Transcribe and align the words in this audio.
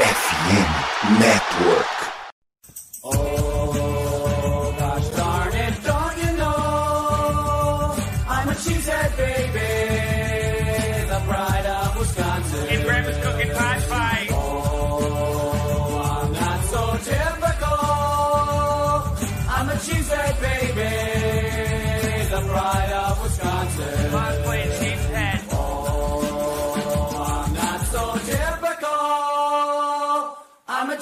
FM 0.00 0.30
Network. 1.20 1.39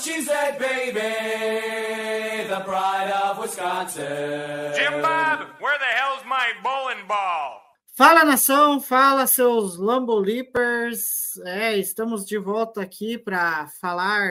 Baby, 0.09 1.01
the 2.49 2.61
pride 2.65 3.13
of 3.13 3.39
Wisconsin. 3.39 4.73
Jim 4.75 5.03
Bob, 5.03 5.41
where 5.61 5.79
the 5.79 5.85
hell's 5.85 6.25
my 6.25 6.53
bowling 6.63 7.07
ball? 7.07 7.61
Fala 7.95 8.25
nação, 8.25 8.81
fala 8.81 9.27
seus 9.27 9.77
Lambo 9.77 10.19
Leapers. 10.19 11.37
É, 11.45 11.77
estamos 11.77 12.25
de 12.25 12.39
volta 12.39 12.81
aqui 12.81 13.19
para 13.19 13.69
falar 13.81 14.31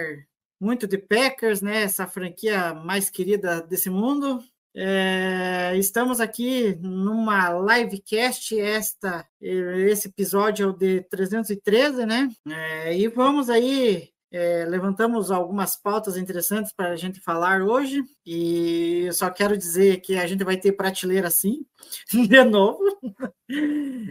muito 0.59 0.88
de 0.88 0.98
Packers, 0.98 1.62
né? 1.62 1.84
Essa 1.84 2.07
franquia 2.07 2.73
mais 2.73 3.09
querida 3.12 3.62
desse 3.62 3.90
mundo. 3.90 4.44
É, 4.76 5.73
estamos 5.77 6.20
aqui 6.20 6.76
numa 6.82 7.49
livecast, 7.52 8.59
esta, 8.59 9.27
esse 9.41 10.07
episódio 10.07 10.66
é 10.66 10.70
o 10.70 10.73
de 10.73 11.02
313, 11.02 12.05
né? 12.05 12.30
É, 12.49 12.98
e 12.98 13.07
vamos 13.07 13.49
aí, 13.49 14.09
é, 14.31 14.66
levantamos 14.66 15.32
algumas 15.32 15.76
pautas 15.76 16.18
interessantes 16.18 16.74
para 16.74 16.90
a 16.90 16.96
gente 16.96 17.21
falar 17.21 17.62
hoje, 17.62 18.04
e 18.26 19.04
eu 19.05 19.13
só 19.13 19.29
quero 19.29 19.57
dizer 19.57 20.01
que 20.01 20.18
a 20.18 20.27
gente 20.27 20.43
vai 20.43 20.57
ter 20.57 20.74
prateleira 20.74 21.29
sim, 21.29 21.65
de 22.12 22.43
novo. 22.43 22.79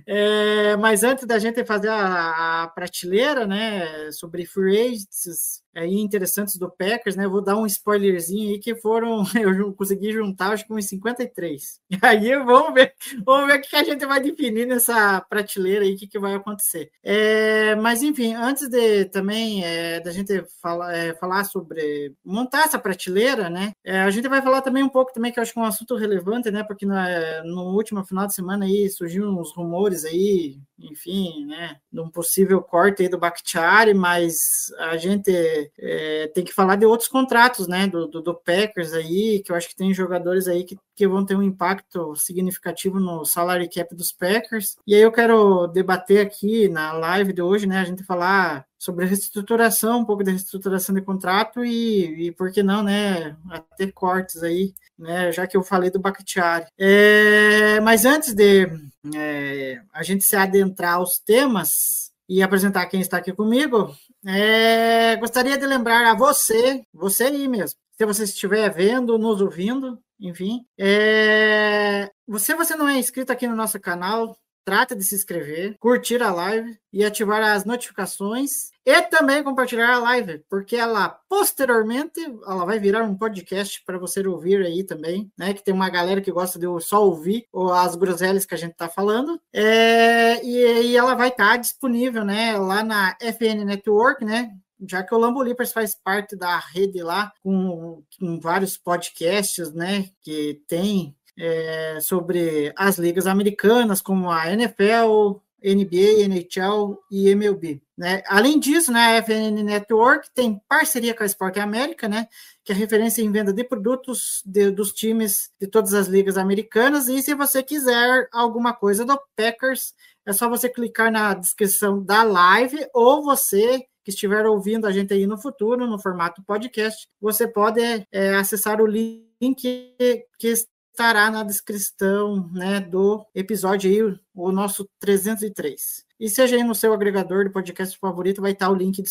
É, 0.06 0.77
mas 0.77 1.03
antes 1.03 1.27
da 1.27 1.39
gente 1.39 1.65
fazer 1.65 1.89
a, 1.89 2.65
a 2.65 2.69
prateleira, 2.69 3.47
né, 3.47 4.11
sobre 4.12 4.47
free 4.47 4.78
agents 4.78 5.62
aí 5.75 6.01
interessantes 6.01 6.56
do 6.56 6.70
Packers, 6.70 7.17
né, 7.17 7.28
vou 7.28 7.43
dar 7.43 7.56
um 7.56 7.67
spoilerzinho 7.67 8.51
aí 8.51 8.59
que 8.59 8.75
foram, 8.75 9.25
eu 9.39 9.73
consegui 9.75 10.12
juntar 10.12 10.53
acho 10.53 10.67
que 10.67 10.73
uns 10.73 10.87
53. 10.87 11.81
E 11.91 11.98
aí 12.03 12.37
vamos 12.39 12.73
ver, 12.73 12.95
vamos 13.25 13.47
ver 13.47 13.59
o 13.59 13.62
que 13.62 13.77
a 13.77 13.84
gente 13.84 14.06
vai 14.06 14.20
definir 14.20 14.67
nessa 14.67 15.20
prateleira 15.20 15.84
aí, 15.84 15.95
o 15.95 15.97
que, 15.97 16.06
que 16.06 16.19
vai 16.19 16.34
acontecer. 16.34 16.91
É, 17.03 17.75
mas 17.77 18.03
enfim, 18.03 18.34
antes 18.34 18.69
de 18.69 19.05
também 19.06 19.65
é, 19.65 20.00
da 20.00 20.12
gente 20.12 20.45
fala, 20.62 20.97
é, 20.97 21.15
falar 21.15 21.45
sobre 21.45 22.15
montar 22.25 22.65
essa 22.65 22.78
prateleira, 22.78 23.50
né, 23.50 23.73
é, 23.84 24.00
a 24.00 24.11
gente 24.11 24.28
vai 24.28 24.41
falar 24.41 24.62
também 24.62 24.83
um 24.83 24.89
pouco 24.89 25.12
também 25.12 25.31
que 25.31 25.39
eu 25.39 25.43
acho 25.43 25.53
que 25.53 25.59
é 25.59 25.62
um 25.62 25.67
assunto 25.67 25.95
relevante, 25.97 26.50
né, 26.50 26.62
porque 26.65 26.87
na, 26.87 27.45
no 27.45 27.75
último 27.75 28.03
final 28.05 28.27
de 28.27 28.34
semana 28.34 28.65
aí 28.65 28.89
surgiu 28.89 29.26
uns 29.29 29.53
rumores 29.53 30.05
aí, 30.05 30.59
enfim, 30.79 31.47
né, 31.47 31.77
de 31.93 32.01
um 32.01 32.11
possível 32.11 32.63
corte 32.63 33.03
aí 33.03 33.09
do 33.09 33.19
Bakhtiari, 33.19 33.95
mas 33.95 34.73
a 34.79 34.97
gente 34.97 35.31
é, 35.79 36.29
tem 36.35 36.45
que 36.45 36.53
falar 36.53 36.77
de 36.77 36.87
outros 36.87 37.09
contratos, 37.09 37.67
né, 37.67 37.87
do, 37.87 38.07
do, 38.07 38.21
do, 38.21 38.35
Packers 38.35 38.93
aí, 38.93 39.43
que 39.43 39.51
eu 39.51 39.57
acho 39.57 39.69
que 39.69 39.77
tem 39.77 39.93
jogadores 39.95 40.47
aí 40.49 40.65
que, 40.65 40.79
que 40.95 41.09
vão 41.09 41.25
ter 41.25 41.37
um 41.37 41.43
impacto 41.43 42.15
significativo 42.15 43.01
no 43.01 43.25
salary 43.25 43.69
cap 43.69 43.95
dos 43.95 44.13
Packers. 44.13 44.77
E 44.87 44.95
aí 44.95 45.01
eu 45.01 45.13
quero 45.13 45.67
debater 45.69 46.25
aqui 46.25 46.69
na 46.69 46.93
live 46.93 47.33
de 47.33 47.43
hoje, 47.43 47.67
né, 47.67 47.81
a 47.81 47.85
gente 47.85 48.05
falar 48.05 48.67
sobre 48.79 49.07
reestruturação, 49.07 50.01
um 50.01 50.05
pouco 50.05 50.23
da 50.23 50.31
reestruturação 50.31 50.95
de 50.95 51.01
contrato 51.01 51.65
e, 51.65 52.27
e 52.27 52.33
por 52.33 52.53
que 52.53 52.63
não, 52.63 52.83
né, 52.83 53.37
até 53.51 53.91
cortes 53.91 54.43
aí, 54.43 54.75
né, 54.99 55.33
já 55.33 55.47
que 55.47 55.56
eu 55.56 55.62
falei 55.62 55.91
do 55.91 55.99
Bakhtiari. 55.99 56.67
É, 56.78 57.81
mas 57.81 58.05
antes 58.05 58.34
de 58.34 58.69
é, 59.15 59.81
a 59.93 60.03
gente 60.03 60.25
se 60.25 60.37
adentrar 60.37 60.95
aos 60.95 61.19
temas 61.19 62.12
e 62.28 62.43
apresentar 62.43 62.87
quem 62.87 63.00
está 63.00 63.19
aqui 63.19 63.33
comigo, 63.33 63.95
é, 64.27 65.17
gostaria 65.17 65.56
de 65.56 65.67
lembrar 65.67 66.11
a 66.11 66.15
você, 66.15 66.83
você 66.93 67.25
aí 67.25 67.49
mesmo, 67.49 67.79
se 67.97 68.05
você 68.05 68.25
estiver 68.25 68.69
vendo, 68.71 69.17
nos 69.17 69.41
ouvindo, 69.41 69.99
enfim, 70.21 70.67
é, 70.79 72.11
você 72.27 72.55
você 72.55 72.75
não 72.75 72.89
é 72.89 72.99
inscrito 72.99 73.33
aqui 73.33 73.47
no 73.47 73.56
nosso 73.56 73.79
canal, 73.81 74.37
trata 74.66 74.97
de 74.97 75.04
se 75.04 75.15
inscrever, 75.15 75.77
curtir 75.78 76.21
a 76.21 76.32
live 76.32 76.77
e 76.93 77.04
ativar 77.04 77.41
as 77.41 77.65
notificações 77.65 78.71
e 78.84 79.00
também 79.03 79.44
compartilhar 79.44 79.94
a 79.94 79.99
live, 80.00 80.44
porque 80.50 80.75
ela 80.75 81.09
posteriormente 81.28 82.21
ela 82.44 82.65
vai 82.65 82.81
virar 82.81 83.05
um 83.05 83.16
podcast 83.16 83.81
para 83.87 83.97
você 83.97 84.26
ouvir 84.26 84.66
aí 84.66 84.82
também, 84.82 85.31
né? 85.38 85.55
Que 85.55 85.62
tem 85.62 85.72
uma 85.72 85.88
galera 85.88 86.21
que 86.21 86.32
gosta 86.32 86.59
de 86.59 86.66
só 86.81 87.05
ouvir 87.05 87.47
as 87.75 87.94
groselhas 87.94 88.44
que 88.44 88.55
a 88.55 88.59
gente 88.59 88.72
está 88.72 88.88
falando. 88.88 89.41
É, 89.53 90.44
e, 90.44 90.88
e, 90.88 90.97
ela 90.97 91.15
vai 91.15 91.28
estar 91.28 91.50
tá 91.50 91.56
disponível, 91.56 92.25
né? 92.25 92.59
Lá 92.59 92.82
na 92.82 93.16
FN 93.21 93.65
Network, 93.65 94.25
né? 94.25 94.50
já 94.87 95.03
que 95.03 95.15
o 95.15 95.19
Lambo 95.19 95.43
Leapers 95.43 95.72
faz 95.72 95.94
parte 95.94 96.37
da 96.37 96.59
rede 96.59 97.03
lá, 97.03 97.32
com, 97.43 98.03
com 98.19 98.38
vários 98.38 98.76
podcasts, 98.76 99.72
né, 99.72 100.10
que 100.21 100.60
tem 100.69 101.16
é, 101.39 101.99
sobre 102.01 102.73
as 102.77 102.99
ligas 102.99 103.27
americanas, 103.27 104.01
como 104.01 104.31
a 104.31 104.53
NFL, 104.53 105.41
NBA, 105.63 106.25
NHL 106.25 106.99
e 107.11 107.29
MLB. 107.31 107.81
Né? 107.97 108.23
Além 108.27 108.61
disso, 108.61 108.93
né, 108.93 109.17
a 109.17 109.23
FN 109.23 109.63
Network 109.65 110.31
tem 110.35 110.61
parceria 110.69 111.15
com 111.15 111.23
a 111.23 111.27
Sport 111.27 111.57
América, 111.57 112.09
né, 112.09 112.29
que 112.63 112.71
é 112.71 112.75
referência 112.75 113.23
em 113.23 113.33
venda 113.33 113.53
de 113.53 113.65
produtos 113.65 114.43
de, 114.45 114.71
dos 114.71 114.93
times 114.93 115.51
de 115.61 115.67
todas 115.67 115.95
as 115.95 116.07
ligas 116.07 116.37
americanas. 116.37 117.09
E 117.09 117.23
se 117.23 117.35
você 117.35 117.63
quiser 117.63 118.29
alguma 118.33 118.75
coisa 118.75 119.05
do 119.05 119.19
Packers, 119.35 119.95
é 120.27 120.33
só 120.33 120.49
você 120.49 120.69
clicar 120.69 121.11
na 121.11 121.35
descrição 121.35 122.03
da 122.03 122.23
live 122.23 122.87
ou 122.93 123.23
você 123.23 123.87
que 124.05 124.11
estiver 124.11 124.47
ouvindo 124.47 124.87
a 124.87 124.93
gente 124.93 125.13
aí 125.13 125.27
no 125.27 125.37
futuro, 125.37 125.87
no 125.87 125.99
formato 125.99 126.41
podcast, 126.45 127.09
você 127.21 127.49
pode 127.49 127.81
é, 128.13 128.35
acessar 128.37 128.81
o 128.81 128.87
link 128.87 129.25
que, 129.57 130.25
que 130.39 130.55
estará 130.97 131.31
na 131.31 131.43
descrição 131.43 132.49
né, 132.53 132.81
do 132.81 133.23
episódio 133.34 133.91
aí, 133.91 134.19
o 134.34 134.51
nosso 134.51 134.89
303. 134.99 136.07
E 136.19 136.31
seja 136.31 136.57
aí 136.57 136.65
no 136.65 136.75
seu 136.75 136.95
agregador 136.95 137.45
de 137.45 137.53
podcast 137.53 137.99
favorito, 137.99 138.41
vai 138.41 138.53
estar 138.53 138.71
o 138.71 138.75
link 138.75 139.03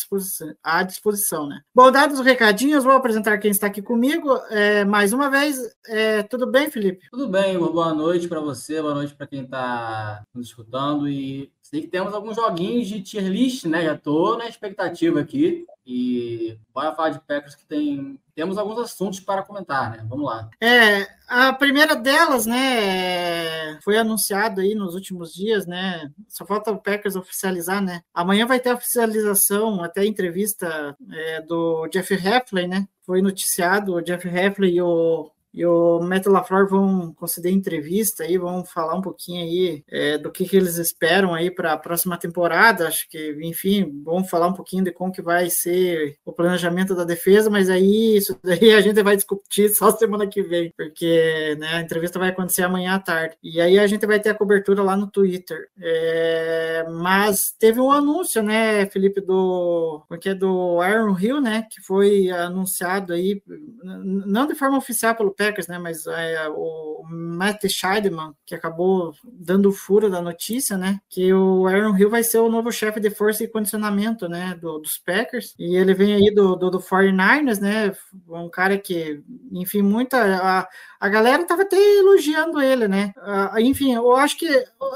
à 0.60 0.82
disposição, 0.82 1.46
né? 1.46 1.60
Bom, 1.72 1.92
dados 1.92 2.18
os 2.18 2.26
recadinhos, 2.26 2.82
vou 2.82 2.92
apresentar 2.92 3.38
quem 3.38 3.52
está 3.52 3.68
aqui 3.68 3.80
comigo. 3.80 4.36
É, 4.50 4.84
mais 4.84 5.12
uma 5.12 5.30
vez, 5.30 5.56
é, 5.86 6.24
tudo 6.24 6.50
bem, 6.50 6.68
Felipe? 6.68 7.06
Tudo 7.08 7.28
bem, 7.28 7.56
uma 7.56 7.70
boa 7.70 7.94
noite 7.94 8.26
para 8.26 8.40
você, 8.40 8.82
boa 8.82 8.94
noite 8.94 9.14
para 9.14 9.28
quem 9.28 9.44
está 9.44 10.24
nos 10.34 10.48
escutando. 10.48 11.08
E 11.08 11.52
sei 11.62 11.82
que 11.82 11.86
temos 11.86 12.12
alguns 12.12 12.34
joguinhos 12.34 12.88
de 12.88 13.00
tier 13.00 13.28
list, 13.28 13.66
né? 13.66 13.84
Já 13.84 13.94
estou 13.94 14.36
na 14.36 14.48
expectativa 14.48 15.20
aqui. 15.20 15.64
E 15.86 16.58
bora 16.74 16.92
falar 16.92 17.10
de 17.10 17.20
Packers 17.20 17.54
que 17.54 17.64
tem. 17.64 18.18
Temos 18.36 18.58
alguns 18.58 18.78
assuntos 18.78 19.18
para 19.18 19.42
comentar, 19.42 19.90
né? 19.90 20.04
Vamos 20.06 20.26
lá. 20.26 20.50
É, 20.60 21.08
a 21.26 21.54
primeira 21.54 21.96
delas, 21.96 22.44
né, 22.44 23.80
foi 23.80 23.96
anunciado 23.96 24.60
aí 24.60 24.74
nos 24.74 24.94
últimos 24.94 25.32
dias, 25.32 25.66
né? 25.66 26.12
Só 26.28 26.44
falta 26.44 26.70
o 26.70 26.76
Packers 26.78 27.16
oficializar, 27.16 27.82
né? 27.82 28.02
Amanhã 28.12 28.44
vai 28.44 28.60
ter 28.60 28.68
a 28.68 28.74
oficialização, 28.74 29.82
até 29.82 30.02
a 30.02 30.06
entrevista 30.06 30.94
é, 31.10 31.40
do 31.40 31.88
Jeff 31.88 32.12
Heffley, 32.12 32.68
né? 32.68 32.86
Foi 33.06 33.22
noticiado 33.22 33.94
o 33.94 34.02
Jeff 34.02 34.28
Heffley 34.28 34.74
e 34.74 34.82
o 34.82 35.30
e 35.56 35.64
o 35.64 36.00
Matt 36.00 36.26
LaFleur 36.26 36.68
vão 36.68 37.14
conceder 37.14 37.50
entrevista 37.50 38.24
aí, 38.24 38.36
vão 38.36 38.62
falar 38.62 38.94
um 38.94 39.00
pouquinho 39.00 39.42
aí 39.42 39.82
é, 39.88 40.18
do 40.18 40.30
que, 40.30 40.46
que 40.46 40.54
eles 40.54 40.76
esperam 40.76 41.32
aí 41.32 41.50
para 41.50 41.72
a 41.72 41.78
próxima 41.78 42.18
temporada. 42.18 42.86
Acho 42.86 43.08
que, 43.08 43.34
enfim, 43.40 44.02
vão 44.04 44.22
falar 44.22 44.48
um 44.48 44.52
pouquinho 44.52 44.84
de 44.84 44.92
como 44.92 45.10
que 45.10 45.22
vai 45.22 45.48
ser 45.48 46.18
o 46.26 46.32
planejamento 46.32 46.94
da 46.94 47.04
defesa, 47.04 47.48
mas 47.48 47.70
aí 47.70 48.18
isso 48.18 48.38
daí 48.44 48.74
a 48.74 48.82
gente 48.82 49.02
vai 49.02 49.16
discutir 49.16 49.70
só 49.70 49.90
semana 49.92 50.26
que 50.26 50.42
vem, 50.42 50.74
porque 50.76 51.56
né, 51.58 51.76
a 51.76 51.80
entrevista 51.80 52.18
vai 52.18 52.28
acontecer 52.28 52.62
amanhã 52.62 52.96
à 52.96 52.98
tarde. 52.98 53.38
E 53.42 53.58
aí 53.58 53.78
a 53.78 53.86
gente 53.86 54.06
vai 54.06 54.20
ter 54.20 54.28
a 54.28 54.34
cobertura 54.34 54.82
lá 54.82 54.94
no 54.94 55.10
Twitter. 55.10 55.70
É, 55.80 56.84
mas 56.90 57.54
teve 57.58 57.80
um 57.80 57.90
anúncio, 57.90 58.42
né, 58.42 58.84
Felipe, 58.90 59.22
do 59.22 60.04
porque 60.06 60.28
é 60.28 60.34
do 60.34 60.82
Aaron 60.82 61.18
Hill, 61.18 61.40
né, 61.40 61.66
que 61.70 61.80
foi 61.80 62.28
anunciado 62.30 63.14
aí, 63.14 63.42
não 63.82 64.46
de 64.46 64.54
forma 64.54 64.76
oficial 64.76 65.14
pelo 65.14 65.30
pé 65.30 65.45
Packers, 65.46 65.68
né? 65.68 65.78
Mas 65.78 66.06
é, 66.06 66.48
o 66.48 67.04
Matt 67.08 67.64
Scheidemann, 67.68 68.32
que 68.44 68.54
acabou 68.54 69.14
dando 69.24 69.68
o 69.68 69.72
furo 69.72 70.10
da 70.10 70.20
notícia, 70.20 70.76
né? 70.76 71.00
Que 71.08 71.32
o 71.32 71.66
Aaron 71.66 71.96
Hill 71.96 72.10
vai 72.10 72.22
ser 72.22 72.38
o 72.38 72.48
novo 72.48 72.72
chefe 72.72 72.98
de 72.98 73.10
força 73.10 73.44
e 73.44 73.48
condicionamento, 73.48 74.28
né? 74.28 74.58
Do, 74.60 74.78
dos 74.78 74.98
Packers. 74.98 75.54
E 75.58 75.76
ele 75.76 75.94
vem 75.94 76.14
aí 76.14 76.34
do, 76.34 76.56
do, 76.56 76.70
do 76.70 76.80
49ers, 76.80 77.60
né? 77.60 77.94
Um 78.28 78.48
cara 78.48 78.78
que, 78.78 79.22
enfim, 79.52 79.82
muita. 79.82 80.18
A, 80.18 80.68
a 80.98 81.08
galera 81.08 81.44
tava 81.44 81.62
até 81.62 81.76
elogiando 81.76 82.60
ele, 82.60 82.88
né? 82.88 83.12
Uh, 83.18 83.60
enfim, 83.60 83.94
eu 83.94 84.16
acho 84.16 84.36
que 84.36 84.46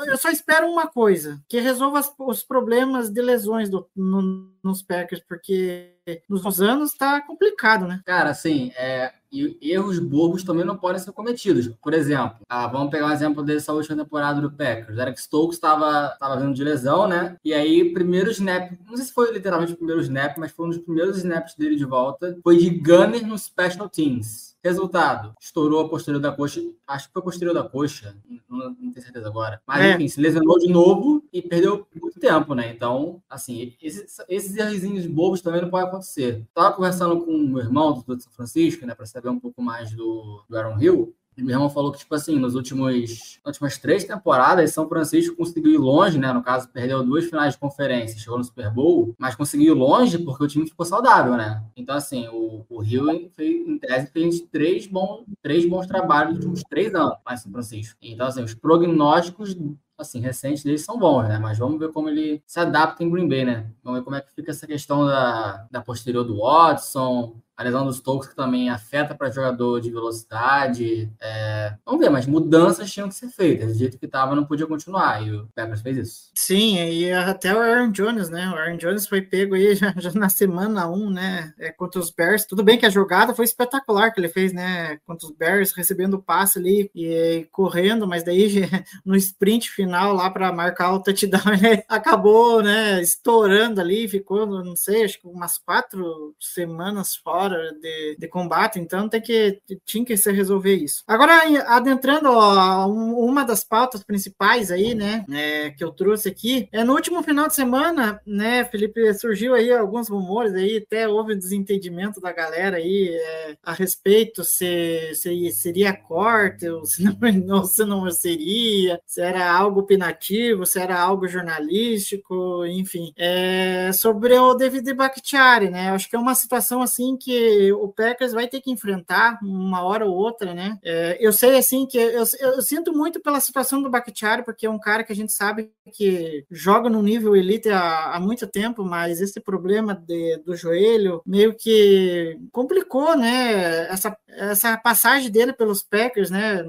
eu 0.06 0.16
só 0.16 0.30
espero 0.30 0.66
uma 0.66 0.86
coisa: 0.86 1.40
que 1.48 1.60
resolva 1.60 2.02
os 2.18 2.42
problemas 2.42 3.10
de 3.10 3.22
lesões 3.22 3.68
do, 3.68 3.86
no, 3.94 4.50
nos 4.62 4.82
Packers, 4.82 5.22
porque 5.28 5.94
nos 6.28 6.60
anos 6.60 6.94
tá 6.94 7.20
complicado, 7.20 7.86
né? 7.86 8.00
Cara, 8.04 8.30
assim, 8.30 8.72
é, 8.76 9.12
e 9.32 9.58
erros 9.72 9.98
bobos 9.98 10.42
também 10.42 10.64
não 10.64 10.76
podem 10.76 11.00
ser 11.00 11.12
cometidos. 11.12 11.68
Por 11.80 11.94
exemplo, 11.94 12.38
ah, 12.48 12.66
vamos 12.66 12.90
pegar 12.90 13.06
um 13.06 13.12
exemplo 13.12 13.42
dessa 13.42 13.72
última 13.72 14.02
temporada 14.02 14.40
do 14.40 14.50
Packers. 14.50 14.98
Eric 14.98 15.20
Stokes 15.20 15.56
estava 15.56 16.16
vindo 16.40 16.54
de 16.54 16.64
lesão, 16.64 17.06
né? 17.06 17.36
E 17.44 17.54
aí, 17.54 17.92
primeiro 17.92 18.30
snap, 18.30 18.72
não 18.86 18.96
sei 18.96 19.06
se 19.06 19.12
foi 19.12 19.32
literalmente 19.32 19.72
o 19.72 19.76
primeiro 19.76 20.00
snap, 20.00 20.36
mas 20.38 20.50
foi 20.50 20.66
um 20.66 20.70
dos 20.70 20.78
primeiros 20.78 21.18
snaps 21.18 21.54
dele 21.54 21.76
de 21.76 21.84
volta, 21.84 22.36
foi 22.42 22.56
de 22.56 22.70
gunner 22.70 23.26
no 23.26 23.38
Special 23.38 23.88
Teams. 23.88 24.49
Resultado, 24.62 25.34
estourou 25.40 25.80
a 25.80 25.88
posterior 25.88 26.20
da 26.20 26.32
coxa, 26.32 26.60
acho 26.86 27.06
que 27.06 27.12
foi 27.14 27.20
a 27.20 27.24
posterior 27.24 27.54
da 27.54 27.62
coxa, 27.62 28.14
não, 28.46 28.58
não 28.70 28.92
tenho 28.92 29.02
certeza 29.02 29.26
agora. 29.26 29.62
Mas, 29.66 29.82
é. 29.82 29.94
enfim, 29.94 30.06
se 30.06 30.20
lesionou 30.20 30.58
de 30.58 30.68
novo 30.68 31.24
e 31.32 31.40
perdeu 31.40 31.86
muito 31.98 32.20
tempo, 32.20 32.54
né? 32.54 32.70
Então, 32.70 33.22
assim, 33.28 33.74
esses, 33.80 34.18
esses 34.28 34.56
erros 34.56 35.06
bobos 35.06 35.40
também 35.40 35.62
não 35.62 35.70
podem 35.70 35.88
acontecer. 35.88 36.44
Tava 36.52 36.76
conversando 36.76 37.24
com 37.24 37.30
o 37.30 37.48
meu 37.48 37.60
irmão 37.60 37.94
do 38.06 38.20
São 38.20 38.32
Francisco, 38.32 38.84
né, 38.84 38.94
para 38.94 39.06
saber 39.06 39.30
um 39.30 39.40
pouco 39.40 39.62
mais 39.62 39.92
do, 39.92 40.44
do 40.46 40.56
Aaron 40.58 40.78
Hill, 40.78 41.14
e 41.36 41.42
meu 41.42 41.54
irmão 41.54 41.70
falou 41.70 41.92
que, 41.92 41.98
tipo 41.98 42.14
assim, 42.14 42.38
nos 42.38 42.54
últimos, 42.54 43.40
nas 43.44 43.54
últimas 43.54 43.78
três 43.78 44.04
temporadas, 44.04 44.72
São 44.72 44.88
Francisco 44.88 45.36
conseguiu 45.36 45.72
ir 45.72 45.78
longe, 45.78 46.18
né? 46.18 46.32
No 46.32 46.42
caso, 46.42 46.68
perdeu 46.68 47.02
duas 47.02 47.24
finais 47.24 47.54
de 47.54 47.60
conferência, 47.60 48.18
chegou 48.18 48.38
no 48.38 48.44
Super 48.44 48.70
Bowl, 48.70 49.14
mas 49.18 49.34
conseguiu 49.34 49.74
ir 49.74 49.78
longe 49.78 50.18
porque 50.18 50.44
o 50.44 50.48
time 50.48 50.68
ficou 50.68 50.84
saudável, 50.84 51.36
né? 51.36 51.64
Então, 51.76 51.96
assim, 51.96 52.28
o, 52.28 52.64
o 52.68 52.80
Rio, 52.80 53.30
fez, 53.34 53.66
em 53.66 53.78
tese, 53.78 54.06
fez 54.08 54.40
três 54.52 54.86
bons, 54.86 55.24
três 55.42 55.66
bons 55.66 55.86
trabalhos 55.86 56.34
nos 56.34 56.44
últimos 56.44 56.62
três 56.68 56.94
anos 56.94 57.14
em 57.30 57.36
São 57.36 57.52
Francisco. 57.52 57.98
Então, 58.02 58.26
assim, 58.26 58.42
os 58.42 58.54
prognósticos 58.54 59.56
assim, 60.00 60.20
recentes 60.20 60.64
deles 60.64 60.82
são 60.82 60.98
bons, 60.98 61.28
né? 61.28 61.38
Mas 61.38 61.58
vamos 61.58 61.78
ver 61.78 61.92
como 61.92 62.08
ele 62.08 62.42
se 62.46 62.58
adapta 62.58 63.04
em 63.04 63.10
Green 63.10 63.28
Bay, 63.28 63.44
né? 63.44 63.70
Vamos 63.82 64.00
ver 64.00 64.04
como 64.04 64.16
é 64.16 64.20
que 64.20 64.32
fica 64.32 64.50
essa 64.50 64.66
questão 64.66 65.06
da, 65.06 65.66
da 65.70 65.82
posterior 65.82 66.24
do 66.24 66.38
Watson, 66.38 67.36
a 67.60 67.62
lesão 67.62 67.84
dos 67.84 68.00
Tolks 68.00 68.26
que 68.26 68.34
também 68.34 68.70
afeta 68.70 69.14
para 69.14 69.30
jogador 69.30 69.82
de 69.82 69.90
velocidade. 69.90 71.12
É... 71.20 71.74
Vamos 71.84 72.00
ver, 72.00 72.08
mas 72.08 72.24
mudanças 72.24 72.90
tinham 72.90 73.06
que 73.06 73.14
ser 73.14 73.28
feitas. 73.28 73.72
Do 73.72 73.78
jeito 73.78 73.98
que 73.98 74.06
estava, 74.06 74.34
não 74.34 74.46
podia 74.46 74.66
continuar. 74.66 75.22
E 75.22 75.30
o 75.30 75.46
Peppers 75.54 75.82
fez 75.82 75.98
isso. 75.98 76.30
Sim, 76.34 76.82
e 76.82 77.12
até 77.12 77.54
o 77.54 77.60
Aaron 77.60 77.90
Jones, 77.90 78.30
né? 78.30 78.48
O 78.48 78.54
Aaron 78.54 78.78
Jones 78.78 79.06
foi 79.06 79.20
pego 79.20 79.54
aí 79.54 79.74
já, 79.76 79.92
já 79.94 80.10
na 80.12 80.30
semana 80.30 80.88
1, 80.88 81.10
né? 81.10 81.52
É, 81.58 81.70
contra 81.70 82.00
os 82.00 82.10
Bears. 82.10 82.46
Tudo 82.46 82.64
bem 82.64 82.78
que 82.78 82.86
a 82.86 82.90
jogada 82.90 83.34
foi 83.34 83.44
espetacular 83.44 84.10
que 84.10 84.18
ele 84.18 84.30
fez, 84.30 84.54
né? 84.54 84.96
Contra 85.06 85.28
os 85.28 85.36
Bears, 85.36 85.72
recebendo 85.72 86.14
o 86.14 86.22
passe 86.22 86.58
ali 86.58 86.90
e, 86.94 87.08
e 87.12 87.44
correndo, 87.52 88.08
mas 88.08 88.24
daí 88.24 88.62
no 89.04 89.14
sprint 89.16 89.68
final 89.68 90.14
lá 90.14 90.30
para 90.30 90.50
marcar 90.50 90.94
o 90.94 91.02
touchdown, 91.02 91.52
ele 91.62 91.84
acabou, 91.86 92.62
né? 92.62 93.02
Estourando 93.02 93.82
ali, 93.82 94.08
ficou, 94.08 94.46
não 94.46 94.74
sei, 94.74 95.04
acho 95.04 95.20
que 95.20 95.28
umas 95.28 95.58
quatro 95.58 96.34
semanas 96.40 97.14
fora 97.14 97.49
de, 97.80 98.16
de 98.18 98.28
combate, 98.28 98.78
então 98.78 99.08
tem 99.08 99.20
que 99.20 99.60
tinha 99.84 100.04
que 100.04 100.16
se 100.16 100.30
resolver 100.32 100.74
isso. 100.74 101.02
Agora, 101.06 101.42
adentrando 101.66 102.30
ó, 102.30 102.86
uma 102.86 103.44
das 103.44 103.64
pautas 103.64 104.02
principais 104.02 104.70
aí, 104.70 104.94
né, 104.94 105.24
é, 105.30 105.70
que 105.70 105.84
eu 105.84 105.90
trouxe 105.90 106.28
aqui, 106.28 106.68
é 106.72 106.84
no 106.84 106.94
último 106.94 107.22
final 107.22 107.48
de 107.48 107.54
semana, 107.54 108.20
né, 108.26 108.64
Felipe, 108.64 109.12
surgiu 109.14 109.54
aí 109.54 109.72
alguns 109.72 110.08
rumores 110.08 110.54
aí, 110.54 110.78
até 110.78 111.08
houve 111.08 111.34
desentendimento 111.34 112.20
da 112.20 112.32
galera 112.32 112.76
aí 112.76 113.08
é, 113.08 113.56
a 113.62 113.72
respeito 113.72 114.44
se, 114.44 115.12
se 115.14 115.50
seria 115.52 115.92
corte 115.92 116.68
ou 116.68 116.84
se 116.84 117.02
não, 117.44 117.64
se 117.64 117.84
não 117.84 118.10
seria, 118.10 119.00
se 119.06 119.20
era 119.20 119.50
algo 119.50 119.80
opinativo, 119.80 120.66
se 120.66 120.78
era 120.78 120.98
algo 120.98 121.28
jornalístico, 121.28 122.64
enfim, 122.66 123.12
é, 123.16 123.90
sobre 123.92 124.38
o 124.38 124.54
David 124.54 124.92
Bakhtiari, 124.94 125.70
né, 125.70 125.90
acho 125.90 126.08
que 126.08 126.16
é 126.16 126.18
uma 126.18 126.34
situação 126.34 126.82
assim 126.82 127.16
que 127.16 127.39
o 127.72 127.88
Packers 127.88 128.32
vai 128.32 128.48
ter 128.48 128.60
que 128.60 128.70
enfrentar 128.70 129.38
uma 129.42 129.82
hora 129.82 130.06
ou 130.06 130.14
outra, 130.14 130.54
né? 130.54 130.78
É, 130.82 131.16
eu 131.20 131.32
sei, 131.32 131.56
assim, 131.56 131.86
que 131.86 131.98
eu, 131.98 132.24
eu, 132.40 132.62
sinto 132.62 132.92
muito 132.92 133.20
pela 133.20 133.40
situação 133.40 133.82
do 133.82 133.90
Bakhtiari, 133.90 134.44
porque 134.44 134.66
é 134.66 134.70
um 134.70 134.78
cara 134.78 135.04
que 135.04 135.12
a 135.12 135.16
gente 135.16 135.32
sabe 135.32 135.70
que 135.92 136.44
joga 136.50 136.88
no 136.88 137.02
nível 137.02 137.36
elite 137.36 137.68
há, 137.68 138.14
há 138.14 138.20
muito 138.20 138.46
tempo, 138.46 138.84
mas 138.84 139.20
esse 139.20 139.40
problema 139.40 139.94
de, 139.94 140.38
do 140.44 140.56
joelho 140.56 141.22
meio 141.26 141.54
que 141.54 142.38
complicou, 142.52 143.16
né? 143.16 143.88
Essa, 143.88 144.16
essa 144.28 144.76
passagem 144.76 145.30
dele 145.30 145.52
pelos 145.52 145.82
Packers, 145.82 146.30
né? 146.30 146.62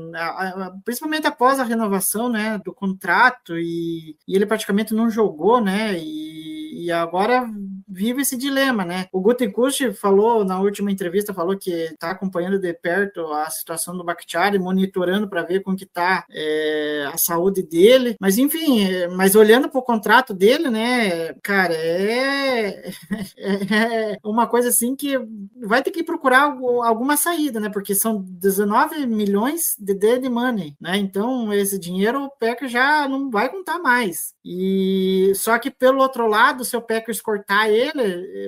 Principalmente 0.83 1.27
após 1.27 1.59
a 1.59 1.63
renovação, 1.63 2.29
né? 2.29 2.59
Do 2.63 2.73
contrato 2.73 3.57
e, 3.57 4.15
e 4.27 4.35
ele 4.35 4.45
praticamente 4.45 4.93
não 4.93 5.09
jogou, 5.09 5.61
né? 5.61 5.97
E, 5.97 6.85
e 6.85 6.91
agora 6.91 7.47
vive 7.91 8.21
esse 8.21 8.37
dilema, 8.37 8.85
né? 8.85 9.07
O 9.11 9.19
Gutenkust 9.19 9.91
falou 9.93 10.45
na 10.45 10.59
última 10.59 10.91
entrevista, 10.91 11.33
falou 11.33 11.57
que 11.57 11.71
está 11.71 12.11
acompanhando 12.11 12.57
de 12.57 12.73
perto 12.73 13.25
a 13.33 13.49
situação 13.49 13.97
do 13.97 14.03
Bakhtiari, 14.03 14.57
monitorando 14.57 15.27
para 15.27 15.43
ver 15.43 15.61
como 15.61 15.75
que 15.75 15.83
está 15.83 16.25
é, 16.31 17.09
a 17.11 17.17
saúde 17.17 17.61
dele. 17.61 18.15
Mas 18.19 18.37
enfim, 18.37 18.85
é, 18.85 19.07
mas 19.07 19.35
olhando 19.35 19.67
para 19.69 19.79
o 19.79 19.83
contrato 19.83 20.33
dele, 20.33 20.69
né, 20.69 21.33
cara, 21.43 21.73
é, 21.75 22.91
é, 23.37 24.17
uma 24.23 24.47
coisa 24.47 24.69
assim 24.69 24.95
que 24.95 25.19
vai 25.61 25.83
ter 25.83 25.91
que 25.91 26.03
procurar 26.03 26.55
alguma 26.83 27.17
saída, 27.17 27.59
né? 27.59 27.69
Porque 27.69 27.93
são 27.93 28.21
19 28.21 29.05
milhões 29.05 29.75
de 29.77 29.93
dead 29.93 30.23
money, 30.29 30.75
né? 30.79 30.97
Então 30.97 31.51
esse 31.53 31.77
dinheiro 31.77 32.23
o 32.23 32.29
Packers 32.29 32.71
já 32.71 33.07
não 33.07 33.29
vai 33.29 33.49
contar 33.49 33.79
mais. 33.79 34.33
E 34.45 35.33
só 35.35 35.57
que 35.59 35.69
pelo 35.69 36.01
outro 36.01 36.27
lado, 36.27 36.63
se 36.63 36.77
o 36.77 36.81
Packers 36.81 37.21
cortar 37.21 37.69
ele, 37.69 37.80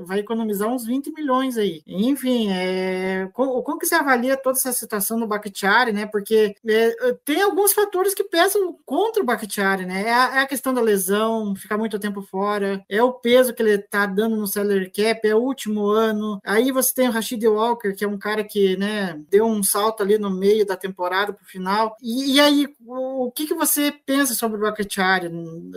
vai 0.06 0.20
economizar 0.20 0.68
uns 0.68 0.86
20 0.86 1.12
milhões 1.12 1.58
aí. 1.58 1.82
Enfim, 1.88 2.52
é, 2.52 3.30
como, 3.34 3.62
como 3.64 3.80
que 3.80 3.86
você 3.86 3.96
avalia 3.96 4.38
toda 4.38 4.58
essa 4.58 4.72
situação 4.72 5.20
do 5.20 5.28
Bakhtiari, 5.28 5.92
né? 5.92 6.06
Porque 6.06 6.56
é, 6.68 7.14
tem 7.26 7.42
alguns 7.42 7.74
fatores 7.74 8.14
que 8.14 8.24
pesam 8.24 8.78
contra 8.86 9.22
o 9.22 9.26
Bakhtiari, 9.26 9.86
né? 9.86 10.04
É 10.08 10.14
a, 10.14 10.36
é 10.36 10.40
a, 10.40 10.48
questão 10.48 10.74
da 10.74 10.82
lesão, 10.82 11.56
ficar 11.56 11.78
muito 11.78 12.00
tempo 12.00 12.22
fora, 12.22 12.84
é 12.90 13.02
o 13.02 13.14
peso 13.14 13.54
que 13.54 13.62
ele 13.62 13.78
tá 13.78 14.06
dando 14.06 14.36
no 14.36 14.48
salary 14.48 14.90
cap, 14.90 15.28
é 15.28 15.36
o 15.36 15.40
último 15.40 15.88
ano. 15.88 16.40
Aí 16.44 16.72
você 16.72 16.94
tem 16.94 17.08
o 17.08 17.12
Rashid 17.12 17.46
Walker, 17.48 17.94
que 17.94 18.04
é 18.04 18.08
um 18.08 18.18
cara 18.18 18.44
que, 18.44 18.78
né, 18.78 19.20
deu 19.30 19.46
um 19.46 19.64
salto 19.64 20.04
ali 20.04 20.18
no 20.18 20.30
meio 20.30 20.66
da 20.66 20.76
temporada 20.76 21.34
pro 21.34 21.46
final. 21.46 21.96
E, 22.02 22.36
e 22.36 22.40
aí, 22.40 22.68
o, 22.86 23.28
o, 23.28 23.32
que, 23.32 23.48
que 23.48 23.54
você 23.54 23.92
pensa 24.06 24.34
sobre 24.34 24.58
o 24.58 24.62
Bakhtiari, 24.62 25.30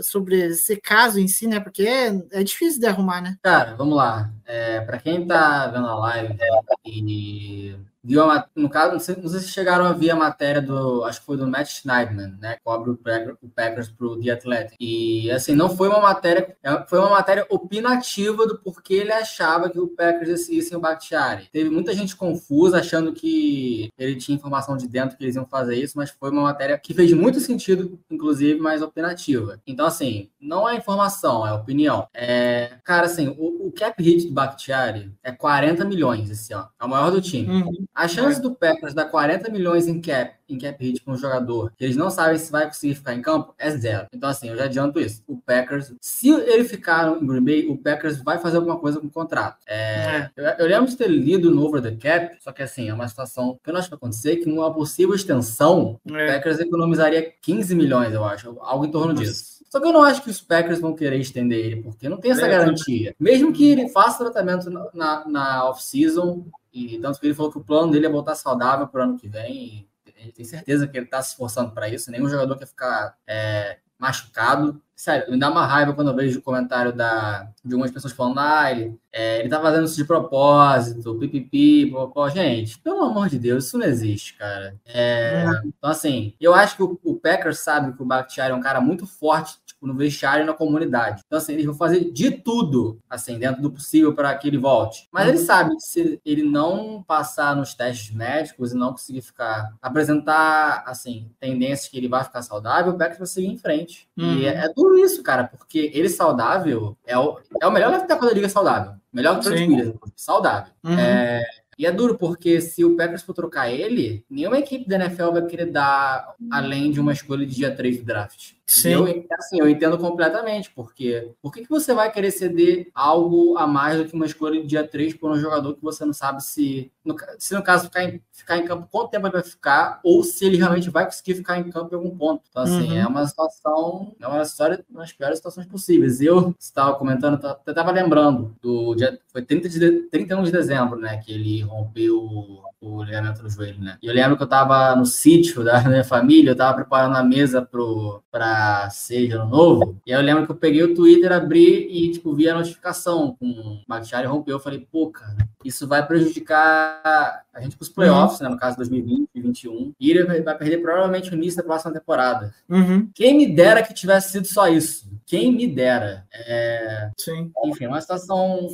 sobre 0.02 0.40
esse 0.46 0.76
caso 0.76 1.18
em 1.18 1.28
si, 1.28 1.46
né? 1.46 1.60
Porque 1.60 1.82
é, 1.82 2.22
é 2.32 2.42
difícil 2.42 2.80
de 2.80 2.86
arrumar, 2.86 3.20
né? 3.20 3.38
Cara, 3.46 3.76
vamos 3.76 3.96
lá. 3.96 4.28
É, 4.44 4.80
para 4.80 4.98
quem 4.98 5.24
tá 5.24 5.68
vendo 5.68 5.86
a 5.86 5.94
live 5.94 6.36
e 6.84 7.76
viu 8.06 8.22
a, 8.22 8.46
no 8.54 8.70
caso, 8.70 8.92
não 8.92 9.00
sei, 9.00 9.16
não 9.16 9.28
sei, 9.28 9.40
se 9.40 9.48
chegaram 9.48 9.84
a 9.84 9.92
ver 9.92 10.10
a 10.10 10.16
matéria 10.16 10.62
do, 10.62 11.02
acho 11.04 11.18
que 11.20 11.26
foi 11.26 11.36
do 11.36 11.46
Matt 11.46 11.68
Schneidman, 11.68 12.36
né, 12.40 12.56
cobre 12.62 12.90
o, 12.90 12.96
Packers, 12.96 13.88
pro 13.90 14.20
The 14.20 14.30
Athletic. 14.30 14.76
E 14.78 15.28
assim, 15.32 15.54
não 15.54 15.76
foi 15.76 15.88
uma 15.88 16.00
matéria, 16.00 16.56
é, 16.62 16.84
foi 16.86 17.00
uma 17.00 17.10
matéria 17.10 17.44
opinativa 17.50 18.46
do 18.46 18.58
porquê 18.58 18.94
ele 18.94 19.12
achava 19.12 19.68
que 19.68 19.80
o 19.80 19.88
Packers 19.88 20.28
decidissem 20.28 20.76
o 20.76 20.80
Bakhtiari. 20.80 21.48
Teve 21.52 21.68
muita 21.68 21.92
gente 21.94 22.14
confusa 22.14 22.78
achando 22.78 23.12
que 23.12 23.90
ele 23.98 24.14
tinha 24.16 24.36
informação 24.36 24.76
de 24.76 24.86
dentro 24.86 25.16
que 25.16 25.24
eles 25.24 25.34
iam 25.34 25.46
fazer 25.46 25.74
isso, 25.76 25.94
mas 25.96 26.10
foi 26.10 26.30
uma 26.30 26.42
matéria 26.42 26.78
que 26.78 26.94
fez 26.94 27.12
muito 27.12 27.40
sentido, 27.40 27.98
inclusive, 28.08 28.60
mas 28.60 28.82
opinativa. 28.82 29.60
Então, 29.66 29.84
assim, 29.84 30.30
não 30.40 30.68
é 30.68 30.76
informação, 30.76 31.44
é 31.44 31.52
opinião. 31.52 32.06
É, 32.14 32.78
cara, 32.84 33.06
assim, 33.06 33.34
o, 33.36 33.66
o 33.66 33.72
cap 33.72 34.00
hit 34.00 34.28
do 34.28 34.32
Bakhtiari 34.32 35.12
é 35.24 35.32
40 35.32 35.84
milhões 35.84 36.30
esse 36.30 36.52
ano, 36.52 36.68
é 36.80 36.84
o 36.84 36.88
maior 36.88 37.10
do 37.10 37.20
time. 37.20 37.48
Uhum. 37.48 37.86
A 37.96 38.06
chance 38.06 38.38
do 38.42 38.54
Packers 38.54 38.92
dar 38.92 39.06
40 39.06 39.50
milhões 39.50 39.88
em 39.88 40.02
cap, 40.02 40.34
em 40.46 40.58
cap 40.58 40.84
hit 40.84 41.02
para 41.02 41.14
um 41.14 41.16
jogador 41.16 41.72
que 41.78 41.82
eles 41.82 41.96
não 41.96 42.10
sabem 42.10 42.36
se 42.36 42.52
vai 42.52 42.66
conseguir 42.66 42.94
ficar 42.94 43.14
em 43.14 43.22
campo 43.22 43.54
é 43.58 43.70
zero. 43.70 44.06
Então, 44.12 44.28
assim, 44.28 44.50
eu 44.50 44.56
já 44.56 44.64
adianto 44.64 45.00
isso. 45.00 45.22
O 45.26 45.38
Packers, 45.38 45.94
se 45.98 46.28
ele 46.28 46.64
ficar 46.64 47.08
em 47.16 47.26
Green 47.26 47.42
Bay, 47.42 47.66
o 47.66 47.78
Packers 47.78 48.22
vai 48.22 48.38
fazer 48.38 48.58
alguma 48.58 48.78
coisa 48.78 49.00
com 49.00 49.06
o 49.06 49.10
contrato. 49.10 49.56
É, 49.66 49.76
é. 49.76 50.30
Eu, 50.36 50.44
eu, 50.44 50.66
lembro 50.66 50.90
de 50.90 50.94
ter 50.94 51.08
lido 51.08 51.50
no 51.50 51.64
Over 51.64 51.80
the 51.80 51.92
Cap, 51.92 52.36
só 52.38 52.52
que 52.52 52.62
assim, 52.62 52.90
é 52.90 52.92
uma 52.92 53.08
situação 53.08 53.58
que 53.64 53.70
eu 53.70 53.72
não 53.72 53.78
acho 53.80 53.88
que 53.88 53.92
vai 53.92 53.96
acontecer, 53.96 54.36
que 54.36 54.46
numa 54.46 54.70
possível 54.74 55.14
extensão, 55.14 55.98
é. 56.06 56.10
o 56.10 56.32
Packers 56.34 56.60
economizaria 56.60 57.32
15 57.40 57.74
milhões, 57.74 58.12
eu 58.12 58.24
acho, 58.24 58.58
algo 58.60 58.84
em 58.84 58.90
torno 58.90 59.14
Nossa. 59.14 59.24
disso. 59.24 59.55
Só 59.70 59.80
que 59.80 59.86
eu 59.86 59.92
não 59.92 60.02
acho 60.02 60.22
que 60.22 60.30
os 60.30 60.40
Packers 60.40 60.80
vão 60.80 60.94
querer 60.94 61.18
estender 61.18 61.64
ele, 61.64 61.82
porque 61.82 62.08
não 62.08 62.18
tem 62.18 62.30
essa 62.30 62.46
É, 62.46 62.50
garantia. 62.50 63.14
Mesmo 63.18 63.52
que 63.52 63.68
ele 63.68 63.88
faça 63.88 64.24
tratamento 64.24 64.70
na, 64.70 64.88
na, 64.94 65.28
na 65.28 65.68
off-season, 65.68 66.46
e 66.72 66.98
tanto 66.98 67.18
que 67.18 67.26
ele 67.26 67.34
falou 67.34 67.50
que 67.50 67.58
o 67.58 67.64
plano 67.64 67.90
dele 67.90 68.06
é 68.06 68.10
voltar 68.10 68.34
saudável 68.34 68.86
pro 68.86 69.02
ano 69.02 69.18
que 69.18 69.28
vem, 69.28 69.54
e 69.54 69.88
gente 70.26 70.34
tem 70.34 70.44
certeza 70.44 70.86
que 70.86 70.96
ele 70.96 71.06
tá 71.06 71.22
se 71.22 71.30
esforçando 71.30 71.72
para 71.72 71.88
isso. 71.88 72.10
Nenhum 72.10 72.28
jogador 72.28 72.56
quer 72.56 72.66
ficar 72.66 73.16
é, 73.26 73.78
machucado. 73.98 74.80
Sério, 74.94 75.30
me 75.30 75.38
dá 75.38 75.50
uma 75.50 75.66
raiva 75.66 75.92
quando 75.92 76.08
eu 76.08 76.16
vejo 76.16 76.38
o 76.38 76.42
comentário 76.42 76.90
da, 76.90 77.50
de 77.62 77.74
algumas 77.74 77.90
pessoas 77.90 78.14
falando, 78.14 78.40
ah, 78.40 78.70
ele, 78.70 78.98
é, 79.12 79.40
ele 79.40 79.48
tá 79.50 79.60
fazendo 79.60 79.84
isso 79.84 79.96
de 79.96 80.06
propósito, 80.06 81.18
pipipi, 81.18 81.90
popó. 81.90 82.30
Gente, 82.30 82.78
pelo 82.78 83.04
amor 83.04 83.28
de 83.28 83.38
Deus, 83.38 83.66
isso 83.66 83.76
não 83.76 83.84
existe, 83.86 84.34
cara. 84.38 84.74
É, 84.86 85.44
Então, 85.66 85.90
assim, 85.90 86.34
eu 86.40 86.54
acho 86.54 86.76
que 86.76 86.82
o, 86.82 86.98
o 87.04 87.14
Packers 87.14 87.58
sabe 87.58 87.94
que 87.94 88.02
o 88.02 88.06
Bakhtiari 88.06 88.52
é 88.52 88.56
um 88.56 88.60
cara 88.62 88.80
muito 88.80 89.06
forte, 89.06 89.58
no 89.86 89.94
vestiário 89.94 90.42
e 90.42 90.46
na 90.46 90.52
comunidade. 90.52 91.22
Então, 91.26 91.38
assim, 91.38 91.52
eles 91.52 91.64
vão 91.64 91.74
fazer 91.74 92.10
de 92.12 92.30
tudo, 92.30 92.98
assim, 93.08 93.38
dentro 93.38 93.62
do 93.62 93.70
possível 93.70 94.14
para 94.14 94.34
que 94.34 94.48
ele 94.48 94.58
volte. 94.58 95.08
Mas 95.12 95.28
ele 95.28 95.38
sabe 95.38 95.74
que 95.76 95.82
se 95.82 96.20
ele 96.24 96.42
não 96.42 97.02
passar 97.06 97.54
nos 97.54 97.74
testes 97.74 98.14
médicos 98.14 98.72
e 98.72 98.76
não 98.76 98.90
conseguir 98.90 99.22
ficar, 99.22 99.72
apresentar, 99.80 100.82
assim, 100.86 101.30
tendências 101.38 101.88
que 101.88 101.96
ele 101.96 102.08
vai 102.08 102.24
ficar 102.24 102.42
saudável, 102.42 102.92
o 102.92 102.98
Packers 102.98 103.18
vai 103.18 103.26
seguir 103.26 103.48
em 103.48 103.58
frente. 103.58 104.08
Uhum. 104.16 104.34
E 104.38 104.46
é, 104.46 104.64
é 104.64 104.72
duro 104.72 104.98
isso, 104.98 105.22
cara, 105.22 105.44
porque 105.44 105.90
ele 105.94 106.08
saudável 106.08 106.96
é 107.06 107.16
o, 107.18 107.38
é 107.60 107.66
o 107.66 107.70
melhor 107.70 107.90
left 107.90 108.08
tackle 108.08 108.28
da 108.28 108.34
liga 108.34 108.48
saudável. 108.48 108.94
Melhor 109.12 109.34
que 109.34 109.46
o 109.46 109.50
Trent 109.50 109.58
Sim. 109.58 109.74
Williams, 109.74 109.96
saudável. 110.14 110.72
Uhum. 110.84 110.98
É, 110.98 111.42
e 111.78 111.84
é 111.86 111.92
duro, 111.92 112.16
porque 112.16 112.60
se 112.60 112.84
o 112.84 112.96
Packers 112.96 113.22
for 113.22 113.34
trocar 113.34 113.70
ele, 113.70 114.24
nenhuma 114.30 114.58
equipe 114.58 114.88
da 114.88 114.96
NFL 114.96 115.32
vai 115.32 115.46
querer 115.46 115.66
dar 115.66 116.34
além 116.50 116.90
de 116.90 117.00
uma 117.00 117.12
escolha 117.12 117.46
de 117.46 117.54
dia 117.54 117.74
3 117.74 117.98
do 117.98 118.04
draft. 118.04 118.52
Sim. 118.68 118.88
Eu, 118.90 119.24
assim, 119.38 119.60
eu 119.60 119.68
entendo 119.68 119.96
completamente, 119.96 120.72
porque 120.74 121.30
por 121.40 121.52
que, 121.52 121.62
que 121.62 121.68
você 121.70 121.94
vai 121.94 122.10
querer 122.10 122.32
ceder 122.32 122.88
algo 122.92 123.56
a 123.56 123.64
mais 123.64 123.96
do 123.98 124.06
que 124.08 124.14
uma 124.14 124.26
escolha 124.26 124.60
de 124.60 124.66
dia 124.66 124.82
3 124.86 125.14
por 125.14 125.30
um 125.30 125.38
jogador 125.38 125.74
que 125.76 125.82
você 125.82 126.04
não 126.04 126.12
sabe 126.12 126.42
se, 126.42 126.90
no, 127.04 127.14
se 127.38 127.54
no 127.54 127.62
caso 127.62 127.84
ficar 127.84 128.02
em, 128.04 128.20
ficar 128.32 128.56
em 128.58 128.64
campo, 128.64 128.88
quanto 128.90 129.10
tempo 129.10 129.26
ele 129.26 129.34
vai 129.34 129.42
ficar, 129.44 130.00
ou 130.02 130.24
se 130.24 130.44
ele 130.44 130.56
realmente 130.56 130.90
vai 130.90 131.04
conseguir 131.04 131.34
ficar 131.34 131.58
em 131.60 131.70
campo 131.70 131.94
em 131.94 131.96
algum 131.98 132.16
ponto. 132.16 132.42
Então, 132.50 132.62
assim, 132.64 132.88
Uhum. 132.90 132.96
é 132.96 133.06
uma 133.06 133.24
situação, 133.26 134.16
é 134.20 134.26
uma 134.26 134.42
história, 134.42 134.84
uma 134.90 135.00
das 135.00 135.12
piores 135.12 135.38
situações 135.38 135.66
possíveis. 135.68 136.20
Eu 136.20 136.52
estava 136.58 136.96
comentando, 136.96 137.40
eu 137.64 137.70
estava 137.70 137.92
lembrando 137.92 138.56
do 138.60 138.96
dia, 138.96 139.16
foi 139.28 139.42
30 139.42 139.68
de, 139.68 139.78
de- 139.78 140.02
31 140.08 140.42
de 140.42 140.50
dezembro, 140.50 140.98
né, 140.98 141.18
que 141.18 141.32
ele 141.32 141.60
rompeu 141.66 142.18
o, 142.18 142.62
o 142.80 143.02
ligamento 143.02 143.42
no 143.42 143.50
joelho, 143.50 143.80
né? 143.80 143.98
E 144.02 144.06
eu 144.06 144.14
lembro 144.14 144.36
que 144.36 144.42
eu 144.42 144.46
estava 144.46 144.94
no 144.96 145.04
sítio 145.04 145.62
da 145.64 145.82
minha 145.82 146.04
família, 146.04 146.50
eu 146.50 146.52
estava 146.52 146.74
preparando 146.74 147.16
a 147.16 147.22
mesa 147.22 147.62
pro, 147.62 148.22
pra 148.30 148.88
de 149.08 149.32
ano 149.32 149.50
novo, 149.50 150.00
e 150.06 150.12
aí 150.12 150.20
eu 150.20 150.24
lembro 150.24 150.46
que 150.46 150.52
eu 150.52 150.56
peguei 150.56 150.82
o 150.82 150.94
Twitter, 150.94 151.32
abri 151.32 151.88
e, 151.90 152.12
tipo, 152.12 152.34
vi 152.34 152.48
a 152.48 152.54
notificação 152.54 153.36
com 153.38 153.46
o 153.46 153.80
Bakhtiari 153.86 154.26
rompeu, 154.26 154.56
eu 154.56 154.60
falei, 154.60 154.86
pô, 154.90 155.10
cara, 155.10 155.48
isso 155.64 155.86
vai 155.86 156.06
prejudicar 156.06 157.44
a 157.52 157.60
gente 157.60 157.76
pros 157.76 157.88
playoffs, 157.88 158.40
né, 158.40 158.48
no 158.48 158.58
caso 158.58 158.76
2020 158.76 159.28
e 159.34 159.40
2021, 159.40 159.94
e 159.98 160.10
ele 160.10 160.42
vai 160.42 160.56
perder 160.56 160.78
provavelmente 160.78 161.30
o 161.30 161.34
início 161.34 161.56
da 161.56 161.62
próxima 161.62 161.92
temporada. 161.92 162.54
Uhum. 162.68 163.08
Quem 163.14 163.36
me 163.36 163.46
dera 163.46 163.82
que 163.82 163.94
tivesse 163.94 164.32
sido 164.32 164.46
só 164.46 164.68
isso. 164.68 165.10
Quem 165.24 165.52
me 165.52 165.66
dera. 165.66 166.24
É, 166.32 167.10
Sim. 167.18 167.50
enfim, 167.64 167.84
é 167.84 167.88
uma 167.88 168.00
situação 168.00 168.68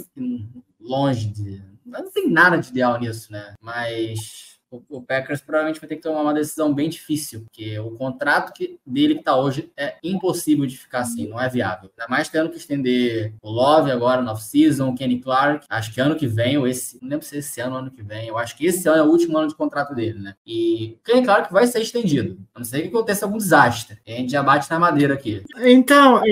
longe 0.80 1.28
de. 1.28 1.62
Não 2.00 2.10
tem 2.10 2.30
nada 2.30 2.56
de 2.58 2.70
ideal 2.70 2.98
nisso, 2.98 3.30
né? 3.30 3.54
Mas 3.60 4.52
o, 4.88 5.02
Packers 5.02 5.40
provavelmente 5.40 5.80
vai 5.80 5.88
ter 5.88 5.96
que 5.96 6.02
tomar 6.02 6.22
uma 6.22 6.34
decisão 6.34 6.72
bem 6.72 6.88
difícil, 6.88 7.42
porque 7.42 7.78
o 7.78 7.90
contrato 7.90 8.52
que, 8.52 8.78
dele 8.86 9.16
que 9.16 9.22
tá 9.22 9.36
hoje 9.36 9.70
é 9.76 9.96
impossível 10.02 10.64
de 10.64 10.78
ficar 10.78 11.00
assim, 11.00 11.28
não 11.28 11.40
é 11.40 11.48
viável. 11.48 11.90
Ainda 11.98 12.08
mais 12.08 12.28
tendo 12.28 12.48
que 12.48 12.56
estender 12.56 13.34
o 13.42 13.50
Love 13.50 13.90
agora 13.90 14.22
no 14.22 14.30
off-season, 14.30 14.88
o 14.88 14.94
Kenny 14.94 15.20
Clark. 15.20 15.66
Acho 15.68 15.92
que 15.92 16.00
ano 16.00 16.16
que 16.16 16.26
vem, 16.26 16.56
ou 16.56 16.66
esse. 16.66 16.98
Não 17.02 17.10
lembro 17.10 17.26
se 17.26 17.36
é 17.36 17.38
esse 17.40 17.60
ano 17.60 17.76
ano 17.76 17.90
que 17.90 18.02
vem. 18.02 18.28
Eu 18.28 18.38
acho 18.38 18.56
que 18.56 18.66
esse 18.66 18.88
ano 18.88 18.98
é 18.98 19.02
o 19.02 19.10
último 19.10 19.36
ano 19.36 19.48
de 19.48 19.54
contrato 19.54 19.94
dele, 19.94 20.18
né? 20.18 20.34
E 20.46 20.96
o 21.00 21.04
Kenny 21.04 21.24
Clark 21.24 21.52
vai 21.52 21.66
ser 21.66 21.80
estendido. 21.80 22.38
A 22.54 22.58
não 22.58 22.64
ser 22.64 22.82
que 22.82 22.88
aconteça 22.88 23.26
algum 23.26 23.38
desastre. 23.38 23.98
A 24.06 24.10
gente 24.10 24.32
já 24.32 24.42
bate 24.42 24.70
na 24.70 24.78
madeira 24.78 25.14
aqui. 25.14 25.42
Então, 25.58 26.22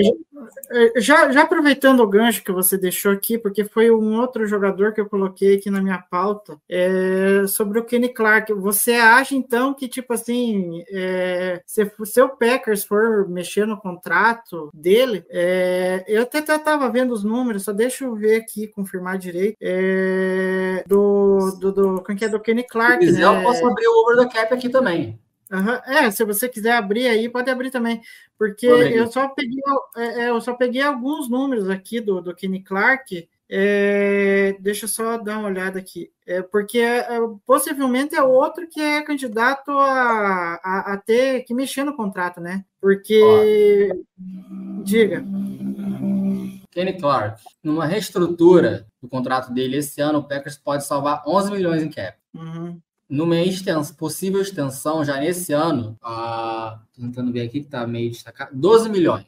já, 0.97 1.31
já 1.31 1.41
aproveitando 1.43 2.01
o 2.01 2.07
gancho 2.07 2.43
que 2.43 2.51
você 2.51 2.77
deixou 2.77 3.11
aqui, 3.11 3.37
porque 3.37 3.63
foi 3.63 3.91
um 3.91 4.19
outro 4.19 4.45
jogador 4.45 4.93
que 4.93 5.01
eu 5.01 5.09
coloquei 5.09 5.55
aqui 5.57 5.69
na 5.69 5.81
minha 5.81 5.99
pauta, 5.99 6.57
é, 6.69 7.45
sobre 7.47 7.79
o 7.79 7.85
Kenny 7.85 8.09
Clark. 8.09 8.53
Você 8.53 8.93
acha, 8.93 9.35
então, 9.35 9.73
que, 9.73 9.87
tipo 9.87 10.13
assim, 10.13 10.83
é, 10.91 11.61
se 11.65 11.91
o 11.99 12.05
seu 12.05 12.29
Packers 12.29 12.83
for 12.83 13.27
mexer 13.29 13.65
no 13.65 13.77
contrato 13.77 14.69
dele, 14.73 15.25
é, 15.29 16.03
eu 16.07 16.23
até 16.23 16.39
estava 16.39 16.89
vendo 16.89 17.11
os 17.11 17.23
números, 17.23 17.63
só 17.63 17.71
deixa 17.71 18.05
eu 18.05 18.15
ver 18.15 18.37
aqui, 18.37 18.67
confirmar 18.67 19.17
direito, 19.17 19.57
é, 19.61 20.83
do, 20.87 21.51
do, 21.59 21.71
do, 21.71 22.03
como 22.03 22.17
que 22.17 22.25
é, 22.25 22.29
do 22.29 22.39
Kenny 22.39 22.61
Se 22.61 22.67
Clark, 22.67 22.99
quiser, 22.99 23.19
né? 23.19 23.39
eu 23.39 23.43
posso 23.43 23.65
abrir 23.65 23.87
o 23.87 24.01
over 24.01 24.27
the 24.27 24.33
cap 24.33 24.53
aqui 24.53 24.69
também. 24.69 25.19
Aham, 25.51 25.81
É, 25.85 26.09
se 26.09 26.23
você 26.23 26.47
quiser 26.47 26.71
abrir 26.71 27.07
aí, 27.07 27.27
pode 27.27 27.49
abrir 27.49 27.71
também, 27.71 28.01
porque 28.37 28.65
eu 28.65 29.11
só 29.11 29.27
peguei, 29.27 29.59
é, 29.97 30.21
é, 30.21 30.29
eu 30.29 30.39
só 30.39 30.53
peguei 30.53 30.81
alguns 30.81 31.29
números 31.29 31.69
aqui 31.69 31.99
do, 31.99 32.21
do 32.21 32.33
Kenny 32.33 32.63
Clark. 32.63 33.27
é, 33.49 34.55
deixa 34.61 34.85
eu 34.85 34.89
só 34.89 35.17
dar 35.17 35.39
uma 35.39 35.49
olhada 35.49 35.77
aqui, 35.77 36.09
é, 36.25 36.41
porque 36.41 36.79
é, 36.79 37.05
possivelmente 37.45 38.15
é 38.15 38.23
outro 38.23 38.65
que 38.65 38.79
é 38.79 39.01
candidato 39.01 39.71
a, 39.71 40.59
a, 40.63 40.93
a 40.93 40.97
ter 40.97 41.41
que 41.41 41.53
mexer 41.53 41.83
no 41.83 41.97
contrato, 41.97 42.39
né? 42.39 42.63
Porque, 42.79 43.91
diga, 44.83 45.21
Kenny 46.71 46.97
Clark, 46.97 47.43
numa 47.61 47.85
reestrutura 47.85 48.87
do 49.01 49.09
contrato 49.09 49.53
dele 49.53 49.77
esse 49.77 49.99
ano, 49.99 50.19
o 50.19 50.23
Packers 50.27 50.57
pode 50.57 50.85
salvar 50.85 51.21
11 51.27 51.51
milhões 51.51 51.83
em 51.83 51.89
cap. 51.89 52.17
Uhum, 52.33 52.79
Numa 53.11 53.35
extensão, 53.41 53.93
possível 53.95 54.41
extensão 54.41 55.03
já 55.03 55.19
nesse 55.19 55.51
ano, 55.51 55.97
ah, 56.01 56.79
tô 56.95 57.01
tentando 57.01 57.31
ver 57.33 57.41
aqui 57.41 57.59
que 57.61 57.67
tá 57.67 57.85
meio 57.85 58.09
destacado, 58.09 58.55
12 58.55 58.89
milhões. 58.89 59.25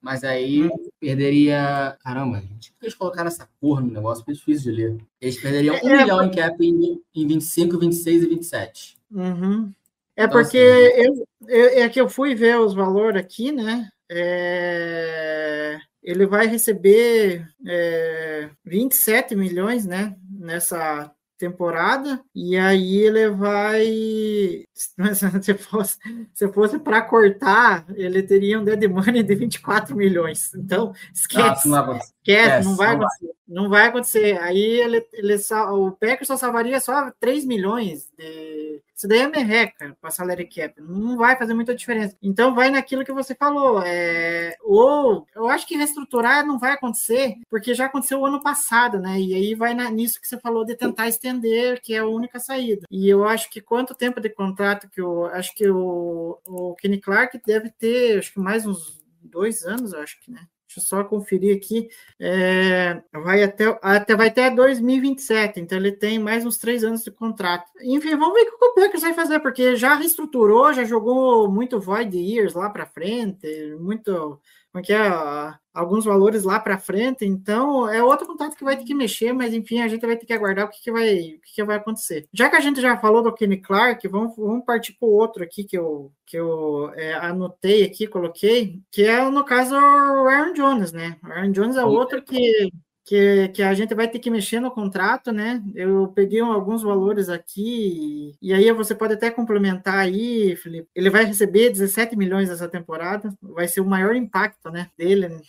Mas 0.00 0.24
aí 0.24 0.68
perderia. 0.98 1.96
Caramba, 2.02 2.40
gente, 2.40 2.72
por 2.72 2.80
que 2.80 2.86
eles 2.86 2.94
colocaram 2.96 3.28
essa 3.28 3.48
cor 3.60 3.80
no 3.80 3.92
negócio? 3.92 4.24
Foi 4.24 4.34
difícil 4.34 4.72
de 4.72 4.76
ler. 4.82 4.96
Eles 5.20 5.40
perderiam 5.40 5.76
1 5.76 5.88
É, 5.88 6.02
milhão 6.02 6.22
em 6.24 6.30
cap 6.32 6.56
em, 6.66 7.00
em 7.14 7.26
25, 7.28 7.78
26 7.78 8.24
e 8.24 8.26
27. 8.26 8.98
uhum. 9.12 9.72
É 10.16 10.24
Então, 10.24 10.38
porque 10.42 10.58
assim, 10.58 11.04
eu, 11.06 11.26
eu- 11.48 11.82
é 11.84 11.88
que 11.88 12.00
eu 12.00 12.08
fui 12.08 12.34
ver 12.34 12.58
os 12.58 12.74
valores 12.74 13.20
aqui, 13.20 13.52
né? 13.52 13.88
É, 14.10 15.78
ele 16.02 16.26
vai 16.26 16.46
receber 16.48 17.46
é, 17.66 18.50
27 18.64 19.36
milhões, 19.36 19.86
né? 19.86 20.16
Nessa 20.28 21.12
temporada, 21.42 22.22
e 22.32 22.56
aí 22.56 22.98
ele 22.98 23.28
vai. 23.30 23.84
Se 25.42 25.54
fosse, 25.54 25.98
se 26.32 26.48
fosse 26.52 26.78
para 26.78 27.02
cortar, 27.02 27.84
ele 27.94 28.22
teria 28.22 28.60
um 28.60 28.64
dead 28.64 28.88
money 28.88 29.22
de 29.22 29.34
24 29.34 29.96
milhões. 29.96 30.54
Então, 30.54 30.92
Ah, 30.94 31.10
esquece. 31.12 31.68
não 31.68 31.74
vai 31.74 31.80
acontecer. 31.82 32.14
Esquece, 32.22 32.68
não 32.68 32.76
vai 32.76 32.88
não 32.88 32.96
acontecer. 32.96 33.32
Não 33.48 33.68
vai 33.68 33.86
acontecer. 33.86 34.38
Aí 34.40 34.80
ele, 34.80 35.06
ele 35.12 35.36
o 35.72 35.90
Packers 35.92 36.28
só 36.28 36.36
salvaria 36.36 36.80
só 36.80 37.12
3 37.18 37.44
milhões. 37.44 38.08
De... 38.16 38.80
Isso 39.02 39.08
daí 39.08 39.18
é 39.18 39.26
merreca 39.26 39.96
para 40.00 40.12
salary 40.12 40.46
cap. 40.46 40.80
Não 40.80 41.16
vai 41.16 41.36
fazer 41.36 41.54
muita 41.54 41.74
diferença. 41.74 42.16
Então 42.22 42.54
vai 42.54 42.70
naquilo 42.70 43.04
que 43.04 43.12
você 43.12 43.34
falou. 43.34 43.82
É... 43.84 44.56
Ou 44.62 45.26
eu 45.34 45.48
acho 45.48 45.66
que 45.66 45.76
reestruturar 45.76 46.46
não 46.46 46.56
vai 46.56 46.70
acontecer, 46.70 47.34
porque 47.50 47.74
já 47.74 47.86
aconteceu 47.86 48.20
o 48.20 48.26
ano 48.26 48.40
passado, 48.40 49.00
né? 49.00 49.18
E 49.20 49.34
aí 49.34 49.54
vai 49.56 49.74
na- 49.74 49.90
nisso 49.90 50.20
que 50.20 50.28
você 50.28 50.38
falou 50.38 50.64
de 50.64 50.76
tentar 50.76 51.08
estender, 51.08 51.80
que 51.80 51.94
é 51.94 51.98
a 51.98 52.06
única 52.06 52.38
saída. 52.38 52.86
E 52.88 53.08
eu 53.08 53.24
acho 53.24 53.50
que 53.50 53.60
quanto 53.60 53.92
tempo 53.92 54.20
de 54.20 54.30
contrato 54.30 54.88
que 54.88 55.00
eu 55.00 55.24
acho 55.26 55.52
que 55.52 55.68
o, 55.68 56.38
o 56.46 56.76
Kenny 56.76 57.00
Clark 57.00 57.40
deve 57.44 57.70
ter, 57.70 58.20
acho 58.20 58.32
que 58.32 58.38
mais 58.38 58.64
uns 58.64 59.02
dois 59.20 59.64
anos, 59.64 59.92
acho 59.94 60.20
que, 60.20 60.30
né? 60.30 60.46
Deixa 60.72 60.80
eu 60.80 60.84
só 60.84 61.04
conferir 61.04 61.54
aqui. 61.54 61.90
É, 62.18 63.02
vai 63.12 63.42
até, 63.42 63.78
até 63.82 64.16
vai 64.16 64.28
até 64.28 64.50
2027, 64.50 65.60
então 65.60 65.76
ele 65.76 65.92
tem 65.92 66.18
mais 66.18 66.46
uns 66.46 66.56
três 66.56 66.82
anos 66.82 67.04
de 67.04 67.10
contrato. 67.10 67.70
Enfim, 67.82 68.16
vamos 68.16 68.32
ver 68.32 68.48
o 68.48 68.58
que 68.58 68.64
o 68.64 68.74
Packers 68.74 69.02
vai 69.02 69.12
fazer, 69.12 69.40
porque 69.40 69.76
já 69.76 69.94
reestruturou, 69.94 70.72
já 70.72 70.84
jogou 70.84 71.50
muito 71.50 71.78
void 71.78 72.16
years 72.16 72.54
lá 72.54 72.70
para 72.70 72.86
frente, 72.86 73.46
muito 73.78 74.40
que 74.80 74.92
é, 74.92 75.54
alguns 75.74 76.04
valores 76.04 76.44
lá 76.44 76.58
para 76.58 76.78
frente, 76.78 77.24
então 77.24 77.88
é 77.88 78.02
outro 78.02 78.26
contrato 78.26 78.56
que 78.56 78.64
vai 78.64 78.76
ter 78.76 78.84
que 78.84 78.94
mexer, 78.94 79.32
mas 79.32 79.52
enfim, 79.52 79.80
a 79.80 79.88
gente 79.88 80.06
vai 80.06 80.16
ter 80.16 80.24
que 80.24 80.32
aguardar 80.32 80.66
o 80.66 80.68
que, 80.68 80.80
que 80.80 80.92
vai 80.92 81.14
o 81.14 81.40
que, 81.40 81.54
que 81.54 81.64
vai 81.64 81.76
acontecer. 81.76 82.26
Já 82.32 82.48
que 82.48 82.56
a 82.56 82.60
gente 82.60 82.80
já 82.80 82.96
falou 82.96 83.22
do 83.22 83.34
Kenny 83.34 83.58
Clark, 83.58 84.06
vamos, 84.08 84.36
vamos 84.36 84.64
partir 84.64 84.94
para 84.94 85.08
o 85.08 85.12
outro 85.12 85.42
aqui 85.42 85.64
que 85.64 85.76
eu, 85.76 86.12
que 86.24 86.38
eu 86.38 86.90
é, 86.94 87.14
anotei 87.14 87.84
aqui, 87.84 88.06
coloquei, 88.06 88.80
que 88.90 89.02
é 89.02 89.28
no 89.28 89.44
caso 89.44 89.74
o 89.74 90.28
Aaron 90.28 90.52
Jones, 90.54 90.92
né? 90.92 91.18
O 91.22 91.26
Aaron 91.26 91.52
Jones 91.52 91.76
é 91.76 91.84
outro 91.84 92.22
que 92.22 92.70
que, 93.04 93.48
que 93.48 93.62
a 93.62 93.74
gente 93.74 93.94
vai 93.94 94.08
ter 94.08 94.18
que 94.18 94.30
mexer 94.30 94.60
no 94.60 94.70
contrato, 94.70 95.32
né? 95.32 95.62
Eu 95.74 96.08
peguei 96.08 96.40
alguns 96.40 96.82
valores 96.82 97.28
aqui, 97.28 98.34
e 98.40 98.52
aí 98.52 98.70
você 98.72 98.94
pode 98.94 99.14
até 99.14 99.30
complementar 99.30 99.98
aí, 99.98 100.56
Felipe. 100.56 100.88
Ele 100.94 101.10
vai 101.10 101.24
receber 101.24 101.70
17 101.70 102.16
milhões 102.16 102.50
essa 102.50 102.68
temporada, 102.68 103.34
vai 103.42 103.66
ser 103.66 103.80
o 103.80 103.86
maior 103.86 104.14
impacto, 104.14 104.70
né, 104.70 104.88
dele, 104.96 105.40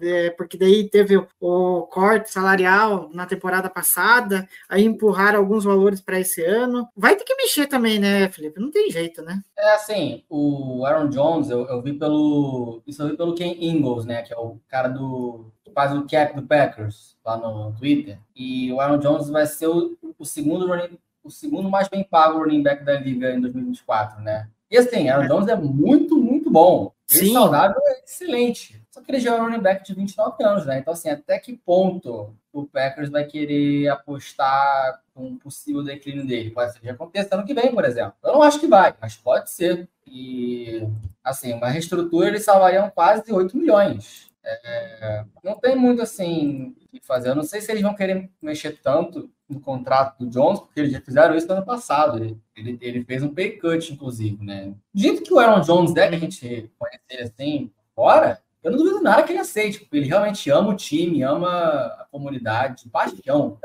é, 0.00 0.30
porque 0.30 0.58
daí 0.58 0.88
teve 0.88 1.16
o, 1.40 1.82
corte 1.86 2.30
salarial 2.30 3.08
na 3.12 3.26
temporada 3.26 3.70
passada, 3.70 4.48
aí 4.68 4.84
empurraram 4.84 5.38
alguns 5.38 5.64
valores 5.64 6.00
para 6.00 6.20
esse 6.20 6.44
ano. 6.44 6.88
Vai 6.96 7.16
ter 7.16 7.24
que 7.24 7.34
mexer 7.36 7.66
também, 7.66 7.98
né, 7.98 8.28
Felipe? 8.30 8.60
Não 8.60 8.70
tem 8.70 8.90
jeito, 8.90 9.22
né? 9.22 9.40
É 9.56 9.74
assim, 9.74 10.24
o 10.28 10.84
Aaron 10.84 11.08
Jones, 11.08 11.50
eu, 11.50 11.66
eu 11.66 11.80
vi 11.82 11.92
pelo. 11.92 12.82
Isso 12.86 13.02
eu 13.02 13.08
vi 13.08 13.16
pelo 13.16 13.34
Ken 13.34 13.56
Ingalls, 13.58 14.06
né? 14.06 14.22
Que 14.22 14.32
é 14.32 14.36
o 14.36 14.58
cara 14.68 14.88
do. 14.88 15.52
Faz 15.76 15.92
o 15.92 16.06
cap 16.06 16.34
do 16.34 16.46
Packers 16.46 17.18
lá 17.22 17.36
no 17.36 17.70
Twitter. 17.74 18.18
E 18.34 18.72
o 18.72 18.80
Aaron 18.80 18.96
Jones 18.96 19.28
vai 19.28 19.44
ser 19.46 19.66
o, 19.66 19.94
o 20.18 20.24
segundo 20.24 20.66
running, 20.66 20.98
o 21.22 21.30
segundo 21.30 21.68
mais 21.68 21.86
bem 21.86 22.02
pago 22.02 22.38
running 22.38 22.62
back 22.62 22.82
da 22.82 22.98
liga 22.98 23.30
em 23.34 23.42
2024, 23.42 24.22
né? 24.22 24.48
E 24.70 24.78
assim, 24.78 25.10
Aaron 25.10 25.28
Jones 25.28 25.48
é 25.48 25.54
muito, 25.54 26.16
muito 26.16 26.50
bom. 26.50 26.92
Ele 27.10 27.26
Sim. 27.26 27.34
saudável 27.34 27.76
é 27.88 28.02
excelente. 28.02 28.82
Só 28.90 29.02
que 29.02 29.10
ele 29.10 29.20
já 29.20 29.34
é 29.36 29.38
um 29.38 29.44
running 29.44 29.60
back 29.60 29.84
de 29.84 29.94
29 29.94 30.42
anos, 30.42 30.64
né? 30.64 30.78
Então, 30.78 30.94
assim, 30.94 31.10
até 31.10 31.38
que 31.38 31.54
ponto 31.54 32.34
o 32.50 32.64
Packers 32.64 33.10
vai 33.10 33.24
querer 33.24 33.88
apostar 33.88 35.02
com 35.12 35.26
um 35.26 35.38
possível 35.38 35.84
declínio 35.84 36.26
dele? 36.26 36.50
Pode 36.50 36.72
ser 36.72 36.80
que 36.80 36.88
aconteça 36.88 37.34
ano 37.34 37.44
que 37.44 37.52
vem, 37.52 37.74
por 37.74 37.84
exemplo. 37.84 38.14
Eu 38.24 38.32
não 38.32 38.42
acho 38.42 38.58
que 38.58 38.66
vai, 38.66 38.94
mas 38.98 39.14
pode 39.14 39.50
ser. 39.50 39.86
E, 40.06 40.88
assim, 41.22 41.52
uma 41.52 41.68
reestrutura 41.68 42.28
eles 42.28 42.44
salvariam 42.44 42.88
quase 42.88 43.30
8 43.30 43.54
milhões. 43.58 44.25
É, 44.48 45.24
não 45.42 45.58
tem 45.58 45.74
muito, 45.74 46.00
assim, 46.00 46.76
que 46.90 47.00
fazer. 47.04 47.30
Eu 47.30 47.34
não 47.34 47.42
sei 47.42 47.60
se 47.60 47.70
eles 47.70 47.82
vão 47.82 47.94
querer 47.94 48.30
mexer 48.40 48.80
tanto 48.80 49.30
no 49.48 49.60
contrato 49.60 50.18
do 50.18 50.30
Jones, 50.30 50.60
porque 50.60 50.80
eles 50.80 50.92
já 50.92 51.00
fizeram 51.00 51.34
isso 51.34 51.46
no 51.46 51.54
ano 51.54 51.64
passado. 51.64 52.18
Ele, 52.54 52.78
ele, 52.80 53.04
fez 53.04 53.22
um 53.22 53.34
pay 53.34 53.52
cut, 53.52 53.92
inclusive, 53.92 54.44
né? 54.44 54.74
Do 54.94 55.00
jeito 55.00 55.22
que 55.22 55.32
o 55.32 55.38
Aaron 55.38 55.60
Jones 55.60 55.92
que 55.92 56.00
a 56.00 56.18
gente 56.18 56.70
conhece 56.78 57.04
ele 57.10 57.22
assim, 57.22 57.72
fora, 57.94 58.40
eu 58.62 58.70
não 58.70 58.78
duvido 58.78 59.02
nada 59.02 59.22
que 59.22 59.32
ele 59.32 59.38
aceite, 59.38 59.80
porque 59.80 59.96
ele 59.96 60.08
realmente 60.08 60.50
ama 60.50 60.70
o 60.70 60.76
time, 60.76 61.22
ama 61.22 61.48
a 61.48 62.06
comunidade, 62.10 62.88
paixão. 62.88 63.58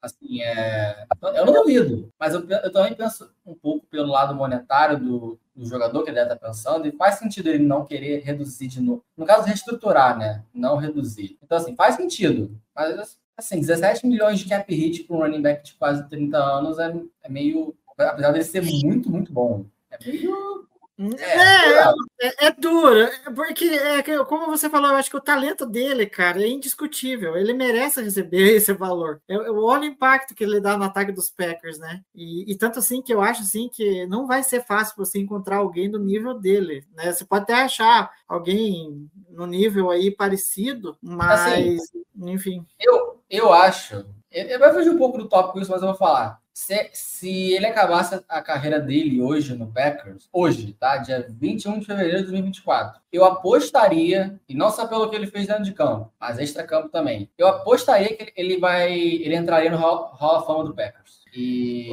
Assim, 0.00 0.42
é... 0.42 1.06
Eu 1.34 1.44
não 1.44 1.52
duvido, 1.52 2.12
mas 2.18 2.32
eu, 2.32 2.48
eu 2.48 2.72
também 2.72 2.94
penso 2.94 3.30
um 3.44 3.54
pouco 3.54 3.84
pelo 3.86 4.12
lado 4.12 4.34
monetário 4.34 4.98
do, 4.98 5.38
do 5.54 5.66
jogador 5.66 6.04
que 6.04 6.10
ele 6.10 6.16
deve 6.16 6.32
estar 6.32 6.46
pensando, 6.46 6.86
e 6.86 6.92
faz 6.92 7.16
sentido 7.16 7.48
ele 7.48 7.64
não 7.64 7.84
querer 7.84 8.20
reduzir 8.20 8.68
de 8.68 8.80
novo. 8.80 9.04
No 9.16 9.26
caso, 9.26 9.46
reestruturar, 9.46 10.16
né? 10.16 10.44
Não 10.54 10.76
reduzir. 10.76 11.36
Então, 11.42 11.58
assim, 11.58 11.74
faz 11.74 11.96
sentido. 11.96 12.56
Mas, 12.74 13.18
assim, 13.36 13.60
17 13.60 14.06
milhões 14.06 14.38
de 14.38 14.48
cap 14.48 14.72
hit 14.72 15.02
para 15.02 15.16
um 15.16 15.18
running 15.18 15.42
back 15.42 15.64
de 15.64 15.74
quase 15.74 16.08
30 16.08 16.38
anos 16.38 16.78
é, 16.78 16.94
é 17.24 17.28
meio. 17.28 17.74
Apesar 17.98 18.30
dele 18.30 18.44
ser 18.44 18.62
muito, 18.62 19.10
muito 19.10 19.32
bom. 19.32 19.64
É 19.90 19.98
meio. 20.04 20.67
É, 20.98 22.26
é, 22.26 22.46
é 22.46 22.50
duro, 22.50 22.98
é 22.98 23.30
porque, 23.30 23.66
é, 23.66 24.02
que, 24.02 24.24
como 24.24 24.46
você 24.46 24.68
falou, 24.68 24.90
eu 24.90 24.96
acho 24.96 25.08
que 25.08 25.16
o 25.16 25.20
talento 25.20 25.64
dele, 25.64 26.06
cara, 26.06 26.42
é 26.42 26.48
indiscutível. 26.48 27.36
Ele 27.36 27.52
merece 27.52 28.02
receber 28.02 28.56
esse 28.56 28.72
valor. 28.72 29.22
Eu, 29.28 29.42
eu 29.42 29.56
olho 29.58 29.82
o 29.82 29.86
impacto 29.86 30.34
que 30.34 30.42
ele 30.42 30.60
dá 30.60 30.76
no 30.76 30.84
ataque 30.84 31.12
dos 31.12 31.30
Packers, 31.30 31.78
né? 31.78 32.02
E, 32.12 32.50
e 32.50 32.56
tanto 32.56 32.80
assim 32.80 33.00
que 33.00 33.14
eu 33.14 33.20
acho 33.20 33.42
assim 33.42 33.68
que 33.72 34.06
não 34.06 34.26
vai 34.26 34.42
ser 34.42 34.64
fácil 34.64 34.96
você 34.96 35.20
encontrar 35.20 35.58
alguém 35.58 35.88
do 35.88 36.00
nível 36.00 36.34
dele, 36.34 36.84
né? 36.94 37.12
Você 37.12 37.24
pode 37.24 37.44
até 37.44 37.54
achar 37.54 38.10
alguém 38.26 39.08
no 39.30 39.46
nível 39.46 39.90
aí 39.90 40.10
parecido, 40.10 40.98
mas, 41.00 41.38
Assim, 41.38 41.78
enfim. 42.16 42.66
Eu, 42.80 43.22
eu 43.30 43.52
acho. 43.52 44.04
Eu 44.30 44.58
vai 44.58 44.72
fugir 44.72 44.90
um 44.90 44.98
pouco 44.98 45.18
do 45.18 45.28
tópico 45.28 45.58
isso, 45.60 45.70
mas 45.70 45.80
eu 45.80 45.88
vou 45.88 45.96
falar. 45.96 46.40
Se, 46.52 46.90
se 46.92 47.52
ele 47.52 47.66
acabasse 47.66 48.20
a 48.28 48.42
carreira 48.42 48.80
dele 48.80 49.22
hoje 49.22 49.54
no 49.54 49.72
Packers, 49.72 50.28
hoje, 50.32 50.72
tá? 50.72 50.96
Dia 50.98 51.26
21 51.30 51.78
de 51.78 51.86
fevereiro 51.86 52.18
de 52.18 52.24
2024, 52.24 53.00
eu 53.12 53.24
apostaria, 53.24 54.38
e 54.48 54.54
não 54.54 54.70
só 54.70 54.86
pelo 54.86 55.08
que 55.08 55.14
ele 55.14 55.28
fez 55.28 55.46
dentro 55.46 55.62
de 55.62 55.72
campo, 55.72 56.12
mas 56.18 56.38
extra-campo 56.38 56.88
também, 56.88 57.30
eu 57.38 57.46
apostaria 57.46 58.14
que 58.16 58.32
ele 58.36 58.58
vai. 58.58 58.92
Ele 58.92 59.36
entraria 59.36 59.70
no 59.70 59.78
Hall, 59.78 60.10
Hall 60.14 60.38
of 60.38 60.46
Fama 60.46 60.64
do 60.64 60.74
Packers. 60.74 61.17
E. 61.34 61.90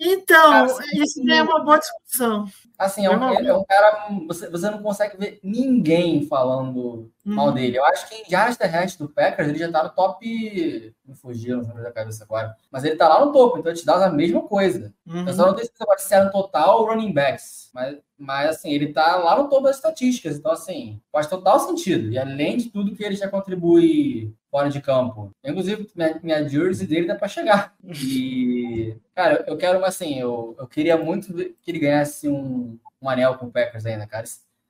Então, 0.00 0.64
Assim, 0.64 1.02
isso 1.02 1.30
é 1.30 1.42
uma 1.42 1.64
boa 1.64 1.78
discussão. 1.78 2.46
Assim, 2.78 3.04
é 3.04 3.10
um, 3.10 3.24
é 3.24 3.54
um 3.56 3.64
cara. 3.64 4.08
Você, 4.28 4.48
você 4.48 4.70
não 4.70 4.80
consegue 4.80 5.16
ver 5.16 5.40
ninguém 5.42 6.24
falando 6.26 7.10
mal 7.24 7.48
Uhum. 7.48 7.54
dele. 7.54 7.76
Eu 7.76 7.84
acho 7.84 8.08
que 8.08 8.14
em 8.14 8.30
Jardas 8.30 8.56
terrestres 8.56 8.96
do 8.96 9.08
Packers 9.12 9.48
ele 9.48 9.58
já 9.58 9.70
tá 9.70 9.82
no 9.82 9.90
top. 9.90 10.94
Me 11.04 11.14
fugiram 11.16 11.60
os 11.60 11.66
da 11.66 11.90
cabeça 11.90 12.22
agora. 12.22 12.54
Mas 12.70 12.84
ele 12.84 12.94
tá 12.94 13.08
lá 13.08 13.24
no 13.24 13.32
topo, 13.32 13.58
então 13.58 13.72
ele 13.72 13.80
te 13.80 13.84
dá 13.84 14.06
a 14.06 14.10
mesma 14.10 14.42
coisa. 14.42 14.94
Uhum. 15.04 15.26
Eu 15.26 15.34
só 15.34 15.46
não 15.46 15.54
tenho 15.54 15.66
certeza 15.66 15.82
agora 15.84 15.98
se 15.98 16.14
era 16.14 16.24
no 16.26 16.30
total 16.30 16.80
ou 16.80 16.86
running 16.86 17.12
backs. 17.12 17.68
Mas, 17.74 17.98
mas 18.16 18.50
assim, 18.50 18.70
ele 18.70 18.92
tá 18.92 19.16
lá 19.16 19.36
no 19.36 19.48
topo 19.48 19.64
das 19.64 19.76
estatísticas. 19.76 20.36
Então, 20.38 20.52
assim, 20.52 21.00
faz 21.10 21.26
total 21.26 21.58
sentido. 21.58 22.12
E 22.12 22.18
além 22.18 22.56
de 22.56 22.70
tudo 22.70 22.94
que 22.94 23.02
ele 23.02 23.16
já 23.16 23.28
contribui 23.28 24.32
fora 24.50 24.68
de 24.68 24.80
campo. 24.80 25.30
Inclusive, 25.44 25.88
minha, 25.94 26.20
minha 26.22 26.48
jersey 26.48 26.86
dele 26.86 27.06
dá 27.06 27.14
para 27.14 27.28
chegar. 27.28 27.74
E, 27.84 28.96
cara, 29.14 29.44
eu 29.46 29.56
quero, 29.56 29.84
assim, 29.84 30.18
eu, 30.18 30.56
eu 30.58 30.66
queria 30.66 30.96
muito 30.96 31.32
que 31.34 31.70
ele 31.70 31.78
ganhasse 31.78 32.28
um, 32.28 32.78
um 33.00 33.08
anel 33.08 33.36
com 33.36 33.46
o 33.46 33.50
Packers 33.50 33.86
ainda, 33.86 34.06
cara. 34.06 34.24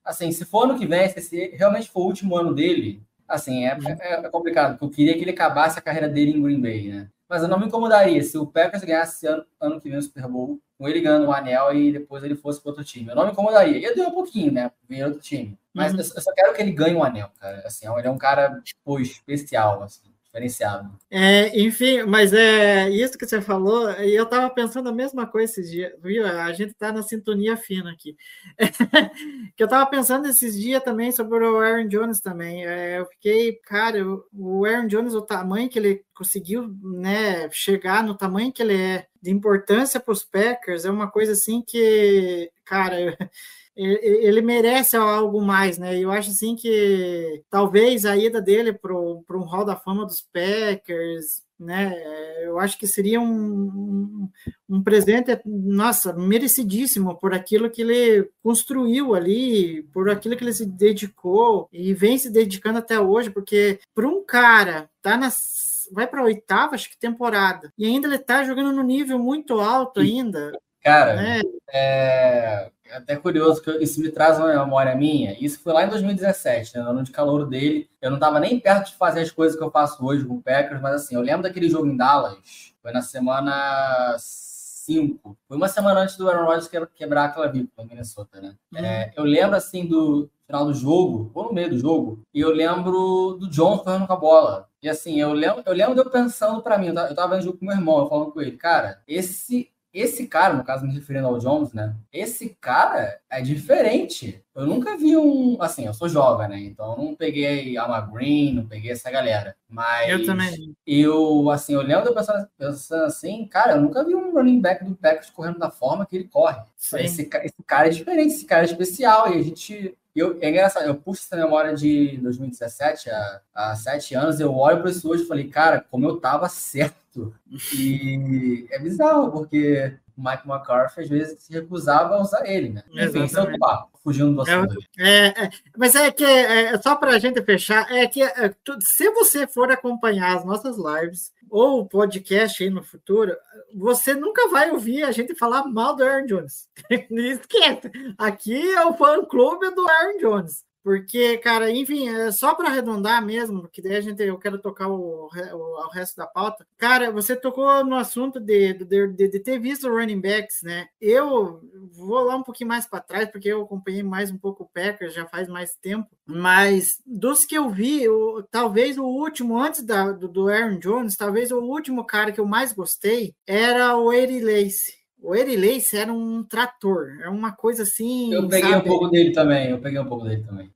Assim, 0.05 0.33
se 0.33 0.45
for 0.45 0.65
ano 0.65 0.79
que 0.79 0.87
vem, 0.87 1.09
se 1.09 1.49
realmente 1.57 1.91
for 1.91 2.01
o 2.01 2.07
último 2.07 2.37
ano 2.37 2.55
dele, 2.55 3.03
assim, 3.27 3.67
é, 3.67 3.79
é, 4.01 4.27
é 4.27 4.29
complicado, 4.31 4.73
porque 4.73 4.85
eu 4.85 4.91
queria 4.91 5.15
que 5.15 5.21
ele 5.21 5.33
acabasse 5.33 5.79
a 5.79 5.83
carreira 5.83 6.09
dele 6.09 6.33
em 6.33 6.43
Green 6.43 6.61
Bay, 6.61 6.89
né? 6.89 7.11
Mas 7.29 7.43
eu 7.43 7.49
não 7.49 7.61
me 7.61 7.67
incomodaria 7.67 8.23
se 8.23 8.39
o 8.39 8.47
Packers 8.47 8.83
ganhasse 8.83 9.27
ano, 9.27 9.45
ano 9.61 9.81
que 9.81 9.91
vem 9.91 9.99
o 9.99 10.03
Super 10.03 10.27
Bowl, 10.27 10.59
com 10.79 10.89
ele 10.89 11.01
ganhando 11.01 11.27
o 11.27 11.33
anel 11.33 11.75
e 11.75 11.93
depois 11.93 12.25
ele 12.25 12.35
fosse 12.35 12.61
para 12.61 12.71
outro 12.71 12.85
time. 12.85 13.11
Eu 13.11 13.17
não 13.17 13.27
me 13.27 13.33
incomodaria. 13.33 13.77
Ia 13.77 13.95
doer 13.95 14.09
um 14.09 14.15
pouquinho, 14.15 14.51
né? 14.51 14.71
Vir 14.89 15.05
outro 15.05 15.21
time. 15.21 15.59
Mas 15.79 15.93
Uhum. 15.93 16.01
eu, 16.01 16.23
só 16.23 16.33
quero 16.33 16.55
que 16.55 16.61
ele 16.63 16.73
ganhe 16.73 16.95
um 16.95 17.03
anel, 17.05 17.31
cara. 17.41 17.63
Assim, 17.67 17.87
ele 17.97 18.07
é 18.07 18.11
um 18.11 18.19
cara, 18.19 18.61
pô, 18.85 18.99
especial, 18.99 19.83
assim, 19.83 20.03
diferenciado. 20.25 20.91
É, 21.11 21.59
enfim, 21.59 22.03
mas 22.03 22.33
é 22.35 22.91
isso 22.91 23.17
que 23.17 23.27
você 23.27 23.41
falou, 23.41 23.91
e 23.93 24.15
eu 24.15 24.25
estava 24.25 24.51
pensando 24.51 24.89
a 24.89 24.93
mesma 24.93 25.27
coisa 25.27 25.51
esses 25.53 25.71
dias, 25.71 25.93
viu? 26.03 26.27
A 26.27 26.53
gente 26.53 26.73
está 26.73 26.93
na 26.93 27.03
sintonia 27.03 27.57
fina 27.57 27.91
aqui. 27.91 28.15
que 29.57 29.63
eu 29.63 29.67
estava 29.67 29.87
pensando 29.87 30.27
esses 30.29 30.55
dias 30.59 30.83
também 30.83 31.11
sobre 31.13 31.45
o 31.45 31.59
Aaron 31.59 31.89
Jones 31.89 32.21
também. 32.21 32.67
É, 32.67 32.99
eu 33.01 33.07
fiquei, 33.07 33.55
cara, 33.65 33.99
o 34.33 34.65
Aaron 34.67 34.87
Jones, 34.87 35.15
o 35.15 35.23
tamanho 35.23 35.69
que 35.69 35.79
ele 35.79 36.03
conseguiu 36.15 36.69
né, 36.83 37.49
chegar 37.51 38.03
no 38.03 38.15
tamanho 38.17 38.53
que 38.53 38.63
ele 38.63 38.77
é, 38.77 39.07
de 39.23 39.31
importância 39.31 39.99
para 39.99 40.13
os 40.13 40.25
Packers, 40.25 40.85
é 40.85 40.91
uma 40.91 41.11
coisa 41.11 41.33
assim 41.33 41.63
que, 41.67 42.51
cara, 42.65 43.01
eu- 43.01 43.17
ele 43.79 44.43
merece 44.43 44.97
algo 44.97 45.41
mais, 45.41 45.79
né? 45.79 45.97
Eu 45.97 46.11
acho 46.11 46.31
assim 46.31 46.57
que 46.57 47.43
talvez 47.49 48.05
a 48.05 48.17
ida 48.17 48.41
dele 48.41 48.73
para 48.73 48.93
um 48.93 49.45
Hall 49.45 49.65
da 49.65 49.77
Fama 49.77 50.05
dos 50.05 50.21
Packers, 50.21 51.45
né? 51.59 51.95
Eu 52.43 52.59
acho 52.59 52.77
que 52.77 52.89
seria 52.89 53.21
um, 53.21 53.25
um, 53.25 54.31
um 54.69 54.83
presente, 54.83 55.39
nossa, 55.47 56.13
merecidíssimo 56.13 57.17
por 57.17 57.33
aquilo 57.33 57.71
que 57.71 57.83
ele 57.83 58.29
construiu 58.43 59.15
ali, 59.15 59.85
por 59.93 60.11
aquilo 60.11 60.37
que 60.37 60.43
ele 60.43 60.53
se 60.53 60.67
dedicou 60.67 61.69
e 61.73 61.95
vem 61.95 62.19
se 62.19 62.31
dedicando 62.31 62.79
até 62.79 62.99
hoje, 62.99 63.31
porque 63.31 63.79
para 63.95 64.09
um 64.09 64.25
cara 64.25 64.91
tá 65.01 65.17
nas 65.17 65.67
vai 65.91 66.07
para 66.07 66.21
a 66.21 66.25
oitava, 66.25 66.75
acho 66.75 66.91
que 66.91 66.99
temporada, 66.99 67.73
e 67.79 67.87
ainda 67.87 68.07
ele 68.07 68.19
tá 68.19 68.45
jogando 68.45 68.73
no 68.73 68.83
nível 68.83 69.19
muito 69.19 69.59
alto 69.59 70.01
ainda, 70.01 70.53
Cara, 70.83 71.17
né? 71.17 71.41
é 71.73 72.71
até 72.93 73.17
curioso 73.17 73.63
que 73.63 73.71
isso 73.83 74.01
me 74.01 74.11
traz 74.11 74.39
uma 74.39 74.49
memória 74.49 74.95
minha. 74.95 75.37
Isso 75.45 75.61
foi 75.61 75.73
lá 75.73 75.85
em 75.85 75.89
2017, 75.89 76.77
né, 76.77 76.83
no 76.83 76.91
ano 76.91 77.03
de 77.03 77.11
calor 77.11 77.47
dele. 77.47 77.89
Eu 78.01 78.11
não 78.11 78.17
estava 78.17 78.41
nem 78.41 78.59
perto 78.61 78.89
de 78.91 78.97
fazer 78.97 79.21
as 79.21 79.31
coisas 79.31 79.57
que 79.59 79.63
eu 79.65 79.71
faço 79.71 80.05
hoje 80.05 80.25
com 80.25 80.35
o 80.35 80.43
Packers, 80.43 80.81
mas 80.81 80.95
assim, 80.95 81.15
eu 81.15 81.21
lembro 81.21 81.43
daquele 81.43 81.69
jogo 81.69 81.87
em 81.87 81.97
Dallas, 81.97 82.39
foi 82.83 82.93
na 82.93 83.03
semana 83.03 84.17
5. 84.19 85.37
Foi 85.47 85.57
uma 85.57 85.69
semana 85.69 86.01
antes 86.01 86.17
do 86.17 86.29
Aaron 86.29 86.45
Rodgers 86.47 86.69
que- 86.69 86.87
quebrar 86.95 87.25
a 87.25 87.29
clavícula 87.29 87.85
em 87.85 87.89
Minnesota, 87.89 88.41
né? 88.41 88.55
É, 88.75 89.13
eu 89.17 89.25
lembro 89.25 89.57
assim 89.57 89.87
do 89.87 90.31
final 90.47 90.65
do 90.65 90.73
jogo, 90.73 91.31
ou 91.35 91.45
no 91.45 91.53
meio 91.53 91.69
do 91.69 91.79
jogo, 91.79 92.23
e 92.33 92.41
eu 92.41 92.51
lembro 92.51 93.37
do 93.39 93.51
John 93.51 93.79
correndo 93.79 94.07
com 94.07 94.13
a 94.15 94.17
bola. 94.17 94.67
E 94.83 94.89
assim, 94.89 95.21
eu 95.21 95.33
lembro, 95.35 95.63
eu 95.67 95.75
lembro 95.75 95.95
de 95.95 96.01
eu 96.01 96.09
pensando 96.11 96.63
para 96.63 96.79
mim, 96.79 96.87
eu 96.89 96.95
tava, 96.95 97.09
eu 97.11 97.15
tava 97.15 97.35
vendo 97.35 97.45
jogo 97.45 97.59
com 97.59 97.67
meu 97.67 97.75
irmão, 97.75 97.99
eu 97.99 98.09
falando 98.09 98.33
com 98.33 98.41
ele, 98.41 98.53
cara, 98.53 99.03
esse 99.07 99.71
esse 99.93 100.27
cara, 100.27 100.55
no 100.55 100.65
caso 100.65 100.87
me 100.87 100.93
referindo 100.93 101.27
ao 101.27 101.39
Jones, 101.39 101.73
né? 101.73 101.97
Esse 102.13 102.51
cara 102.61 103.19
é 103.31 103.41
diferente. 103.41 104.43
Eu 104.55 104.67
nunca 104.67 104.97
vi 104.97 105.17
um, 105.17 105.57
assim, 105.61 105.87
eu 105.87 105.95
sou 105.95 106.09
jovem, 106.09 106.49
né? 106.49 106.61
Então 106.61 106.93
eu 106.93 107.05
não 107.05 107.17
peguei 107.17 107.77
Alma 107.77 108.01
Green, 108.01 108.55
não 108.55 108.67
peguei 108.67 108.91
essa 108.91 109.11
galera. 109.11 109.57
Mas 109.69 110.09
Eu 110.11 110.25
também. 110.25 110.75
eu, 110.87 111.51
assim, 111.51 111.75
eu 111.75 111.83
pensando, 112.15 112.49
pensando 112.57 113.05
assim, 113.05 113.47
cara, 113.47 113.73
eu 113.73 113.81
nunca 113.81 114.05
vi 114.05 114.15
um 114.15 114.33
running 114.33 114.61
back 114.61 114.85
do 114.85 114.95
Packers 114.95 115.31
correndo 115.31 115.59
da 115.59 115.71
forma 115.71 116.07
que 116.07 116.17
ele 116.17 116.29
corre. 116.29 116.61
Esse, 116.95 117.23
esse 117.23 117.63
cara 117.67 117.87
é 117.89 117.91
diferente, 117.91 118.35
esse 118.35 118.45
cara 118.47 118.63
é 118.63 118.67
especial. 118.67 119.33
E 119.33 119.39
a 119.39 119.43
gente. 119.43 119.97
Eu, 120.19 120.39
é 120.41 120.51
engraçado, 120.51 120.87
eu 120.87 120.95
puxo 120.95 121.23
essa 121.23 121.37
memória 121.37 121.75
de 121.75 122.19
2017, 122.19 123.11
há, 123.11 123.41
há 123.55 123.77
sete 123.77 124.15
anos, 124.15 124.41
eu 124.41 124.55
olho 124.55 124.81
para 124.81 124.91
isso 124.91 125.09
hoje 125.09 125.23
e 125.25 125.27
falei, 125.27 125.49
cara, 125.49 125.85
como 125.91 126.07
eu 126.07 126.17
tava 126.17 126.49
certo. 126.49 127.35
E 127.75 128.67
é 128.71 128.79
bizarro, 128.79 129.31
porque 129.33 129.95
o 130.17 130.23
Mike 130.23 130.49
McCarthy 130.49 131.01
às 131.01 131.09
vezes 131.09 131.43
se 131.43 131.53
recusava 131.53 132.17
a 132.17 132.21
usar 132.21 132.45
ele, 132.47 132.71
né? 132.71 132.83
Enfim, 132.91 133.25
esse 133.25 133.39
é 133.39 133.59
papo, 133.59 133.99
fugindo 134.03 134.35
do 134.35 134.43
assunto. 134.43 134.77
É, 134.99 135.27
é, 135.27 135.51
mas 135.77 135.95
é 135.95 136.11
que, 136.11 136.25
é, 136.25 136.77
só 136.81 136.97
para 136.97 137.13
a 137.13 137.19
gente 137.19 137.41
fechar, 137.43 137.91
é 137.91 138.07
que 138.07 138.23
é, 138.23 138.55
se 138.81 139.11
você 139.13 139.47
for 139.47 139.71
acompanhar 139.71 140.37
as 140.37 140.45
nossas 140.45 140.77
lives 140.77 141.33
ou 141.51 141.87
podcast 141.87 142.63
aí 142.63 142.71
no 142.71 142.83
futuro, 142.83 143.37
você 143.75 144.15
nunca 144.15 144.49
vai 144.49 144.71
ouvir 144.71 145.03
a 145.03 145.13
gente 145.13 145.35
falar 145.35 145.65
mal 145.67 145.97
do 145.97 146.05
Aaron 146.05 146.27
Jones. 146.27 146.69
Esquece. 147.11 147.91
Aqui 148.17 148.71
é 148.73 148.85
o 148.87 148.95
fã-clube 148.95 149.71
do 149.75 149.89
Aaron 149.89 150.19
Jones. 150.19 150.68
Porque, 150.89 151.37
cara, 151.37 151.71
enfim, 151.71 152.09
é 152.09 152.33
só 152.33 152.55
para 152.55 152.71
arredondar 152.71 153.23
mesmo, 153.23 153.61
porque 153.61 153.83
daí 153.83 153.97
a 153.97 154.01
gente, 154.01 154.23
eu 154.23 154.39
quero 154.39 154.59
tocar 154.59 154.89
o, 154.89 155.29
o, 155.29 155.87
o 155.87 155.91
resto 155.91 156.17
da 156.17 156.27
pauta. 156.27 156.67
Cara, 156.79 157.11
você 157.13 157.37
tocou 157.37 157.85
no 157.85 157.95
assunto 157.95 158.41
de, 158.41 158.73
de, 158.73 159.07
de, 159.09 159.29
de 159.29 159.39
ter 159.41 159.59
visto 159.59 159.87
running 159.87 160.19
backs, 160.19 160.63
né? 160.63 160.87
Eu 160.99 161.61
vou 161.93 162.21
lá 162.25 162.37
um 162.37 162.43
pouquinho 162.43 162.69
mais 162.69 162.87
para 162.87 163.03
trás, 163.03 163.31
porque 163.31 163.49
eu 163.49 163.61
acompanhei 163.65 164.03
mais 164.03 164.31
um 164.31 164.39
pouco 164.39 164.63
o 164.65 164.69
Packers 164.73 165.13
já 165.13 165.27
faz 165.27 165.47
mais 165.47 165.75
tempo. 165.77 166.09
Mas 166.25 166.87
dos 167.05 167.45
que 167.45 167.55
eu 167.55 167.69
vi, 167.69 168.09
o- 168.09 168.43
talvez 168.51 168.97
o 168.97 169.05
último, 169.05 169.59
antes 169.61 169.85
da, 169.85 170.11
do, 170.13 170.27
do 170.27 170.49
Aaron 170.49 170.79
Jones, 170.79 171.17
talvez 171.17 171.53
o 171.53 171.59
último 171.61 172.03
cara 172.07 172.33
que 172.33 172.41
eu 172.41 172.47
mais 172.47 172.73
gostei 172.73 173.35
era 173.47 173.95
o 173.95 174.11
Eddie 174.11 174.41
Lace. 174.41 174.97
O 175.21 175.35
Lace 175.57 175.97
era 175.97 176.13
um 176.13 176.45
trator, 176.45 177.19
é 177.23 177.29
uma 177.29 177.53
coisa 177.53 177.83
assim. 177.83 178.33
Eu 178.33 178.49
peguei 178.49 178.71
sabe? 178.71 178.85
um 178.85 178.89
pouco 178.89 179.09
dele 179.09 179.33
também, 179.33 179.71
eu 179.71 179.81
peguei 179.81 179.99
um 179.99 180.09
pouco 180.09 180.25
dele 180.25 180.45
também. 180.45 180.71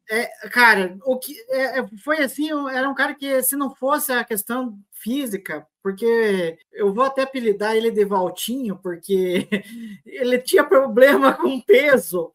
cara, 0.51 0.97
o 1.05 1.17
que 1.17 1.35
é, 1.49 1.81
é, 1.81 1.87
foi 2.05 2.19
assim, 2.19 2.49
era 2.71 2.89
um 2.89 2.95
cara 2.95 3.15
que 3.15 3.43
se 3.43 3.57
não 3.57 3.75
fosse 3.75 4.13
a 4.13 4.25
questão 4.25 4.77
física, 5.03 5.67
porque 5.83 6.57
eu 6.73 6.95
vou 6.95 7.05
até 7.05 7.23
apelidar 7.23 7.75
ele 7.77 7.91
de 7.91 8.05
Valtinho, 8.05 8.79
porque 8.81 9.49
ele 10.07 10.39
tinha 10.39 10.63
problema 10.65 11.33
com 11.37 11.61
peso. 11.61 12.33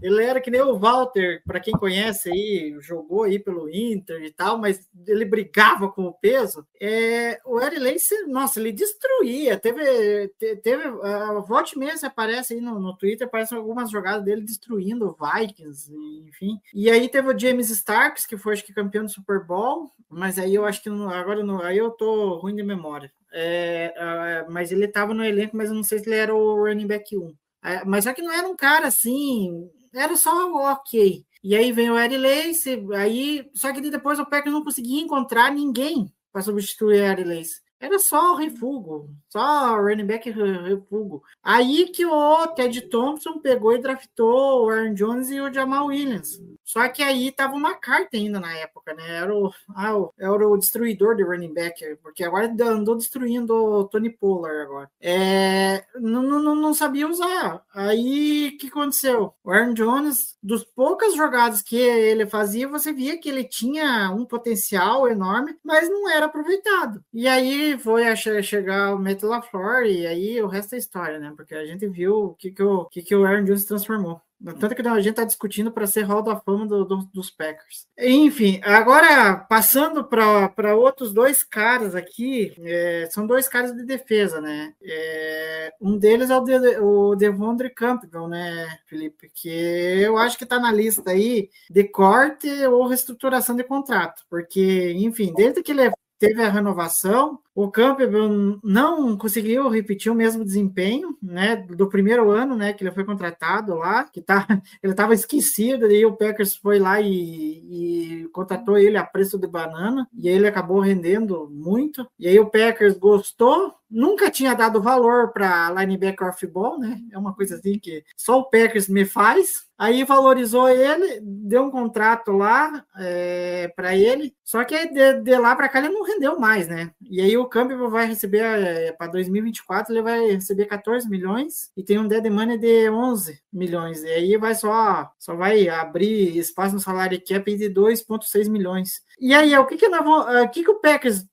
Ele 0.00 0.22
era 0.22 0.40
que 0.40 0.50
nem 0.50 0.62
o 0.62 0.78
Walter, 0.78 1.42
para 1.44 1.60
quem 1.60 1.74
conhece 1.74 2.30
aí, 2.30 2.76
jogou 2.80 3.24
aí 3.24 3.38
pelo 3.38 3.68
Inter 3.68 4.22
e 4.22 4.32
tal, 4.32 4.56
mas 4.56 4.88
ele 5.06 5.24
brigava 5.24 5.90
com 5.90 6.04
o 6.04 6.12
peso. 6.12 6.66
É, 6.80 7.38
o 7.44 7.60
Eric 7.60 7.78
Lace, 7.80 8.26
nossa, 8.26 8.60
ele 8.60 8.72
destruía. 8.72 9.58
Teve, 9.58 10.28
te- 10.38 10.56
teve 10.56 10.84
a 10.84 11.34
volte 11.40 11.76
você 11.78 12.06
aparece 12.06 12.54
aí 12.54 12.60
no, 12.60 12.78
no 12.78 12.96
Twitter, 12.96 13.26
aparecem 13.26 13.58
algumas 13.58 13.90
jogadas 13.90 14.24
dele 14.24 14.42
destruindo 14.42 15.06
o 15.08 15.16
Vikings, 15.16 15.92
enfim. 16.26 16.58
E 16.72 16.90
aí 16.90 17.08
teve 17.08 17.28
o 17.28 17.38
James 17.38 17.68
Starks, 17.68 18.24
que 18.24 18.36
foi 18.36 18.54
acho 18.54 18.64
que 18.64 18.72
campeão 18.72 19.04
do 19.04 19.10
Super 19.10 19.44
Bowl, 19.44 19.90
mas 20.08 20.38
aí 20.38 20.54
eu 20.54 20.64
acho 20.64 20.82
que 20.82 20.88
agora 20.88 21.42
não, 21.42 21.60
aí 21.60 21.76
eu 21.76 21.90
tô 21.90 22.07
ruim 22.40 22.54
de 22.54 22.62
memória. 22.62 23.12
É, 23.32 24.46
mas 24.48 24.72
ele 24.72 24.86
estava 24.86 25.12
no 25.12 25.24
elenco, 25.24 25.56
mas 25.56 25.68
eu 25.68 25.74
não 25.74 25.82
sei 25.82 25.98
se 25.98 26.08
ele 26.08 26.16
era 26.16 26.34
o 26.34 26.64
running 26.64 26.86
back 26.86 27.16
1. 27.16 27.34
É, 27.64 27.84
mas 27.84 28.04
só 28.04 28.12
que 28.12 28.22
não 28.22 28.32
era 28.32 28.48
um 28.48 28.56
cara 28.56 28.86
assim, 28.86 29.68
era 29.94 30.16
só 30.16 30.52
ok. 30.72 31.24
E 31.42 31.54
aí 31.54 31.72
vem 31.72 31.90
o 31.90 31.98
Eddie 31.98 32.18
Lace, 32.18 32.86
aí, 32.96 33.48
só 33.54 33.72
que 33.72 33.80
depois 33.80 34.18
o 34.18 34.26
Packers 34.26 34.52
não 34.52 34.64
conseguia 34.64 35.00
encontrar 35.00 35.52
ninguém 35.52 36.12
para 36.32 36.42
substituir 36.42 37.00
o 37.00 37.04
Eddie 37.04 37.24
Lace. 37.24 37.60
Era 37.80 37.98
só 37.98 38.32
o 38.32 38.36
refugo, 38.36 39.08
só 39.28 39.74
o 39.74 39.82
running 39.82 40.04
back 40.06 40.28
re- 40.30 40.68
refugo. 40.74 41.22
Aí 41.42 41.86
que 41.90 42.04
o 42.04 42.46
Ted 42.48 42.82
Thompson 42.88 43.38
pegou 43.38 43.72
e 43.74 43.78
draftou 43.80 44.66
o 44.66 44.68
Aaron 44.70 44.94
Jones 44.94 45.30
e 45.30 45.40
o 45.40 45.52
Jamal 45.52 45.86
Williams. 45.86 46.40
Só 46.64 46.86
que 46.88 47.02
aí 47.02 47.30
tava 47.32 47.54
uma 47.54 47.74
carta 47.74 48.16
ainda 48.16 48.40
na 48.40 48.52
época, 48.58 48.92
né? 48.94 49.08
Era 49.18 49.34
o, 49.34 49.50
ah, 49.74 49.96
o- 49.96 50.12
era 50.18 50.48
o 50.48 50.56
destruidor 50.58 51.14
de 51.16 51.22
running 51.22 51.54
back, 51.54 51.82
porque 52.02 52.24
agora 52.24 52.52
andou 52.66 52.96
destruindo 52.96 53.54
o 53.54 53.84
Tony 53.84 54.10
Pollard 54.10 54.60
agora. 54.62 54.90
É, 55.00 55.84
não, 56.00 56.22
não, 56.22 56.54
não 56.54 56.74
sabia 56.74 57.08
usar. 57.08 57.62
Aí 57.74 58.48
o 58.54 58.58
que 58.58 58.66
aconteceu? 58.68 59.32
O 59.44 59.50
Aaron 59.50 59.72
Jones, 59.74 60.36
dos 60.42 60.64
poucas 60.64 61.14
jogadas 61.14 61.62
que 61.62 61.76
ele 61.76 62.26
fazia, 62.26 62.68
você 62.68 62.92
via 62.92 63.18
que 63.18 63.28
ele 63.28 63.44
tinha 63.44 64.10
um 64.12 64.24
potencial 64.26 65.08
enorme, 65.08 65.56
mas 65.64 65.88
não 65.88 66.08
era 66.10 66.26
aproveitado. 66.26 67.02
E 67.12 67.26
aí 67.26 67.67
foi 67.76 68.06
a 68.06 68.14
che- 68.14 68.42
chegar 68.42 68.94
o 68.94 68.98
Matt 68.98 69.22
LaFleur, 69.22 69.84
e 69.84 70.06
aí 70.06 70.40
o 70.40 70.46
resto 70.46 70.74
é 70.74 70.78
história, 70.78 71.18
né? 71.18 71.32
Porque 71.36 71.54
a 71.54 71.66
gente 71.66 71.86
viu 71.88 72.14
o 72.26 72.34
que, 72.34 72.52
que, 72.52 72.62
o, 72.62 72.84
que, 72.84 73.02
que 73.02 73.14
o 73.16 73.24
Aaron 73.26 73.44
Jones 73.44 73.64
transformou. 73.64 74.20
Tanto 74.60 74.72
que 74.76 74.82
a 74.86 74.96
gente 75.00 75.10
está 75.10 75.24
discutindo 75.24 75.72
para 75.72 75.84
ser 75.88 76.02
Hall 76.02 76.22
da 76.22 76.36
Fama 76.38 76.64
do- 76.64 76.84
do- 76.84 77.10
dos 77.12 77.28
Packers. 77.28 77.88
Enfim, 77.98 78.60
agora 78.62 79.34
passando 79.34 80.04
para 80.04 80.76
outros 80.76 81.12
dois 81.12 81.42
caras 81.42 81.96
aqui, 81.96 82.54
é, 82.60 83.08
são 83.10 83.26
dois 83.26 83.48
caras 83.48 83.74
de 83.74 83.84
defesa, 83.84 84.40
né? 84.40 84.74
É, 84.80 85.72
um 85.80 85.98
deles 85.98 86.30
é 86.30 86.36
o, 86.36 86.40
de, 86.44 86.54
o 86.78 87.16
Devondre 87.16 87.68
Campbell, 87.68 88.28
né, 88.28 88.78
Felipe? 88.86 89.28
Que 89.34 89.48
eu 89.50 90.16
acho 90.16 90.38
que 90.38 90.44
está 90.44 90.60
na 90.60 90.70
lista 90.70 91.10
aí 91.10 91.50
de 91.68 91.82
corte 91.82 92.46
ou 92.66 92.86
reestruturação 92.86 93.56
de 93.56 93.64
contrato, 93.64 94.22
porque, 94.30 94.92
enfim, 94.98 95.32
desde 95.34 95.64
que 95.64 95.72
ele 95.72 95.90
teve 96.18 96.42
a 96.42 96.50
renovação, 96.50 97.38
o 97.54 97.70
Campbell 97.70 98.58
não 98.62 99.16
conseguiu 99.16 99.68
repetir 99.68 100.10
o 100.10 100.14
mesmo 100.14 100.44
desempenho, 100.44 101.16
né, 101.22 101.56
do 101.56 101.88
primeiro 101.88 102.30
ano, 102.30 102.56
né, 102.56 102.72
que 102.72 102.82
ele 102.82 102.92
foi 102.92 103.04
contratado 103.04 103.74
lá, 103.74 104.04
que 104.04 104.20
tá, 104.20 104.46
ele 104.82 104.92
estava 104.92 105.14
esquecido, 105.14 105.90
e 105.90 106.04
o 106.04 106.12
Packers 106.12 106.56
foi 106.56 106.78
lá 106.78 107.00
e, 107.00 108.22
e 108.24 108.28
contratou 108.32 108.78
ele 108.78 108.96
a 108.96 109.04
preço 109.04 109.38
de 109.38 109.46
banana, 109.46 110.08
e 110.16 110.28
aí 110.28 110.34
ele 110.34 110.48
acabou 110.48 110.80
rendendo 110.80 111.48
muito, 111.50 112.06
e 112.18 112.28
aí 112.28 112.38
o 112.38 112.50
Packers 112.50 112.98
gostou, 112.98 113.74
nunca 113.90 114.30
tinha 114.30 114.54
dado 114.54 114.82
valor 114.82 115.32
para 115.32 115.70
linebacker 115.70 116.28
off-ball, 116.28 116.78
né, 116.78 117.00
é 117.10 117.18
uma 117.18 117.34
coisa 117.34 117.56
assim 117.56 117.78
que 117.78 118.04
só 118.16 118.38
o 118.38 118.44
Packers 118.44 118.88
me 118.88 119.04
faz, 119.04 119.66
aí 119.78 120.04
valorizou 120.04 120.68
ele, 120.68 121.20
deu 121.22 121.64
um 121.64 121.70
contrato 121.70 122.32
lá 122.32 122.84
é, 122.98 123.72
para 123.74 123.96
ele, 123.96 124.34
só 124.44 124.64
que 124.64 124.86
de, 124.88 125.20
de 125.20 125.38
lá 125.38 125.54
para 125.54 125.68
cá 125.68 125.78
ele 125.78 125.88
não 125.88 126.04
rendeu 126.04 126.38
mais, 126.38 126.68
né, 126.68 126.90
e 127.00 127.20
aí 127.20 127.36
o 127.36 127.46
Campbell 127.46 127.90
vai 127.90 128.06
receber 128.06 128.42
é, 128.42 128.92
para 128.92 129.06
2024 129.08 129.92
ele 129.92 130.02
vai 130.02 130.32
receber 130.32 130.66
14 130.66 131.08
milhões 131.08 131.70
e 131.76 131.82
tem 131.82 131.98
um 131.98 132.06
dead 132.06 132.30
money 132.30 132.58
de 132.58 132.90
11 132.90 133.40
milhões. 133.52 134.02
E 134.02 134.08
aí 134.08 134.36
vai 134.36 134.54
só 134.54 135.10
só 135.18 135.34
vai 135.34 135.68
abrir 135.68 136.36
espaço 136.36 136.74
no 136.74 136.80
salário 136.80 137.20
cap 137.24 137.56
de 137.56 137.70
2.6 137.70 138.48
milhões. 138.48 139.02
E 139.20 139.34
aí, 139.34 139.56
o 139.56 139.66
que 139.66 139.76
que 139.76 139.88
nós 139.88 140.06
o 140.44 140.48
que 140.48 140.62
que 140.62 140.70
o 140.70 140.80
Packers 140.80 141.24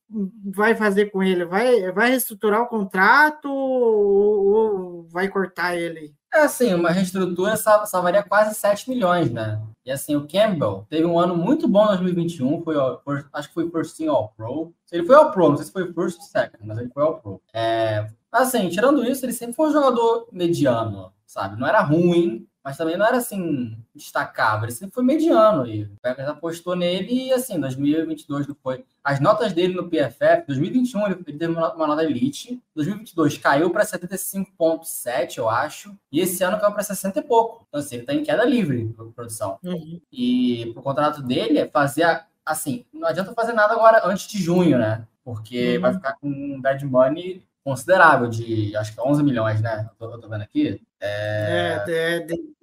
vai 0.53 0.75
fazer 0.75 1.07
com 1.07 1.21
ele? 1.23 1.45
Vai 1.45 1.91
vai 1.91 2.09
reestruturar 2.09 2.61
o 2.61 2.67
contrato 2.67 3.49
ou, 3.51 4.45
ou 4.47 5.03
vai 5.09 5.27
cortar 5.27 5.75
ele? 5.75 6.13
É 6.33 6.41
assim, 6.41 6.73
uma 6.73 6.91
reestrutura 6.91 7.55
sal- 7.55 7.85
salvaria 7.85 8.21
quase 8.21 8.55
7 8.55 8.89
milhões, 8.89 9.31
né? 9.31 9.61
E 9.85 9.91
assim, 9.91 10.15
o 10.17 10.27
Campbell 10.27 10.85
teve 10.89 11.05
um 11.05 11.17
ano 11.17 11.35
muito 11.35 11.67
bom 11.67 11.85
em 11.85 11.97
2021, 11.97 12.61
foi, 12.61 12.75
acho 13.31 13.47
que 13.47 13.53
foi 13.53 13.69
First 13.69 13.95
Team 13.97 14.13
All 14.13 14.33
Pro. 14.35 14.73
Ele 14.91 15.05
foi 15.05 15.15
All 15.15 15.31
Pro, 15.31 15.49
não 15.49 15.55
sei 15.57 15.65
se 15.65 15.71
foi 15.71 15.93
First 15.93 16.19
ou 16.19 16.25
Second, 16.25 16.57
mas 16.65 16.77
ele 16.77 16.89
foi 16.89 17.03
All 17.03 17.19
Pro. 17.19 17.41
É, 17.53 18.05
assim, 18.31 18.67
tirando 18.67 19.05
isso, 19.05 19.25
ele 19.25 19.31
sempre 19.31 19.55
foi 19.55 19.69
um 19.69 19.73
jogador 19.73 20.27
mediano, 20.31 21.13
sabe? 21.25 21.57
Não 21.57 21.67
era 21.67 21.81
ruim, 21.81 22.45
mas 22.65 22.77
também 22.77 22.97
não 22.97 23.05
era 23.05 23.17
assim, 23.17 23.77
destacável. 23.93 24.65
Ele 24.65 24.71
sempre 24.71 24.95
foi 24.95 25.03
mediano 25.03 25.67
e 25.67 25.83
o 25.83 25.91
Packers 26.01 26.27
apostou 26.27 26.75
nele 26.75 27.27
e 27.27 27.31
assim, 27.31 27.59
2022 27.59 28.47
não 28.47 28.55
foi. 28.55 28.83
As 29.03 29.19
notas 29.19 29.53
dele 29.53 29.75
no 29.75 29.87
PFF, 29.87 30.47
2021 30.47 31.05
ele, 31.05 31.15
teve 31.23 31.45
uma, 31.45 31.75
nota 31.75 32.03
elite, 32.03 32.59
2022 32.73 33.37
caiu 33.37 33.69
para 33.69 33.85
75,7, 33.85 35.37
eu 35.37 35.47
acho, 35.47 35.95
e 36.11 36.19
esse 36.19 36.43
ano 36.43 36.59
caiu 36.59 36.73
para 36.73 36.81
60 36.81 37.19
e 37.19 37.21
pouco. 37.21 37.67
Então, 37.69 37.79
assim, 37.79 37.95
ele 37.97 38.03
está 38.03 38.15
em 38.15 38.23
queda 38.23 38.43
livre 38.43 38.91
produção. 39.15 39.59
Uhum. 39.63 40.01
E 40.11 40.71
pro 40.73 40.81
contrato 40.81 41.21
dele 41.21 41.59
é 41.59 41.67
fazer, 41.67 42.25
assim, 42.43 42.83
não 42.91 43.07
adianta 43.07 43.31
fazer 43.35 43.53
nada 43.53 43.75
agora 43.75 44.01
antes 44.07 44.27
de 44.27 44.41
junho, 44.41 44.79
né? 44.79 45.05
Porque 45.23 45.75
Uhum. 45.75 45.81
vai 45.81 45.93
ficar 45.93 46.13
com 46.13 46.27
um 46.27 46.59
bad 46.59 46.83
money 46.83 47.45
considerável 47.65 48.27
de, 48.29 48.75
acho 48.77 48.93
que 48.93 49.01
11 49.01 49.23
milhões, 49.23 49.59
né? 49.59 49.89
Eu 49.99 50.07
tô, 50.07 50.13
eu 50.15 50.19
tô 50.21 50.29
vendo 50.29 50.43
aqui. 50.43 50.79
É, 51.01 51.83
é, 51.87 52.19
de- 52.19 52.55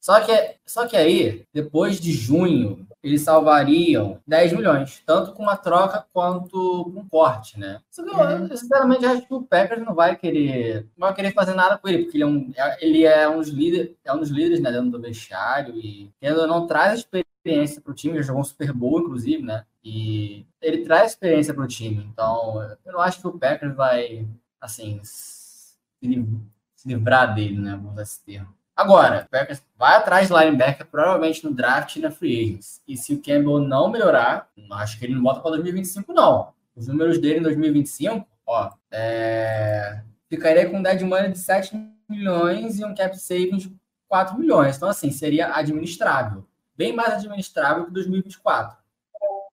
Só 0.00 0.20
que, 0.20 0.54
só 0.66 0.86
que 0.86 0.96
aí, 0.96 1.44
depois 1.52 1.98
de 2.00 2.12
junho, 2.12 2.86
eles 3.02 3.22
salvariam 3.22 4.18
10 4.26 4.52
milhões, 4.52 5.02
tanto 5.06 5.32
com 5.32 5.42
uma 5.42 5.56
troca 5.56 6.04
quanto 6.12 6.90
com 6.92 7.00
um 7.00 7.08
corte, 7.08 7.58
né? 7.58 7.80
Só 7.90 8.02
que 8.04 8.10
eu, 8.10 8.16
Uhum. 8.18 8.56
sinceramente, 8.56 9.06
acho 9.06 9.26
que 9.26 9.34
o 9.34 9.42
Packers 9.42 9.84
não 9.84 9.94
vai 9.94 10.16
querer, 10.16 10.86
não 10.96 11.06
vai 11.08 11.14
querer 11.14 11.32
fazer 11.32 11.54
nada 11.54 11.78
com 11.78 11.88
ele, 11.88 12.04
porque 12.04 12.16
ele 12.16 12.24
é 12.24 12.26
um, 12.26 12.52
é- 12.56 12.78
ele 12.84 13.04
é 13.04 13.28
um 13.28 13.38
dos 13.38 13.48
líderes, 13.48 13.94
é 14.04 14.12
um 14.12 14.18
dos 14.18 14.30
líderes 14.30 14.60
né, 14.60 14.70
dentro 14.72 14.90
do 14.90 15.00
vestiário 15.00 15.74
e 15.76 16.10
ainda 16.22 16.46
não 16.46 16.66
traz 16.66 16.98
experiência 17.00 17.27
para 17.42 17.90
o 17.92 17.94
time, 17.94 18.14
ele 18.14 18.22
jogou 18.22 18.42
um 18.42 18.44
Super 18.44 18.72
Bowl, 18.72 19.00
inclusive, 19.00 19.42
né? 19.42 19.64
E 19.82 20.46
ele 20.60 20.84
traz 20.84 21.12
experiência 21.12 21.54
para 21.54 21.64
o 21.64 21.68
time. 21.68 22.04
Então, 22.12 22.62
eu 22.84 22.92
não 22.92 23.00
acho 23.00 23.20
que 23.20 23.26
o 23.26 23.38
Packers 23.38 23.74
vai, 23.74 24.26
assim, 24.60 25.00
se 25.02 25.76
liv- 26.02 26.40
se 26.74 26.88
livrar 26.88 27.34
dele, 27.34 27.58
né? 27.58 27.72
Vamos 27.72 27.92
usar 27.92 28.02
esse 28.02 28.24
termo. 28.24 28.54
Agora, 28.76 29.24
o 29.26 29.30
Packers 29.30 29.62
vai 29.76 29.96
atrás 29.96 30.28
de 30.28 30.34
linebacker 30.34 30.86
provavelmente 30.86 31.44
no 31.44 31.52
draft 31.52 31.96
e 31.96 32.00
na 32.00 32.10
free 32.12 32.42
agents. 32.44 32.80
E 32.86 32.96
se 32.96 33.12
o 33.12 33.20
Campbell 33.20 33.58
não 33.60 33.90
melhorar, 33.90 34.48
acho 34.72 34.98
que 34.98 35.04
ele 35.04 35.14
não 35.16 35.22
volta 35.22 35.40
para 35.40 35.50
2025, 35.52 36.12
não. 36.12 36.52
Os 36.76 36.86
números 36.86 37.18
dele 37.18 37.40
em 37.40 37.42
2025, 37.42 38.24
ó, 38.46 38.70
é... 38.92 40.00
ficaria 40.28 40.68
com 40.70 40.78
um 40.78 40.82
dead 40.82 41.02
money 41.02 41.32
de 41.32 41.38
7 41.38 41.76
milhões 42.08 42.78
e 42.78 42.84
um 42.84 42.94
cap 42.94 43.18
savings 43.18 43.64
de 43.64 43.76
4 44.06 44.38
milhões. 44.38 44.76
Então, 44.76 44.88
assim, 44.88 45.10
seria 45.10 45.52
administrável. 45.56 46.46
Bem 46.78 46.94
mais 46.94 47.14
administrável 47.14 47.86
que 47.86 47.90
2024. 47.90 48.78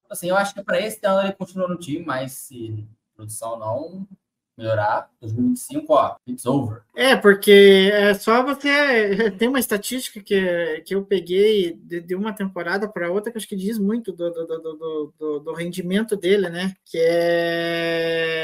Assim, 0.08 0.30
eu 0.30 0.38
acho 0.38 0.54
que 0.54 0.64
para 0.64 0.80
esse 0.80 1.00
ano 1.04 1.22
ele 1.22 1.34
continua 1.34 1.68
no 1.68 1.76
time, 1.76 2.06
mas 2.06 2.34
se 2.34 2.88
produção 3.16 3.58
não 3.58 4.08
melhorar, 4.56 5.10
2025, 5.20 5.92
ó, 5.92 6.16
it's 6.28 6.46
over. 6.46 6.84
É, 6.96 7.16
porque 7.16 7.90
é 7.92 8.14
só 8.14 8.44
você. 8.44 9.32
Tem 9.32 9.48
uma 9.48 9.60
estatística 9.60 10.22
que, 10.22 10.84
que 10.86 10.94
eu 10.94 11.04
peguei 11.04 11.74
de, 11.74 12.00
de 12.00 12.14
uma 12.14 12.32
temporada 12.32 12.88
para 12.88 13.12
outra 13.12 13.32
que 13.32 13.40
acho 13.40 13.48
que 13.48 13.56
diz 13.56 13.80
muito 13.80 14.12
do, 14.14 14.30
do, 14.30 14.46
do, 14.46 15.14
do, 15.18 15.40
do 15.40 15.54
rendimento 15.54 16.16
dele, 16.16 16.48
né? 16.48 16.76
Que 16.86 17.00
é. 17.02 18.36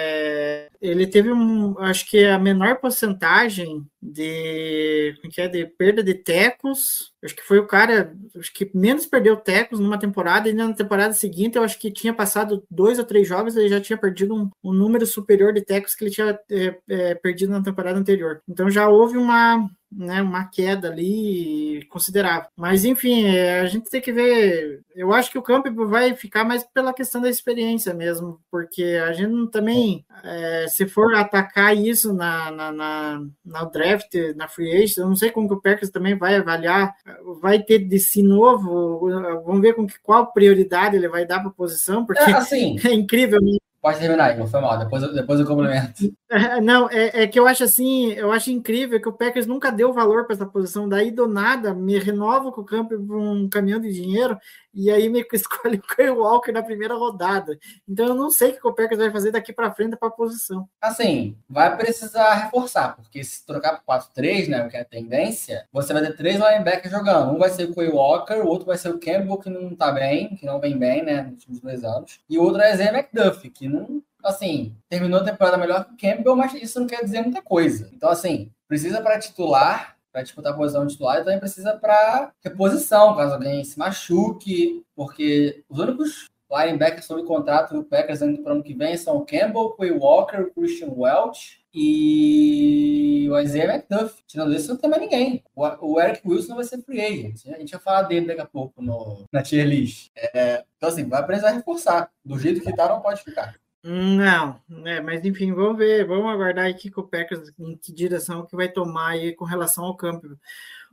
Ele 0.82 1.06
teve 1.06 1.32
um. 1.32 1.78
Acho 1.78 2.10
que 2.10 2.26
a 2.26 2.39
menor 2.39 2.80
porcentagem 2.80 3.86
de. 4.02 5.15
Como 5.22 5.32
que 5.32 5.39
é? 5.39 5.48
De 5.48 5.65
perda 5.65 6.04
de 6.04 6.15
tecos. 6.15 7.13
Acho 7.24 7.36
que 7.36 7.44
foi 7.44 7.60
o 7.60 7.67
cara. 7.67 8.15
Acho 8.36 8.52
que 8.52 8.72
menos 8.74 9.06
perdeu 9.06 9.38
tecos 9.38 9.80
numa 9.80 10.00
temporada, 10.00 10.50
e 10.50 10.54
na 10.54 10.74
temporada 10.74 11.13
seguinte 11.13 11.56
eu 11.56 11.63
acho 11.63 11.78
que 11.80 11.91
tinha 11.91 12.13
passado 12.13 12.65
dois 12.70 12.98
ou 12.98 13.06
três 13.06 13.28
jogos, 13.28 13.56
ele 13.56 13.70
já 13.70 13.80
tinha 13.80 13.98
perdido 13.98 14.34
um, 14.34 14.50
um 14.63 14.74
número 14.74 15.06
superior 15.06 15.54
de 15.54 15.62
tecos 15.62 15.94
que 15.94 16.04
ele 16.04 16.12
tinha 16.12 16.39
é, 16.50 16.80
é, 16.89 17.15
perdido 17.15 17.52
na 17.52 17.62
temporada 17.62 18.00
anterior. 18.00 18.41
Então 18.50 18.70
já 18.72 18.89
houve 18.89 19.17
uma, 19.17 19.70
né, 19.91 20.21
uma 20.21 20.45
queda 20.45 20.88
ali 20.89 21.86
considerável. 21.89 22.49
Mas 22.56 22.86
enfim, 22.86 23.25
é, 23.25 23.60
a 23.60 23.65
gente 23.65 23.89
tem 23.89 24.01
que 24.01 24.12
ver. 24.12 24.82
Eu 24.95 25.13
acho 25.13 25.30
que 25.30 25.38
o 25.38 25.41
Campbell 25.41 25.88
vai 25.88 26.15
ficar 26.15 26.43
mais 26.43 26.63
pela 26.63 26.93
questão 26.93 27.21
da 27.21 27.30
experiência 27.30 27.93
mesmo, 27.93 28.39
porque 28.49 28.84
a 29.06 29.12
gente 29.12 29.51
também, 29.51 30.06
é, 30.23 30.65
se 30.69 30.88
for 30.88 31.13
atacar 31.15 31.75
isso 31.75 32.13
na, 32.13 32.51
na, 32.51 32.71
na, 32.71 33.21
na 33.43 33.63
draft, 33.65 34.13
na 34.36 34.47
free 34.47 34.71
agent, 34.71 34.97
eu 34.97 35.08
não 35.08 35.15
sei 35.15 35.30
como 35.30 35.47
que 35.47 35.54
o 35.56 35.62
Packers 35.62 35.91
também 35.91 36.17
vai 36.17 36.36
avaliar, 36.36 36.93
vai 37.41 37.62
ter 37.62 37.80
de 37.80 37.99
si 37.99 38.23
novo, 38.23 38.99
vamos 39.45 39.62
ver 39.62 39.73
com 39.73 39.86
que, 39.86 39.99
qual 40.01 40.32
prioridade 40.32 40.95
ele 40.95 41.10
vai 41.10 41.25
dar 41.25 41.39
para 41.39 41.49
a 41.49 41.54
posição, 41.54 42.06
porque 42.06 42.23
É, 42.23 42.34
assim, 42.34 42.77
é 42.86 42.93
incrível. 42.93 43.39
Pode 43.82 44.00
terminar, 44.00 44.38
não 44.38 44.48
foi 44.48 44.62
mal, 44.62 44.78
depois, 44.78 45.02
eu- 45.04 45.13
depois 45.13 45.39
eu 45.39 45.46
complemento. 45.46 45.94
É, 46.32 46.62
Não, 46.62 46.89
é, 46.89 47.24
é 47.24 47.28
que 47.28 47.38
eu 47.38 47.46
acho 47.46 47.63
assim, 47.63 48.13
eu 48.13 48.32
acho 48.32 48.50
incrível 48.52 49.02
que 49.02 49.10
o 49.10 49.13
Packers 49.13 49.46
nunca 49.46 49.70
deu 49.70 49.91
valor 49.91 50.26
para 50.26 50.34
essa 50.36 50.46
posição. 50.46 50.88
Daí 50.88 51.12
do 51.12 51.28
nada 51.28 51.74
me 51.74 52.00
renova 52.00 52.52
com 52.54 52.62
o 52.62 52.65
campo 52.65 52.96
um 52.96 53.50
caminhão 53.50 53.82
de 53.82 53.91
dinheiro 53.91 54.38
e 54.73 54.89
aí 54.89 55.10
meio 55.10 55.27
que 55.27 55.36
escolhe 55.38 55.77
o 55.77 55.95
Kyle 55.95 56.10
Walker 56.12 56.51
na 56.51 56.63
primeira 56.63 56.95
rodada. 56.95 57.57
Então 57.88 58.07
eu 58.07 58.15
não 58.15 58.29
sei 58.29 58.51
o 58.51 58.60
que 58.60 58.67
o 58.67 58.73
Packers 58.73 58.99
vai 58.99 59.12
fazer 59.12 59.31
daqui 59.31 59.53
para 59.53 59.73
frente 59.73 59.95
para 59.95 60.07
a 60.07 60.12
posição. 60.12 60.67
Assim, 60.81 61.38
vai 61.49 61.75
precisar 61.77 62.34
reforçar, 62.34 62.95
porque 62.95 63.23
se 63.23 63.45
trocar 63.45 63.81
para 63.81 63.99
4-3, 63.99 64.47
né, 64.47 64.69
que 64.69 64.77
é 64.77 64.81
a 64.81 64.86
tendência, 64.86 65.67
você 65.71 65.93
vai 65.93 66.01
ter 66.01 66.15
três 66.15 66.36
linebackers 66.36 66.91
jogando. 66.91 67.34
Um 67.34 67.39
vai 67.39 67.49
ser 67.49 67.69
o 67.69 67.73
Quay 67.73 67.89
Walker, 67.89 68.36
o 68.36 68.47
outro 68.47 68.65
vai 68.65 68.77
ser 68.77 68.89
o 68.89 68.99
Campbell, 68.99 69.38
que 69.38 69.49
não 69.49 69.75
tá 69.75 69.91
bem, 69.91 70.36
que 70.36 70.45
não 70.45 70.60
vem 70.60 70.77
bem, 70.77 71.03
né, 71.03 71.23
nos 71.23 71.34
últimos 71.34 71.60
dois 71.60 71.84
anos. 71.84 72.19
E 72.29 72.38
o 72.38 72.43
outro 72.43 72.62
é 72.62 72.75
Zé 72.75 72.93
McDuff, 72.93 73.49
que 73.49 73.67
não, 73.67 74.01
assim, 74.23 74.75
terminou 74.89 75.19
a 75.19 75.23
temporada 75.23 75.57
melhor 75.57 75.86
que 75.86 75.93
o 75.93 75.97
Campbell, 75.97 76.36
mas 76.36 76.53
isso 76.53 76.79
não 76.79 76.88
quer 76.88 77.03
dizer 77.03 77.21
muita 77.21 77.41
coisa. 77.41 77.89
Então, 77.93 78.10
assim, 78.10 78.51
precisa 78.67 79.01
para 79.01 79.19
titular, 79.19 79.97
para 80.12 80.24
disputar 80.24 80.54
a 80.54 80.56
posição 80.56 80.86
titular, 80.86 81.17
e 81.17 81.24
também 81.24 81.39
precisa 81.39 81.74
para 81.78 82.32
reposição, 82.43 83.15
caso 83.15 83.34
alguém 83.34 83.63
se 83.63 83.80
machuque, 83.80 84.84
porque 84.95 85.63
os 85.69 85.80
únicos 85.80 86.30
linebackers 86.52 87.06
sob 87.06 87.24
contrato 87.24 87.74
do 87.74 87.84
Packers 87.84 88.21
indo 88.21 88.43
para 88.43 88.52
o 88.52 88.56
ano 88.56 88.63
que 88.63 88.74
vem 88.74 88.97
são 88.97 89.17
o 89.17 89.26
Campbell, 89.26 89.74
Quay 89.78 89.91
Walker, 89.91 90.41
o 90.41 90.54
Christian 90.54 90.89
Welch 90.93 91.62
e 91.74 93.30
o 93.32 93.39
Isaiah 93.39 93.74
McDuff. 93.74 94.21
Tirando 94.28 94.54
isso, 94.54 94.69
não 94.69 94.76
tem 94.78 94.89
mais 94.89 95.02
ninguém. 95.02 95.41
O, 95.56 96.02
Eric 96.02 96.21
Wilson 96.28 96.56
vai 96.56 96.65
ser 96.65 96.82
free 96.82 97.02
agent. 97.02 97.47
A 97.47 97.58
gente 97.58 97.71
vai 97.71 97.80
falar 97.80 98.02
dele 98.04 98.28
daqui 98.28 98.41
a 98.41 98.45
pouco 98.45 98.82
no, 98.82 99.26
na 99.32 99.41
tier 99.41 99.65
list. 99.65 100.12
É, 100.17 100.65
então, 100.76 100.89
assim, 100.89 101.08
vai 101.08 101.26
precisar 101.26 101.52
reforçar. 101.52 102.12
Do 102.26 102.38
jeito 102.38 102.62
que 102.62 102.76
tá, 102.76 102.89
não 102.89 103.02
pode 103.02 103.24
ficar. 103.24 103.56
Não, 103.84 104.62
é, 104.86 105.02
mas 105.02 105.26
enfim, 105.26 105.52
vamos 105.54 105.76
ver, 105.80 106.06
vamos 106.06 106.32
aguardar 106.32 106.65
aí 106.65 106.74
que 106.76 106.91
o 106.96 107.02
Packers 107.04 107.52
em 107.58 107.76
que 107.76 107.91
direção 107.91 108.46
que 108.46 108.56
vai 108.56 108.70
tomar 108.72 109.10
aí 109.10 109.34
com 109.34 109.44
relação 109.44 109.84
ao 109.86 109.98
campo. 109.98 110.28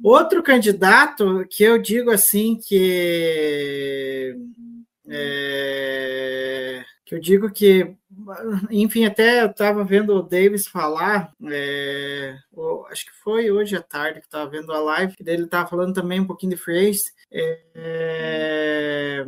Outro 0.02 0.42
candidato 0.42 1.46
que 1.50 1.62
eu 1.64 1.78
digo 1.78 2.10
assim 2.10 2.56
que 2.56 4.34
é, 5.08 6.84
que 7.04 7.14
eu 7.14 7.20
digo 7.20 7.50
que, 7.50 7.94
enfim, 8.70 9.04
até 9.04 9.42
eu 9.42 9.46
estava 9.50 9.84
vendo 9.84 10.14
o 10.16 10.22
Davis 10.22 10.66
falar, 10.66 11.32
é, 11.50 12.36
o- 12.52 12.86
acho 12.90 13.04
que 13.06 13.12
foi 13.22 13.50
hoje 13.50 13.76
à 13.76 13.82
tarde 13.82 14.20
que 14.20 14.26
estava 14.26 14.48
vendo 14.50 14.72
a 14.72 14.80
live, 14.80 15.14
dele 15.20 15.44
estava 15.44 15.68
falando 15.68 15.94
também 15.94 16.20
um 16.20 16.26
pouquinho 16.26 16.50
de 16.52 16.58
phrase. 16.62 17.12
É, 17.30 19.26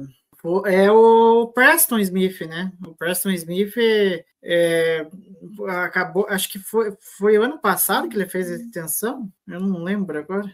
é 0.67 0.91
o 0.91 1.49
Preston 1.49 1.99
Smith, 1.99 2.41
né? 2.43 2.73
O 2.87 2.95
Preston 2.95 3.31
Smith 3.31 3.75
é, 4.43 5.07
acabou, 5.85 6.27
acho 6.29 6.51
que 6.51 6.59
foi, 6.59 6.93
foi 7.19 7.39
o 7.39 7.43
ano 7.43 7.59
passado 7.59 8.09
que 8.09 8.17
ele 8.17 8.27
fez 8.27 8.51
a 8.51 8.55
extensão, 8.57 9.29
eu 9.49 9.61
não 9.61 9.83
lembro 9.83 10.19
agora. 10.19 10.51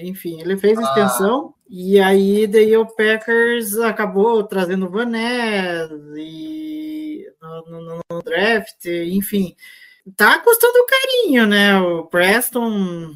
Enfim, 0.00 0.40
ele 0.40 0.56
fez 0.56 0.76
a 0.78 0.80
Ah. 0.82 0.84
extensão 0.88 1.54
e 1.68 2.00
aí 2.00 2.46
daí 2.48 2.76
o 2.76 2.86
Packers 2.86 3.76
acabou 3.78 4.42
trazendo 4.42 4.86
o 4.86 4.90
Van 4.90 5.06
Ness 5.06 5.90
e 6.16 7.24
no, 7.40 7.80
no- 7.80 8.00
no 8.10 8.22
draft, 8.22 8.84
enfim. 8.86 9.54
Tá 10.16 10.38
custando 10.40 10.84
carinho, 10.86 11.46
né? 11.46 11.78
O 11.80 12.04
Preston 12.06 13.12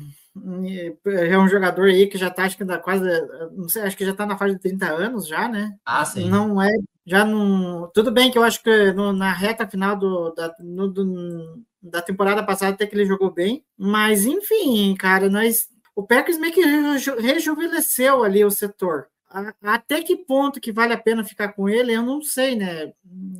é 1.06 1.38
um 1.38 1.48
jogador 1.48 1.88
aí 1.88 2.06
que 2.06 2.18
já 2.18 2.30
tá, 2.30 2.44
acho 2.44 2.56
que 2.56 2.64
dá 2.64 2.78
quase, 2.78 3.04
não 3.52 3.68
sei, 3.68 3.82
acho 3.82 3.96
que 3.96 4.04
já 4.04 4.14
tá 4.14 4.24
na 4.26 4.36
fase 4.38 4.54
de 4.54 4.60
30 4.60 4.86
anos 4.90 5.26
já, 5.26 5.48
né? 5.48 5.76
Ah, 5.84 6.04
sim. 6.04 6.28
Não 6.28 6.60
é, 6.62 6.70
já 7.06 7.24
não. 7.24 7.90
Tudo 7.94 8.10
bem 8.10 8.30
que 8.30 8.38
eu 8.38 8.42
acho 8.42 8.62
que 8.62 8.92
no- 8.92 9.12
na 9.12 9.32
reta 9.32 9.68
final 9.68 9.96
do, 9.96 10.30
da, 10.34 10.54
no- 10.60 10.88
do- 10.88 11.62
da 11.82 12.02
temporada 12.02 12.42
passada 12.44 12.72
até 12.74 12.86
que 12.86 12.94
ele 12.94 13.06
jogou 13.06 13.30
bem, 13.32 13.64
mas 13.76 14.24
enfim, 14.26 14.94
cara, 14.96 15.28
nós. 15.28 15.68
O 15.94 16.06
Packers 16.06 16.38
meio 16.38 16.52
que 16.54 16.60
reju- 16.62 17.18
rejuvenesceu 17.18 18.22
ali 18.22 18.44
o 18.44 18.50
setor. 18.50 19.06
A- 19.28 19.52
Até 19.62 20.02
que 20.02 20.16
ponto 20.16 20.60
que 20.60 20.72
vale 20.72 20.92
a 20.92 20.98
pena 20.98 21.22
ficar 21.24 21.52
com 21.52 21.68
ele, 21.68 21.92
eu 21.92 22.02
não 22.02 22.22
sei, 22.22 22.56
né? 22.56 22.92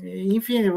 Enfim, 0.03 0.59
eu, 0.63 0.77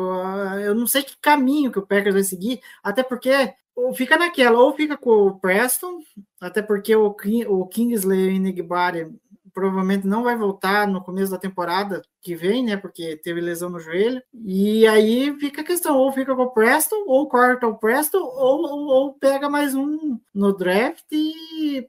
eu 0.60 0.76
não 0.76 0.88
sei 0.88 1.04
que 1.04 1.16
caminho 1.22 1.72
que 1.72 1.80
o 1.80 1.86
Packers 1.86 2.14
vai 2.16 2.24
seguir, 2.24 2.60
até 2.84 3.04
porque 3.04 3.30
ou 3.76 3.94
fica 3.94 4.18
naquela, 4.18 4.60
ou 4.60 4.74
fica 4.74 4.98
com 4.98 5.28
o 5.28 5.40
Preston, 5.40 6.00
até 6.40 6.62
porque 6.62 6.96
o, 6.96 7.16
o 7.48 7.68
Kingsley 7.68 8.40
Nigbari 8.40 9.12
provavelmente 9.54 10.08
não 10.08 10.24
vai 10.24 10.36
voltar 10.36 10.88
no 10.88 11.02
começo 11.02 11.32
da 11.32 11.38
temporada 11.38 12.02
que 12.22 12.36
vem, 12.36 12.64
né? 12.64 12.76
Porque 12.76 13.16
teve 13.18 13.40
lesão 13.40 13.70
no 13.70 13.80
joelho. 13.80 14.22
E 14.34 14.86
aí 14.88 15.34
fica 15.40 15.62
a 15.62 15.66
questão: 15.66 15.96
ou 15.98 16.12
fica 16.12 16.36
com 16.36 16.44
o 16.44 16.52
Preston, 16.52 17.04
ou 17.08 17.28
corta 17.28 17.68
o 17.68 17.78
Preston, 17.78 18.18
ou, 18.18 18.62
ou, 18.64 18.86
ou 18.88 19.14
pega 19.14 19.50
mais 19.50 19.76
um 19.76 20.20
no 20.34 20.54
draft 20.54 21.04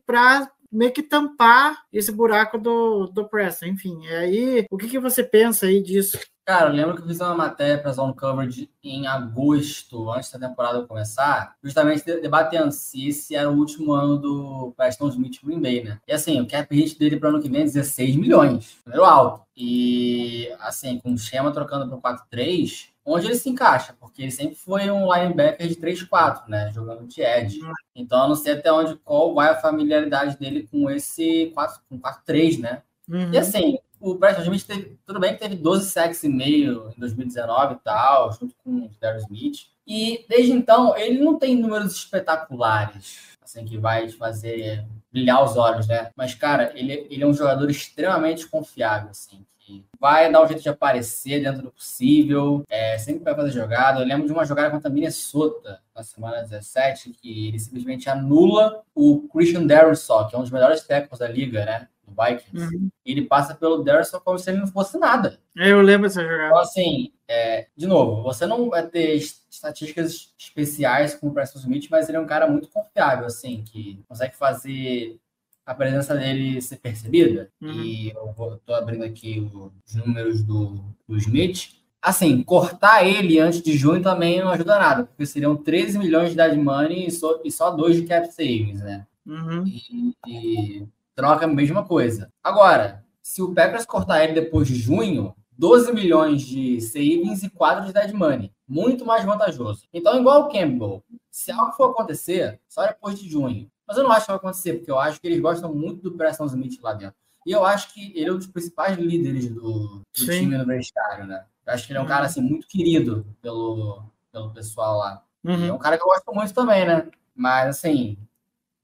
para 0.06 0.50
meio 0.70 0.92
que 0.92 1.02
tampar 1.02 1.82
esse 1.92 2.12
buraco 2.12 2.58
do, 2.58 3.06
do 3.06 3.28
Preston. 3.28 3.66
Enfim, 3.66 4.06
aí 4.08 4.66
o 4.70 4.76
que, 4.76 4.88
que 4.88 4.98
você 4.98 5.22
pensa 5.22 5.66
aí 5.66 5.82
disso? 5.82 6.18
Cara, 6.44 6.68
eu 6.68 6.74
lembro 6.74 6.94
que 6.94 7.00
eu 7.00 7.06
fiz 7.06 7.18
uma 7.20 7.34
matéria 7.34 7.78
para 7.80 7.90
Zone 7.92 8.14
Coverage 8.14 8.70
em 8.82 9.06
agosto, 9.06 10.10
antes 10.10 10.30
da 10.30 10.46
temporada 10.46 10.86
começar, 10.86 11.56
justamente 11.64 12.04
de- 12.04 12.20
debatendo 12.20 12.70
se 12.70 13.08
esse 13.08 13.34
era 13.34 13.50
o 13.50 13.56
último 13.56 13.92
ano 13.94 14.18
do 14.18 14.74
Preston 14.76 15.08
Smith 15.08 15.40
Green 15.42 15.58
Bay, 15.58 15.82
né? 15.82 15.98
E 16.06 16.12
assim, 16.12 16.38
o 16.42 16.46
cap 16.46 16.74
hit 16.74 16.98
dele 16.98 17.18
para 17.18 17.30
ano 17.30 17.40
que 17.40 17.48
vem 17.48 17.62
é 17.62 17.64
16 17.64 18.14
milhões, 18.16 18.76
número 18.84 19.04
alto. 19.06 19.42
E 19.56 20.54
assim, 20.60 20.98
com 21.00 21.14
o 21.14 21.18
Schema 21.18 21.50
trocando 21.50 21.88
para 21.88 21.96
4-3, 21.98 22.90
onde 23.06 23.26
ele 23.26 23.36
se 23.36 23.48
encaixa? 23.48 23.96
Porque 23.98 24.20
ele 24.20 24.30
sempre 24.30 24.54
foi 24.54 24.90
um 24.90 25.10
linebacker 25.14 25.66
de 25.66 25.76
3-4, 25.76 26.46
né? 26.46 26.70
Jogando 26.74 27.06
de 27.06 27.22
edge. 27.22 27.58
Então 27.94 28.22
eu 28.24 28.28
não 28.28 28.36
sei 28.36 28.52
até 28.52 28.70
onde, 28.70 28.96
qual 28.96 29.34
vai 29.34 29.48
a 29.48 29.56
familiaridade 29.56 30.38
dele 30.38 30.68
com 30.70 30.90
esse 30.90 31.50
4, 31.54 31.80
com 31.88 31.98
4-3, 31.98 32.58
né? 32.58 32.82
Uhum. 33.08 33.32
E 33.32 33.38
assim, 33.38 33.78
o 34.04 34.16
Preston 34.16 34.42
Smith 34.42 34.66
teve, 34.66 34.98
tudo 35.06 35.18
bem 35.18 35.32
que 35.32 35.40
teve 35.40 35.56
12 35.56 35.88
sacks 35.88 36.22
e 36.22 36.28
meio 36.28 36.92
em 36.94 37.00
2019 37.00 37.74
e 37.74 37.78
tal, 37.78 38.30
junto 38.32 38.54
com 38.62 38.70
o 38.70 38.90
Darryl 39.00 39.22
Smith. 39.22 39.66
E 39.86 40.26
desde 40.28 40.52
então, 40.52 40.94
ele 40.94 41.18
não 41.18 41.38
tem 41.38 41.56
números 41.56 41.94
espetaculares, 41.94 43.36
assim, 43.42 43.64
que 43.64 43.78
vai 43.78 44.06
te 44.06 44.14
fazer 44.14 44.84
brilhar 45.10 45.42
os 45.42 45.56
olhos, 45.56 45.86
né? 45.86 46.10
Mas, 46.14 46.34
cara, 46.34 46.70
ele, 46.74 47.06
ele 47.08 47.22
é 47.22 47.26
um 47.26 47.32
jogador 47.32 47.70
extremamente 47.70 48.46
confiável, 48.46 49.08
assim. 49.08 49.46
que 49.58 49.82
vai 49.98 50.30
dar 50.30 50.42
um 50.42 50.46
jeito 50.46 50.62
de 50.62 50.68
aparecer 50.68 51.42
dentro 51.42 51.62
do 51.62 51.70
possível, 51.70 52.62
é, 52.68 52.98
sempre 52.98 53.24
vai 53.24 53.34
fazer 53.34 53.52
jogada. 53.52 54.00
Eu 54.00 54.06
lembro 54.06 54.26
de 54.26 54.32
uma 54.32 54.44
jogada 54.44 54.70
contra 54.70 54.90
a 54.90 54.92
Minnesota 54.92 55.80
na 55.96 56.02
semana 56.02 56.42
17, 56.42 57.10
que 57.12 57.48
ele 57.48 57.58
simplesmente 57.58 58.10
anula 58.10 58.82
o 58.94 59.26
Christian 59.28 59.66
Darrisaw, 59.66 60.28
que 60.28 60.36
é 60.36 60.38
um 60.38 60.42
dos 60.42 60.50
melhores 60.50 60.86
tackles 60.86 61.20
da 61.20 61.28
liga, 61.28 61.64
né? 61.64 61.88
Vikings. 62.14 62.74
Uhum. 62.74 62.88
E 63.04 63.12
ele 63.12 63.22
passa 63.22 63.54
pelo 63.54 63.82
Darrisaw 63.82 64.20
como 64.20 64.38
se 64.38 64.50
ele 64.50 64.58
não 64.60 64.66
fosse 64.66 64.98
nada. 64.98 65.38
Eu 65.56 65.80
lembro 65.82 66.08
dessa 66.08 66.22
Então, 66.22 66.32
jogada. 66.32 66.60
assim, 66.60 67.12
é, 67.28 67.66
de 67.76 67.86
novo, 67.86 68.22
você 68.22 68.46
não 68.46 68.70
vai 68.70 68.86
ter 68.86 69.14
est- 69.16 69.44
estatísticas 69.50 70.32
especiais 70.38 71.14
como 71.14 71.32
o 71.32 71.34
Preston 71.34 71.58
Smith, 71.60 71.88
mas 71.90 72.08
ele 72.08 72.18
é 72.18 72.20
um 72.20 72.26
cara 72.26 72.46
muito 72.48 72.68
confiável, 72.68 73.26
assim, 73.26 73.62
que 73.64 74.02
consegue 74.08 74.36
fazer 74.36 75.18
a 75.66 75.74
presença 75.74 76.14
dele 76.16 76.60
ser 76.60 76.76
percebida. 76.76 77.50
Uhum. 77.60 77.72
E 77.82 78.10
eu 78.10 78.32
vou, 78.32 78.58
tô 78.58 78.74
abrindo 78.74 79.04
aqui 79.04 79.50
os 79.86 79.94
números 79.94 80.42
do, 80.42 80.84
do 81.08 81.16
Smith. 81.16 81.70
Assim, 82.02 82.42
cortar 82.42 83.02
ele 83.06 83.38
antes 83.38 83.62
de 83.62 83.74
junho 83.78 84.02
também 84.02 84.38
não 84.40 84.50
ajuda 84.50 84.78
nada, 84.78 85.04
porque 85.04 85.24
seriam 85.24 85.56
13 85.56 85.98
milhões 85.98 86.30
de 86.30 86.36
dead 86.36 86.54
money 86.58 87.06
e 87.06 87.10
só, 87.10 87.40
e 87.42 87.50
só 87.50 87.70
dois 87.70 87.96
de 87.96 88.02
cap 88.06 88.26
savings, 88.30 88.82
né? 88.82 89.06
Uhum. 89.26 89.64
e, 89.66 90.14
e 90.26 90.86
troca 91.14 91.44
a 91.44 91.48
mesma 91.48 91.84
coisa. 91.84 92.30
Agora, 92.42 93.04
se 93.22 93.40
o 93.42 93.54
Packers 93.54 93.86
cortar 93.86 94.22
ele 94.24 94.32
depois 94.34 94.66
de 94.68 94.74
junho, 94.74 95.34
12 95.56 95.92
milhões 95.92 96.42
de 96.42 96.80
savings 96.80 97.42
e 97.42 97.50
4 97.50 97.86
de 97.86 97.92
dead 97.92 98.12
money. 98.12 98.52
Muito 98.66 99.04
mais 99.04 99.24
vantajoso. 99.24 99.86
Então, 99.92 100.18
igual 100.18 100.42
o 100.42 100.48
Campbell, 100.48 101.04
se 101.30 101.52
algo 101.52 101.72
for 101.72 101.90
acontecer, 101.90 102.60
só 102.68 102.86
depois 102.86 103.18
de 103.18 103.28
junho. 103.28 103.70
Mas 103.86 103.96
eu 103.98 104.02
não 104.04 104.10
acho 104.12 104.22
que 104.26 104.32
vai 104.32 104.36
acontecer, 104.38 104.74
porque 104.74 104.90
eu 104.90 104.98
acho 104.98 105.20
que 105.20 105.26
eles 105.26 105.40
gostam 105.40 105.72
muito 105.74 106.02
do 106.02 106.16
Preston 106.16 106.46
Smith 106.46 106.80
lá 106.82 106.94
dentro. 106.94 107.14
E 107.46 107.52
eu 107.52 107.62
acho 107.64 107.92
que 107.92 108.12
ele 108.18 108.30
é 108.30 108.32
um 108.32 108.38
dos 108.38 108.46
principais 108.46 108.96
líderes 108.98 109.48
do, 109.50 109.60
do 109.62 110.02
time 110.14 110.56
no 110.56 110.64
vestiário, 110.64 111.26
né? 111.26 111.44
Eu 111.66 111.74
acho 111.74 111.86
que 111.86 111.92
ele 111.92 111.98
é 111.98 112.00
um 112.00 112.04
Uhum. 112.04 112.08
cara, 112.08 112.24
assim, 112.26 112.40
muito 112.40 112.66
querido 112.66 113.26
pelo, 113.42 114.02
pelo 114.32 114.50
pessoal 114.52 114.96
lá. 114.98 115.22
É 115.44 115.50
Uhum. 115.50 115.74
um 115.74 115.78
cara 115.78 115.98
que 115.98 116.02
eu 116.02 116.06
gosto 116.08 116.34
muito 116.34 116.54
também, 116.54 116.86
né? 116.86 117.06
Mas, 117.36 117.68
assim, 117.76 118.16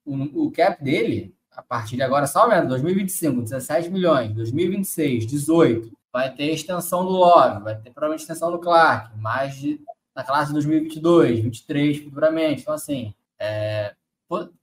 o, 0.05 0.47
o 0.47 0.51
cap 0.53 0.83
dele, 0.85 1.35
a 1.61 1.63
partir 1.63 1.97
de 1.97 2.03
agora, 2.03 2.27
só 2.27 2.41
aumenta. 2.45 2.67
2025, 2.67 3.43
17 3.43 3.91
milhões. 3.91 4.33
2026, 4.33 5.27
18. 5.27 5.93
Vai 6.13 6.33
ter 6.35 6.51
extensão 6.53 7.05
do 7.05 7.11
Love, 7.13 7.63
vai 7.63 7.77
ter 7.77 7.91
provavelmente 7.91 8.23
extensão 8.23 8.51
do 8.51 8.59
Clark. 8.59 9.17
Mais 9.19 9.55
de, 9.57 9.79
na 10.17 10.25
classe 10.25 10.53
2022, 10.53 11.41
23 11.41 11.99
futuramente. 11.99 12.63
Então, 12.63 12.75
assim, 12.75 13.15
é, 13.39 13.95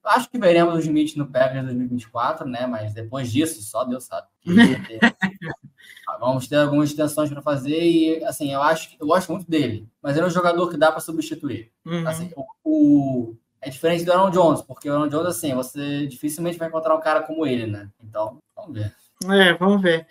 acho 0.04 0.30
que 0.30 0.38
veremos 0.40 0.76
o 0.76 0.80
Smith 0.80 1.16
no 1.16 1.28
Packers 1.28 1.64
2024, 1.66 2.48
né? 2.50 2.66
Mas 2.68 2.94
depois 2.94 3.32
disso, 3.32 3.62
só 3.62 3.84
Deus 3.86 4.04
sabe. 4.06 4.28
Que- 4.42 4.52
Vamos 6.20 6.48
ter 6.48 6.56
algumas 6.56 6.90
extensões 6.90 7.30
para 7.30 7.42
fazer 7.42 7.80
e, 7.80 8.24
assim, 8.26 8.52
eu 8.52 8.62
acho 8.62 8.90
que 8.90 8.98
eu 9.00 9.06
gosto 9.08 9.32
muito 9.32 9.50
dele, 9.50 9.88
mas 10.02 10.16
ele 10.16 10.26
é 10.26 10.28
um 10.28 10.32
jogador 10.32 10.68
que 10.70 10.76
dá 10.78 10.90
para 10.92 11.00
substituir. 11.00 11.72
Uhum. 11.86 12.08
Assim, 12.08 12.32
o, 12.36 12.46
o- 12.64 13.36
é 13.68 13.70
diferente 13.70 14.06
do 14.06 14.14
Aaron 14.14 14.32
Jones, 14.32 14.62
porque 14.62 14.90
o 14.90 14.94
Aaron 14.94 15.10
Jones, 15.10 15.28
assim, 15.28 15.54
você 15.54 16.08
dificilmente 16.08 16.58
vai 16.58 16.68
encontrar 16.68 16.96
um 16.96 17.02
cara 17.02 17.22
como 17.24 17.46
ele, 17.46 17.68
né? 17.68 17.90
Então, 18.04 18.40
vamos 18.56 18.74
ver. 18.74 18.96
É, 19.26 19.54
vamos 19.54 19.82
ver. 19.82 20.08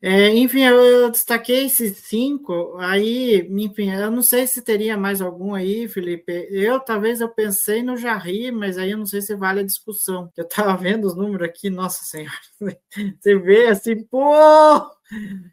É, 0.00 0.28
enfim, 0.28 0.60
eu, 0.60 0.76
eu 0.76 1.10
destaquei 1.10 1.66
esses 1.66 1.96
cinco, 1.98 2.76
aí, 2.78 3.48
enfim, 3.50 3.90
eu 3.90 4.12
não 4.12 4.22
sei 4.22 4.46
se 4.46 4.62
teria 4.62 4.96
mais 4.96 5.20
algum 5.20 5.54
aí, 5.54 5.88
Felipe. 5.88 6.46
Eu, 6.52 6.78
talvez, 6.78 7.20
eu 7.20 7.28
pensei 7.28 7.82
no 7.82 7.96
Jarry, 7.96 8.52
mas 8.52 8.78
aí 8.78 8.92
eu 8.92 8.98
não 8.98 9.06
sei 9.06 9.20
se 9.20 9.34
vale 9.34 9.60
a 9.60 9.66
discussão. 9.66 10.30
Eu 10.36 10.46
tava 10.46 10.76
vendo 10.76 11.04
os 11.04 11.16
números 11.16 11.48
aqui, 11.48 11.68
nossa 11.68 12.04
senhora, 12.04 12.30
você 13.20 13.36
vê 13.38 13.66
assim, 13.68 14.04
pô, 14.04 14.32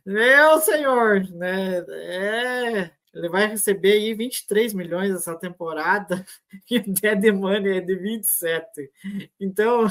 meu 0.06 0.60
senhor, 0.60 1.28
né, 1.32 1.84
é... 1.90 2.92
Ele 3.16 3.30
vai 3.30 3.48
receber 3.48 3.94
aí 3.94 4.14
23 4.14 4.74
milhões 4.74 5.12
essa 5.12 5.36
temporada 5.36 6.26
e 6.70 6.78
o 6.78 6.84
dead 6.86 7.34
money 7.34 7.78
é 7.78 7.82
de 7.82 7.96
27. 7.96 8.92
Então, 9.40 9.88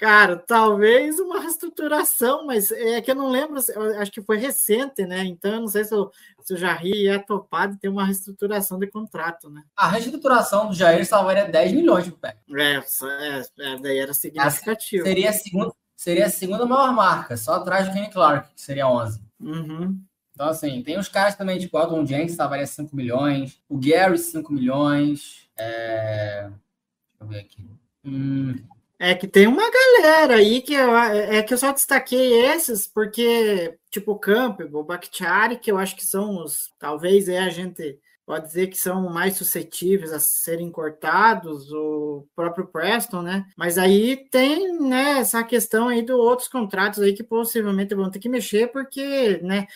Cara, 0.00 0.38
talvez 0.38 1.20
uma 1.20 1.38
reestruturação, 1.40 2.46
mas 2.46 2.72
é 2.72 3.02
que 3.02 3.10
eu 3.10 3.14
não 3.14 3.28
lembro, 3.28 3.60
acho 3.98 4.10
que 4.10 4.22
foi 4.22 4.38
recente, 4.38 5.04
né? 5.04 5.26
Então 5.26 5.52
eu 5.52 5.60
não 5.60 5.68
sei 5.68 5.84
se 5.84 5.94
o, 5.94 6.10
se 6.42 6.54
o 6.54 6.56
Jarry 6.56 7.02
ia 7.02 7.18
topar 7.18 7.68
de 7.68 7.78
ter 7.78 7.90
uma 7.90 8.06
reestruturação 8.06 8.78
de 8.78 8.86
contrato, 8.86 9.50
né? 9.50 9.62
A 9.76 9.88
reestruturação 9.88 10.68
do 10.68 10.74
Jair 10.74 11.06
salvaria 11.06 11.44
10 11.44 11.72
milhões 11.72 12.08
pro 12.08 12.16
Packers. 12.16 13.02
É, 13.02 13.42
é, 13.58 13.72
é, 13.72 13.76
daí 13.76 13.98
era 13.98 14.14
significativo. 14.14 15.04
Seria 15.04 15.28
a, 15.28 15.32
segunda, 15.34 15.74
seria 15.94 16.26
a 16.26 16.30
segunda 16.30 16.64
maior 16.64 16.94
marca, 16.94 17.36
só 17.36 17.56
atrás 17.56 17.86
do 17.86 17.92
Kenny 17.92 18.10
Clark, 18.10 18.54
que 18.54 18.60
seria 18.62 18.88
11. 18.88 19.20
Uhum. 19.38 20.00
Então, 20.40 20.48
assim, 20.48 20.82
tem 20.82 20.98
os 20.98 21.06
caras 21.06 21.36
também, 21.36 21.58
tipo, 21.58 21.76
o 21.76 21.80
Alton 21.80 22.06
Jenkins 22.06 22.34
salvaria 22.34 22.66
5 22.66 22.96
milhões, 22.96 23.60
o 23.68 23.76
Gary 23.76 24.16
5 24.16 24.50
milhões, 24.50 25.46
é... 25.54 26.48
Deixa 26.48 27.20
eu 27.20 27.26
ver 27.26 27.40
aqui. 27.40 27.66
Hum, 28.02 28.54
É 28.98 29.14
que 29.14 29.28
tem 29.28 29.46
uma 29.46 29.70
galera 29.70 30.36
aí 30.36 30.62
que 30.62 30.72
eu, 30.72 30.96
é 30.96 31.42
que 31.42 31.52
eu 31.52 31.58
só 31.58 31.72
destaquei 31.72 32.46
esses 32.46 32.86
porque, 32.86 33.76
tipo, 33.90 34.12
o 34.12 34.18
Campbell, 34.18 34.74
o 34.74 34.82
Bakhtiari, 34.82 35.58
que 35.58 35.70
eu 35.70 35.76
acho 35.76 35.94
que 35.94 36.06
são 36.06 36.42
os, 36.42 36.72
talvez 36.78 37.28
é 37.28 37.40
a 37.40 37.50
gente 37.50 37.98
pode 38.24 38.46
dizer 38.46 38.68
que 38.68 38.78
são 38.78 39.10
mais 39.10 39.36
suscetíveis 39.36 40.10
a 40.10 40.20
serem 40.20 40.70
cortados, 40.70 41.70
o 41.70 42.26
próprio 42.34 42.66
Preston, 42.66 43.20
né? 43.20 43.44
Mas 43.58 43.76
aí 43.76 44.16
tem, 44.30 44.72
né, 44.80 45.18
essa 45.18 45.44
questão 45.44 45.88
aí 45.88 46.00
dos 46.00 46.16
outros 46.16 46.48
contratos 46.48 47.00
aí 47.00 47.12
que 47.12 47.24
possivelmente 47.24 47.94
vão 47.94 48.10
ter 48.10 48.20
que 48.20 48.28
mexer, 48.28 48.68
porque, 48.68 49.38
né, 49.42 49.66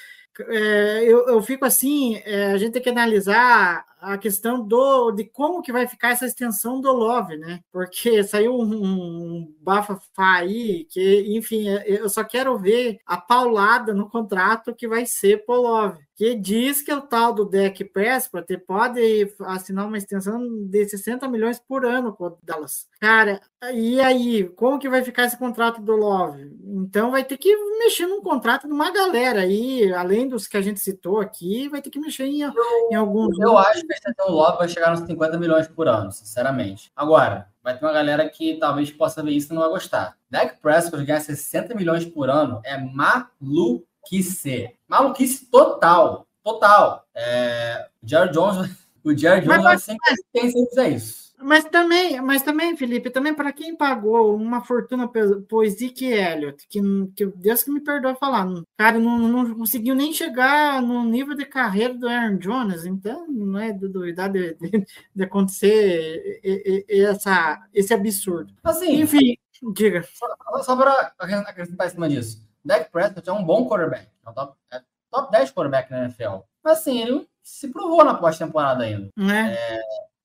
é, 0.42 1.04
eu, 1.04 1.28
eu 1.28 1.42
fico 1.42 1.64
assim, 1.64 2.20
é, 2.24 2.52
a 2.52 2.58
gente 2.58 2.72
tem 2.72 2.82
que 2.82 2.90
analisar 2.90 3.84
a 4.04 4.18
questão 4.18 4.66
do 4.66 5.10
de 5.12 5.24
como 5.24 5.62
que 5.62 5.72
vai 5.72 5.86
ficar 5.86 6.10
essa 6.10 6.26
extensão 6.26 6.80
do 6.80 6.92
Love, 6.92 7.36
né? 7.36 7.60
Porque 7.72 8.22
saiu 8.22 8.54
um, 8.54 8.84
um 8.84 9.54
bafafá 9.60 10.36
aí 10.36 10.84
que, 10.90 11.24
enfim, 11.36 11.68
é, 11.68 12.00
eu 12.00 12.08
só 12.08 12.22
quero 12.22 12.58
ver 12.58 12.98
a 13.06 13.16
paulada 13.16 13.94
no 13.94 14.08
contrato 14.08 14.74
que 14.74 14.86
vai 14.86 15.06
ser 15.06 15.44
pro 15.44 15.60
Love, 15.60 16.04
que 16.16 16.34
diz 16.34 16.82
que 16.82 16.92
o 16.92 17.00
tal 17.00 17.32
do 17.32 17.44
deck 17.44 17.84
Prescott 17.84 18.56
pode 18.58 19.34
assinar 19.40 19.86
uma 19.86 19.98
extensão 19.98 20.40
de 20.66 20.88
60 20.88 21.26
milhões 21.28 21.58
por 21.58 21.84
ano 21.84 22.12
com 22.12 22.26
o 22.26 22.38
Dallas. 22.42 22.86
Cara, 23.00 23.40
e 23.72 24.00
aí, 24.00 24.48
como 24.50 24.78
que 24.78 24.88
vai 24.88 25.02
ficar 25.02 25.24
esse 25.24 25.38
contrato 25.38 25.80
do 25.80 25.96
Love? 25.96 26.52
Então 26.64 27.10
vai 27.10 27.24
ter 27.24 27.36
que 27.36 27.54
mexer 27.78 28.06
num 28.06 28.22
contrato 28.22 28.66
de 28.66 28.72
uma 28.72 28.90
galera 28.90 29.40
aí, 29.40 29.92
além 29.92 30.28
dos 30.28 30.46
que 30.46 30.56
a 30.56 30.62
gente 30.62 30.80
citou 30.80 31.20
aqui, 31.20 31.68
vai 31.68 31.82
ter 31.82 31.90
que 31.90 31.98
mexer 31.98 32.24
em, 32.24 32.42
em 32.90 32.94
alguns. 32.94 33.38
Eu 33.38 33.58
acho 33.58 33.86
do 34.16 34.32
Love 34.32 34.58
vai 34.58 34.68
chegar 34.68 34.90
nos 34.90 35.00
50 35.00 35.38
milhões 35.38 35.68
por 35.68 35.88
ano, 35.88 36.10
sinceramente. 36.12 36.90
Agora, 36.94 37.48
vai 37.62 37.76
ter 37.76 37.84
uma 37.84 37.92
galera 37.92 38.28
que 38.28 38.54
talvez 38.54 38.90
possa 38.90 39.22
ver 39.22 39.32
isso 39.32 39.52
e 39.52 39.54
não 39.54 39.62
vai 39.62 39.70
gostar. 39.70 40.16
Dak 40.30 40.60
Prescott 40.60 41.04
ganhar 41.04 41.20
60 41.20 41.74
milhões 41.74 42.04
por 42.04 42.28
ano 42.28 42.60
é 42.64 42.76
maluquice. 42.78 44.70
Maluquice 44.88 45.46
total. 45.50 46.26
Total. 46.42 47.06
É, 47.14 47.88
o 48.02 48.06
Jerry 48.06 48.30
Jones, 48.32 48.70
o 49.02 49.16
Jerry 49.16 49.46
Mas 49.46 49.56
Jones 49.56 49.64
vai 49.64 49.78
sempre 49.78 50.14
tem 50.32 50.50
se 50.50 50.68
fizer 50.68 50.88
isso. 50.88 51.33
Mas 51.44 51.64
também, 51.64 52.18
mas 52.22 52.40
também, 52.40 52.74
Felipe, 52.74 53.10
também 53.10 53.34
para 53.34 53.52
quem 53.52 53.76
pagou 53.76 54.34
uma 54.34 54.64
fortuna 54.64 55.06
por 55.06 55.68
Zeke 55.68 56.06
Elliott, 56.06 56.66
que, 56.66 56.80
que 57.14 57.26
Deus 57.26 57.62
que 57.62 57.70
me 57.70 57.82
perdoe 57.82 58.14
falar, 58.14 58.46
cara, 58.78 58.98
não, 58.98 59.18
não 59.18 59.54
conseguiu 59.54 59.94
nem 59.94 60.10
chegar 60.10 60.80
no 60.80 61.04
nível 61.04 61.34
de 61.36 61.44
carreira 61.44 61.92
do 61.92 62.08
Aaron 62.08 62.38
Jones, 62.38 62.86
então 62.86 63.26
não 63.28 63.58
é 63.58 63.72
de 63.72 63.86
duvidar 63.86 64.32
de, 64.32 64.54
de, 64.54 64.86
de 65.14 65.22
acontecer 65.22 66.40
essa, 66.88 67.62
esse 67.74 67.92
absurdo. 67.92 68.54
Assim, 68.64 69.02
Enfim, 69.02 69.36
diga. 69.74 70.02
Só, 70.14 70.62
só 70.62 70.74
para 70.74 71.12
acrescentar 71.46 71.88
em 71.88 71.90
cima 71.90 72.08
disso, 72.08 72.42
Dak 72.64 72.90
Prescott 72.90 73.28
é 73.28 73.32
um 73.34 73.44
bom 73.44 73.68
quarterback, 73.68 74.08
é, 74.24 74.30
um 74.30 74.32
top, 74.32 74.56
é 74.72 74.80
top 75.10 75.30
10 75.30 75.50
quarterback 75.50 75.90
na 75.90 76.04
NFL. 76.04 76.38
Mas 76.64 76.78
assim, 76.78 77.02
ele 77.02 77.28
se 77.42 77.68
provou 77.68 78.02
na 78.02 78.14
pós-temporada 78.14 78.84
ainda. 78.84 79.10
É. 79.18 79.52
É, 79.52 79.80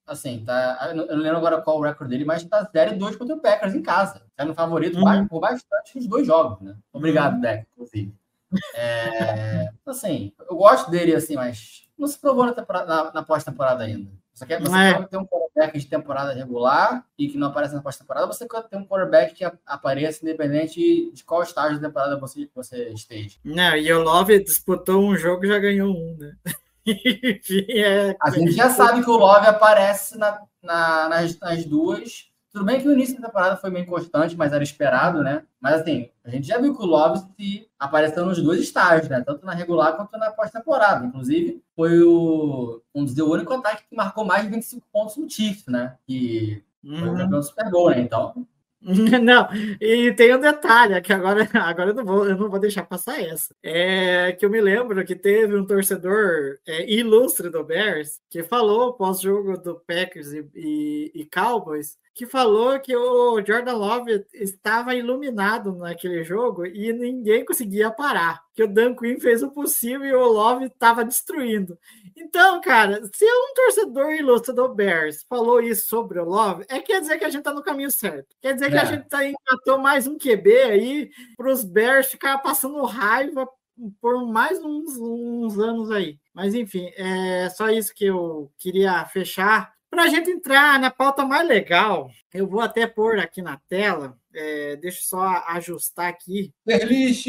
assim, 0.10 0.43
tá. 0.45 0.89
Eu 0.89 0.95
não 1.15 1.24
lembro 1.24 1.38
agora 1.38 1.62
qual 1.62 1.78
o 1.78 1.82
recorde 1.82 2.12
dele, 2.12 2.26
mas 2.26 2.43
tá 2.43 2.65
0-2 2.65 3.15
contra 3.17 3.36
o 3.36 3.39
Packers 3.39 3.74
em 3.76 3.82
casa. 3.82 4.22
Tá 4.36 4.43
no 4.45 4.54
favorito 4.54 4.98
Uhum. 5.00 5.28
por 5.28 5.39
bastante 5.39 5.95
nos 5.95 6.08
dois 6.08 6.26
jogos, 6.28 6.60
né? 6.62 6.76
Obrigado, 6.91 7.36
Uhum. 7.36 7.41
Deck, 7.41 7.65
inclusive. 7.74 8.13
É, 8.76 9.69
assim, 9.86 10.32
eu 10.50 10.56
gosto 10.56 10.89
dele, 10.89 11.15
assim, 11.15 11.36
mas 11.36 11.88
não 11.98 12.08
se 12.08 12.17
provou 12.19 12.45
na, 12.45 12.54
na- 12.86 13.12
na 13.13 13.24
pós-temporada 13.24 13.84
ainda. 13.84 14.10
Você 14.34 14.45
quer, 14.45 14.62
você 14.62 14.78
É. 14.78 15.04
ter 15.04 15.17
um 15.17 15.26
quarterback 15.26 15.78
de 15.78 15.86
temporada 15.86 16.32
regular 16.34 17.06
e 17.17 17.28
que 17.28 17.38
não 17.38 17.48
aparece 17.48 17.76
na 17.76 17.82
pós-temporada, 17.82 18.26
você 18.26 18.48
quer 18.48 18.63
ter 18.63 18.78
um 18.78 18.86
quarterback 18.86 19.34
que 19.36 19.43
apareça 19.65 20.24
independente 20.24 21.12
de 21.12 21.24
qual 21.26 21.43
estágio 21.43 21.78
da 21.80 21.88
temporada 21.89 22.17
você, 22.17 22.50
você 22.56 22.89
esteja. 22.89 23.38
Não, 23.43 23.76
e 23.76 23.91
o 23.91 24.02
Love 24.02 24.41
disputou 24.41 25.02
um 25.04 25.17
jogo 25.17 25.43
e 25.43 25.50
já 25.50 25.60
ganhou 25.60 25.93
um, 25.93 26.15
né? 26.17 26.36
Enfim, 26.89 27.65
é. 27.69 28.15
A 28.21 28.30
gente 28.32 28.52
já 28.52 28.69
sabe 28.69 29.04
que 29.04 29.10
o 29.10 29.17
Love 29.17 29.47
aparece 29.47 30.17
na, 30.17 30.41
na- 30.62 31.10
nas, 31.10 31.39
nas 31.39 31.65
duas 31.65 32.28
Tudo 32.52 32.65
bem 32.65 32.82
que 32.82 32.88
o 32.88 32.91
início 32.93 33.19
da 33.21 33.28
temporada 33.28 33.58
foi 33.58 33.69
meio 33.69 33.86
constante, 33.86 34.36
mas 34.36 34.52
era 34.52 34.63
esperado, 34.63 35.21
né? 35.23 35.43
Mas 35.62 35.82
assim, 35.82 36.10
a 36.23 36.30
gente 36.30 36.47
já 36.47 36.58
viu 36.58 36.75
que 36.75 36.82
o 36.82 36.86
Love 36.86 37.19
se 37.38 37.67
apareceu 37.78 38.25
nos 38.25 38.41
dois 38.41 38.60
estágios, 38.62 39.08
né? 39.10 39.21
Tanto 39.21 39.45
na 39.45 39.54
regular 39.54 39.95
quanto 39.95 40.17
na 40.17 40.32
pós-temporada. 40.32 41.06
Inclusive, 41.06 41.62
foi 41.75 42.02
o, 42.02 42.82
um 42.95 43.06
dos 43.06 43.15
o 43.17 43.32
único 43.32 43.54
ataque 43.54 43.84
que 43.89 43.95
marcou 43.95 44.25
mais 44.25 44.43
de 44.43 44.49
25 44.49 44.88
pontos 44.91 45.15
no 45.17 45.30
Chiefs, 45.30 45.65
né? 45.67 45.95
Que 46.08 46.63
foi 46.84 46.91
o 46.91 47.12
Uhum. 47.12 47.17
campeão 47.17 47.39
do 47.39 47.43
Super 47.43 47.69
Bowl, 47.69 47.89
né? 47.91 47.99
Então, 47.99 48.47
Não, 49.22 49.48
e 49.82 50.13
tem 50.13 50.34
um 50.34 50.39
detalhe, 50.39 50.94
é 50.94 51.02
que 51.02 51.12
agora, 51.12 51.42
agora 51.54 51.90
eu, 51.90 51.94
não 51.96 52.06
vou, 52.06 52.25
eu 52.30 52.38
não 52.38 52.50
vou 52.50 52.60
deixar 52.60 52.84
passar 52.86 53.21
essa. 53.21 53.54
É 53.62 54.32
que 54.32 54.46
eu 54.46 54.50
me 54.50 54.62
lembro 54.62 55.04
que 55.06 55.15
teve 55.17 55.54
um 55.56 55.65
torcedor 55.65 56.58
é, 56.65 56.90
ilustre 56.90 57.50
do 57.50 57.62
Bears 57.63 58.21
que 58.30 58.42
falou 58.42 58.94
pós-jogo 58.94 59.58
do 59.58 59.80
Packers 59.82 60.32
e, 60.32 60.50
e- 60.56 61.12
e 61.13 61.25
Cowboys 61.25 61.98
que 62.20 62.26
falou 62.26 62.78
que 62.82 62.94
o 62.94 63.42
Jordan 63.46 63.76
Love 63.78 64.26
estava 64.34 64.94
iluminado 64.94 65.74
naquele 65.74 66.22
jogo 66.22 66.65
e 66.65 66.92
ninguém 66.92 67.46
conseguia 67.46 67.90
parar. 67.90 68.42
Que 68.54 68.62
o 68.62 68.67
Dan 68.67 68.94
Quinn 68.94 69.17
fez 69.22 69.42
o 69.42 69.50
possível 69.52 70.06
e 70.06 70.13
o 70.13 70.28
Love 70.28 70.65
estava 70.65 71.06
destruindo. 71.06 71.80
Então, 72.17 72.60
cara, 72.60 73.00
se 73.15 73.24
um 73.24 73.54
torcedor 73.56 74.12
ilustre 74.12 74.54
do 74.54 74.67
Bears 74.67 75.24
falou 75.30 75.62
isso 75.62 75.88
sobre 75.88 76.20
o 76.20 76.26
Love, 76.26 76.65
é 76.67 76.82
quer 76.82 77.00
dizer 77.00 77.17
que 77.17 77.24
a 77.24 77.30
gente 77.30 77.44
tá 77.44 77.54
no 77.54 77.63
caminho 77.63 77.90
certo. 77.90 78.36
Quer 78.42 78.54
dizer 78.54 78.70
que 78.70 78.78
a 78.78 78.82
É. 78.82 78.86
gente 78.86 79.08
tá 79.08 79.26
engatou 79.26 79.78
mais 79.78 80.06
um 80.06 80.17
QB 80.17 80.52
aí 80.63 81.10
para 81.38 81.50
os 81.50 81.63
Bears 81.63 82.08
ficar 82.08 82.38
passando 82.40 82.84
raiva 82.84 83.48
por 84.02 84.28
mais 84.28 84.60
uns, 84.62 84.98
uns 85.00 85.58
anos 85.58 85.90
aí. 85.90 86.20
Mas 86.34 86.54
enfim, 86.54 86.92
é 86.98 87.48
só 87.52 87.70
isso 87.70 87.94
que 87.96 88.08
eu 88.08 88.52
queria 88.58 89.06
fechar. 89.06 89.72
Para 89.90 90.04
a 90.04 90.08
gente 90.08 90.29
entrar 90.29 90.79
na 90.79 90.92
pauta 90.92 91.25
mais 91.25 91.48
legal, 91.48 92.10
eu 92.33 92.48
vou 92.48 92.62
até 92.62 92.85
pôr 92.85 93.19
aqui 93.19 93.42
na 93.42 93.58
tela. 93.67 94.17
é, 94.33 94.75
deixa 94.75 95.00
eu 95.00 95.04
só 95.04 95.44
ajustar 95.48 96.08
aqui 96.08 96.54
Perlist! 96.63 97.27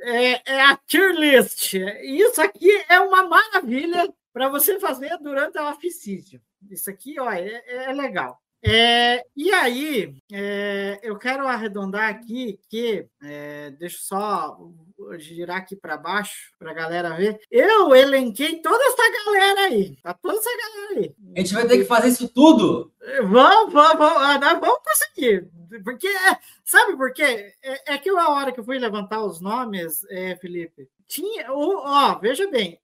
é, 0.00 0.52
é 0.54 0.60
a 0.62 0.76
tier 0.76 1.12
list. 1.14 1.74
Isso 2.02 2.40
aqui 2.40 2.70
é 2.88 3.00
uma 3.00 3.26
maravilha 3.26 4.12
para 4.32 4.48
você 4.48 4.78
fazer 4.78 5.16
durante 5.18 5.58
a 5.58 5.70
off-season. 5.70 6.38
Isso 6.70 6.90
aqui, 6.90 7.18
ó, 7.18 7.30
é, 7.30 7.62
é 7.66 7.92
legal. 7.92 8.40
É, 8.62 9.22
e 9.36 9.52
aí, 9.52 10.16
é, 10.32 10.98
eu 11.02 11.16
quero 11.18 11.46
arredondar 11.46 12.08
aqui 12.10 12.58
que, 12.68 13.06
é, 13.22 13.70
deixa 13.72 13.96
eu 13.96 14.00
só 14.00 14.58
girar 15.18 15.58
aqui 15.58 15.76
para 15.76 15.96
baixo 15.96 16.52
para 16.58 16.72
a 16.72 16.74
galera 16.74 17.14
ver. 17.16 17.38
Eu 17.50 17.94
elenquei 17.94 18.60
toda 18.60 18.82
essa 18.84 19.24
galera 19.24 19.60
aí, 19.66 19.96
tá 20.02 20.14
toda 20.14 20.38
essa 20.38 20.50
galera 20.56 21.00
aí. 21.00 21.14
A 21.36 21.40
gente 21.40 21.54
vai 21.54 21.66
ter 21.68 21.78
que 21.78 21.84
fazer 21.84 22.08
isso 22.08 22.28
tudo? 22.28 22.92
Vamos, 23.28 23.72
vamos, 23.72 23.98
vamos, 23.98 24.22
ah, 24.22 24.54
vamos 24.54 24.78
prosseguir. 24.82 25.48
Porque, 25.84 26.08
é, 26.08 26.38
sabe 26.64 26.96
por 26.96 27.12
quê? 27.12 27.52
É, 27.62 27.94
é 27.94 27.98
que 27.98 28.08
a 28.08 28.28
hora 28.30 28.50
que 28.52 28.58
eu 28.58 28.64
fui 28.64 28.78
levantar 28.78 29.22
os 29.24 29.40
nomes, 29.40 30.02
é, 30.10 30.34
Felipe, 30.36 30.88
tinha. 31.06 31.52
o- 31.52 31.82
Ó, 31.84 32.18
veja 32.18 32.48
bem, 32.50 32.80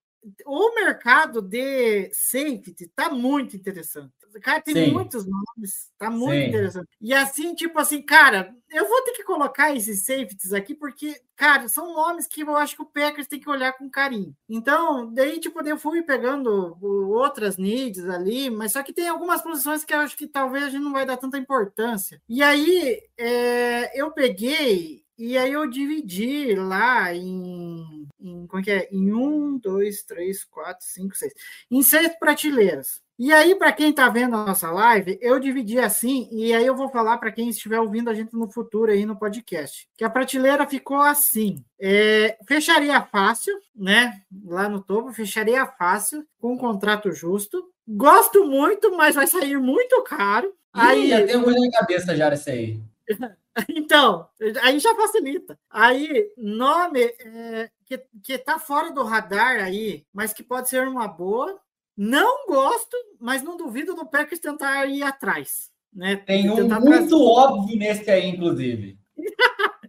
o 0.46 0.74
mercado 0.74 1.40
de 1.42 2.08
safety 2.12 2.86
tá 2.94 3.10
muito 3.10 3.56
interessante. 3.56 4.12
Cara, 4.40 4.60
tem 4.60 4.74
Sim. 4.74 4.92
muitos 4.92 5.26
nomes, 5.26 5.90
tá 5.98 6.10
muito 6.10 6.42
Sim. 6.42 6.48
interessante. 6.48 6.88
E 7.00 7.12
assim, 7.12 7.54
tipo 7.54 7.78
assim, 7.78 8.02
cara, 8.02 8.54
eu 8.70 8.88
vou 8.88 9.02
ter 9.02 9.12
que 9.12 9.24
colocar 9.24 9.74
esses 9.74 10.04
safeties 10.04 10.52
aqui, 10.52 10.74
porque, 10.74 11.20
cara, 11.36 11.68
são 11.68 11.92
nomes 11.94 12.26
que 12.26 12.42
eu 12.42 12.56
acho 12.56 12.76
que 12.76 12.82
o 12.82 12.86
Packers 12.86 13.26
tem 13.26 13.40
que 13.40 13.50
olhar 13.50 13.72
com 13.72 13.90
carinho. 13.90 14.34
Então, 14.48 15.12
daí, 15.12 15.38
tipo, 15.38 15.60
eu 15.66 15.78
fui 15.78 16.02
pegando 16.02 16.76
outras 16.82 17.56
needs 17.56 18.08
ali, 18.08 18.50
mas 18.50 18.72
só 18.72 18.82
que 18.82 18.92
tem 18.92 19.08
algumas 19.08 19.42
posições 19.42 19.84
que 19.84 19.92
eu 19.92 19.98
acho 19.98 20.16
que 20.16 20.26
talvez 20.26 20.64
a 20.64 20.68
gente 20.70 20.82
não 20.82 20.92
vai 20.92 21.04
dar 21.04 21.16
tanta 21.16 21.38
importância. 21.38 22.20
E 22.28 22.42
aí, 22.42 23.00
é, 23.18 24.00
eu 24.00 24.10
peguei 24.10 25.02
e 25.24 25.38
aí 25.38 25.52
eu 25.52 25.68
dividi 25.68 26.54
lá 26.54 27.14
em, 27.14 28.08
em 28.18 28.46
como 28.46 28.60
é 28.60 28.64
que 28.64 28.70
é? 28.70 28.88
Em 28.90 29.12
um, 29.12 29.56
dois, 29.56 30.02
três, 30.02 30.42
quatro, 30.42 30.84
cinco, 30.84 31.14
seis. 31.16 31.32
Em 31.70 31.80
seis 31.80 32.18
prateleiras. 32.18 33.00
E 33.24 33.32
aí, 33.32 33.54
para 33.54 33.70
quem 33.70 33.90
está 33.90 34.08
vendo 34.08 34.34
a 34.34 34.44
nossa 34.44 34.68
live, 34.68 35.16
eu 35.22 35.38
dividi 35.38 35.78
assim, 35.78 36.28
e 36.32 36.52
aí 36.52 36.66
eu 36.66 36.74
vou 36.74 36.88
falar 36.88 37.18
para 37.18 37.30
quem 37.30 37.50
estiver 37.50 37.78
ouvindo 37.78 38.10
a 38.10 38.14
gente 38.14 38.34
no 38.34 38.50
futuro 38.50 38.90
aí 38.90 39.06
no 39.06 39.16
podcast, 39.16 39.88
que 39.96 40.02
a 40.02 40.10
prateleira 40.10 40.66
ficou 40.66 41.00
assim. 41.00 41.64
É, 41.80 42.36
fecharia 42.48 43.00
fácil, 43.00 43.56
né? 43.76 44.20
Lá 44.44 44.68
no 44.68 44.82
topo, 44.82 45.12
fecharia 45.12 45.64
fácil, 45.64 46.26
com 46.40 46.54
um 46.54 46.58
contrato 46.58 47.12
justo. 47.12 47.64
Gosto 47.86 48.44
muito, 48.44 48.96
mas 48.96 49.14
vai 49.14 49.28
sair 49.28 49.56
muito 49.56 50.02
caro. 50.02 50.52
Aí 50.72 51.10
já 51.10 51.24
tem 51.24 51.36
um 51.36 51.46
na 51.48 51.70
cabeça 51.70 52.16
já 52.16 52.34
esse 52.34 52.50
aí. 52.50 52.80
então, 53.70 54.26
aí 54.62 54.80
já 54.80 54.96
facilita. 54.96 55.56
Aí, 55.70 56.28
nome 56.36 57.04
é, 57.04 57.70
que, 57.86 58.02
que 58.20 58.36
tá 58.36 58.58
fora 58.58 58.90
do 58.90 59.04
radar 59.04 59.62
aí, 59.62 60.04
mas 60.12 60.32
que 60.32 60.42
pode 60.42 60.68
ser 60.68 60.88
uma 60.88 61.06
boa. 61.06 61.56
Não 61.96 62.46
gosto, 62.46 62.96
mas 63.20 63.42
não 63.42 63.56
duvido 63.56 63.94
do 63.94 64.06
Packers 64.06 64.40
tentar 64.40 64.86
ir 64.86 65.02
atrás. 65.02 65.70
Né? 65.92 66.16
Tem 66.16 66.50
um 66.50 66.66
muito 66.80 67.22
óbvio 67.22 67.76
nesse 67.76 68.10
aí, 68.10 68.28
inclusive. 68.28 68.98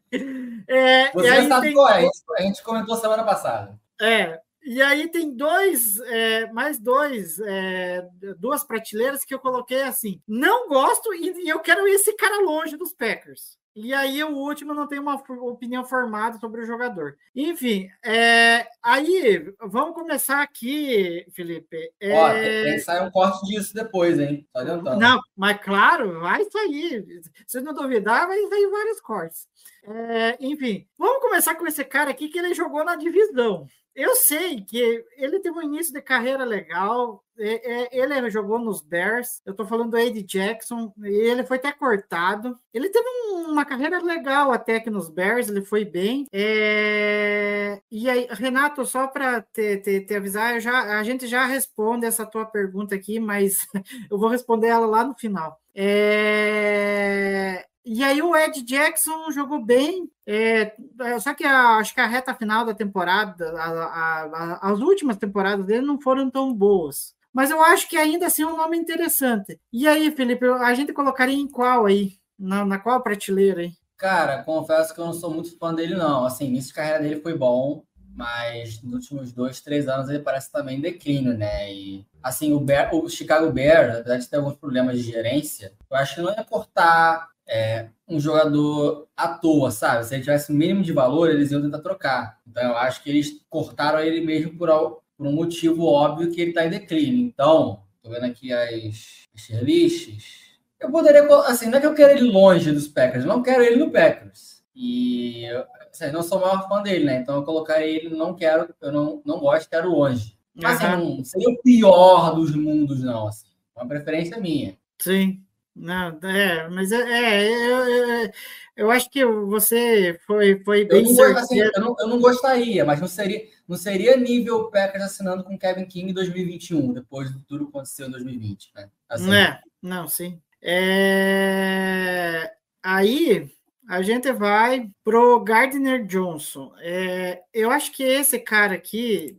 É, 0.68 1.12
Você 1.12 1.48
sabe 1.48 1.68
tem- 1.68 1.74
qual 1.74 1.90
é. 1.90 2.08
A 2.38 2.42
gente 2.44 2.62
comentou 2.62 2.96
semana 2.96 3.24
passada. 3.24 3.80
É, 4.00 4.40
e 4.64 4.80
aí 4.80 5.08
tem 5.10 5.36
dois, 5.36 6.00
é, 6.02 6.52
mais 6.52 6.80
dois, 6.80 7.40
é, 7.40 8.08
duas 8.38 8.64
prateleiras 8.64 9.26
que 9.26 9.34
eu 9.34 9.40
coloquei 9.40 9.82
assim. 9.82 10.22
Não 10.28 10.68
gosto 10.70 11.14
e, 11.16 11.46
e 11.46 11.50
eu 11.50 11.60
quero 11.60 11.88
esse 11.88 12.16
cara 12.16 12.44
longe 12.44 12.78
dos 12.78 12.94
Packers. 12.94 13.58
E 13.76 13.92
aí 13.92 14.24
o 14.24 14.36
último 14.36 14.74
não 14.74 14.88
tenho 14.88 15.02
uma 15.02 15.16
opinião 15.16 15.84
formada 15.84 16.38
sobre 16.38 16.62
o 16.62 16.66
jogador. 16.66 17.18
Enfim, 17.36 17.90
é, 18.06 18.68
aí 18.84 19.52
vamos 19.60 19.96
começar 19.96 20.44
aqui, 20.44 21.26
Felipe. 21.32 21.92
É, 22.00 22.14
Ó, 22.14 22.32
tem, 22.32 22.64
tem 22.64 22.74
que 22.74 22.80
sair 22.82 23.04
um 23.04 23.10
corte 23.10 23.46
disso 23.48 23.74
depois, 23.74 24.20
hein? 24.20 24.48
Só 24.52 24.62
adiantando. 24.62 25.00
não, 25.00 25.20
mas 25.36 25.60
claro, 25.60 26.20
vai 26.20 26.46
sair. 26.46 27.04
Se 27.48 27.62
não 27.62 27.74
duvidar, 27.74 28.28
vai 28.28 28.40
sair 28.48 28.70
vários 28.70 29.02
cortes. 29.02 29.48
É, 29.86 30.38
enfim, 30.40 30.88
vamos 30.98 31.22
começar 31.22 31.56
com 31.56 31.66
esse 31.66 31.84
cara 31.84 32.12
aqui 32.12 32.30
que 32.30 32.38
ele 32.38 32.54
jogou 32.54 32.86
na 32.86 32.96
divisão. 32.96 33.66
Eu 33.96 34.16
sei 34.16 34.62
que 34.66 35.06
ele 35.18 35.40
teve 35.40 35.58
um 35.58 35.62
início 35.62 35.94
de 35.94 36.02
carreira 36.02 36.44
legal. 36.44 37.24
é, 37.38 37.96
é, 37.96 37.98
ele 38.00 38.30
jogou 38.30 38.58
nos 38.60 38.82
Bears. 38.82 39.42
Eu 39.46 39.54
tô 39.56 39.66
falando 39.66 39.92
do 39.92 39.98
Eddie 39.98 40.24
Jackson. 40.24 40.92
Ele 41.04 41.44
foi 41.44 41.58
até 41.58 41.72
cortado. 41.72 42.58
Ele 42.74 42.90
teve 42.90 43.08
um- 43.08 43.52
uma 43.52 43.66
carreira 43.66 44.00
legal 44.02 44.52
até 44.52 44.80
que 44.80 44.90
nos 44.90 45.10
Bears. 45.10 45.48
Ele 45.50 45.62
foi 45.64 45.86
bem. 45.86 46.26
É, 46.32 47.82
e 47.92 48.10
aí, 48.10 48.28
Renato, 48.32 48.86
só 48.86 49.08
para 49.08 49.42
te, 49.42 49.78
te, 49.78 50.02
te 50.06 50.16
avisar, 50.16 50.60
já, 50.60 50.98
a 51.00 51.04
gente 51.04 51.28
já 51.28 51.46
responde 51.46 52.06
essa 52.06 52.26
tua 52.26 52.46
pergunta 52.46 52.96
aqui, 52.96 53.20
mas 53.20 53.58
eu 54.12 54.18
vou 54.20 54.30
responder 54.30 54.68
ela 54.68 54.86
lá 54.88 55.04
no 55.04 55.16
final. 55.18 55.60
É, 55.76 57.66
E 57.86 58.02
aí 58.04 58.22
o 58.22 58.36
Ed 58.36 58.62
Jackson 58.62 59.30
jogou 59.32 59.64
bem, 59.64 60.10
é, 60.26 60.74
só 61.20 61.34
que 61.34 61.44
a- 61.44 61.78
acho 61.78 61.94
que 61.94 62.00
a 62.00 62.08
reta 62.08 62.34
final 62.34 62.66
da 62.66 62.74
temporada, 62.74 63.52
a- 63.60 64.24
a- 64.62 64.72
as 64.72 64.80
últimas 64.80 65.18
temporadas 65.18 65.66
dele 65.66 65.86
não 65.86 66.00
foram 66.00 66.30
tão 66.30 66.54
boas. 66.54 67.14
Mas 67.34 67.50
eu 67.52 67.62
acho 67.62 67.90
que 67.90 67.98
ainda 67.98 68.28
assim 68.28 68.44
é 68.44 68.48
um 68.48 68.56
nome 68.56 68.78
interessante. 68.78 69.60
E 69.72 69.88
aí, 69.88 70.12
Felipe, 70.12 70.46
a 70.46 70.74
gente 70.74 70.94
colocaria 70.94 71.36
em 71.36 71.48
qual 71.48 71.86
aí? 71.86 72.14
Na, 72.40 72.64
na 72.66 72.80
qual 72.80 73.02
prateleira 73.02 73.62
aí? 73.62 73.72
Cara, 73.98 74.44
confesso 74.44 74.94
que 74.94 75.00
eu 75.00 75.06
não 75.06 75.14
sou 75.14 75.34
muito 75.34 75.58
fã 75.58 75.74
dele, 75.74 75.96
não. 75.96 76.26
Assim, 76.26 76.46
início 76.46 76.70
de 76.70 76.76
carreira 76.76 77.00
dele 77.02 77.22
foi 77.22 77.38
bom, 77.38 77.84
mas 78.16 78.82
nos 78.84 78.94
últimos 78.94 79.32
dois, 79.34 79.62
três 79.62 79.88
anos 79.88 80.10
ele 80.10 80.20
parece 80.20 80.52
também 80.52 80.78
em 80.78 80.82
declínio, 80.82 81.38
né? 81.38 81.74
E, 81.74 82.06
assim, 82.22 82.54
o, 82.54 82.60
Bear- 82.60 82.94
o 82.94 83.10
Chicago 83.10 83.52
Bears, 83.52 83.98
apesar 83.98 84.18
de 84.18 84.30
ter 84.30 84.38
alguns 84.38 84.56
problemas 84.56 84.98
de 84.98 85.04
gerência, 85.12 85.74
eu 85.90 85.98
acho 85.98 86.16
que 86.16 86.22
não 86.22 86.32
ia 86.32 86.44
cortar 86.44 87.30
é, 87.48 87.88
um 88.08 88.20
jogador 88.20 89.08
à 89.16 89.28
toa, 89.28 89.72
sabe? 89.72 90.06
Se 90.06 90.14
ele 90.16 90.24
tivesse 90.24 90.52
o 90.52 90.56
mínimo 90.56 90.84
de 90.84 90.92
valor, 90.92 91.30
eles 91.30 91.52
iam 91.52 91.62
tentar 91.62 91.80
trocar. 91.80 92.40
Então, 92.48 92.64
eu 92.64 92.78
acho 92.78 93.04
que 93.04 93.10
eles 93.10 93.42
cortaram 93.50 94.00
ele 94.00 94.22
mesmo 94.22 94.58
por, 94.58 94.70
por 95.18 95.28
um 95.28 95.32
motivo 95.32 95.86
óbvio 95.86 96.32
que 96.32 96.42
ele 96.42 96.52
está 96.52 96.66
em 96.66 96.70
declínio. 96.70 97.26
Então, 97.26 97.82
tô 98.02 98.10
vendo 98.10 98.26
aqui 98.26 98.52
as, 98.52 99.28
as 99.36 99.50
lists. 99.62 100.44
Eu 100.80 100.92
poderia, 100.92 101.24
assim, 101.46 101.70
não 101.70 101.78
é 101.78 101.82
que 101.82 101.88
eu 101.88 101.96
quero 101.96 102.12
ele 102.12 102.30
longe 102.30 102.72
dos 102.72 102.88
Packers, 102.88 103.24
eu 103.24 103.30
não 103.30 103.42
quero 103.42 103.64
ele 103.64 103.78
no 103.78 103.92
Packers. 103.92 104.62
E 104.76 105.46
assim, 105.92 106.12
não 106.12 106.24
sou 106.24 106.40
o 106.40 106.42
maior 106.42 106.68
fã 106.68 106.82
dele, 106.82 107.06
né? 107.06 107.20
Então 107.20 107.36
eu 107.36 107.44
colocaria 107.44 107.86
ele, 107.88 108.16
não 108.16 108.34
quero, 108.34 108.74
eu 108.82 108.92
não, 108.92 109.22
não 109.24 109.40
gosto, 109.40 109.70
quero 109.70 109.90
longe. 109.90 110.36
Mas 110.56 110.76
assim, 110.76 110.86
Aham, 110.86 110.98
não 110.98 111.24
seria 111.24 111.50
o 111.50 111.62
pior 111.62 112.36
dos 112.36 112.56
mundos, 112.56 113.02
não. 113.02 113.28
Assim. 113.28 113.48
Uma 113.76 113.88
preferência 113.88 114.40
minha. 114.40 114.78
Sim. 115.00 115.43
Não, 115.76 116.20
é, 116.24 116.70
mas 116.70 116.92
é, 116.92 116.98
é, 117.02 117.68
eu, 117.68 117.88
eu, 117.88 118.32
eu 118.78 118.92
acho 118.92 119.10
que 119.10 119.26
você 119.26 120.20
foi, 120.26 120.64
foi 120.64 120.82
Eu 120.84 120.88
bem 120.88 121.04
não, 121.04 121.16
go- 121.16 121.24
assim, 121.24 121.60
eu, 121.60 121.72
não, 121.82 121.96
eu 122.00 122.08
não 122.08 122.20
gostaria, 122.22 122.86
mas 122.86 123.02
não 123.02 123.08
seria, 123.08 123.48
não 123.68 123.76
seria 123.76 124.16
nível 124.16 124.70
Packers 124.70 125.04
assinando 125.04 125.44
com 125.44 125.58
Kevin 125.58 125.86
King 125.86 126.12
em 126.12 126.14
2021, 126.14 126.94
depois 126.94 127.32
de 127.34 127.40
tudo 127.42 127.66
que 127.66 127.70
aconteceu 127.72 128.08
em 128.08 128.12
2020, 128.12 128.72
né? 128.76 128.90
Assim, 129.10 129.34
É, 129.34 129.60
não, 129.82 130.08
sim. 130.08 130.40
É, 130.62 132.52
Aí 132.84 133.50
a 133.88 134.02
gente 134.02 134.32
vai 134.32 134.90
pro 135.04 135.40
Gardner 135.44 136.06
Johnson. 136.06 136.72
É, 136.80 137.42
eu 137.54 137.72
acho 137.72 137.92
que 137.92 138.04
esse 138.04 138.40
cara 138.40 138.76
aqui, 138.76 139.38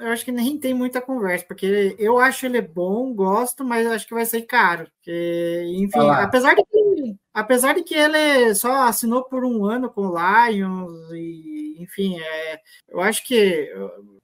eu 0.00 0.08
acho 0.08 0.24
que 0.24 0.32
nem 0.32 0.58
tem 0.58 0.74
muita 0.74 1.00
conversa, 1.00 1.44
porque 1.46 1.94
eu 1.98 2.18
acho 2.18 2.44
ele 2.46 2.60
bom, 2.60 3.14
gosto, 3.14 3.64
mas 3.64 3.86
acho 3.86 4.06
que 4.06 4.14
vai 4.14 4.26
ser 4.26 4.42
caro. 4.42 4.90
Porque, 4.96 5.64
enfim, 5.76 5.98
Olha 6.00 6.08
lá. 6.08 6.22
apesar 6.24 6.54
de, 6.54 6.64
que, 6.64 7.16
apesar 7.32 7.74
de 7.74 7.82
que 7.84 7.94
ele 7.94 8.54
só 8.54 8.88
assinou 8.88 9.24
por 9.24 9.44
um 9.44 9.64
ano 9.64 9.88
com 9.88 10.08
o 10.08 10.14
Lions, 10.48 11.12
e, 11.12 11.76
enfim, 11.78 12.18
é, 12.18 12.60
eu 12.88 13.00
acho 13.00 13.24
que. 13.26 13.70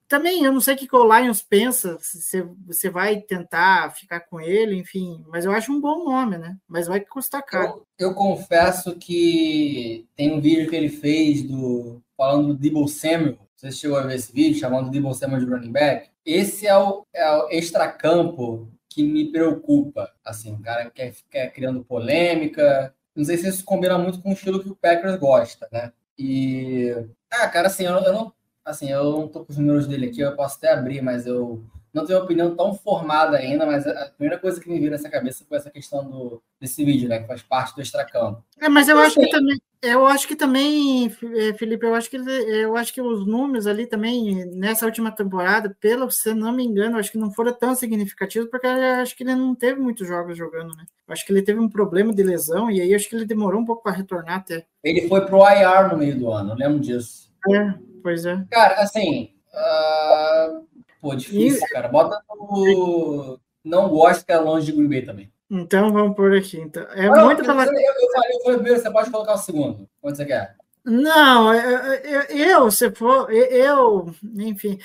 também 0.09 0.45
eu 0.45 0.53
não 0.53 0.61
sei 0.61 0.75
o 0.75 0.77
que 0.79 0.87
que 0.89 0.97
o 0.97 1.17
Lions 1.19 1.43
pensa, 1.43 1.97
se 2.01 2.21
você- 2.21 2.49
você 2.67 2.91
vai 2.91 3.21
tentar 3.21 3.95
ficar 3.95 4.21
com 4.21 4.41
ele, 4.41 4.77
enfim, 4.77 5.25
mas 5.29 5.45
eu 5.45 5.53
acho 5.53 5.73
um 5.73 5.81
bom 5.81 6.05
nome, 6.05 6.39
né? 6.39 6.57
Mas 6.69 6.87
vai 6.87 7.01
custar 7.01 7.43
caro. 7.45 7.85
Eu, 7.99 8.09
eu 8.09 8.15
confesso 8.15 8.97
que 8.97 10.07
tem 10.17 10.33
um 10.33 10.41
vídeo 10.41 10.69
que 10.69 10.77
ele 10.77 10.89
fez 10.89 11.43
do 11.43 12.01
falando 12.17 12.49
do 12.49 12.55
Debo 12.55 12.87
Samuel. 12.89 13.46
Você 13.57 13.73
chegou 13.73 13.97
a 13.97 14.03
ver 14.03 14.17
esse 14.17 14.31
vídeo 14.33 14.59
chamando 14.61 14.89
o 14.89 14.91
Debo 14.91 15.15
Samuel 15.15 15.41
de 15.41 15.51
running 15.51 15.73
back? 15.73 16.11
Esse 16.25 16.67
é 16.67 16.77
o, 16.77 17.07
é 17.15 17.31
o 17.37 17.49
extracampo 17.49 18.71
que 18.89 19.03
me 19.03 19.33
preocupa. 19.33 20.13
Assim, 20.23 20.53
o 20.53 20.61
cara 20.61 20.91
quer 20.91 21.13
ficar 21.13 21.49
criando 21.49 21.83
polêmica. 21.83 22.95
Não 23.15 23.25
sei 23.25 23.39
se 23.39 23.49
isso 23.49 23.65
combina 23.65 23.97
muito 23.99 24.21
com 24.21 24.29
o 24.29 24.33
estilo 24.35 24.63
que 24.63 24.69
o 24.69 24.77
Packers 24.77 25.17
gosta, 25.17 25.67
né? 25.73 25.91
E 26.19 26.95
ah, 27.31 27.49
cara, 27.49 27.69
assim, 27.69 27.85
eu, 27.85 27.95
eu 27.95 28.13
não 28.13 28.33
assim, 28.65 28.91
eu 28.91 29.05
não 29.13 29.29
tô 29.29 29.45
com 29.45 29.53
os 29.53 29.59
números 29.59 29.87
dele 29.87 30.07
aqui, 30.07 30.21
eu 30.21 30.35
posso 30.35 30.57
até 30.57 30.73
abrir, 30.73 31.01
mas 31.01 31.25
eu 31.27 31.65
não 31.97 32.07
tenho 32.07 32.19
uma 32.19 32.25
opinião 32.27 32.55
tão 32.55 32.75
formada 32.75 33.39
ainda, 33.39 33.65
mas 33.65 33.87
a 33.87 34.11
primeira 34.17 34.39
coisa 34.39 34.61
que 34.61 34.69
me 34.69 34.79
veio 34.79 34.91
nessa 34.91 35.09
cabeça 35.09 35.45
foi 35.49 35.57
essa 35.57 35.71
questão 35.71 36.05
do, 36.09 36.43
desse 36.61 36.85
vídeo, 36.85 37.09
né? 37.09 37.21
Que 37.21 37.27
faz 37.27 37.43
parte 37.43 37.75
do 37.75 37.81
extracampo. 37.81 38.45
É, 38.61 38.69
mas 38.69 38.87
eu 38.89 38.97
Então, 38.97 39.07
acho 39.07 39.15
que 39.15 39.23
assim- 39.23 39.31
também, 39.31 39.61
eu 39.83 40.07
acho 40.07 40.29
que 40.29 40.37
também, 40.37 41.07
eh, 41.07 41.55
Felipe, 41.55 41.87
eu 41.87 41.95
acho 41.95 42.11
que 42.11 42.17
eu 42.17 42.77
acho 42.77 42.93
que 42.93 43.01
os 43.01 43.27
números 43.27 43.67
ali 43.67 43.87
também 43.87 44.45
nessa 44.55 44.85
última 44.85 45.11
temporada, 45.11 45.75
pelo 45.81 46.11
se 46.11 46.35
não 46.35 46.53
me 46.53 46.65
engano, 46.65 46.99
acho 46.99 47.11
que 47.11 47.19
não 47.19 47.33
foram 47.33 47.53
tão 47.55 47.75
significativos 47.75 48.49
porque 48.51 48.67
acho 48.67 49.17
que 49.17 49.23
ele 49.23 49.35
não 49.35 49.55
teve 49.55 49.81
muitos 49.81 50.07
jogos 50.07 50.37
jogando, 50.37 50.77
né? 50.77 50.85
Eu 51.09 51.13
acho 51.13 51.25
que 51.25 51.33
ele 51.33 51.43
teve 51.43 51.61
um 51.61 51.69
problema 51.69 52.13
de 52.13 52.23
lesão 52.23 52.71
e 52.71 52.81
aí 52.81 52.95
acho 52.95 53.09
que 53.09 53.17
ele 53.17 53.25
demorou 53.25 53.61
um 53.61 53.65
pouco 53.65 53.83
para 53.83 53.93
retornar 53.93 54.37
até. 54.39 54.67
Ele 54.85 55.09
foi 55.09 55.25
pro 55.25 55.39
IR 55.39 55.91
no 55.93 55.97
meio 55.99 56.19
do 56.19 56.31
ano, 56.31 56.53
eu 56.53 56.57
lembro 56.57 56.79
disso. 56.81 57.33
É, 57.51 57.75
pois 58.03 58.27
é. 58.27 58.45
Cara, 58.51 58.83
assim. 58.83 59.31
ah, 59.55 60.61
Pô, 61.07 61.15
difícil, 61.17 61.69
cara. 61.71 61.89
Bota 61.89 62.21
no. 62.31 63.39
Não 63.65 63.89
gosto 63.89 64.25
que 64.25 64.33
é 64.33 64.39
longe 64.39 64.67
de 64.67 64.73
Green 64.73 65.05
também. 65.05 65.33
Então 65.51 65.93
vamos 65.93 66.17
por 66.17 66.35
aqui. 66.37 66.59
Então, 66.59 66.83
é 66.91 67.09
Não, 67.09 67.25
muito 67.27 67.41
eu, 67.41 67.45
pela 67.47 67.65
eu, 67.65 67.73
eu 67.73 67.75
falei, 67.75 67.85
eu 67.87 68.41
falei 68.43 68.55
primeiro, 68.57 68.81
você 68.81 68.91
pode 68.91 69.11
colocar 69.11 69.35
o 69.35 69.39
segundo. 69.39 69.89
Quando 70.01 70.17
você 70.17 70.25
quer. 70.25 70.57
Não, 70.85 71.53
eu, 71.53 71.95
eu, 71.95 72.21
eu, 72.23 72.71
se 72.71 72.91
for, 72.93 73.31
eu, 73.33 74.15
enfim, 74.37 74.79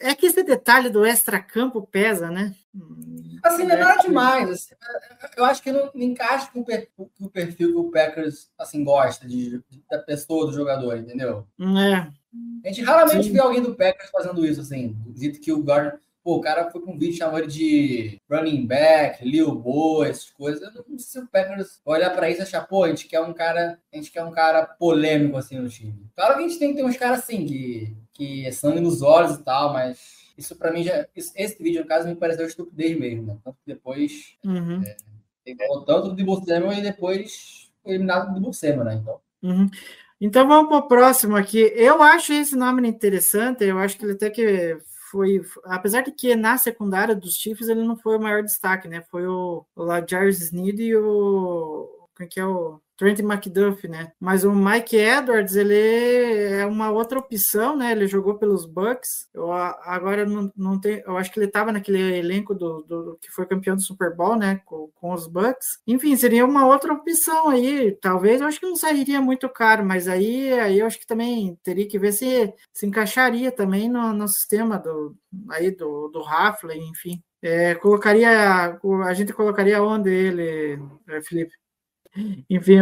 é 0.00 0.14
que 0.14 0.26
esse 0.26 0.42
detalhe 0.44 0.88
do 0.88 1.04
extra-campo 1.04 1.84
pesa, 1.86 2.30
né? 2.30 2.54
Assim, 3.42 3.64
não 3.64 3.70
é 3.72 3.74
É, 3.80 3.84
nada 3.84 4.02
demais. 4.02 4.50
assim, 4.50 4.74
eu 5.36 5.44
acho 5.44 5.62
que 5.62 5.72
não, 5.72 5.90
encaixa 5.94 6.48
com 6.52 6.60
o 6.60 6.64
per- 6.64 6.88
com 6.96 7.08
o 7.20 7.28
perfil 7.30 7.72
que 7.72 7.76
o 7.78 7.90
Packers 7.90 8.50
assim, 8.58 8.84
gosta 8.84 9.26
de, 9.26 9.60
da 9.90 9.98
pessoa, 9.98 10.46
do 10.46 10.52
jogador, 10.52 10.96
entendeu? 10.96 11.46
É, 11.60 12.06
A 12.64 12.68
gente 12.68 12.82
raramente 12.82 13.26
Sim. 13.26 13.32
vê 13.32 13.40
alguém 13.40 13.62
do 13.62 13.74
Packers 13.74 14.10
fazendo 14.10 14.44
isso, 14.44 14.60
assim. 14.60 14.96
Do 15.06 15.18
jeito 15.18 15.40
que 15.40 15.52
o 15.52 15.62
Gardner. 15.62 16.00
Pô, 16.24 16.36
o 16.36 16.40
cara 16.40 16.70
foi 16.70 16.80
pra 16.82 16.92
um 16.92 16.98
vídeo 16.98 17.16
chamando 17.16 17.38
ele 17.38 17.46
de 17.46 18.20
running 18.30 18.66
back, 18.66 19.24
Lil 19.24 19.54
Boy, 19.54 20.10
essas 20.10 20.28
coisas. 20.28 20.60
Eu 20.74 20.84
não 20.86 20.98
sei 20.98 21.22
se 21.22 21.26
o 21.26 21.28
Packers 21.28 21.80
vai 21.86 21.98
olhar 22.00 22.10
pra 22.10 22.28
isso 22.28 22.40
e 22.40 22.42
achar, 22.42 22.66
pô, 22.66 22.84
a 22.84 22.88
gente 22.88 23.06
quer 23.08 23.20
um 23.20 23.32
cara. 23.32 23.78
A 23.90 23.96
gente 23.96 24.10
quer 24.10 24.22
um 24.24 24.30
cara 24.30 24.66
polêmico 24.66 25.36
assim 25.38 25.58
no 25.58 25.68
time. 25.68 25.94
Claro 26.14 26.34
que 26.34 26.40
a 26.44 26.48
gente 26.48 26.58
tem 26.58 26.70
que 26.70 26.76
ter 26.76 26.84
uns 26.84 26.96
caras 26.98 27.20
assim, 27.20 27.46
que, 27.46 27.96
que 28.12 28.44
é 28.46 28.50
sangue 28.52 28.80
nos 28.80 29.00
olhos 29.00 29.36
e 29.36 29.42
tal, 29.42 29.72
mas. 29.72 30.18
Isso 30.36 30.54
pra 30.54 30.70
mim 30.70 30.82
já. 30.84 31.06
isso- 31.16 31.32
esse 31.34 31.60
vídeo, 31.62 31.80
no 31.82 31.86
caso, 31.88 32.06
me 32.06 32.14
pareceu 32.14 32.46
estupidez 32.46 32.98
mesmo, 32.98 33.22
né? 33.26 33.36
Tanto 33.42 33.56
que 33.64 33.72
depois. 33.72 34.34
uhum. 34.44 34.82
Ele 35.46 35.56
falou 35.56 35.84
tanto 35.84 36.08
do 36.08 36.14
Debo 36.14 36.44
Samuel 36.44 36.72
e 36.78 36.82
depois 36.82 37.70
foi 37.82 37.94
eliminado 37.94 38.28
do 38.28 38.34
Debo 38.34 38.52
Samuel, 38.52 38.84
né? 38.84 38.94
Então. 39.00 39.18
Uhum. 39.42 39.70
Então 40.20 40.48
vamos 40.48 40.68
para 40.68 40.78
o 40.78 40.88
próximo 40.88 41.36
aqui. 41.36 41.72
Eu 41.76 42.02
acho 42.02 42.32
esse 42.32 42.56
nome 42.56 42.86
interessante. 42.88 43.64
Eu 43.64 43.78
acho 43.78 43.96
que 43.96 44.04
ele 44.04 44.12
até 44.12 44.30
que 44.30 44.76
foi, 45.10 45.40
apesar 45.64 46.02
de 46.02 46.12
que 46.12 46.34
na 46.36 46.58
secundária 46.58 47.14
dos 47.14 47.34
Chiefs 47.34 47.68
ele 47.68 47.82
não 47.82 47.96
foi 47.96 48.16
o 48.16 48.20
maior 48.20 48.42
destaque, 48.42 48.88
né? 48.88 49.02
Foi 49.10 49.26
o, 49.26 49.64
o 49.76 49.86
Jarvis 50.06 50.40
Sneed 50.42 50.80
e 50.80 50.96
o 50.96 51.88
quem 52.16 52.28
que 52.28 52.40
é 52.40 52.44
o 52.44 52.80
Trent 52.98 53.20
McDuff, 53.20 53.86
né? 53.86 54.10
Mas 54.18 54.42
o 54.42 54.52
Mike 54.52 54.96
Edwards, 54.96 55.54
ele 55.54 55.78
é 56.52 56.66
uma 56.66 56.90
outra 56.90 57.20
opção, 57.20 57.76
né? 57.76 57.92
Ele 57.92 58.08
jogou 58.08 58.34
pelos 58.34 58.66
Bucks. 58.66 59.28
Eu 59.32 59.52
agora 59.52 60.26
não, 60.26 60.52
não 60.56 60.80
tem, 60.80 61.00
eu 61.06 61.16
acho 61.16 61.32
que 61.32 61.38
ele 61.38 61.46
estava 61.46 61.70
naquele 61.70 62.18
elenco 62.18 62.52
do, 62.54 62.82
do 62.82 63.18
que 63.20 63.30
foi 63.30 63.46
campeão 63.46 63.76
do 63.76 63.82
Super 63.82 64.14
Bowl, 64.16 64.36
né? 64.36 64.60
Com, 64.64 64.90
com 64.96 65.12
os 65.12 65.28
Bucks. 65.28 65.78
Enfim, 65.86 66.16
seria 66.16 66.44
uma 66.44 66.66
outra 66.66 66.92
opção 66.92 67.48
aí. 67.48 67.96
Talvez, 68.00 68.40
eu 68.40 68.48
acho 68.48 68.58
que 68.58 68.66
não 68.66 68.74
sairia 68.74 69.20
muito 69.20 69.48
caro, 69.48 69.84
mas 69.84 70.08
aí, 70.08 70.52
aí 70.58 70.80
eu 70.80 70.86
acho 70.86 70.98
que 70.98 71.06
também 71.06 71.56
teria 71.62 71.86
que 71.86 71.98
ver 72.00 72.12
se 72.12 72.52
se 72.72 72.84
encaixaria 72.86 73.52
também 73.52 73.88
no, 73.88 74.12
no 74.12 74.26
sistema 74.26 74.76
do 74.76 75.16
aí 75.50 75.70
do, 75.70 76.08
do 76.08 76.20
Hafley, 76.24 76.80
enfim. 76.80 77.22
É, 77.40 77.76
colocaria, 77.76 78.28
a 79.06 79.14
gente 79.14 79.32
colocaria 79.32 79.80
onde 79.82 80.10
ele, 80.10 80.82
é, 81.08 81.22
Felipe? 81.22 81.54
Enfim, 82.48 82.76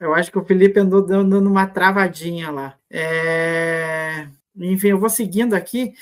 eu 0.00 0.14
acho 0.14 0.30
que 0.30 0.38
o 0.38 0.44
Felipe 0.44 0.80
andou 0.80 1.04
dando 1.04 1.38
uma 1.38 1.66
travadinha 1.66 2.50
lá. 2.50 2.78
É, 2.90 4.28
enfim, 4.56 4.88
eu 4.88 4.98
vou 4.98 5.10
seguindo 5.10 5.54
aqui. 5.54 5.94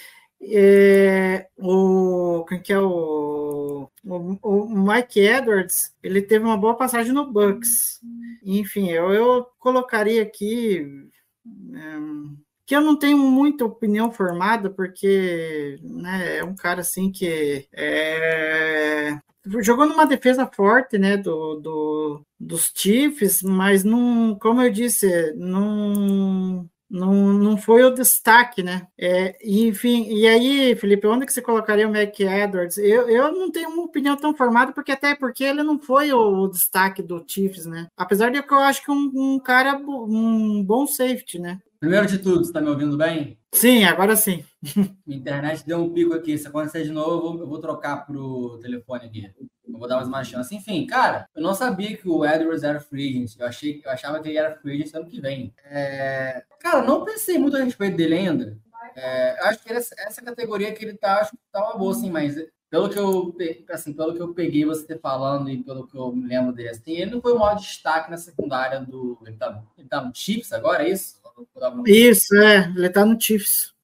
É, 0.43 1.49
o 1.57 2.45
quem 2.47 2.61
que 2.61 2.73
é 2.73 2.79
o, 2.79 3.91
o, 4.05 4.69
Mike 4.69 5.19
Edwards 5.19 5.95
ele 6.03 6.21
teve 6.21 6.45
uma 6.45 6.59
boa 6.59 6.77
passagem 6.77 7.11
no 7.11 7.33
Bucks 7.33 8.01
enfim 8.45 8.91
eu, 8.91 9.13
eu 9.13 9.47
colocaria 9.59 10.23
aqui 10.23 11.09
hum, 11.45 12.37
que 12.67 12.77
eu 12.77 12.83
não 12.83 12.99
tenho 12.99 13.17
muita 13.17 13.65
opinião 13.65 14.13
formada 14.13 14.69
porque 14.69 15.79
né, 15.83 16.39
é 16.39 16.45
um 16.45 16.55
cara 16.55 16.83
assim 16.83 17.11
que 17.11 17.67
é, 17.73 19.19
jogou 19.61 19.87
numa 19.87 20.07
defesa 20.07 20.47
forte 20.47 20.99
né 20.99 21.17
do, 21.17 21.57
do 21.57 22.23
dos 22.39 22.73
Chiefs 22.75 23.43
mas 23.43 23.85
não 23.85 24.37
como 24.41 24.63
eu 24.63 24.71
disse 24.71 25.33
não 25.37 26.69
não, 26.89 27.33
não 27.33 27.57
foi 27.57 27.83
o 27.83 27.91
destaque, 27.91 28.63
né? 28.63 28.87
É, 28.99 29.37
enfim, 29.45 30.07
e 30.09 30.27
aí, 30.27 30.77
Felipe, 30.77 31.07
onde 31.07 31.27
que 31.27 31.33
você 31.33 31.43
colocaria 31.43 31.87
o 31.87 31.93
Mac 31.93 32.19
Edwards? 32.19 32.79
Eu, 32.79 33.09
eu 33.09 33.33
não 33.33 33.51
tenho 33.51 33.69
uma 33.71 33.83
opinião 33.83 34.17
tão 34.17 34.35
formada, 34.35 34.73
porque 34.73 34.93
até 34.93 35.15
porque 35.15 35.43
ele 35.43 35.63
não 35.63 35.79
foi 35.79 36.13
o, 36.13 36.45
o 36.45 36.49
destaque 36.49 37.03
do 37.03 37.25
Chiefs, 37.27 37.67
né? 37.67 37.89
Apesar 37.97 38.31
de 38.31 38.43
que 38.43 38.55
eu 38.55 38.59
acho 38.59 38.85
que 38.85 38.91
um, 38.91 39.11
um 39.15 39.39
cara, 39.41 39.77
um 39.77 40.63
bom 40.65 40.87
safety, 40.87 41.41
né? 41.41 41.59
Primeiro 41.81 42.07
de 42.07 42.19
tudo, 42.19 42.45
você 42.45 42.53
tá 42.53 42.61
me 42.61 42.69
ouvindo 42.69 42.97
bem? 42.97 43.39
Sim, 43.57 43.85
agora 43.85 44.15
sim. 44.15 44.45
Internet 45.09 45.65
deu 45.67 45.79
um 45.79 45.91
pico 45.91 46.13
aqui. 46.13 46.37
Se 46.37 46.47
acontecer 46.47 46.85
de 46.85 46.91
novo, 46.91 47.41
eu 47.41 47.49
vou, 47.49 47.59
trocar 47.59 48.05
pro 48.05 48.59
telefone 48.61 49.07
aqui. 49.07 49.33
Eu 49.67 49.79
vou 49.79 49.89
dar 49.89 49.97
mais 49.97 50.09
uma 50.09 50.23
chance. 50.23 50.55
Enfim, 50.55 50.87
cara, 50.87 51.27
eu 51.35 51.43
não 51.43 51.55
sabia 51.55 51.97
que 51.97 52.07
o 52.07 52.25
Edwards 52.25 52.63
era 52.63 52.81
free 52.81 53.09
agent. 53.09 53.39
Eu, 53.39 53.47
achei, 53.47 53.81
eu 53.83 53.91
achava 53.91 54.21
que 54.21 54.29
ele 54.29 54.37
era 54.37 54.57
free 54.57 54.75
agent 54.75 54.95
ano 54.95 55.07
que 55.07 55.21
vem. 55.23 55.55
É, 55.65 56.45
Cara, 56.61 56.83
não 56.83 57.03
pensei 57.03 57.39
muito 57.39 57.57
a 57.57 57.63
respeito 57.63 57.97
dele 57.97 58.15
ainda. 58.15 58.59
É, 58.95 59.39
acho 59.47 59.63
que 59.63 59.73
essa 59.73 60.23
categoria 60.23 60.73
que 60.75 60.85
ele 60.85 60.95
tá, 60.95 61.21
acho 61.21 61.31
que 61.31 61.39
tá 61.51 61.65
uma 61.65 61.79
boa, 61.79 61.93
assim, 61.93 62.11
mas 62.11 62.37
pelo 62.69 62.91
que 62.91 62.99
eu, 62.99 63.35
assim, 63.71 63.95
pelo 63.95 64.15
que 64.15 64.21
eu 64.21 64.35
peguei 64.35 64.65
você 64.67 64.99
falando 64.99 65.49
e 65.49 65.63
pelo 65.63 65.87
que 65.87 65.97
eu 65.97 66.13
me 66.13 66.27
lembro 66.27 66.53
dele, 66.53 66.71
assim, 66.71 66.93
ele 66.93 67.11
não 67.11 67.23
foi 67.23 67.33
o 67.33 67.39
maior 67.39 67.55
destaque 67.55 68.11
na 68.11 68.19
secundária 68.19 68.81
do. 68.81 69.19
Ele 69.25 69.37
tá, 69.37 69.63
ele 69.79 69.89
tá 69.89 70.03
no 70.03 70.15
Chiefs 70.15 70.53
agora, 70.53 70.85
é 70.87 70.91
isso? 70.91 71.17
Isso, 71.87 72.35
é. 72.37 72.73
Ele 72.77 72.89
tá 72.91 73.05
no 73.05 73.21
Chiefs. 73.21 73.75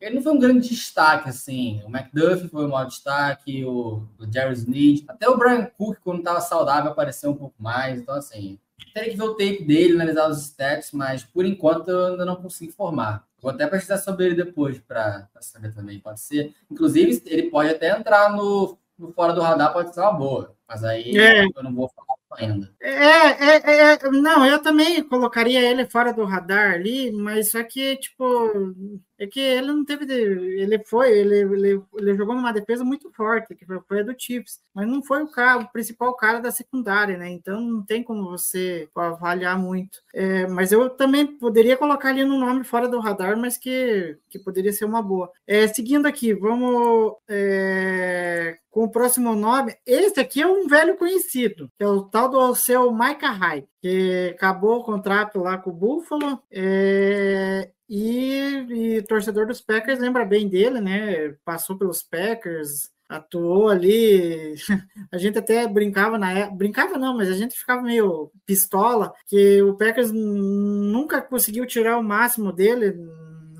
Ele 0.00 0.16
não 0.16 0.22
foi 0.22 0.32
um 0.32 0.38
grande 0.38 0.68
destaque, 0.68 1.28
assim. 1.28 1.82
O 1.84 1.88
McDuff 1.88 2.48
foi 2.48 2.66
o 2.66 2.68
maior 2.68 2.86
destaque, 2.86 3.64
o, 3.64 4.02
o 4.18 4.32
Jerry 4.32 4.52
Sneed. 4.54 5.04
Até 5.08 5.28
o 5.28 5.36
Brian 5.36 5.64
Cook, 5.78 5.98
quando 6.02 6.18
estava 6.18 6.40
saudável, 6.40 6.90
apareceu 6.90 7.30
um 7.30 7.36
pouco 7.36 7.54
mais. 7.58 8.00
Então, 8.00 8.14
assim, 8.14 8.58
teria 8.92 9.10
que 9.10 9.16
ver 9.16 9.24
o 9.24 9.34
tape 9.34 9.64
dele, 9.64 9.94
analisar 9.94 10.28
os 10.28 10.42
stats, 10.42 10.90
mas 10.92 11.22
por 11.24 11.44
enquanto 11.44 11.88
eu 11.88 12.06
ainda 12.06 12.24
não 12.24 12.36
consigo 12.36 12.72
formar. 12.72 13.24
Vou 13.40 13.50
até 13.50 13.66
pesquisar 13.66 13.98
sobre 13.98 14.26
ele 14.26 14.34
depois 14.34 14.78
para 14.78 15.28
saber 15.40 15.72
também. 15.74 16.00
Pode 16.00 16.20
ser. 16.20 16.54
Inclusive, 16.70 17.22
ele 17.26 17.50
pode 17.50 17.70
até 17.70 17.90
entrar 17.96 18.32
no, 18.34 18.78
no 18.98 19.12
fora 19.12 19.32
do 19.32 19.42
radar, 19.42 19.72
pode 19.72 19.94
ser 19.94 20.00
uma 20.00 20.12
boa. 20.12 20.54
Mas 20.66 20.82
aí 20.82 21.16
É. 21.16 21.44
eu 21.44 21.62
não 21.62 21.74
vou 21.74 21.88
falar 21.90 22.14
ainda. 22.36 22.72
É, 22.80 22.90
é, 22.90 23.92
é, 23.92 24.10
não, 24.10 24.46
eu 24.46 24.60
também 24.60 25.02
colocaria 25.02 25.60
ele 25.60 25.86
fora 25.86 26.12
do 26.12 26.24
radar 26.24 26.74
ali, 26.74 27.10
mas 27.12 27.50
só 27.50 27.62
que, 27.62 27.96
tipo, 27.96 28.74
é 29.18 29.26
que 29.26 29.40
ele 29.40 29.68
não 29.68 29.84
teve. 29.84 30.04
Ele 30.12 30.78
foi, 30.84 31.16
ele, 31.18 31.38
ele, 31.38 31.82
ele 31.96 32.14
jogou 32.16 32.34
numa 32.34 32.52
defesa 32.52 32.84
muito 32.84 33.10
forte, 33.12 33.54
que 33.54 33.64
foi 33.64 34.00
a 34.00 34.02
do 34.02 34.14
Chiefs, 34.18 34.60
mas 34.74 34.86
não 34.86 35.02
foi 35.02 35.22
o, 35.22 35.28
cara, 35.28 35.60
o 35.60 35.72
principal 35.72 36.14
cara 36.16 36.40
da 36.40 36.50
secundária, 36.50 37.16
né? 37.16 37.30
Então 37.30 37.60
não 37.60 37.82
tem 37.82 38.02
como 38.02 38.30
você 38.30 38.88
avaliar 38.94 39.58
muito. 39.58 39.98
É, 40.12 40.46
mas 40.48 40.72
eu 40.72 40.90
também 40.90 41.26
poderia 41.26 41.76
colocar 41.76 42.10
ali 42.10 42.24
no 42.24 42.38
nome 42.38 42.64
fora 42.64 42.88
do 42.88 42.98
radar, 43.00 43.36
mas 43.36 43.56
que, 43.56 44.18
que 44.28 44.38
poderia 44.38 44.72
ser 44.72 44.84
uma 44.84 45.02
boa. 45.02 45.30
É, 45.46 45.66
seguindo 45.68 46.06
aqui, 46.06 46.34
vamos 46.34 47.14
é, 47.28 48.58
com 48.74 48.82
o 48.82 48.90
próximo 48.90 49.36
nome. 49.36 49.76
Esse 49.86 50.18
aqui 50.18 50.42
é 50.42 50.46
um 50.48 50.66
velho 50.66 50.96
conhecido, 50.96 51.70
que 51.78 51.84
é 51.84 51.86
o 51.86 52.02
tal 52.02 52.28
do 52.28 52.54
seu 52.56 52.92
Micah 52.92 53.30
Hyde, 53.30 53.68
que 53.80 54.32
acabou 54.34 54.80
o 54.80 54.82
contrato 54.82 55.38
lá 55.38 55.56
com 55.56 55.70
o 55.70 55.72
Buffalo. 55.72 56.42
É, 56.50 57.70
e, 57.88 58.96
e 58.96 59.02
torcedor 59.02 59.46
dos 59.46 59.60
Packers 59.60 60.00
lembra 60.00 60.24
bem 60.24 60.48
dele, 60.48 60.80
né? 60.80 61.36
Passou 61.44 61.78
pelos 61.78 62.02
Packers, 62.02 62.90
atuou 63.08 63.68
ali. 63.68 64.56
A 65.12 65.18
gente 65.18 65.38
até 65.38 65.68
brincava 65.68 66.18
na 66.18 66.32
época, 66.32 66.56
brincava 66.56 66.98
não, 66.98 67.16
mas 67.16 67.28
a 67.28 67.34
gente 67.34 67.56
ficava 67.56 67.80
meio 67.80 68.32
pistola, 68.44 69.12
que 69.28 69.62
o 69.62 69.76
Packers 69.76 70.10
nunca 70.10 71.22
conseguiu 71.22 71.64
tirar 71.64 71.96
o 71.96 72.02
máximo 72.02 72.52
dele 72.52 72.92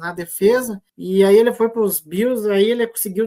na 0.05 0.13
defesa, 0.13 0.83
e 0.99 1.25
aí 1.25 1.35
ele 1.35 1.53
foi 1.55 1.71
para 1.71 1.81
os 1.81 1.99
Bills, 1.99 2.47
aí 2.51 2.71
ele 2.71 2.87
conseguiu 2.87 3.27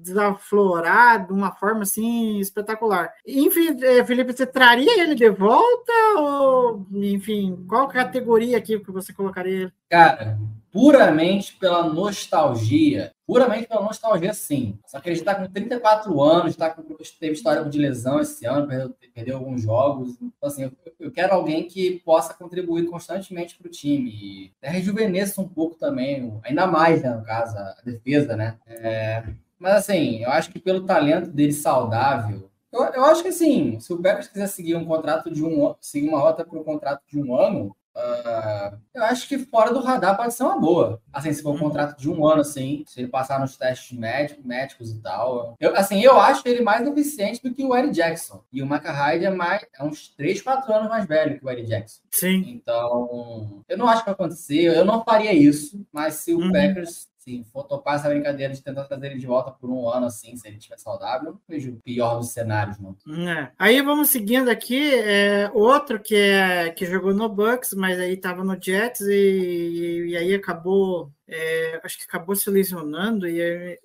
desaflorar 0.00 1.26
de 1.26 1.32
uma 1.32 1.50
forma 1.50 1.82
assim 1.82 2.38
espetacular. 2.38 3.12
Enfim, 3.26 3.76
eh, 3.82 4.04
Felipe, 4.04 4.32
você 4.32 4.46
traria 4.46 5.02
ele 5.02 5.16
de 5.16 5.28
volta? 5.28 5.92
Ou, 6.16 6.86
enfim, 6.92 7.64
qual 7.68 7.88
categoria 7.88 8.56
aqui 8.58 8.78
que 8.78 8.92
você 8.92 9.12
colocaria 9.12 9.62
ele? 9.62 9.72
Cara, 9.90 10.38
puramente 10.72 11.56
pela 11.56 11.82
nostalgia, 11.84 13.12
puramente 13.26 13.66
pela 13.66 13.82
nostalgia, 13.82 14.32
sim. 14.34 14.78
Só 14.86 15.00
que 15.00 15.08
ele 15.08 15.18
está 15.18 15.34
com 15.34 15.46
34 15.46 16.22
anos, 16.22 16.56
tá 16.56 16.70
com, 16.70 16.82
teve 17.18 17.32
história 17.32 17.64
de 17.64 17.78
lesão 17.78 18.20
esse 18.20 18.46
ano, 18.46 18.66
perdeu, 18.66 18.94
perdeu 19.14 19.36
alguns 19.36 19.62
jogos. 19.62 20.16
Então, 20.20 20.48
assim, 20.48 20.64
eu, 20.64 20.72
eu, 21.00 21.10
quero 21.10 21.34
alguém 21.34 21.66
que 21.66 22.00
possa 22.04 22.34
contribuir 22.34 22.86
constantemente 22.86 23.56
para 23.56 23.68
o 23.68 23.70
time. 23.70 24.10
E 24.10 24.52
rejuvenesça 24.62 25.40
um 25.40 25.48
pouco 25.48 25.76
também, 25.76 26.38
ainda 26.42 26.66
mais, 26.66 27.02
né, 27.02 27.10
no 27.10 27.24
caso, 27.24 27.56
a 27.56 27.76
defesa, 27.84 28.36
né? 28.36 28.58
É, 28.66 29.24
mas, 29.58 29.74
assim, 29.74 30.22
eu 30.22 30.30
acho 30.30 30.50
que 30.50 30.58
pelo 30.58 30.84
talento 30.84 31.30
dele 31.30 31.52
saudável, 31.52 32.48
eu, 32.70 32.84
eu 32.84 33.04
acho 33.06 33.22
que, 33.22 33.28
assim, 33.28 33.80
se 33.80 33.92
o 33.92 34.00
Packers 34.00 34.28
quiser 34.28 34.46
seguir 34.46 34.76
um 34.76 34.84
contrato 34.84 35.30
de 35.30 35.42
um 35.42 35.74
seguir 35.80 36.08
uma 36.08 36.20
rota 36.20 36.44
para 36.44 36.58
um 36.58 36.64
contrato 36.64 37.02
de 37.08 37.18
um 37.18 37.34
ano, 37.34 37.74
Uh, 37.96 38.78
eu 38.94 39.02
acho 39.04 39.28
que 39.28 39.38
fora 39.38 39.72
do 39.72 39.80
radar 39.80 40.16
pode 40.16 40.32
ser 40.32 40.44
uma 40.44 40.58
boa. 40.58 41.02
Assim, 41.12 41.32
se 41.32 41.42
for 41.42 41.50
um 41.50 41.52
uhum. 41.54 41.58
contrato 41.60 41.98
de 41.98 42.08
um 42.08 42.26
ano, 42.26 42.42
assim, 42.42 42.84
se 42.86 43.00
ele 43.00 43.08
passar 43.08 43.40
nos 43.40 43.56
testes 43.56 43.96
médicos, 43.96 44.44
médicos 44.44 44.90
e 44.92 45.00
tal. 45.00 45.56
Eu, 45.58 45.76
assim, 45.76 46.00
eu 46.00 46.18
acho 46.20 46.42
ele 46.46 46.62
mais 46.62 46.86
eficiente 46.86 47.42
do 47.42 47.52
que 47.52 47.64
o 47.64 47.76
Eddie 47.76 47.90
Jackson. 47.90 48.42
E 48.52 48.62
o 48.62 48.66
McHyde 48.66 49.24
é, 49.24 49.30
mais, 49.30 49.66
é 49.78 49.82
uns 49.82 50.08
3, 50.16 50.40
4 50.42 50.72
anos 50.72 50.88
mais 50.88 51.06
velho 51.06 51.38
que 51.38 51.44
o 51.44 51.50
Eddie 51.50 51.66
Jackson. 51.66 52.00
Sim. 52.12 52.44
Então, 52.48 53.64
eu 53.68 53.76
não 53.76 53.88
acho 53.88 54.00
que 54.00 54.06
vai 54.06 54.14
acontecer. 54.14 54.62
Eu 54.62 54.84
não 54.84 55.02
faria 55.02 55.32
isso. 55.32 55.84
Mas 55.92 56.14
se 56.14 56.32
o 56.32 56.38
uhum. 56.38 56.52
Packers 56.52 57.07
se 57.28 57.44
for 57.52 57.64
topar 57.64 57.96
essa 57.96 58.08
brincadeira 58.08 58.54
de 58.54 58.62
tentar 58.62 58.84
trazer 58.84 59.08
ele 59.08 59.20
de 59.20 59.26
volta 59.26 59.50
por 59.50 59.70
um 59.70 59.88
ano 59.88 60.06
assim, 60.06 60.34
se 60.36 60.48
ele 60.48 60.56
estiver 60.56 60.78
saudável, 60.78 61.32
não 61.32 61.40
vejo 61.46 61.72
o 61.72 61.80
pior 61.80 62.18
dos 62.18 62.32
cenários, 62.32 62.78
não. 62.78 62.96
É. 63.28 63.52
Aí 63.58 63.82
vamos 63.82 64.08
seguindo 64.08 64.48
aqui, 64.48 64.94
é, 64.94 65.50
outro 65.52 66.00
que, 66.00 66.14
é, 66.14 66.70
que 66.70 66.86
jogou 66.86 67.12
no 67.12 67.28
Bucks, 67.28 67.74
mas 67.74 67.98
aí 67.98 68.14
estava 68.14 68.42
no 68.42 68.56
Jets 68.60 69.02
e, 69.02 70.06
e 70.08 70.16
aí 70.16 70.34
acabou 70.34 71.12
é, 71.28 71.80
acho 71.84 71.98
que 71.98 72.04
acabou 72.04 72.34
se 72.34 72.50
lesionando 72.50 73.28
e 73.28 73.78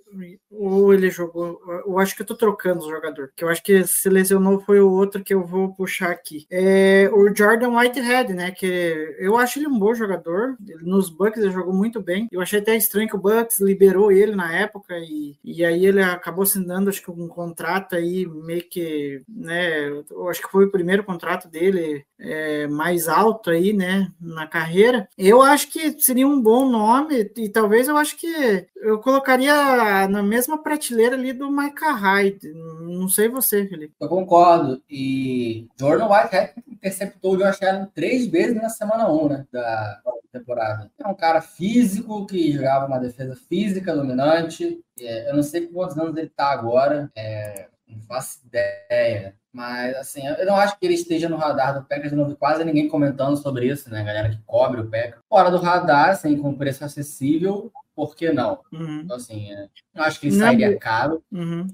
ou 0.52 0.94
ele 0.94 1.10
jogou, 1.10 1.60
eu 1.86 1.98
acho 1.98 2.16
que 2.16 2.22
eu 2.22 2.26
tô 2.26 2.36
trocando 2.36 2.86
o 2.86 2.90
jogador, 2.90 3.32
que 3.36 3.44
eu 3.44 3.50
acho 3.50 3.64
que 3.64 3.84
se 3.86 4.10
lesionou 4.10 4.62
foi 4.62 4.80
o 4.80 4.92
outro 4.92 5.24
que 5.24 5.34
eu 5.34 5.44
vou 5.46 5.74
puxar 5.74 6.12
aqui. 6.12 6.46
É, 6.52 7.10
o 7.12 7.36
Jordan 7.36 7.76
Whitehead, 7.76 8.34
né, 8.34 8.52
que 8.52 9.16
eu 9.18 9.38
acho 9.38 9.60
ele 9.60 9.68
um 9.68 9.80
bom 9.80 9.94
jogador, 9.94 10.56
nos 10.82 11.10
Bucks 11.10 11.42
ele 11.42 11.52
jogou 11.52 11.74
muito 11.74 12.02
bem, 12.02 12.28
eu 12.32 12.42
achei 12.42 12.60
até 12.60 12.76
estranho 12.76 13.10
que 13.10 13.16
o 13.16 13.20
Bucks 13.20 13.60
liberou 13.60 14.12
ele 14.12 14.36
na 14.36 14.56
época 14.56 14.96
e, 15.00 15.36
e 15.44 15.66
aí 15.66 15.86
ele 15.86 16.02
acabou 16.02 16.44
assinando, 16.44 16.90
acho 16.90 17.02
que 17.02 17.12
um 17.12 17.28
contrato 17.28 17.96
aí 17.96 18.26
meio 18.28 18.64
que, 18.70 19.22
né, 19.28 19.88
eu 19.90 20.30
acho 20.30 20.42
que 20.42 20.52
foi 20.52 20.66
o 20.66 20.72
primeiro 20.72 21.04
contrato 21.04 21.50
dele 21.50 22.06
é, 22.24 22.68
mais 22.68 23.08
alto 23.08 23.50
aí, 23.50 23.74
né, 23.74 24.10
na 24.20 24.48
carreira. 24.48 25.08
Eu 25.18 25.42
acho 25.42 25.70
que 25.70 26.00
seria 26.02 26.28
um 26.28 26.42
bom 26.42 26.70
nome 26.70 27.30
e 27.36 27.50
talvez 27.50 27.88
eu 27.88 27.98
acho 27.98 28.16
que 28.16 28.66
eu 28.78 29.00
colocaria 29.00 30.08
na 30.08 30.24
mesma 30.24 30.58
prateleira 30.58 31.16
ali 31.16 31.34
do 31.34 31.52
Micah 31.52 31.92
Hyde. 31.92 32.54
Não 32.54 33.10
sei 33.10 33.28
você, 33.28 33.68
Felipe. 33.68 33.94
Eu 34.00 34.08
concordo. 34.08 34.82
E 34.90 35.68
Jordan 35.78 36.08
Whitehead 36.08 36.54
interceptou 36.68 37.34
o 37.34 37.38
Josh 37.38 37.62
Allen 37.62 37.88
três 37.94 38.28
vezes 38.28 38.56
na 38.56 38.70
semana 38.70 39.12
1 39.12 39.30
né, 39.30 39.46
da 39.52 40.02
temporada. 40.32 40.90
É 40.98 41.08
um 41.08 41.14
cara 41.14 41.42
físico 41.42 42.26
que 42.26 42.54
jogava 42.54 42.88
uma 42.88 43.00
defesa 43.00 43.36
física 43.36 43.96
dominante. 43.96 44.82
É, 45.00 45.30
eu 45.30 45.36
não 45.36 45.44
sei 45.44 45.68
quantos 45.68 45.98
anos 45.98 46.16
ele 46.18 46.28
está 46.28 46.52
agora. 46.52 47.12
É, 47.16 47.68
não 47.94 48.02
faço 48.04 48.40
ideia. 48.46 49.36
Mas, 49.52 49.96
assim, 49.96 50.26
eu 50.26 50.46
não 50.46 50.56
acho 50.56 50.80
que 50.80 50.86
ele 50.86 50.96
esteja 50.96 51.30
no 51.30 51.38
radar 51.38 51.76
do 51.76 51.86
Packers. 51.86 52.12
Eu 52.12 52.18
não 52.18 52.28
vi 52.28 52.36
quase 52.36 52.64
ninguém 52.64 52.88
comentando 52.88 53.38
sobre 53.38 53.68
isso, 53.68 53.90
né? 53.90 54.04
galera 54.04 54.30
que 54.30 54.40
cobre 54.46 54.82
o 54.82 54.90
Packers. 54.90 55.22
Fora 55.30 55.52
do 55.52 55.58
radar, 55.58 56.10
assim, 56.10 56.36
com 56.38 56.56
preço 56.56 56.84
acessível, 56.84 57.72
por 57.96 58.16
que 58.16 58.32
não? 58.32 58.60
Uhum. 58.72 59.02
Então, 59.02 59.16
assim, 59.16 59.52
é, 59.54 59.68
não 59.94 60.04
acho 60.04 60.20
que 60.20 60.28
ele 60.28 60.38
não, 60.38 60.48
sairia 60.48 60.78
caro. 60.78 61.24
Uhum. 61.32 61.68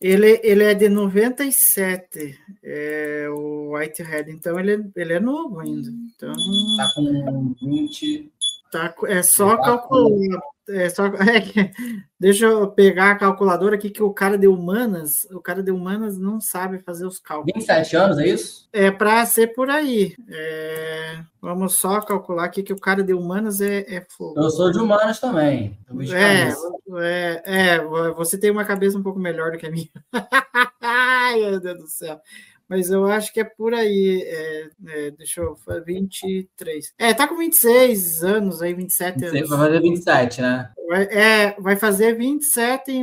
Ele, 0.00 0.40
ele 0.44 0.62
é 0.62 0.74
de 0.74 0.88
97, 0.88 2.38
é, 2.62 3.26
o 3.30 3.72
Whitehead, 3.72 4.30
então 4.30 4.60
ele, 4.60 4.88
ele 4.94 5.14
é 5.14 5.20
novo 5.20 5.58
ainda. 5.60 5.88
Então... 5.88 6.32
Tá 6.76 6.92
com 6.94 7.54
20. 7.60 8.32
Tá, 8.70 8.94
é 9.06 9.22
só 9.22 9.56
tá 9.56 9.64
calcular. 9.64 10.40
É 10.68 10.88
só, 10.88 11.06
é, 11.22 11.70
deixa 12.18 12.46
eu 12.46 12.68
pegar 12.68 13.12
a 13.12 13.18
calculadora 13.18 13.76
aqui 13.76 13.88
que 13.88 14.02
o 14.02 14.12
cara 14.12 14.36
de 14.36 14.48
humanas, 14.48 15.24
o 15.30 15.40
cara 15.40 15.62
de 15.62 15.70
humanas 15.70 16.18
não 16.18 16.40
sabe 16.40 16.78
fazer 16.80 17.06
os 17.06 17.18
cálculos. 17.18 17.52
27 17.54 17.96
anos, 17.96 18.18
é 18.18 18.26
isso? 18.26 18.68
É 18.72 18.90
para 18.90 19.24
ser 19.26 19.48
por 19.54 19.70
aí. 19.70 20.14
É, 20.28 21.20
vamos 21.40 21.74
só 21.74 22.00
calcular 22.00 22.44
aqui 22.44 22.62
que 22.62 22.72
o 22.72 22.80
cara 22.80 23.02
de 23.02 23.14
humanas 23.14 23.60
é, 23.60 23.80
é 23.88 24.06
fogo. 24.08 24.40
Eu 24.40 24.50
sou 24.50 24.72
de 24.72 24.78
humanas 24.78 25.20
também. 25.20 25.78
É, 26.12 26.52
é, 27.00 27.42
é, 27.44 27.80
você 28.14 28.36
tem 28.36 28.50
uma 28.50 28.64
cabeça 28.64 28.98
um 28.98 29.02
pouco 29.02 29.20
melhor 29.20 29.52
do 29.52 29.58
que 29.58 29.66
a 29.66 29.70
minha. 29.70 29.88
Ai, 30.80 31.40
meu 31.40 31.60
Deus 31.60 31.78
do 31.78 31.88
céu 31.88 32.20
mas 32.68 32.90
eu 32.90 33.06
acho 33.06 33.32
que 33.32 33.40
é 33.40 33.44
por 33.44 33.74
aí. 33.74 34.22
É, 34.26 34.70
é, 34.86 35.10
deixa 35.12 35.40
eu. 35.40 35.56
23. 35.84 36.94
É, 36.98 37.14
tá 37.14 37.28
com 37.28 37.36
26 37.36 38.24
anos 38.24 38.62
aí, 38.62 38.74
27 38.74 39.24
anos. 39.24 39.48
Vai 39.48 39.58
fazer 39.58 39.80
27, 39.80 40.40
né? 40.40 40.70
Vai, 40.88 41.02
é, 41.04 41.56
vai 41.58 41.76
fazer 41.76 42.16
27 42.16 42.92
em, 42.92 43.02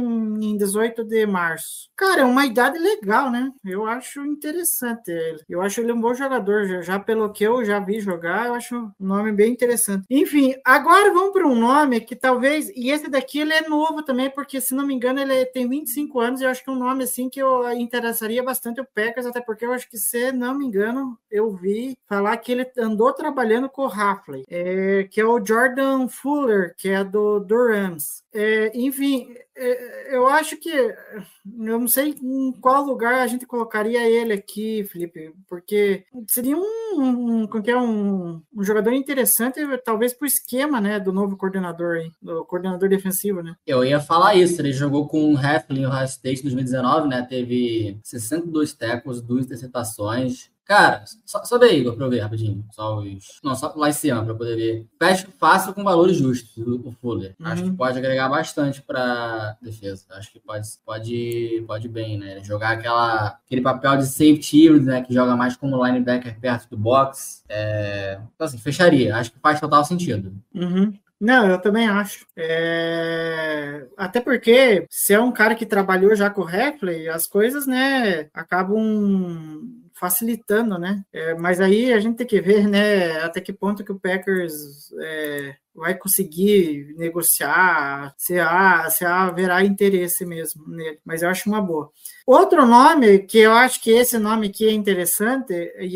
em 0.52 0.58
18 0.58 1.04
de 1.04 1.26
março. 1.26 1.90
Cara, 1.96 2.22
é 2.22 2.26
uma 2.26 2.46
idade 2.46 2.80
legal, 2.80 3.30
né? 3.30 3.52
Eu 3.64 3.86
acho 3.86 4.26
interessante 4.26 5.12
ele. 5.12 5.42
Eu 5.50 5.62
acho 5.62 5.82
ele 5.82 5.92
um 5.92 6.00
bom 6.00 6.14
jogador. 6.14 6.66
Já, 6.66 6.82
já 6.82 7.00
pelo 7.00 7.30
que 7.32 7.44
eu 7.44 7.64
já 7.66 7.80
vi 7.80 8.00
jogar, 8.00 8.48
eu 8.48 8.54
acho 8.54 8.76
um 8.76 8.92
nome 9.00 9.32
bem 9.34 9.52
interessante. 9.52 10.06
Enfim, 10.10 10.56
agora 10.64 11.14
vamos 11.14 11.34
para 11.34 11.48
um 11.48 11.56
nome 11.56 12.00
que 12.00 12.16
talvez. 12.16 12.70
E 12.76 12.90
esse 12.90 13.10
daqui 13.10 13.40
ele 13.40 13.54
é 13.54 13.68
novo 13.68 14.02
também, 14.02 14.30
porque 14.30 14.62
se 14.62 14.74
não 14.74 14.88
me 14.88 14.94
engano, 14.94 15.20
ele 15.20 15.46
tem 15.48 15.68
25 15.68 16.20
anos. 16.20 16.42
E 16.42 16.46
eu 16.46 16.50
acho 16.50 16.64
que 16.64 16.70
é 16.70 16.74
um 16.74 16.80
nome 16.80 17.04
assim 17.04 17.30
que 17.30 17.42
eu 17.42 17.70
interessaria 17.74 18.42
bastante 18.42 18.80
o 18.80 18.86
Packers, 18.86 19.26
até 19.26 19.42
porque 19.42 19.53
eu 19.62 19.74
acho 19.74 19.90
que, 19.90 19.98
se 19.98 20.32
não 20.32 20.58
me 20.58 20.66
engano, 20.66 21.18
eu 21.30 21.52
vi 21.52 21.98
falar 22.08 22.38
que 22.38 22.52
ele 22.52 22.70
andou 22.78 23.14
trabalhando 23.14 23.70
com 23.70 23.84
o 23.84 23.92
Hafley, 23.92 24.44
é, 24.50 25.08
que 25.10 25.20
é 25.22 25.26
o 25.26 25.44
Jordan 25.44 26.08
Fuller, 26.08 26.76
que 26.78 26.90
é 26.90 27.04
do, 27.04 27.40
do 27.40 27.68
Rams. 27.68 28.24
É, 28.34 28.72
enfim, 28.74 29.36
eu 29.56 30.28
acho 30.28 30.58
que 30.58 30.70
eu 30.70 31.80
não 31.80 31.88
sei 31.88 32.16
em 32.22 32.52
qual 32.54 32.84
lugar 32.84 33.16
a 33.16 33.28
gente 33.28 33.46
colocaria 33.46 34.02
ele 34.10 34.34
aqui, 34.34 34.84
Felipe, 34.86 35.34
porque 35.48 36.06
seria 36.28 36.58
um, 36.58 36.62
um, 36.98 37.48
um, 37.48 38.42
um 38.56 38.64
jogador 38.64 38.94
interessante, 38.94 39.60
talvez 39.84 40.14
para 40.14 40.26
o 40.26 40.28
esquema 40.28 40.82
né, 40.82 41.00
do 41.00 41.14
novo 41.14 41.38
coordenador, 41.38 41.98
aí, 41.98 42.12
do 42.22 42.44
coordenador 42.46 42.90
defensivo. 42.90 43.44
Né? 43.44 43.56
Eu 43.66 43.86
ia 43.86 44.00
falar 44.00 44.36
isso, 44.36 44.60
ele 44.60 44.74
jogou 44.74 45.08
com 45.08 45.34
o 45.34 45.40
Heflin, 45.40 45.86
o 45.86 45.90
High 45.90 46.06
State 46.06 46.40
em 46.40 46.44
2019, 46.44 47.08
né, 47.08 47.22
teve 47.22 48.00
62 48.04 48.74
tackles, 48.74 49.22
duas 49.22 49.46
interceptações, 49.46 50.53
Cara, 50.66 51.04
só, 51.26 51.44
sobe 51.44 51.66
aí, 51.66 51.80
Igor, 51.82 51.96
pra 51.96 52.06
eu 52.06 52.10
ver 52.10 52.20
rapidinho. 52.22 52.66
Só 52.72 52.98
os. 53.00 53.40
Não, 53.44 53.54
só 53.54 53.74
lá 53.76 53.90
em 53.90 53.94
cima, 53.94 54.24
pra 54.24 54.34
poder 54.34 54.56
ver. 54.56 54.88
Fecho 54.98 55.28
fácil 55.38 55.74
com 55.74 55.84
valores 55.84 56.16
justos, 56.18 56.58
o, 56.66 56.92
Fuller. 57.02 57.36
Acho 57.44 57.64
que 57.64 57.70
Uhum. 57.70 57.76
pode 57.76 57.98
agregar 57.98 58.30
bastante 58.30 58.82
pra 58.82 59.58
defesa. 59.62 60.06
Acho 60.12 60.32
que 60.32 60.40
pode, 60.40 60.66
pode, 60.86 61.64
pode 61.68 61.90
bem, 61.90 62.18
né? 62.18 62.42
Jogar 62.44 62.72
aquela, 62.72 63.38
aquele 63.46 63.62
papel 63.62 63.98
de 63.98 64.06
safety 64.06 64.70
né? 64.80 65.02
Que 65.04 65.14
joga 65.14 65.36
mais 65.36 65.58
como 65.58 65.86
linebacker 65.86 66.40
perto 66.40 66.70
do 66.70 66.78
box. 66.78 67.44
É... 67.50 68.20
Então, 68.34 68.48
assim, 68.48 68.58
fecharia. 68.58 69.16
Acho 69.18 69.32
que 69.34 69.40
faz 69.40 69.60
total 69.60 69.84
sentido. 69.84 70.34
Uhum. 70.56 70.94
Não, 71.20 71.48
eu 71.48 71.60
também 71.60 71.88
acho. 71.88 72.26
É, 72.36 73.86
Até 73.98 74.20
porque 74.20 74.86
se 74.90 75.14
é 75.14 75.20
um 75.22 75.32
cara 75.32 75.56
que 75.56 75.66
trabalhou 75.66 76.14
já 76.16 76.30
com 76.30 76.42
o 76.42 76.50
Heffley, 76.50 77.08
as 77.08 77.28
coisas, 77.28 77.66
né, 77.66 78.28
acabam 78.34 79.83
facilitando, 80.04 80.78
né? 80.78 81.02
É, 81.14 81.34
Mas 81.36 81.62
aí 81.62 81.94
a 81.94 82.00
gente 82.00 82.18
tem 82.18 82.28
que 82.28 82.42
ver, 82.42 82.68
né, 82.68 83.22
até 83.22 83.40
que 83.40 83.54
ponto 83.54 83.86
que 83.86 83.92
o 83.94 84.00
Packers 84.00 84.92
é, 85.02 85.56
vai 85.74 85.98
conseguir 85.98 86.94
negociar, 86.98 88.14
se, 88.18 88.38
há, 88.38 88.90
se 88.90 89.06
haverá 89.06 89.64
interesse 89.64 90.26
mesmo 90.26 90.68
nele. 90.68 91.00
Mas 91.06 91.22
eu 91.24 91.30
acho 91.30 91.50
uma 91.50 91.62
boa. 91.62 91.90
Outro 92.26 92.66
nome 92.66 93.20
que 93.20 93.38
eu 93.40 93.52
acho 93.52 93.82
que 93.82 93.92
esse 93.92 94.18
nome 94.18 94.48
aqui 94.48 94.66
é 94.66 94.72
interessante, 94.72 95.54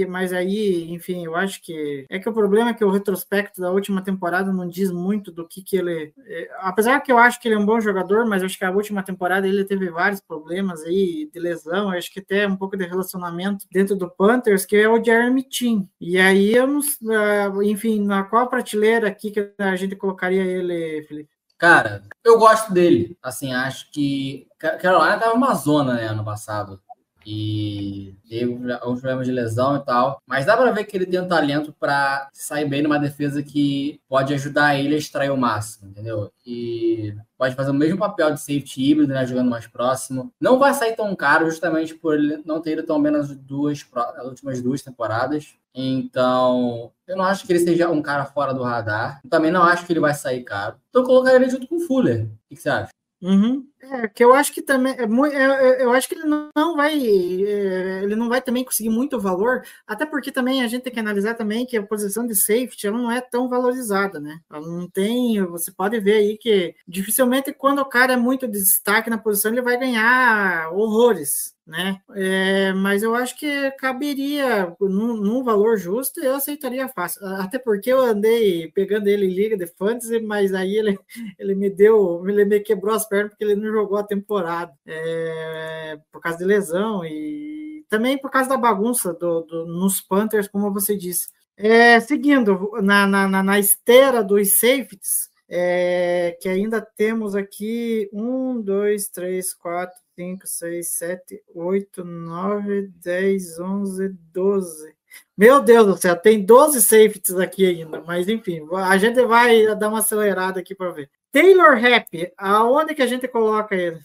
mas 0.09 0.34
aí, 0.34 0.91
enfim, 0.91 1.23
eu 1.23 1.36
acho 1.38 1.61
que 1.61 2.05
é 2.09 2.19
que 2.19 2.28
o 2.28 2.34
problema 2.34 2.71
é 2.71 2.73
que 2.73 2.84
o 2.84 2.91
retrospecto 2.91 3.61
da 3.61 3.71
última 3.71 4.01
temporada 4.03 4.51
não 4.51 4.67
diz 4.67 4.91
muito 4.91 5.32
do 5.32 5.47
que, 5.47 5.63
que 5.63 5.78
ele. 5.78 6.13
é, 6.25 6.49
apesar 6.59 6.99
que 6.99 7.11
eu 7.11 7.17
acho 7.17 7.39
que 7.39 7.47
ele 7.47 7.55
é 7.55 7.57
um 7.57 7.65
bom 7.65 7.80
jogador, 7.80 8.25
mas 8.25 8.43
acho 8.43 8.57
que 8.57 8.65
a 8.65 8.71
última 8.71 9.01
temporada 9.03 9.47
ele 9.47 9.63
teve 9.63 9.89
vários 9.89 10.19
problemas 10.19 10.84
aí 10.84 11.30
de 11.32 11.39
lesão, 11.39 11.91
acho 11.91 12.11
que 12.11 12.19
até 12.19 12.45
um 12.45 12.57
pouco 12.57 12.75
de 12.75 12.86
relacionamento 12.86 13.65
dentro 13.71 13.95
do 13.95 14.09
Panthers, 14.09 14.65
que 14.65 14.75
é 14.75 14.89
o 14.89 15.01
Jeremy 15.01 15.45
Chin. 15.49 15.88
E 15.99 16.17
aí 16.19 16.53
eu 16.53 16.67
não. 16.67 16.82
ah, 17.09 17.63
enfim, 17.63 18.01
na 18.05 18.23
qual 18.23 18.49
prateleira 18.49 19.07
aqui 19.07 19.32
que 19.32 19.51
a 19.57 19.75
gente 19.78 19.95
colocaria 19.95 20.43
ele, 20.43 21.03
Felipe? 21.03 21.36
Cara, 21.57 22.03
eu 22.23 22.37
gosto 22.37 22.71
dele. 22.73 23.17
Assim, 23.21 23.53
acho 23.53 23.91
que. 23.91 24.47
Ca- 24.59 24.77
Carolina 24.77 25.19
tava 25.19 25.33
uma 25.35 25.53
zona, 25.55 25.95
né, 25.95 26.07
ano 26.07 26.23
passado. 26.23 26.81
E 27.30 28.15
teve 28.30 28.71
alguns 28.71 29.01
problemas 29.01 29.28
de 29.28 29.34
lesão 29.34 29.75
e 29.75 29.84
tal. 29.84 30.21
Mas 30.25 30.45
dá 30.45 30.55
pra 30.55 30.71
ver 30.71 30.86
que 30.86 30.95
ele 30.95 31.05
tem 31.05 31.19
um 31.19 31.28
talento 31.28 31.75
pra 31.78 32.30
sair 32.32 32.63
bem 32.63 32.82
numa 32.82 32.97
defesa 32.97 33.43
que 33.43 33.99
pode 34.07 34.34
ajudar 34.34 34.80
ele 34.80 34.95
a 34.95 34.97
extrair 34.97 35.30
o 35.30 35.36
máximo, 35.36 35.89
entendeu? 35.89 36.32
E 36.45 37.13
pode 37.38 37.53
fazer 37.53 37.71
o 37.71 37.73
mesmo 37.73 37.97
papel 37.97 38.34
de 38.34 38.39
safety 38.39 38.82
híbrido, 38.82 39.13
né, 39.13 39.25
jogando 39.25 39.49
mais 39.49 39.67
próximo. 39.67 40.32
Não 40.39 40.57
vai 40.57 40.73
sair 40.73 40.95
tão 40.95 41.13
caro, 41.17 41.49
justamente 41.49 41.93
por 41.93 42.15
ele 42.15 42.41
não 42.45 42.61
ter 42.61 42.71
ido 42.71 42.84
tão 42.84 43.01
bem 43.01 43.11
nas, 43.11 43.36
duas, 43.36 43.86
nas 43.93 44.25
últimas 44.25 44.61
duas 44.61 44.82
temporadas. 44.82 45.53
Então, 45.75 46.93
eu 47.05 47.17
não 47.17 47.25
acho 47.25 47.45
que 47.45 47.51
ele 47.51 47.59
seja 47.59 47.89
um 47.89 48.01
cara 48.01 48.23
fora 48.23 48.53
do 48.53 48.63
radar. 48.63 49.19
Também 49.30 49.51
não 49.51 49.63
acho 49.63 49.86
que 49.86 49.91
ele 49.91 49.99
vai 49.99 50.13
sair 50.13 50.43
caro. 50.43 50.78
Então, 50.89 51.01
eu 51.01 51.05
colocaria 51.05 51.36
ele 51.36 51.49
junto 51.49 51.67
com 51.67 51.75
o 51.75 51.82
Fuller. 51.82 52.23
O 52.23 52.30
que 52.47 52.55
que 52.55 52.61
você 52.61 52.69
acha? 52.69 52.89
Uhum. 53.21 53.65
É, 53.89 54.07
que 54.07 54.23
eu 54.23 54.33
acho 54.33 54.53
que 54.53 54.61
também 54.61 54.93
é 54.93 55.03
é, 55.03 55.81
é, 55.81 55.83
eu 55.83 55.91
acho 55.91 56.09
que 56.09 56.15
ele 56.15 56.25
não 56.25 56.75
vai 56.75 56.93
é, 56.93 58.03
ele 58.03 58.15
não 58.15 58.27
vai 58.27 58.41
também 58.41 58.63
conseguir 58.63 58.89
muito 58.89 59.19
valor, 59.19 59.63
até 59.85 60.05
porque 60.05 60.31
também 60.31 60.63
a 60.63 60.67
gente 60.67 60.83
tem 60.83 60.93
que 60.93 60.99
analisar 60.99 61.35
também 61.35 61.65
que 61.65 61.77
a 61.77 61.83
posição 61.83 62.25
de 62.27 62.35
safety 62.35 62.88
ela 62.88 62.97
não 62.97 63.11
é 63.11 63.21
tão 63.21 63.47
valorizada, 63.47 64.19
né? 64.19 64.39
Ela 64.51 64.67
não 64.67 64.89
tem, 64.89 65.41
você 65.45 65.71
pode 65.71 65.99
ver 65.99 66.13
aí 66.17 66.38
que 66.38 66.75
dificilmente 66.88 67.53
quando 67.53 67.79
o 67.79 67.85
cara 67.85 68.13
é 68.13 68.17
muito 68.17 68.47
destaque 68.47 69.09
na 69.09 69.17
posição 69.17 69.51
ele 69.51 69.61
vai 69.61 69.77
ganhar 69.77 70.71
horrores, 70.73 71.55
né? 71.67 72.01
É, 72.15 72.73
mas 72.73 73.03
eu 73.03 73.13
acho 73.13 73.38
que 73.38 73.71
caberia 73.71 74.73
num, 74.79 75.17
num 75.17 75.43
valor 75.43 75.77
justo, 75.77 76.21
eu 76.21 76.35
aceitaria 76.35 76.88
fácil. 76.88 77.25
Até 77.25 77.59
porque 77.59 77.91
eu 77.91 77.99
andei 77.99 78.71
pegando 78.71 79.07
ele 79.07 79.25
em 79.25 79.33
liga 79.33 79.57
de 79.57 79.67
fantasy, 79.67 80.19
mas 80.21 80.53
aí 80.53 80.75
ele 80.77 80.97
ele 81.38 81.55
me 81.55 81.69
deu, 81.69 82.23
ele 82.27 82.45
me 82.45 82.59
quebrou 82.61 82.95
as 82.95 83.07
pernas 83.07 83.31
porque 83.31 83.43
ele 83.43 83.55
não 83.55 83.69
jogou 83.78 83.97
a 83.97 84.03
temporada 84.03 84.73
é, 84.86 85.99
por 86.11 86.19
causa 86.21 86.38
de 86.39 86.45
lesão 86.45 87.05
e 87.05 87.86
também 87.89 88.17
por 88.17 88.30
causa 88.32 88.49
da 88.49 88.57
bagunça 88.57 89.13
do, 89.13 89.41
do- 89.41 89.65
nos 89.67 90.01
Panthers, 90.01 90.47
como 90.47 90.73
você 90.73 90.97
disse. 90.97 91.30
É, 91.55 91.99
seguindo 91.99 92.71
na, 92.84 93.07
na, 93.07 93.43
na- 93.43 93.59
esteira 93.59 94.23
dos 94.23 94.51
safeties, 94.53 95.30
é, 95.49 96.38
que 96.41 96.49
ainda 96.49 96.82
temos 96.82 97.36
aqui 97.36 98.09
um, 98.11 98.61
dois, 98.61 99.07
três, 99.07 99.53
quatro, 99.53 99.95
cinco, 100.15 100.45
seis, 100.45 100.91
sete, 100.91 101.41
oito, 101.55 102.03
nove, 102.03 102.89
dez, 103.01 103.59
onze, 103.59 104.09
doze. 104.34 104.93
Meu 105.38 105.61
Deus 105.61 105.86
do 105.88 105.97
céu, 105.97 106.15
tem 106.15 106.43
12 106.45 106.82
safeties 106.82 107.36
aqui 107.38 107.65
ainda, 107.65 108.01
mas 108.01 108.28
enfim, 108.28 108.67
a 108.73 108.97
gente 108.97 109.23
vai 109.25 109.73
dar 109.75 109.88
uma 109.89 109.99
acelerada 109.99 110.59
aqui 110.59 110.75
para 110.75 110.91
ver. 110.91 111.09
Taylor 111.41 111.79
Rapp, 111.79 112.33
aonde 112.38 112.95
que 112.95 113.01
a 113.01 113.07
gente 113.07 113.27
coloca 113.27 113.75
ele? 113.75 113.99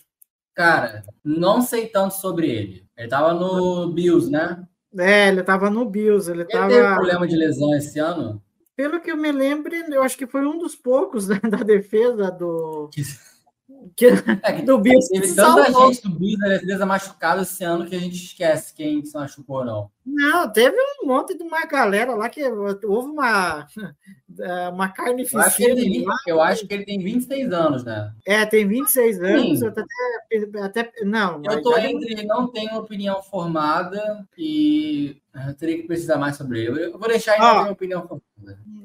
Cara, 0.55 1.03
não 1.24 1.62
sei 1.62 1.87
tanto 1.87 2.14
sobre 2.14 2.49
ele. 2.51 2.87
Ele 2.97 3.09
tava 3.09 3.33
no 3.33 3.89
Bills, 3.93 4.30
né? 4.30 4.62
É, 4.99 5.28
ele 5.28 5.41
estava 5.41 5.70
no 5.70 5.87
Bills, 5.87 6.30
ele 6.30 6.43
Ele 6.43 6.49
teve 6.49 6.74
estava. 6.74 6.95
problema 6.97 7.26
de 7.26 7.37
lesão 7.37 7.74
esse 7.74 7.99
ano. 7.99 8.43
Pelo 8.76 9.01
que 9.01 9.11
eu 9.11 9.16
me 9.16 9.33
lembro, 9.33 9.74
eu 9.74 10.03
acho 10.03 10.16
que 10.18 10.26
foi 10.26 10.45
um 10.47 10.59
dos 10.59 10.74
poucos 10.74 11.26
da, 11.26 11.37
da 11.49 11.59
defesa 11.59 12.30
do. 12.30 12.91
Que, 13.97 14.07
É 14.43 14.53
que 14.53 14.62
do 14.66 14.78
Bills. 14.78 15.09
teve 15.09 15.35
tanta 15.35 15.64
salvou. 15.64 15.93
gente 15.93 16.03
do 16.03 16.11
Bills 16.11 16.39
na 16.39 16.49
defesa 16.49 16.87
machucada 16.87 17.43
esse 17.43 17.64
ano 17.64 17.87
que 17.87 17.95
a 17.95 17.99
gente 17.99 18.16
esquece 18.16 18.74
quem 18.74 19.05
se 19.05 19.14
machucou 19.14 19.59
ou 19.59 19.64
não. 19.64 19.91
Não, 20.05 20.51
teve 20.53 20.76
um 21.03 21.07
monte 21.07 21.37
de 21.37 21.43
uma 21.45 21.64
galera 21.64 22.14
lá 22.14 22.28
que 22.28 22.43
houve 22.45 23.09
uma, 23.09 23.66
uma 24.72 24.93
Eu 24.97 25.41
acho, 25.41 25.57
que 25.57 25.64
ele 25.64 25.74
tem, 25.74 25.74
carnificina. 25.74 25.74
20 25.74 26.07
eu 26.26 26.41
acho 26.41 26.66
que 26.66 26.74
ele 26.74 26.85
tem 26.85 26.99
26 26.99 27.53
anos, 27.53 27.85
né? 27.85 28.12
É, 28.26 28.45
tem 28.45 28.66
26 28.66 29.22
anos. 29.22 29.59
Sim. 29.61 29.66
Eu 29.66 29.72
tô 29.72 29.80
até, 30.61 30.80
até, 30.80 31.05
não, 31.05 31.41
Eu 31.45 31.62
tô 31.62 31.76
entre 31.78 32.24
não 32.26 32.49
tenho 32.49 32.76
opinião 32.76 33.22
formada 33.22 34.26
e 34.37 35.20
eu 35.47 35.55
teria 35.55 35.76
que 35.76 35.87
precisar 35.87 36.16
mais 36.18 36.37
sobre 36.37 36.64
ele. 36.64 36.87
Eu 36.87 36.99
vou 36.99 37.09
deixar 37.09 37.37
Ó. 37.41 37.55
não 37.55 37.64
ter 37.64 37.70
opinião 37.70 38.03
formada. 38.03 38.32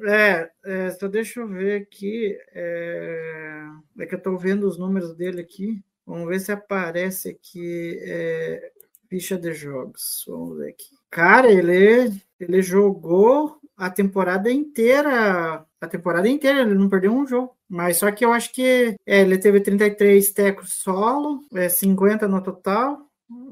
É, 0.08 0.50
é, 0.66 0.92
só 0.92 1.08
deixa 1.08 1.40
eu 1.40 1.48
ver 1.48 1.82
aqui. 1.82 2.38
É, 2.54 3.66
é 4.00 4.06
que 4.06 4.16
eu 4.16 4.18
estou 4.18 4.38
vendo 4.38 4.68
os 4.68 4.78
números 4.78 5.16
dele 5.16 5.42
aqui. 5.42 5.82
Vamos 6.06 6.28
ver 6.28 6.40
se 6.40 6.52
aparece 6.52 7.30
aqui. 7.30 7.98
É, 8.02 8.72
ficha 9.10 9.38
de 9.38 9.54
jogos. 9.54 10.24
Vamos 10.28 10.58
ver 10.58 10.70
aqui. 10.70 10.96
Cara, 11.10 11.52
ele, 11.52 12.14
ele 12.40 12.62
jogou 12.62 13.60
a 13.76 13.90
temporada 13.90 14.52
inteira. 14.52 15.66
A 15.80 15.88
temporada 15.88 16.28
inteira, 16.28 16.62
ele 16.62 16.74
não 16.74 16.90
perdeu 16.90 17.14
um 17.14 17.28
jogo. 17.28 17.56
Mas 17.70 17.98
só 17.98 18.12
que 18.12 18.24
eu 18.24 18.32
acho 18.32 18.54
que 18.54 18.96
é, 19.06 19.22
ele 19.22 19.38
teve 19.38 19.60
33 19.60 20.32
tecos 20.32 20.74
solo, 20.74 21.42
é, 21.54 21.68
50 21.68 22.28
no 22.28 22.42
total. 22.42 23.06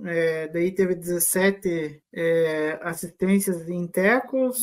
É, 0.06 0.48
daí 0.48 0.72
teve 0.72 0.96
17 0.96 2.02
é, 2.14 2.80
assistências 2.82 3.68
em 3.68 3.86
tecos. 3.88 4.58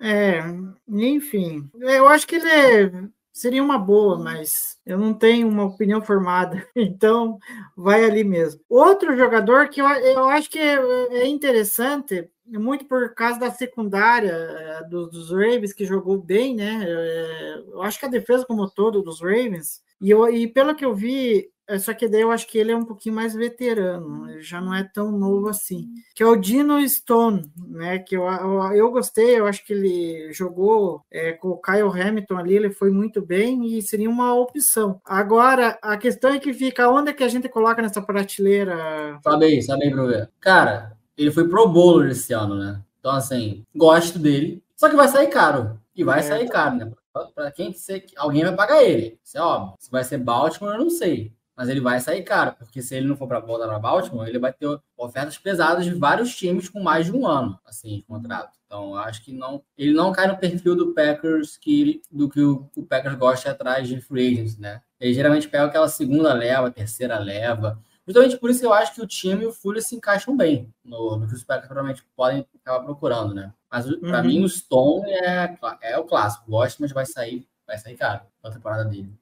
É, 0.00 0.40
enfim, 0.88 1.68
eu 1.80 2.06
acho 2.08 2.26
que 2.26 2.36
ele 2.36 2.48
é- 2.48 2.90
seria 3.32 3.62
uma 3.62 3.78
boa, 3.78 4.18
mas 4.18 4.78
eu 4.86 4.96
não 4.98 5.12
tenho 5.14 5.48
uma 5.48 5.64
opinião 5.64 6.00
formada, 6.00 6.64
então 6.76 7.38
vai 7.76 8.04
ali 8.04 8.22
mesmo. 8.24 8.60
Outro 8.68 9.16
jogador 9.16 9.68
que 9.68 9.80
eu, 9.80 9.86
eu 9.88 10.26
acho 10.28 10.48
que 10.50 10.58
é, 10.58 10.76
é 11.22 11.26
interessante, 11.26 12.28
muito 12.46 12.86
por 12.86 13.12
causa 13.14 13.38
da 13.40 13.50
secundária 13.50 14.30
é, 14.30 14.84
dos, 14.84 15.10
dos 15.10 15.30
Ravens, 15.30 15.72
que 15.72 15.84
jogou 15.84 16.16
bem, 16.18 16.54
né? 16.54 16.84
É, 16.86 17.58
eu 17.72 17.82
acho 17.82 17.98
que 17.98 18.06
a 18.06 18.08
defesa 18.08 18.46
como 18.46 18.70
todo 18.70 19.02
dos 19.02 19.20
Ravens, 19.20 19.82
e, 20.00 20.10
eu, 20.10 20.28
e 20.32 20.46
pelo 20.46 20.74
que 20.76 20.84
eu 20.84 20.94
vi, 20.94 21.50
só 21.78 21.92
que 21.92 22.06
daí 22.08 22.20
eu 22.20 22.30
acho 22.30 22.46
que 22.46 22.56
ele 22.56 22.70
é 22.72 22.76
um 22.76 22.84
pouquinho 22.84 23.14
mais 23.14 23.34
veterano, 23.34 24.30
ele 24.30 24.40
já 24.40 24.60
não 24.60 24.72
é 24.72 24.84
tão 24.84 25.10
novo 25.10 25.48
assim. 25.48 25.88
Que 26.14 26.22
é 26.22 26.26
o 26.26 26.36
Dino 26.36 26.80
Stone, 26.88 27.50
né? 27.66 27.98
Que 27.98 28.16
eu, 28.16 28.22
eu, 28.22 28.62
eu 28.74 28.90
gostei, 28.92 29.38
eu 29.38 29.46
acho 29.46 29.64
que 29.66 29.72
ele 29.72 30.32
jogou 30.32 31.02
é, 31.10 31.32
com 31.32 31.48
o 31.48 31.60
Kyle 31.60 31.82
Hamilton 32.00 32.36
ali, 32.38 32.54
ele 32.54 32.70
foi 32.70 32.90
muito 32.90 33.20
bem 33.20 33.66
e 33.76 33.82
seria 33.82 34.08
uma 34.08 34.32
opção. 34.34 35.00
Agora, 35.04 35.78
a 35.82 35.96
questão 35.96 36.32
é 36.32 36.38
que 36.38 36.54
fica 36.54 36.88
onde 36.88 37.10
é 37.10 37.12
que 37.12 37.24
a 37.24 37.28
gente 37.28 37.48
coloca 37.48 37.82
nessa 37.82 38.00
prateleira? 38.00 39.18
Sabe 39.22 39.44
aí, 39.46 39.62
sabe 39.62 39.84
aí 39.84 39.90
pra 39.90 40.02
eu 40.02 40.06
ver. 40.08 40.30
Cara, 40.40 40.96
ele 41.16 41.30
foi 41.30 41.48
pro 41.48 41.68
bowler 41.68 42.10
esse 42.12 42.32
ano, 42.32 42.54
né? 42.54 42.80
Então, 43.00 43.12
assim, 43.12 43.64
gosto 43.74 44.18
dele. 44.18 44.62
Só 44.76 44.88
que 44.88 44.96
vai 44.96 45.08
sair 45.08 45.28
caro. 45.28 45.78
E 45.94 46.04
vai 46.04 46.20
É. 46.20 46.22
sair 46.22 46.48
caro, 46.48 46.76
né? 46.76 46.86
Pra- 47.12 47.24
Pra 47.34 47.50
quem 47.50 47.72
ser, 47.72 48.04
alguém 48.16 48.44
vai 48.44 48.54
pagar 48.54 48.84
ele. 48.84 49.18
Isso 49.24 49.36
é 49.36 49.40
óbvio. 49.40 49.74
Se 49.80 49.90
vai 49.90 50.04
ser 50.04 50.18
Baltimore, 50.18 50.74
eu 50.74 50.78
não 50.84 50.90
sei. 50.90 51.32
Mas 51.58 51.68
ele 51.68 51.80
vai 51.80 51.98
sair 51.98 52.22
caro, 52.22 52.54
porque 52.56 52.80
se 52.80 52.94
ele 52.94 53.08
não 53.08 53.16
for 53.16 53.26
para 53.26 53.40
voltar 53.40 53.66
para 53.66 53.80
Baltimore, 53.80 54.28
ele 54.28 54.38
vai 54.38 54.52
ter 54.52 54.68
ofertas 54.96 55.36
pesadas 55.36 55.84
de 55.84 55.92
vários 55.92 56.36
times 56.36 56.68
com 56.68 56.80
mais 56.80 57.06
de 57.06 57.12
um 57.12 57.26
ano, 57.26 57.58
assim, 57.66 57.96
de 57.96 58.02
contrato. 58.04 58.56
Então, 58.64 58.90
eu 58.90 58.98
acho 58.98 59.24
que 59.24 59.32
não, 59.32 59.60
ele 59.76 59.92
não 59.92 60.12
cai 60.12 60.28
no 60.28 60.36
perfil 60.38 60.76
do 60.76 60.94
Packers 60.94 61.56
que 61.56 62.00
do 62.12 62.28
que 62.28 62.40
o, 62.40 62.70
o 62.76 62.86
Packers 62.86 63.16
gosta 63.16 63.50
atrás 63.50 63.88
de 63.88 64.00
free 64.00 64.34
agents, 64.34 64.56
né? 64.56 64.80
Ele 65.00 65.12
geralmente 65.12 65.48
pega 65.48 65.64
aquela 65.64 65.88
segunda 65.88 66.32
leva, 66.32 66.70
terceira 66.70 67.18
leva, 67.18 67.82
Justamente 68.08 68.38
por 68.38 68.48
isso 68.48 68.60
que 68.60 68.66
eu 68.66 68.72
acho 68.72 68.94
que 68.94 69.02
o 69.02 69.06
time 69.06 69.44
e 69.44 69.46
o 69.46 69.52
Fuller 69.52 69.82
se 69.82 69.94
encaixam 69.94 70.34
bem 70.34 70.72
no, 70.82 71.14
no 71.18 71.28
que 71.28 71.34
os 71.34 71.44
Packers 71.44 71.66
provavelmente 71.66 72.02
podem 72.16 72.46
acabar 72.62 72.82
procurando, 72.82 73.34
né? 73.34 73.52
Mas 73.70 73.84
para 73.84 74.20
Uhum. 74.22 74.26
mim 74.26 74.44
o 74.44 74.48
Stone 74.48 75.10
é, 75.12 75.58
é 75.82 75.98
o 75.98 76.04
clássico. 76.04 76.50
Gosto, 76.50 76.80
mas 76.80 76.90
vai 76.90 77.04
sair, 77.04 77.46
vai 77.66 77.76
sair 77.76 77.98
caro 77.98 78.22
na 78.42 78.50
temporada 78.50 78.86
dele. 78.86 79.12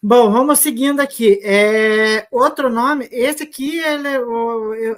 Bom, 0.00 0.30
vamos 0.30 0.60
seguindo 0.60 1.00
aqui. 1.00 1.40
É, 1.42 2.28
outro 2.30 2.70
nome, 2.70 3.08
esse 3.10 3.42
aqui 3.42 3.78
ele, 3.80 4.08
eu, 4.08 4.74
eu, 4.74 4.96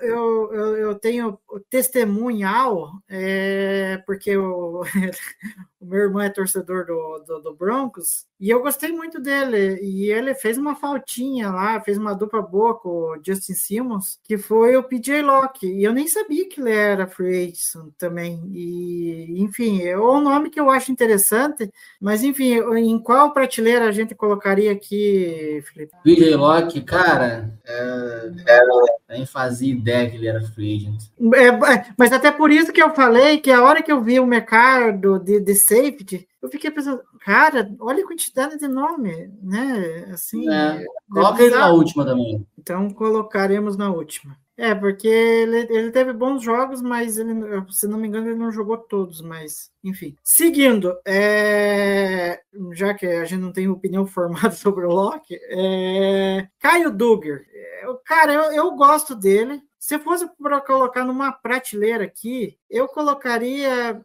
eu, 0.53 0.77
eu 0.77 0.95
tenho 0.95 1.39
testemunhal, 1.71 2.91
é, 3.09 3.97
porque 4.07 4.37
o, 4.37 4.83
o 5.81 5.87
meu 5.87 6.01
irmão 6.01 6.21
é 6.21 6.29
torcedor 6.29 6.87
do, 6.87 7.25
do, 7.27 7.41
do 7.41 7.55
Broncos, 7.55 8.27
e 8.41 8.49
eu 8.49 8.63
gostei 8.63 8.91
muito 8.91 9.21
dele. 9.21 9.79
E 9.83 10.11
ele 10.11 10.35
fez 10.35 10.57
uma 10.57 10.75
faltinha 10.75 11.51
lá, 11.51 11.79
fez 11.81 11.99
uma 11.99 12.15
dupla 12.15 12.41
boa 12.41 12.75
com 12.75 12.89
o 12.89 13.21
Justin 13.23 13.53
Simmons, 13.53 14.19
que 14.25 14.39
foi 14.39 14.77
o 14.79 14.83
PJ 14.83 15.21
Locke. 15.21 15.67
E 15.67 15.85
eu 15.85 15.93
nem 15.93 16.09
sabia 16.09 16.49
que 16.49 16.59
ele 16.59 16.73
era 16.73 17.07
free 17.07 17.53
agent 17.53 17.93
também. 17.99 18.41
E, 18.51 19.43
enfim, 19.43 19.83
é 19.83 19.99
um 19.99 20.23
nome 20.23 20.49
que 20.49 20.59
eu 20.59 20.71
acho 20.71 20.91
interessante. 20.91 21.71
Mas, 22.01 22.25
enfim, 22.25 22.55
em 22.79 22.99
qual 22.99 23.35
prateleira 23.35 23.87
a 23.87 23.93
gente 23.93 24.15
colocaria 24.15 24.73
aqui, 24.73 25.63
Felipe? 25.71 25.93
PJ 26.03 26.35
Locke, 26.35 26.81
cara, 26.81 27.53
é, 27.67 28.59
eu 28.59 28.87
nem 29.11 29.27
fazia 29.27 29.71
ideia 29.71 30.09
que 30.09 30.17
ele 30.17 30.29
era 30.29 30.41
free 30.41 30.77
agent. 30.77 31.03
É, 31.35 31.49
é, 31.49 31.87
mas 31.95 32.11
até 32.11 32.31
por 32.31 32.51
isso 32.51 32.73
que 32.73 32.83
eu 32.83 32.95
falei 32.95 33.39
que 33.39 33.51
a 33.51 33.63
hora 33.63 33.83
que 33.83 33.93
eu 33.93 34.03
vi 34.03 34.19
o 34.19 34.27
mercado 34.27 35.19
de, 35.19 35.41
de 35.41 35.55
safety, 35.71 36.29
eu 36.43 36.49
fiquei 36.49 36.71
pensando, 36.71 37.01
cara, 37.25 37.73
olha 37.79 38.03
a 38.03 38.07
quantidade 38.07 38.59
de 38.59 38.67
nome, 38.67 39.31
né? 39.43 40.11
Assim, 40.13 40.49
É, 40.49 40.83
é 40.83 40.85
Coloca 41.11 41.43
ele 41.43 41.55
na 41.55 41.71
última 41.71 42.05
também. 42.05 42.47
Então 42.59 42.91
colocaremos 42.91 43.77
na 43.77 43.91
última. 43.91 44.37
É, 44.57 44.75
porque 44.75 45.09
ele, 45.09 45.67
ele 45.71 45.91
teve 45.91 46.13
bons 46.13 46.43
jogos, 46.43 46.83
mas 46.83 47.17
ele, 47.17 47.33
se 47.71 47.89
não 47.89 47.97
me 47.97 48.07
engano, 48.07 48.29
ele 48.29 48.39
não 48.39 48.53
jogou 48.53 48.77
todos, 48.77 49.23
mas 49.23 49.71
enfim. 49.83 50.15
Seguindo, 50.23 50.99
é, 51.07 52.43
já 52.73 52.93
que 52.93 53.07
a 53.07 53.25
gente 53.25 53.41
não 53.41 53.53
tem 53.53 53.69
opinião 53.69 54.05
formada 54.07 54.51
sobre 54.51 54.85
o 54.85 54.91
Locke, 54.91 55.35
é, 55.49 56.47
Caio 56.59 56.91
Duggar. 56.91 57.41
É, 57.55 57.89
o 57.89 57.95
cara, 58.05 58.35
eu, 58.35 58.53
eu 58.53 58.71
gosto 58.73 59.15
dele. 59.15 59.63
Se 59.81 59.99
fosse 59.99 60.29
para 60.41 60.61
colocar 60.61 61.07
numa 61.07 61.33
prateleira 61.33 62.05
aqui, 62.05 62.55
eu 62.69 62.87
colocaria, 62.87 63.99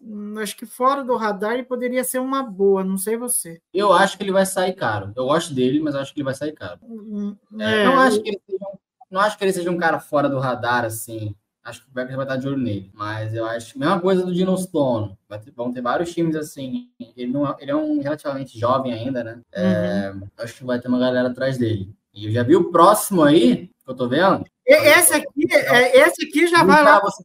hum, 0.00 0.34
acho 0.38 0.56
que 0.56 0.66
fora 0.66 1.04
do 1.04 1.14
radar 1.16 1.56
e 1.56 1.62
poderia 1.62 2.02
ser 2.02 2.18
uma 2.18 2.42
boa, 2.42 2.82
não 2.82 2.98
sei 2.98 3.16
você. 3.16 3.60
Eu 3.72 3.92
acho 3.92 4.16
que 4.18 4.24
ele 4.24 4.32
vai 4.32 4.44
sair 4.44 4.72
caro. 4.74 5.12
Eu 5.14 5.26
gosto 5.26 5.54
dele, 5.54 5.78
mas 5.78 5.94
acho 5.94 6.12
que 6.12 6.18
ele 6.18 6.24
vai 6.24 6.34
sair 6.34 6.50
caro. 6.52 6.80
Hum, 6.82 7.36
É, 7.60 7.82
é, 7.82 7.84
não, 7.84 7.96
acho 8.00 8.20
que 8.20 8.28
ele 8.28 8.40
seja 8.44 8.64
um, 8.64 8.78
não 9.08 9.20
acho 9.20 9.38
que 9.38 9.44
ele 9.44 9.52
seja 9.52 9.70
um 9.70 9.78
cara 9.78 10.00
fora 10.00 10.28
do 10.28 10.40
radar, 10.40 10.84
assim. 10.84 11.32
Acho 11.62 11.82
que 11.84 11.90
o 11.90 11.92
Packers 11.92 12.16
vai 12.16 12.24
estar 12.24 12.36
de 12.36 12.48
olho 12.48 12.58
nele. 12.58 12.90
Mas 12.92 13.32
eu 13.32 13.44
acho 13.44 13.78
mesma 13.78 14.00
coisa 14.00 14.26
do 14.26 14.34
Dino 14.34 14.56
Stone. 14.58 15.16
Ter- 15.28 15.52
vão 15.54 15.72
ter 15.72 15.80
vários 15.80 16.12
times 16.12 16.34
assim. 16.34 16.88
Ele, 17.16 17.30
não, 17.30 17.46
é- 17.46 17.54
ele 17.60 17.70
é 17.70 17.76
um 17.76 18.00
relativamente 18.00 18.58
jovem 18.58 18.92
ainda, 18.92 19.22
né? 19.22 19.40
É, 19.52 20.12
acho 20.38 20.54
que 20.56 20.64
vai 20.64 20.80
ter 20.80 20.88
uma 20.88 20.98
galera 20.98 21.28
atrás 21.28 21.56
dele. 21.56 21.94
E 22.12 22.26
eu 22.26 22.32
já 22.32 22.42
vi 22.42 22.56
o 22.56 22.72
próximo 22.72 23.22
aí, 23.22 23.68
que 23.68 23.90
eu 23.90 23.94
tô 23.94 24.08
vendo. 24.08 24.44
E- 24.70 24.88
Esse 24.98 25.14
aqui, 25.14 25.46
é, 25.54 25.98
esse 26.06 26.24
aqui 26.26 26.46
já 26.46 26.62
vai 26.64 26.82
lá, 26.84 27.00
Você- 27.00 27.22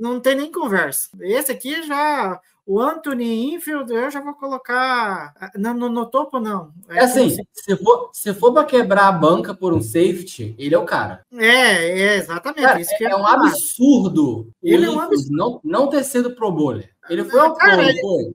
não 0.00 0.18
tem 0.20 0.34
nem 0.34 0.50
conversa. 0.50 1.08
Esse 1.20 1.52
aqui 1.52 1.82
já, 1.84 2.40
o 2.66 2.80
Anthony 2.80 3.54
Infield, 3.54 3.92
eu 3.92 4.10
já 4.10 4.20
vou 4.20 4.34
colocar 4.34 5.34
no, 5.56 5.72
no, 5.74 5.88
no 5.88 6.06
topo, 6.06 6.40
não. 6.40 6.72
É 6.88 7.00
assim, 7.00 7.30
se 7.52 7.76
for, 7.76 8.10
se 8.12 8.34
for 8.34 8.52
pra 8.52 8.64
quebrar 8.64 9.08
a 9.08 9.12
banca 9.12 9.54
por 9.54 9.72
um 9.72 9.80
safety, 9.82 10.54
ele 10.58 10.74
é 10.74 10.78
o 10.78 10.84
cara. 10.84 11.24
É, 11.32 12.00
é 12.00 12.16
exatamente 12.16 12.62
Cara, 12.66 12.80
isso 12.80 12.96
que 12.96 13.04
eu 13.04 13.08
é 13.08 13.10
ia 13.12 13.16
um 13.18 13.26
absurdo 13.26 14.48
Ele 14.62 14.86
é 14.86 14.90
um 14.90 15.04
Infield 15.04 15.30
não, 15.30 15.60
não 15.62 15.88
ter 15.88 16.02
sido 16.04 16.34
pro 16.34 16.50
bowler. 16.50 16.90
Ele 17.08 17.24
foi 17.24 17.38
ao 17.40 17.54
Cara, 17.54 17.76
pro, 17.76 17.82
ele- 17.88 18.00
foi. 18.00 18.32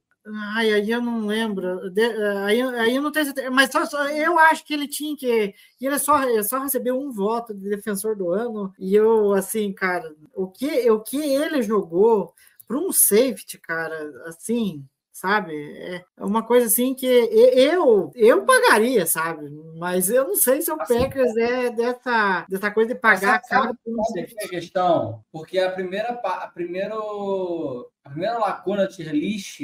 Ai, 0.55 0.71
aí 0.73 0.91
eu 0.91 1.01
não 1.01 1.25
lembro. 1.25 1.89
De- 1.89 2.01
aí, 2.45 2.61
aí 2.61 2.95
eu 2.95 3.01
não 3.01 3.11
tenho 3.11 3.25
certeza. 3.25 3.49
Mas 3.51 3.71
só, 3.71 3.86
só- 3.86 4.07
eu 4.09 4.38
acho 4.39 4.65
que 4.65 4.73
ele 4.73 4.88
tinha 4.88 5.15
que. 5.15 5.53
e 5.80 5.86
Ele 5.86 5.97
só, 5.99 6.19
só 6.43 6.59
recebeu 6.59 6.99
um 6.99 7.11
voto 7.11 7.53
de 7.53 7.69
defensor 7.69 8.15
do 8.15 8.32
ano. 8.32 8.73
E 8.77 8.95
eu, 8.95 9.34
assim, 9.34 9.71
cara, 9.73 10.13
o 10.36 10.47
que, 10.47 10.89
o 10.91 10.99
que 11.01 11.17
ele 11.17 11.61
jogou 11.61 12.34
para 12.67 12.77
um 12.77 12.91
safety, 12.91 13.57
cara, 13.57 13.97
assim, 14.27 14.86
sabe? 15.11 15.53
É 15.80 16.03
uma 16.19 16.43
coisa 16.45 16.67
assim 16.67 16.93
que 16.93 17.05
eu, 17.07 18.11
eu 18.15 18.45
pagaria, 18.45 19.05
sabe? 19.07 19.49
Mas 19.77 20.09
eu 20.09 20.27
não 20.27 20.36
sei 20.36 20.61
se 20.61 20.71
o 20.71 20.80
Assim. 20.80 20.99
Packers 20.99 21.36
é 21.36 21.71
dessa, 21.71 22.45
dessa 22.47 22.69
coisa 22.71 22.93
de 22.93 22.99
pagar 22.99 23.41
caro 23.41 23.75
por 23.84 23.99
um 23.99 24.03
safety. 24.03 24.36
é 24.39 24.45
a 24.45 24.49
questão? 24.49 25.23
Porque 25.32 25.57
a 25.59 25.71
primeira, 25.71 26.09
a 26.23 26.47
primeiro, 26.47 27.89
a 28.03 28.09
primeira 28.09 28.38
lacuna 28.38 28.88
tier 28.88 29.11
list 29.13 29.59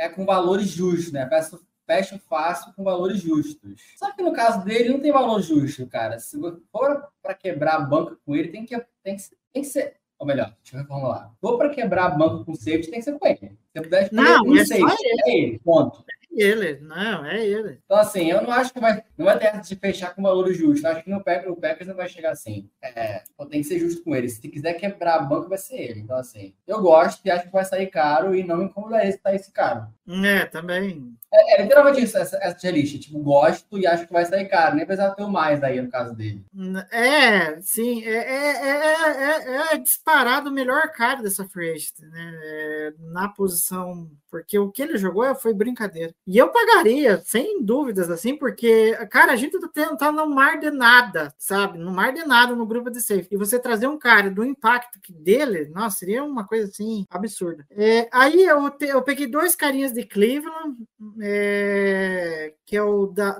é 0.00 0.08
com 0.08 0.24
valores 0.24 0.68
justos, 0.68 1.12
né? 1.12 1.28
Fecha, 1.28 1.58
fecha 1.86 2.18
fácil 2.28 2.72
com 2.74 2.82
valores 2.84 3.20
justos. 3.20 3.80
Só 3.96 4.10
que 4.12 4.22
no 4.22 4.32
caso 4.32 4.64
dele 4.64 4.88
não 4.90 5.00
tem 5.00 5.12
valor 5.12 5.40
justo, 5.42 5.86
cara. 5.86 6.18
Se 6.18 6.38
for 6.72 7.08
para 7.22 7.34
quebrar 7.34 7.74
a 7.76 7.80
banca 7.80 8.16
com 8.24 8.34
ele, 8.34 8.48
tem 8.48 8.64
que, 8.64 8.76
tem 9.02 9.16
que, 9.16 9.22
ser- 9.22 9.36
tem 9.52 9.62
que 9.62 9.68
ser. 9.68 9.96
Ou 10.18 10.26
melhor, 10.26 10.54
deixa 10.62 10.76
eu 10.76 10.80
reformular. 10.82 11.30
Se 11.30 11.36
for 11.40 11.56
para 11.56 11.70
quebrar 11.70 12.04
a 12.06 12.10
banca 12.10 12.44
com 12.44 12.54
safety, 12.54 12.90
tem 12.90 12.98
que 12.98 13.04
ser 13.04 13.18
com 13.18 13.26
ele. 13.26 13.38
Se 13.38 13.78
eu 13.78 13.82
puder 13.82 14.02
escolher 14.04 14.22
Não, 14.22 14.42
um 14.44 14.56
é 14.56 14.64
safety, 14.66 15.06
é 15.26 15.30
ele, 15.38 15.58
ponto. 15.60 16.04
É 16.32 16.42
ele, 16.42 16.80
não, 16.80 17.24
é 17.24 17.44
ele. 17.44 17.80
Então, 17.84 17.96
assim, 17.98 18.30
eu 18.30 18.42
não 18.42 18.50
acho 18.50 18.72
que 18.72 18.80
vai, 18.80 19.02
não 19.16 19.26
vai 19.26 19.38
ter 19.38 19.60
de 19.60 19.76
fechar 19.76 20.14
com 20.14 20.22
valor 20.22 20.52
justo. 20.52 20.86
Eu 20.86 20.92
acho 20.92 21.02
que 21.02 21.10
no 21.10 21.22
Packers, 21.22 21.52
o 21.52 21.56
Packers 21.56 21.88
não 21.88 21.96
vai 21.96 22.08
chegar 22.08 22.30
assim. 22.30 22.68
É, 22.82 23.22
tem 23.50 23.62
que 23.62 23.64
ser 23.64 23.78
justo 23.78 24.02
com 24.02 24.14
ele. 24.14 24.28
Se 24.28 24.48
quiser 24.48 24.74
quebrar 24.74 25.16
a 25.16 25.22
banca, 25.22 25.48
vai 25.48 25.58
ser 25.58 25.76
ele. 25.76 26.00
Então, 26.00 26.16
assim, 26.16 26.54
eu 26.66 26.80
gosto 26.80 27.20
e 27.24 27.30
acho 27.30 27.44
que 27.44 27.52
vai 27.52 27.64
sair 27.64 27.88
caro 27.88 28.34
e 28.34 28.44
não 28.44 28.58
me 28.58 28.64
incomodaria 28.64 29.10
se 29.10 29.18
sair 29.18 29.36
esse 29.36 29.52
caro. 29.52 29.88
É, 30.24 30.46
também. 30.46 31.14
É, 31.32 31.60
é 31.60 31.62
literalmente 31.62 32.02
isso, 32.02 32.18
essa, 32.18 32.36
essa 32.38 32.56
tier 32.56 32.74
list. 32.74 32.98
Tipo, 32.98 33.20
gosto 33.20 33.78
e 33.78 33.86
acho 33.86 34.06
que 34.06 34.12
vai 34.12 34.24
sair 34.24 34.48
caro. 34.48 34.76
Nem 34.76 34.86
precisava 34.86 35.14
ter 35.14 35.22
o 35.22 35.30
mais 35.30 35.62
aí, 35.62 35.80
no 35.80 35.90
caso 35.90 36.14
dele. 36.14 36.44
É, 36.90 37.60
sim, 37.60 38.04
é, 38.04 38.16
é, 38.16 38.68
é, 38.68 39.70
é, 39.70 39.74
é 39.74 39.78
disparado 39.78 40.50
o 40.50 40.52
melhor 40.52 40.90
cara 40.92 41.22
dessa 41.22 41.46
free 41.48 41.70
agent, 41.70 41.98
né? 42.00 42.40
É, 42.42 42.92
na 42.98 43.28
posição, 43.28 44.10
porque 44.30 44.58
o 44.58 44.70
que 44.70 44.82
ele 44.82 44.96
jogou 44.96 45.34
foi 45.34 45.54
brincadeira. 45.54 46.12
E 46.30 46.38
eu 46.38 46.48
pagaria, 46.52 47.20
sem 47.26 47.60
dúvidas, 47.60 48.08
assim, 48.08 48.36
porque, 48.36 48.92
cara, 49.10 49.32
a 49.32 49.36
gente 49.36 49.58
tá, 49.58 49.68
tendo, 49.74 49.96
tá 49.96 50.12
no 50.12 50.26
mar 50.30 50.60
de 50.60 50.70
nada, 50.70 51.34
sabe? 51.36 51.76
No 51.76 51.90
mar 51.90 52.12
de 52.12 52.22
nada 52.24 52.54
no 52.54 52.64
grupo 52.64 52.88
de 52.88 53.00
safe. 53.00 53.26
E 53.32 53.36
você 53.36 53.58
trazer 53.58 53.88
um 53.88 53.98
cara 53.98 54.30
do 54.30 54.44
impacto 54.44 55.00
que 55.02 55.12
dele, 55.12 55.68
nossa, 55.74 55.96
seria 55.98 56.22
uma 56.22 56.46
coisa 56.46 56.68
assim 56.68 57.04
absurda. 57.10 57.66
É, 57.72 58.08
aí 58.12 58.44
eu, 58.44 58.70
te- 58.70 58.86
eu 58.86 59.02
peguei 59.02 59.26
dois 59.26 59.56
carinhas 59.56 59.92
de 59.92 60.04
Cleveland, 60.06 60.76
é, 61.20 62.54
que 62.64 62.76
é 62.76 62.82
o 62.82 63.06
da. 63.08 63.36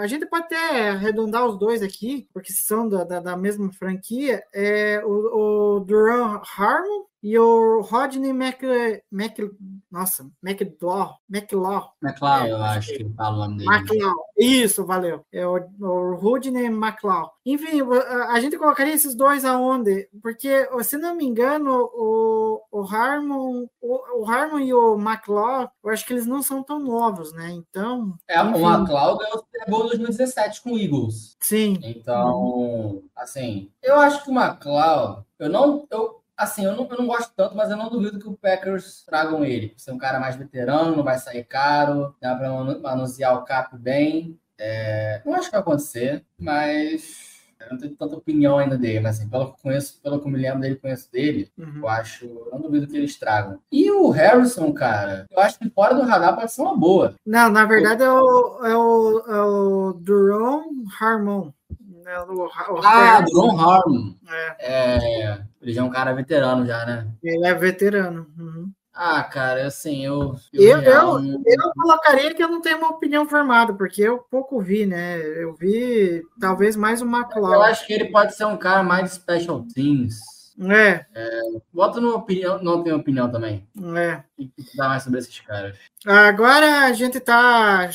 A 0.00 0.06
gente 0.06 0.24
pode 0.24 0.44
até 0.46 0.88
arredondar 0.88 1.44
os 1.46 1.58
dois 1.58 1.82
aqui, 1.82 2.26
porque 2.32 2.52
são 2.54 2.88
da, 2.88 3.04
da, 3.04 3.20
da 3.20 3.36
mesma 3.36 3.70
franquia. 3.70 4.42
É 4.54 5.02
o, 5.04 5.76
o 5.76 5.80
Duran 5.80 6.40
Harmon 6.56 7.09
e 7.22 7.38
o 7.38 7.80
Rodney 7.82 8.32
Mc, 8.32 9.02
Mc, 9.12 9.50
nossa, 9.90 10.26
McLaw, 10.42 11.18
McLaw, 11.28 11.92
McLeod, 12.02 12.46
É, 12.48 12.52
eu 12.52 12.62
acho 12.62 12.92
que 12.94 13.04
fala 13.14 13.36
o 13.36 13.38
nome 13.40 13.58
dele. 13.58 13.70
McLeod. 13.74 14.14
Isso, 14.38 14.86
valeu. 14.86 15.24
É 15.32 15.46
o, 15.46 15.56
o 15.80 16.14
Rodney 16.14 16.66
McLeod. 16.66 17.28
Enfim, 17.44 17.80
a, 17.82 18.32
a 18.32 18.40
gente 18.40 18.56
colocaria 18.56 18.94
esses 18.94 19.14
dois 19.14 19.44
aonde? 19.44 20.08
Porque, 20.22 20.66
se 20.82 20.96
não 20.96 21.14
me 21.14 21.24
engano, 21.26 21.90
o, 21.94 22.60
o 22.70 22.82
Harmon, 22.82 23.66
o, 23.80 24.20
o 24.22 24.30
Harmon 24.30 24.60
e 24.60 24.72
o 24.72 24.94
McLeod, 24.98 25.70
eu 25.84 25.90
acho 25.90 26.06
que 26.06 26.12
eles 26.14 26.26
não 26.26 26.42
são 26.42 26.62
tão 26.62 26.78
novos, 26.78 27.32
né? 27.34 27.50
Então, 27.50 28.14
É, 28.28 28.42
o 28.42 28.50
enfim, 28.50 28.62
McLeod 28.64 29.18
ganhou 29.18 29.36
o 29.36 29.38
Super 29.40 29.64
Bowl 29.68 29.86
2017 29.88 30.62
com 30.62 30.72
o 30.72 30.78
Eagles. 30.78 31.36
sim. 31.40 31.78
Então, 31.82 33.02
assim, 33.14 33.70
eu 33.82 33.96
acho 34.00 34.24
que 34.24 34.30
o 34.30 34.34
McLeod, 34.38 35.22
eu 35.38 35.48
não, 35.50 35.86
eu, 35.90 36.19
assim, 36.42 36.64
eu 36.64 36.74
não, 36.76 36.88
eu 36.90 36.96
não 36.98 37.06
gosto 37.06 37.32
tanto, 37.36 37.56
mas 37.56 37.70
eu 37.70 37.76
não 37.76 37.88
duvido 37.90 38.18
que 38.18 38.28
o 38.28 38.36
Packers 38.36 39.04
tragam 39.04 39.44
ele. 39.44 39.74
Ser 39.76 39.92
um 39.92 39.98
cara 39.98 40.18
mais 40.18 40.36
veterano, 40.36 40.96
não 40.96 41.04
vai 41.04 41.18
sair 41.18 41.44
caro, 41.44 42.14
dá 42.20 42.34
para 42.34 42.50
manusear 42.80 43.34
o 43.36 43.44
cap 43.44 43.76
bem. 43.78 44.38
É, 44.58 45.22
não 45.24 45.34
acho 45.34 45.46
que 45.46 45.52
vai 45.52 45.60
acontecer, 45.60 46.24
mas 46.38 47.30
eu 47.60 47.70
não 47.70 47.78
tenho 47.78 47.94
tanta 47.94 48.16
opinião 48.16 48.58
ainda 48.58 48.76
dele, 48.76 49.00
mas 49.00 49.18
assim, 49.18 49.28
pelo 49.28 49.46
que 49.46 49.52
eu 49.52 49.62
conheço, 49.62 50.00
pelo 50.02 50.18
que 50.20 50.26
eu 50.26 50.30
me 50.30 50.38
lembro 50.38 50.60
dele, 50.60 50.76
conheço 50.76 51.10
dele, 51.12 51.50
Uhum. 51.58 51.78
eu 51.82 51.88
acho, 51.88 52.24
eu 52.24 52.48
não 52.52 52.60
duvido 52.62 52.86
que 52.86 52.96
eles 52.96 53.18
tragam. 53.18 53.58
E 53.70 53.90
o 53.90 54.08
Harrison, 54.10 54.72
cara, 54.72 55.26
eu 55.30 55.38
acho 55.40 55.58
que 55.58 55.68
fora 55.70 55.94
do 55.94 56.02
radar 56.02 56.34
pode 56.36 56.52
ser 56.52 56.62
uma 56.62 56.76
boa. 56.76 57.14
Não, 57.24 57.50
na 57.50 57.64
verdade 57.66 58.02
é 58.02 58.10
o, 58.10 58.66
é 58.66 58.76
o, 58.76 59.18
é 59.28 59.40
o 59.42 59.92
Duron 59.94 60.64
Harmon. 61.00 61.52
É 62.06 62.20
o, 62.20 62.46
o 62.46 62.80
Ah, 62.84 63.20
Duron 63.20 63.58
Harmon. 63.60 64.14
é, 64.28 64.56
É, 64.58 65.40
ele 65.60 65.72
já 65.72 65.80
é 65.80 65.84
um 65.84 65.90
cara 65.90 66.12
veterano 66.12 66.66
já, 66.66 66.84
né? 66.86 67.06
ele 67.22 67.46
é 67.46 67.54
veterano. 67.54 68.26
Uhum. 68.38 68.70
Ah, 68.92 69.22
cara, 69.22 69.66
assim, 69.66 70.04
eu. 70.04 70.34
Eu- 70.52 70.78
real, 70.80 71.16
eu- 71.16 71.22
não- 71.22 71.42
Eu 71.46 71.72
colocaria 71.74 72.34
que 72.34 72.42
eu 72.42 72.48
não 72.48 72.60
tenho 72.60 72.78
uma 72.78 72.88
opinião 72.90 73.26
formada, 73.26 73.72
porque 73.72 74.02
eu 74.02 74.18
pouco 74.18 74.60
vi, 74.60 74.84
né? 74.84 75.16
Eu 75.20 75.54
vi 75.54 76.22
talvez 76.40 76.74
mais 76.76 77.00
o 77.00 77.04
eu 77.06 77.08
McLeod. 77.10 77.70
acho 77.70 77.86
que 77.86 77.92
ele 77.92 78.06
pode 78.10 78.34
ser 78.34 78.44
um 78.46 78.56
cara 78.56 78.82
mais 78.82 79.04
de 79.04 79.10
special 79.16 79.64
teams. 79.72 80.18
É, 80.62 81.06
Bota 81.72 82.00
numa 82.00 82.16
opinião, 82.16 82.62
não 82.62 82.82
tenho 82.82 82.96
opinião 82.96 83.30
também. 83.30 83.66
é. 83.96 84.22
O 84.38 84.46
que 84.62 84.76
dá 84.76 84.88
mais 84.88 85.02
sobre 85.04 85.20
esses 85.20 85.40
caras? 85.40 85.78
Agora 86.04 86.84
a 86.84 86.92
gente 86.92 87.16
está 87.16 87.88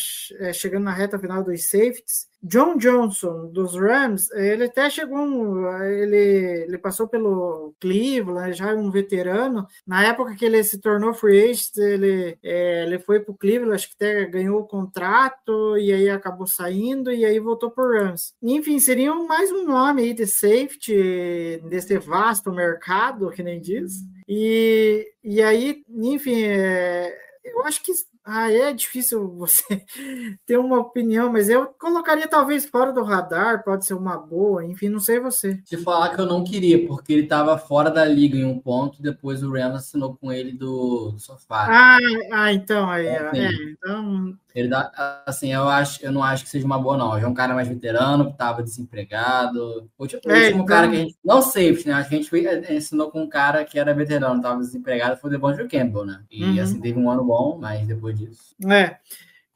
chegando 0.53 0.85
na 0.85 0.91
reta 0.93 1.19
final 1.19 1.43
dos 1.43 1.69
safeties. 1.69 2.27
John 2.47 2.77
Johnson, 2.77 3.47
dos 3.51 3.75
Rams, 3.75 4.29
ele 4.31 4.65
até 4.65 4.87
chegou, 4.87 5.17
um- 5.17 5.67
ele, 5.83 6.63
ele 6.67 6.77
passou 6.77 7.07
pelo 7.07 7.73
Cleveland, 7.79 8.53
já 8.53 8.69
é 8.69 8.75
um 8.75 8.91
veterano. 8.91 9.65
Na 9.85 10.05
época 10.05 10.35
que 10.35 10.45
ele 10.45 10.63
se 10.63 10.79
tornou 10.79 11.11
free 11.13 11.49
agent, 11.49 11.75
ele, 11.77 12.37
é, 12.43 12.83
ele 12.83 12.99
foi 12.99 13.19
para 13.19 13.31
o 13.31 13.37
Cleveland, 13.37 13.73
acho 13.73 13.89
que 13.89 13.95
até 13.95 14.25
ganhou 14.25 14.59
o 14.59 14.67
contrato, 14.67 15.75
e 15.79 15.91
aí 15.91 16.07
acabou 16.07 16.45
saindo, 16.45 17.11
e 17.11 17.25
aí 17.25 17.39
voltou 17.39 17.71
para 17.71 17.83
o 17.83 17.91
Rams. 17.91 18.33
Enfim, 18.43 18.77
seria 18.79 19.13
mais 19.15 19.51
um 19.51 19.65
nome 19.65 20.03
aí 20.03 20.13
de 20.13 20.27
safety, 20.27 21.61
desse 21.67 21.97
vasto 21.97 22.51
mercado, 22.51 23.31
que 23.31 23.41
nem 23.41 23.59
diz. 23.59 23.93
E, 24.27 25.07
e 25.23 25.41
aí, 25.41 25.83
enfim, 25.89 26.43
é, 26.43 27.11
eu 27.43 27.63
acho 27.65 27.83
que 27.83 27.91
ah, 28.25 28.51
é 28.51 28.73
difícil 28.73 29.27
você 29.35 29.63
ter 30.45 30.57
uma 30.57 30.79
opinião, 30.79 31.31
mas 31.31 31.47
eu 31.47 31.67
colocaria 31.79 32.27
talvez 32.27 32.65
fora 32.65 32.91
do 32.91 33.03
radar, 33.03 33.63
pode 33.63 33.85
ser 33.85 33.93
uma 33.93 34.17
boa, 34.17 34.65
enfim, 34.65 34.89
não 34.89 34.99
sei 34.99 35.19
você. 35.19 35.55
Te 35.63 35.77
falar 35.77 36.15
que 36.15 36.19
eu 36.21 36.25
não 36.25 36.43
queria, 36.43 36.87
porque 36.87 37.13
ele 37.13 37.27
tava 37.27 37.57
fora 37.57 37.89
da 37.91 38.03
liga 38.03 38.35
em 38.37 38.45
um 38.45 38.59
ponto, 38.59 39.01
depois 39.01 39.43
o 39.43 39.51
Rams 39.51 39.75
assinou 39.77 40.15
com 40.15 40.31
ele 40.31 40.51
do, 40.51 41.11
do 41.11 41.19
sofá. 41.19 41.67
Ah, 41.69 41.97
ah 42.31 42.51
então 42.53 42.89
aí, 42.89 43.05
É, 43.07 43.27
ó, 43.27 43.31
sim. 43.31 43.39
é, 43.39 43.49
então, 43.71 44.37
Ele 44.55 44.69
dá, 44.69 45.21
assim, 45.25 45.53
eu 45.53 45.67
acho, 45.67 46.03
eu 46.03 46.11
não 46.11 46.23
acho 46.23 46.43
que 46.45 46.49
seja 46.49 46.65
uma 46.65 46.79
boa, 46.79 46.95
não. 46.97 47.19
Já 47.19 47.25
é 47.25 47.29
um 47.29 47.33
cara 47.33 47.53
mais 47.53 47.67
veterano, 47.67 48.31
que 48.31 48.37
tava 48.37 48.63
desempregado. 48.63 49.89
O 49.97 50.03
último, 50.03 50.21
É, 50.25 50.33
último 50.33 50.53
então- 50.55 50.65
cara 50.65 50.87
que 50.87 50.95
a 50.95 50.99
gente. 50.99 51.15
Não 51.23 51.41
safety, 51.41 51.87
né? 51.87 51.93
Acho 51.95 52.09
que 52.09 52.15
a 52.15 52.55
gente 52.55 52.73
ensinou 52.73 53.11
com 53.11 53.21
um 53.23 53.27
cara 53.29 53.65
que 53.65 53.77
era 53.77 53.93
veterano, 53.93 54.41
tava 54.41 54.59
desempregado, 54.61 55.17
foi 55.17 55.29
o 55.29 55.31
Devondre 55.33 55.67
Campbell, 55.67 56.05
né? 56.05 56.23
E 56.31 56.43
Uhum. 56.43 56.61
assim, 56.63 56.79
teve 56.79 56.97
um 56.97 57.09
ano 57.11 57.23
bom, 57.25 57.57
mas 57.59 57.85
depois 57.85 58.14
disso. 58.15 58.55
é. 58.69 58.97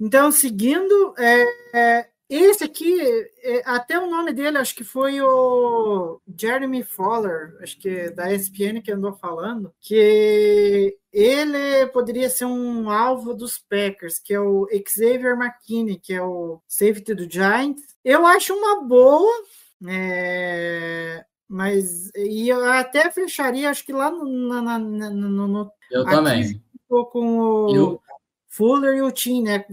Então, 0.01 0.31
seguindo, 0.31 1.13
é, 1.17 1.45
é, 1.73 2.09
esse 2.29 2.63
aqui, 2.63 3.01
é, 3.43 3.61
até 3.65 3.99
o 3.99 4.09
nome 4.09 4.31
dele, 4.31 4.57
acho 4.57 4.73
que 4.73 4.83
foi 4.85 5.19
o 5.21 6.21
Jeremy 6.39 6.83
Fowler, 6.83 7.57
acho 7.61 7.77
que 7.77 7.89
é 7.89 8.09
da 8.11 8.31
ESPN 8.31 8.81
que 8.81 8.91
andou 8.93 9.11
falando, 9.11 9.73
que 9.81 10.95
ele 11.11 11.87
poderia 11.87 12.29
ser 12.29 12.45
um 12.45 12.89
alvo 12.89 13.33
dos 13.33 13.57
Packers, 13.57 14.19
que 14.19 14.33
é 14.33 14.39
o 14.39 14.67
Xavier 14.87 15.35
McKinney, 15.37 15.99
que 15.99 16.13
é 16.13 16.21
o 16.23 16.61
safety 16.65 17.13
do 17.13 17.29
Giants. 17.29 17.83
Eu 18.05 18.25
acho 18.25 18.53
uma 18.53 18.81
boa, 18.83 19.43
é, 19.87 21.25
mas 21.47 22.09
e 22.15 22.47
eu 22.49 22.63
até 22.71 23.09
fecharia, 23.11 23.69
acho 23.69 23.85
que 23.85 23.91
lá 23.91 24.09
no, 24.11 24.23
na- 24.47 24.61
na- 24.61 24.79
na- 24.79 25.09
no, 25.09 25.47
no- 25.47 25.71
Eu 25.91 26.03
Aqui- 26.03 26.11
também. 26.15 26.63
com 26.87 27.39
o 27.39 27.75
Eu, 27.75 28.01
Fuller 28.59 28.97
e 28.97 29.01
o 29.01 29.09
Tim, 29.09 29.43
né? 29.43 29.63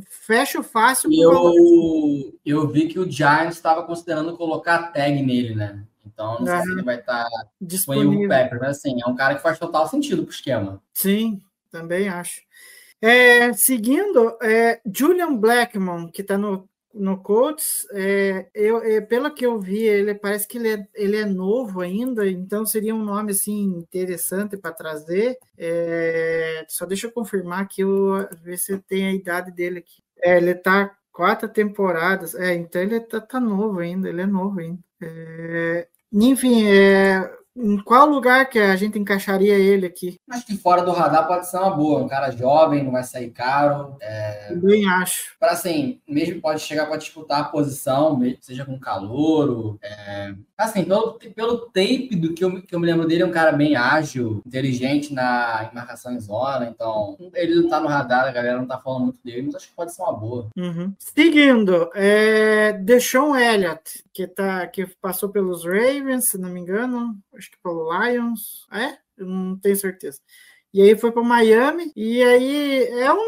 Fácil 0.63 0.63
com 1.11 1.13
o 1.13 1.33
valor. 1.33 1.55
eu, 1.57 2.39
eu 2.47 2.69
vi 2.69 2.87
que 2.87 3.01
o 3.01 3.11
Giants 3.11 3.57
estava 3.57 3.83
considerando 3.83 4.37
colocar 4.37 4.77
a 4.77 4.83
tag 4.85 5.21
nele, 5.25 5.57
né? 5.57 5.83
Então, 6.07 6.39
não 6.39 6.47
sei 6.47 6.61
se 6.61 6.71
ele 6.71 6.83
vai 6.85 7.01
estar 7.01 7.27
o 7.61 7.67
disponível. 7.67 8.29
Packers, 8.29 8.61
mas 8.61 8.77
assim, 8.79 9.03
é 9.03 9.07
um 9.09 9.17
cara 9.17 9.35
que 9.35 9.43
faz 9.43 9.59
total 9.59 9.89
sentido 9.89 10.23
pro 10.23 10.33
esquema. 10.33 10.81
Sim, 10.95 11.43
também 11.69 12.09
acho. 12.09 12.43
É, 13.03 13.53
seguindo, 13.55 14.39
é, 14.41 14.81
Julian 14.87 15.35
Blackmon, 15.35 16.09
que 16.09 16.23
está 16.23 16.39
no, 16.39 16.69
no 16.97 17.23
Colts, 17.23 17.87
é, 17.93 18.49
eu, 18.55 18.83
é, 18.83 19.01
pelo 19.01 19.33
que 19.33 19.45
eu 19.45 19.61
vi, 19.61 19.83
ele 19.83 20.15
parece 20.15 20.49
que 20.49 20.59
ele 20.59 20.69
é, 20.69 20.89
ele 20.95 21.17
é 21.17 21.25
novo 21.25 21.81
ainda, 21.81 22.29
então 22.29 22.65
seria 22.67 22.95
um 22.95 23.05
nome 23.05 23.33
assim 23.33 23.65
interessante 23.77 24.57
para 24.57 24.73
trazer. 24.73 25.39
É, 25.57 26.65
só 26.69 26.87
deixa 26.87 27.07
eu 27.07 27.13
confirmar 27.13 27.63
aqui, 27.63 27.83
eu, 27.83 28.29
ver 28.43 28.57
se 28.59 28.79
tem 28.79 29.07
a 29.07 29.13
idade 29.13 29.51
dele 29.53 29.81
aqui. 29.81 30.03
É, 30.23 30.39
ele 30.39 30.51
está 30.51 30.97
quatro 31.13 31.49
temporadas, 31.49 32.35
é, 32.35 32.55
então 32.55 32.83
ele 32.83 33.01
tá, 33.01 33.21
tá 33.21 33.41
novo 33.41 33.79
ainda, 33.79 34.09
ele 34.09 34.23
é 34.23 34.27
novo 34.27 34.61
ainda. 34.61 34.81
É, 35.01 35.89
enfim, 36.13 36.67
é, 36.67 37.31
em 37.57 37.79
qual 37.79 38.07
lugar 38.07 38.49
que 38.49 38.59
a 38.59 38.77
gente 38.77 38.99
encaixaria 38.99 39.55
ele 39.55 39.87
aqui? 39.87 40.21
Acho 40.31 40.47
que 40.47 40.57
fora 40.57 40.83
do 40.83 40.93
radar 40.93 41.27
pode 41.27 41.49
ser 41.49 41.57
uma 41.57 41.71
boa. 41.71 42.03
Um 42.03 42.09
cara 42.09 42.31
jovem, 42.31 42.85
não 42.85 42.93
vai 42.93 43.03
sair 43.03 43.31
caro. 43.31 43.97
Também 44.49 44.89
acho. 44.89 45.35
para 45.41 45.53
assim, 45.53 46.01
mesmo 46.07 46.41
pode 46.41 46.61
chegar 46.61 46.87
para 46.87 46.97
disputar 46.97 47.41
a 47.41 47.45
posição, 47.45 48.21
seja 48.41 48.65
com 48.65 48.79
calouro. 48.79 49.79
É... 49.83 50.35
Assim, 50.57 50.85
pelo, 50.85 51.19
pelo 51.35 51.59
tape 51.67 52.17
do 52.17 52.33
que 52.33 52.45
eu, 52.45 52.63
que 52.63 52.75
eu 52.75 52.81
me 52.81 52.87
lembro 52.87 53.07
dele, 53.07 53.23
é 53.23 53.27
um 53.27 53.31
cara 53.31 53.53
bem 53.53 53.77
ágil, 53.77 54.43
inteligente 54.47 55.13
na 55.13 55.71
marcação 55.75 56.13
em 56.13 56.21
zona. 56.21 56.67
Então, 56.67 57.17
ele 57.35 57.55
não 57.57 57.69
tá 57.69 57.81
no 57.81 57.89
radar, 57.89 58.27
a 58.27 58.33
galera 58.33 58.59
não 58.59 58.67
tá 58.67 58.79
falando 58.79 59.05
muito 59.05 59.21
dele, 59.23 59.43
mas 59.43 59.57
acho 59.57 59.69
que 59.69 59.75
pode 59.75 59.95
ser 59.95 60.03
uma 60.03 60.15
boa. 60.15 60.49
Uhum. 60.57 60.95
Seguindo, 60.99 61.91
é 61.95 62.73
Deshaun 62.73 63.37
Elliott, 63.37 64.03
que, 64.13 64.27
tá, 64.27 64.67
que 64.67 64.87
passou 65.01 65.29
pelos 65.29 65.65
Ravens, 65.65 66.31
se 66.31 66.39
não 66.39 66.49
me 66.49 66.61
engano, 66.61 67.15
acho 67.47 67.51
que 67.51 67.59
pelo 67.63 67.91
Lions. 67.93 68.67
É? 68.73 68.99
Eu 69.17 69.27
não 69.27 69.59
tenho 69.59 69.77
certeza. 69.77 70.21
E 70.75 70.83
aí 70.83 70.97
foi 70.99 71.11
para 71.13 71.23
Miami, 71.23 71.91
e 71.97 72.23
aí 72.23 72.85
é 73.01 73.13
um, 73.13 73.19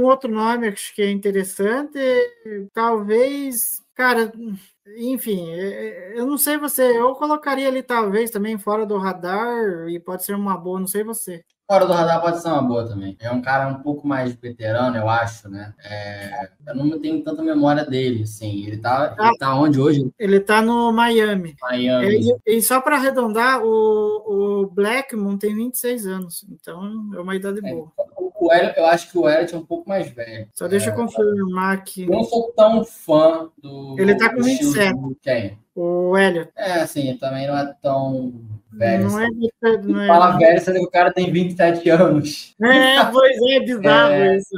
um 0.00 0.04
outro 0.04 0.30
nome 0.32 0.68
acho 0.68 0.94
que 0.94 1.02
é 1.02 1.10
interessante. 1.10 1.98
Talvez, 2.72 3.56
cara, 3.94 4.32
enfim, 4.96 5.48
é- 5.50 6.14
é- 6.16 6.18
eu 6.20 6.26
não 6.26 6.36
sei 6.38 6.56
você, 6.58 6.82
eu 6.98 7.14
colocaria 7.14 7.68
ele 7.68 7.82
talvez 7.82 8.30
também 8.30 8.58
fora 8.58 8.84
do 8.86 8.98
radar, 8.98 9.88
e 9.88 10.00
pode 10.00 10.24
ser 10.24 10.34
uma 10.34 10.56
boa, 10.56 10.80
não 10.80 10.86
sei 10.86 11.04
você. 11.04 11.44
Fora 11.70 11.86
do 11.86 11.92
radar 11.92 12.20
pode 12.20 12.42
ser 12.42 12.48
uma 12.48 12.62
boa 12.62 12.84
também. 12.84 13.16
É 13.20 13.30
um 13.30 13.40
cara 13.40 13.68
um 13.68 13.76
pouco 13.80 14.04
mais 14.04 14.34
veterano, 14.34 14.96
eu 14.96 15.08
acho, 15.08 15.48
né? 15.48 15.72
É, 15.84 16.48
Eu 16.66 16.74
não 16.74 16.98
tenho 16.98 17.22
tanta 17.22 17.44
memória 17.44 17.84
dele, 17.84 18.24
assim. 18.24 18.66
Ele 18.66 18.78
tá, 18.78 19.14
ele 19.16 19.38
tá 19.38 19.54
onde 19.54 19.80
hoje? 19.80 20.10
Ele 20.18 20.40
tá 20.40 20.60
no 20.60 20.90
Miami. 20.90 21.54
Miami. 21.62 22.32
E, 22.44 22.56
e 22.56 22.60
só 22.60 22.80
para 22.80 22.96
arredondar, 22.96 23.62
o, 23.62 24.62
o 24.62 24.66
Blackmon 24.66 25.38
tem 25.38 25.54
26 25.54 26.06
anos, 26.08 26.44
então 26.50 26.82
é 27.14 27.20
uma 27.20 27.36
idade 27.36 27.60
É. 27.64 27.72
boa. 27.72 27.92
O 28.40 28.52
Elliot, 28.52 28.78
eu 28.78 28.86
acho 28.86 29.10
que 29.10 29.18
o 29.18 29.28
Elliot 29.28 29.54
é 29.54 29.58
um 29.58 29.64
pouco 29.66 29.88
mais 29.88 30.08
velho. 30.08 30.48
Só 30.54 30.66
deixa 30.66 30.90
eu 30.90 30.94
confirmar 30.94 31.74
aqui. 31.76 32.04
Eu 32.04 32.10
não 32.10 32.24
sou 32.24 32.52
tão 32.56 32.84
fã 32.84 33.48
do. 33.58 33.96
Ele 33.98 34.14
tá 34.16 34.30
com 34.30 34.36
do 34.40 34.48
estilo 34.48 34.72
27. 34.72 34.94
do- 34.98 35.16
Quem? 35.22 35.58
O 35.74 36.16
Elliot. 36.18 36.50
É, 36.56 36.72
assim, 36.80 37.16
também 37.16 37.46
não 37.46 37.56
é 37.56 37.74
tão 37.82 38.32
velho. 38.72 39.08
Não 39.10 39.20
é, 39.20 39.26
assim. 39.26 39.50
não 39.84 40.00
é, 40.02 40.06
Fala 40.06 40.38
velho, 40.38 40.60
sendo 40.60 40.78
que 40.80 40.86
o 40.86 40.90
cara 40.90 41.12
tem 41.12 41.30
27 41.32 41.88
anos. 41.90 42.54
É, 42.62 43.04
pois 43.12 43.36
é, 43.50 43.60
bizarro 43.60 44.12
É. 44.12 44.36
isso. 44.36 44.56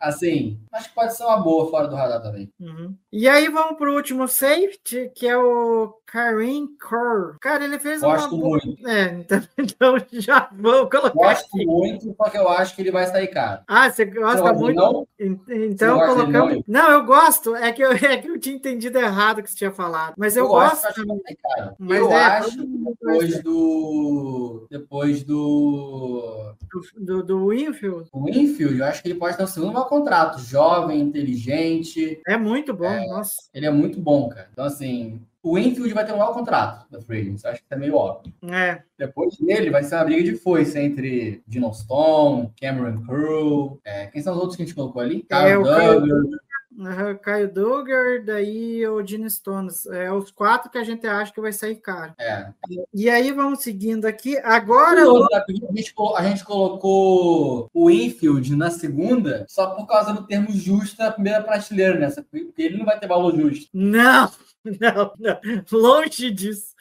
Assim, 0.00 0.58
acho 0.72 0.88
que 0.88 0.94
pode 0.96 1.16
ser 1.16 1.22
uma 1.22 1.36
boa 1.40 1.70
fora 1.70 1.86
do 1.86 1.94
radar 1.94 2.20
também. 2.20 2.50
Uhum. 2.60 2.92
E 3.12 3.28
aí 3.28 3.48
vamos 3.48 3.76
pro 3.78 3.94
último 3.94 4.26
safety, 4.26 5.12
que 5.14 5.28
é 5.28 5.36
o 5.38 5.94
Karim 6.12 6.68
Kerr. 6.76 7.38
Cara, 7.40 7.64
ele 7.64 7.78
fez 7.78 8.02
Gosto 8.02 8.34
uma 8.36 8.48
muito. 8.48 8.86
É, 8.86 9.04
então, 9.14 9.40
então 9.56 9.96
já 10.12 10.50
vou 10.52 10.86
colocar 10.90 11.08
Gosto 11.10 11.46
aqui. 11.46 11.64
muito, 11.64 12.14
só 12.14 12.28
que 12.28 12.36
eu 12.36 12.48
acho 12.50 12.76
que 12.76 12.82
ele 12.82 12.90
vai 12.90 13.06
sair 13.06 13.28
caro. 13.28 13.62
Ah, 13.66 13.88
você 13.88 14.04
Você 14.04 14.10
gosta 14.20 14.40
gosta 14.42 14.58
muito? 14.58 14.76
não? 14.76 15.08
En- 15.18 15.40
Então 15.48 15.98
colocamos. 15.98 16.62
Não, 16.68 16.90
eu 16.90 17.04
gosto. 17.06 17.56
É 17.56 17.72
que 17.72 17.82
eu, 17.82 17.92
é 17.96 18.18
que 18.18 18.28
eu 18.28 18.38
tinha 18.38 18.54
entendido 18.56 18.98
errado 18.98 19.38
o 19.38 19.42
que 19.42 19.48
você 19.50 19.56
tinha 19.56 19.72
falado. 19.72 20.12
Mas 20.18 20.36
eu, 20.36 20.54
acho, 20.54 20.82
gosto. 20.82 20.86
acho 20.88 21.06
sair 21.06 21.36
caro. 21.42 21.76
Mas 21.78 21.98
eu 21.98 22.12
é, 22.12 22.24
acho 22.26 22.58
mundo 22.58 22.96
vai 23.00 23.18
depois 23.18 23.42
do. 23.42 24.66
Depois 24.70 25.24
do. 25.24 26.54
do, 26.70 27.04
do, 27.04 27.22
do 27.22 27.48
Winfield. 27.48 28.10
O 28.12 28.24
Winfield, 28.26 28.78
eu 28.78 28.84
acho 28.84 29.02
que 29.02 29.08
ele 29.08 29.18
pode 29.18 29.38
ter 29.38 29.44
um 29.44 29.46
segundo 29.46 29.72
mau 29.72 29.86
contrato. 29.86 30.38
Jovem, 30.40 31.00
inteligente. 31.00 32.20
É 32.28 32.36
muito 32.36 32.74
bom, 32.74 33.08
nossa. 33.08 33.34
Ele 33.54 33.64
é 33.64 33.70
muito 33.70 33.98
bom, 33.98 34.28
cara. 34.28 34.48
Então, 34.52 34.66
assim, 34.66 35.22
o 35.42 35.56
Winfield 35.56 35.92
vai 35.92 36.04
ter 36.06 36.12
um 36.12 36.18
mau 36.18 36.32
contrato 36.32 36.90
da 36.90 37.00
Free 37.00 37.20
Agents. 37.20 37.44
Acho 37.44 37.60
que 37.60 37.74
é 37.74 37.76
meio 37.76 37.96
óbvio. 37.96 38.32
É. 38.48 38.82
Depois 38.98 39.36
dele 39.38 39.70
vai 39.70 39.82
ser 39.82 39.96
uma 39.96 40.04
briga 40.04 40.22
de 40.22 40.36
foice 40.36 40.78
entre 40.78 41.42
Dino 41.46 41.72
Stone, 41.74 42.52
Cameron 42.60 43.02
Crew. 43.02 43.80
É, 43.84 44.06
quem 44.06 44.22
são 44.22 44.34
os 44.34 44.38
outros 44.38 44.56
que 44.56 44.62
a 44.62 44.66
gente 44.66 44.74
colocou 44.74 45.02
ali? 45.02 45.26
É, 45.28 45.52
Kyle 45.52 45.64
Kyle 45.64 46.00
Douglas. 46.00 46.42
Aham, 46.80 47.16
Caio 47.16 47.52
Duggar, 47.52 48.24
daí 48.24 48.86
o 48.86 49.04
Gene 49.06 49.28
Stones. 49.28 49.86
É 49.86 50.10
os 50.10 50.30
quatro 50.30 50.70
que 50.70 50.78
a 50.78 50.84
gente 50.84 51.06
acha 51.06 51.32
que 51.32 51.40
vai 51.40 51.52
sair 51.52 51.76
caro. 51.76 52.14
É. 52.18 52.48
E 52.94 53.10
aí 53.10 53.30
vamos 53.30 53.62
seguindo 53.62 54.06
aqui. 54.06 54.38
Agora. 54.38 55.02
A 55.02 55.44
gente, 55.50 55.94
a 56.16 56.22
gente 56.22 56.44
colocou 56.44 57.68
o 57.72 57.90
Infield 57.90 58.56
na 58.56 58.70
segunda 58.70 59.44
só 59.48 59.74
por 59.74 59.86
causa 59.86 60.12
do 60.12 60.26
termo 60.26 60.50
justo 60.50 60.98
na 60.98 61.10
primeira 61.10 61.42
prateleira, 61.42 61.98
né? 61.98 62.10
Porque 62.30 62.62
ele 62.62 62.78
não 62.78 62.86
vai 62.86 62.98
ter 62.98 63.06
valor 63.06 63.36
justo. 63.36 63.68
Não! 63.72 64.30
Não, 64.80 65.12
não, 65.18 65.38
longe 65.72 66.30
disso. 66.30 66.74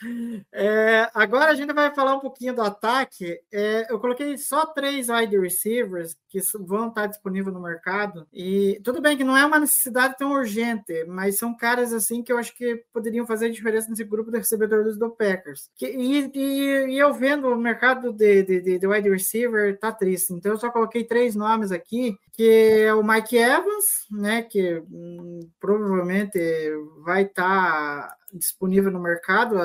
É, 0.52 1.10
agora 1.14 1.52
a 1.52 1.56
gente 1.56 1.74
vai 1.74 1.94
falar 1.94 2.16
um 2.16 2.20
pouquinho 2.20 2.56
do 2.56 2.62
ataque. 2.62 3.40
É, 3.52 3.92
eu 3.92 4.00
coloquei 4.00 4.38
só 4.38 4.66
três 4.68 5.10
wide 5.10 5.38
receivers 5.38 6.16
que 6.30 6.40
vão 6.60 6.90
estar 6.90 7.08
disponíveis 7.08 7.54
no 7.54 7.62
mercado. 7.62 8.28
E 8.32 8.80
tudo 8.84 9.02
bem 9.02 9.18
que 9.18 9.24
não 9.24 9.36
é 9.36 9.46
uma 9.46 9.60
necessidade 9.60 10.16
tão 10.18 10.32
urgente, 10.32 11.06
mas 11.06 11.38
são 11.38 11.56
caras 11.56 11.92
assim 11.92 12.22
que 12.22 12.32
eu 12.32 12.38
acho 12.38 12.56
que 12.56 12.84
poderiam 12.94 13.26
fazer 13.26 13.50
diferença 13.50 13.90
nesse 13.90 14.04
grupo 14.04 14.32
de 14.32 14.38
recebedores 14.38 14.98
do 14.98 15.10
Packers. 15.10 15.70
Que, 15.76 15.88
e, 15.88 16.32
e, 16.34 16.94
e, 16.94 17.00
eu 17.00 17.14
vendo 17.14 17.48
o 17.48 17.58
mercado 17.58 18.14
de, 18.14 18.44
de, 18.44 18.80
de, 18.80 18.88
wide 18.88 19.10
receiver 19.10 19.78
tá 19.80 19.92
triste. 19.92 20.34
Então 20.34 20.52
eu 20.52 20.58
só 20.58 20.70
coloquei 20.70 21.04
três 21.04 21.36
nomes 21.36 21.72
aqui, 21.72 22.16
que 22.34 22.86
é 22.86 22.94
o 22.94 23.04
Mike 23.04 23.38
Evans, 23.38 23.86
né? 24.12 24.44
Que 24.44 24.84
hum, 24.92 25.40
provavelmente 25.60 26.40
vai 27.04 27.24
estar. 27.24 27.71
Tá 27.71 27.71
disponível 28.34 28.92
no 28.92 29.00
mercado. 29.00 29.58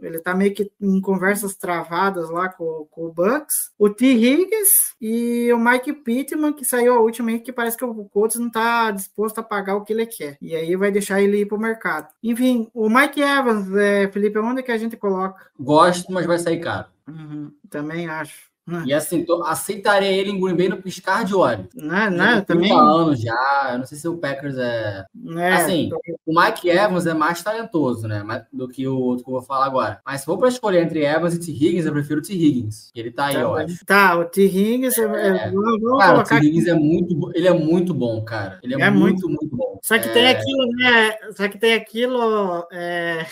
Ele 0.00 0.18
está 0.18 0.34
meio 0.34 0.54
que 0.54 0.70
em 0.80 1.00
conversas 1.00 1.54
travadas 1.54 2.30
lá 2.30 2.48
com, 2.48 2.86
com, 2.90 3.06
o 3.06 3.12
Bucks. 3.12 3.72
O 3.78 3.88
T. 3.88 4.06
Higgins 4.06 4.94
e 5.00 5.52
o 5.52 5.58
Mike 5.58 5.92
Pittman, 5.92 6.52
que 6.52 6.64
saiu 6.64 6.94
a 6.94 7.00
última 7.00 7.30
aí, 7.30 7.40
que 7.40 7.52
parece 7.52 7.76
que 7.76 7.84
o 7.84 8.04
Colts 8.06 8.38
não 8.38 8.48
está 8.48 8.90
disposto 8.90 9.38
a 9.38 9.42
pagar 9.42 9.76
o 9.76 9.84
que 9.84 9.92
ele 9.92 10.06
quer. 10.06 10.36
E 10.40 10.54
aí 10.54 10.76
vai 10.76 10.90
deixar 10.90 11.20
ele 11.20 11.40
ir 11.40 11.46
para 11.46 11.56
o 11.56 11.60
mercado. 11.60 12.08
Enfim, 12.22 12.70
o 12.74 12.88
Mike 12.88 13.20
Evans, 13.20 13.74
é, 13.74 14.08
Felipe, 14.08 14.38
onde 14.38 14.62
que 14.62 14.72
a 14.72 14.78
gente 14.78 14.96
coloca? 14.96 15.46
Gosto, 15.58 16.12
mas 16.12 16.26
vai 16.26 16.38
sair 16.38 16.60
caro. 16.60 16.86
Uhum, 17.06 17.52
também 17.70 18.08
acho. 18.08 18.48
Hum. 18.68 18.82
E 18.84 18.92
assim, 18.92 19.24
tô, 19.24 19.42
aceitaria 19.44 20.10
ele 20.10 20.30
em 20.30 20.38
Green 20.38 20.54
Bay 20.54 20.68
no 20.68 20.76
piscar 20.76 21.24
de 21.24 21.34
olho. 21.34 21.66
Não, 21.74 22.10
não, 22.10 22.42
também. 22.42 22.70
anos 22.70 23.18
já, 23.18 23.70
eu 23.72 23.78
não 23.78 23.86
sei 23.86 23.96
se 23.96 24.06
o 24.06 24.18
Packers 24.18 24.58
é. 24.58 25.06
é 25.38 25.52
assim, 25.54 25.88
tô... 25.88 25.98
o 26.26 26.38
Mike 26.38 26.68
Evans 26.68 27.06
é 27.06 27.14
mais 27.14 27.42
talentoso, 27.42 28.06
né? 28.06 28.22
Do 28.52 28.68
que 28.68 28.86
o 28.86 28.98
outro 28.98 29.24
que 29.24 29.30
eu 29.30 29.34
vou 29.34 29.42
falar 29.42 29.64
agora. 29.64 30.00
Mas 30.04 30.20
se 30.20 30.26
for 30.26 30.36
para 30.36 30.48
escolher 30.48 30.82
entre 30.82 31.02
Evans 31.02 31.34
e 31.34 31.40
T. 31.40 31.50
Higgins, 31.50 31.86
eu 31.86 31.92
prefiro 31.92 32.20
o 32.20 32.22
T. 32.22 32.34
Higgins. 32.34 32.90
Ele 32.94 33.10
tá 33.10 33.26
aí, 33.26 33.34
tá, 33.34 33.40
eu 33.40 33.54
acho. 33.54 33.86
Tá, 33.86 34.18
o 34.18 34.24
T. 34.26 34.44
Higgins. 34.44 34.98
É... 34.98 35.04
É... 35.04 35.52
Cara, 35.98 36.18
o 36.18 36.24
T. 36.24 36.34
Higgins 36.34 36.66
é 36.66 36.74
muito, 36.74 37.30
ele 37.34 37.48
é 37.48 37.54
muito 37.54 37.94
bom, 37.94 38.22
cara. 38.22 38.58
Ele 38.62 38.74
é, 38.74 38.86
é 38.86 38.90
muito, 38.90 39.28
muito, 39.28 39.40
muito, 39.40 39.56
bom. 39.56 39.78
Só 39.82 39.98
que 39.98 40.10
tem 40.10 40.24
é. 40.24 40.30
aquilo, 40.30 40.66
né? 40.76 41.12
Só 41.34 41.48
que 41.48 41.58
tem 41.58 41.72
aquilo. 41.72 42.66
É... 42.70 43.24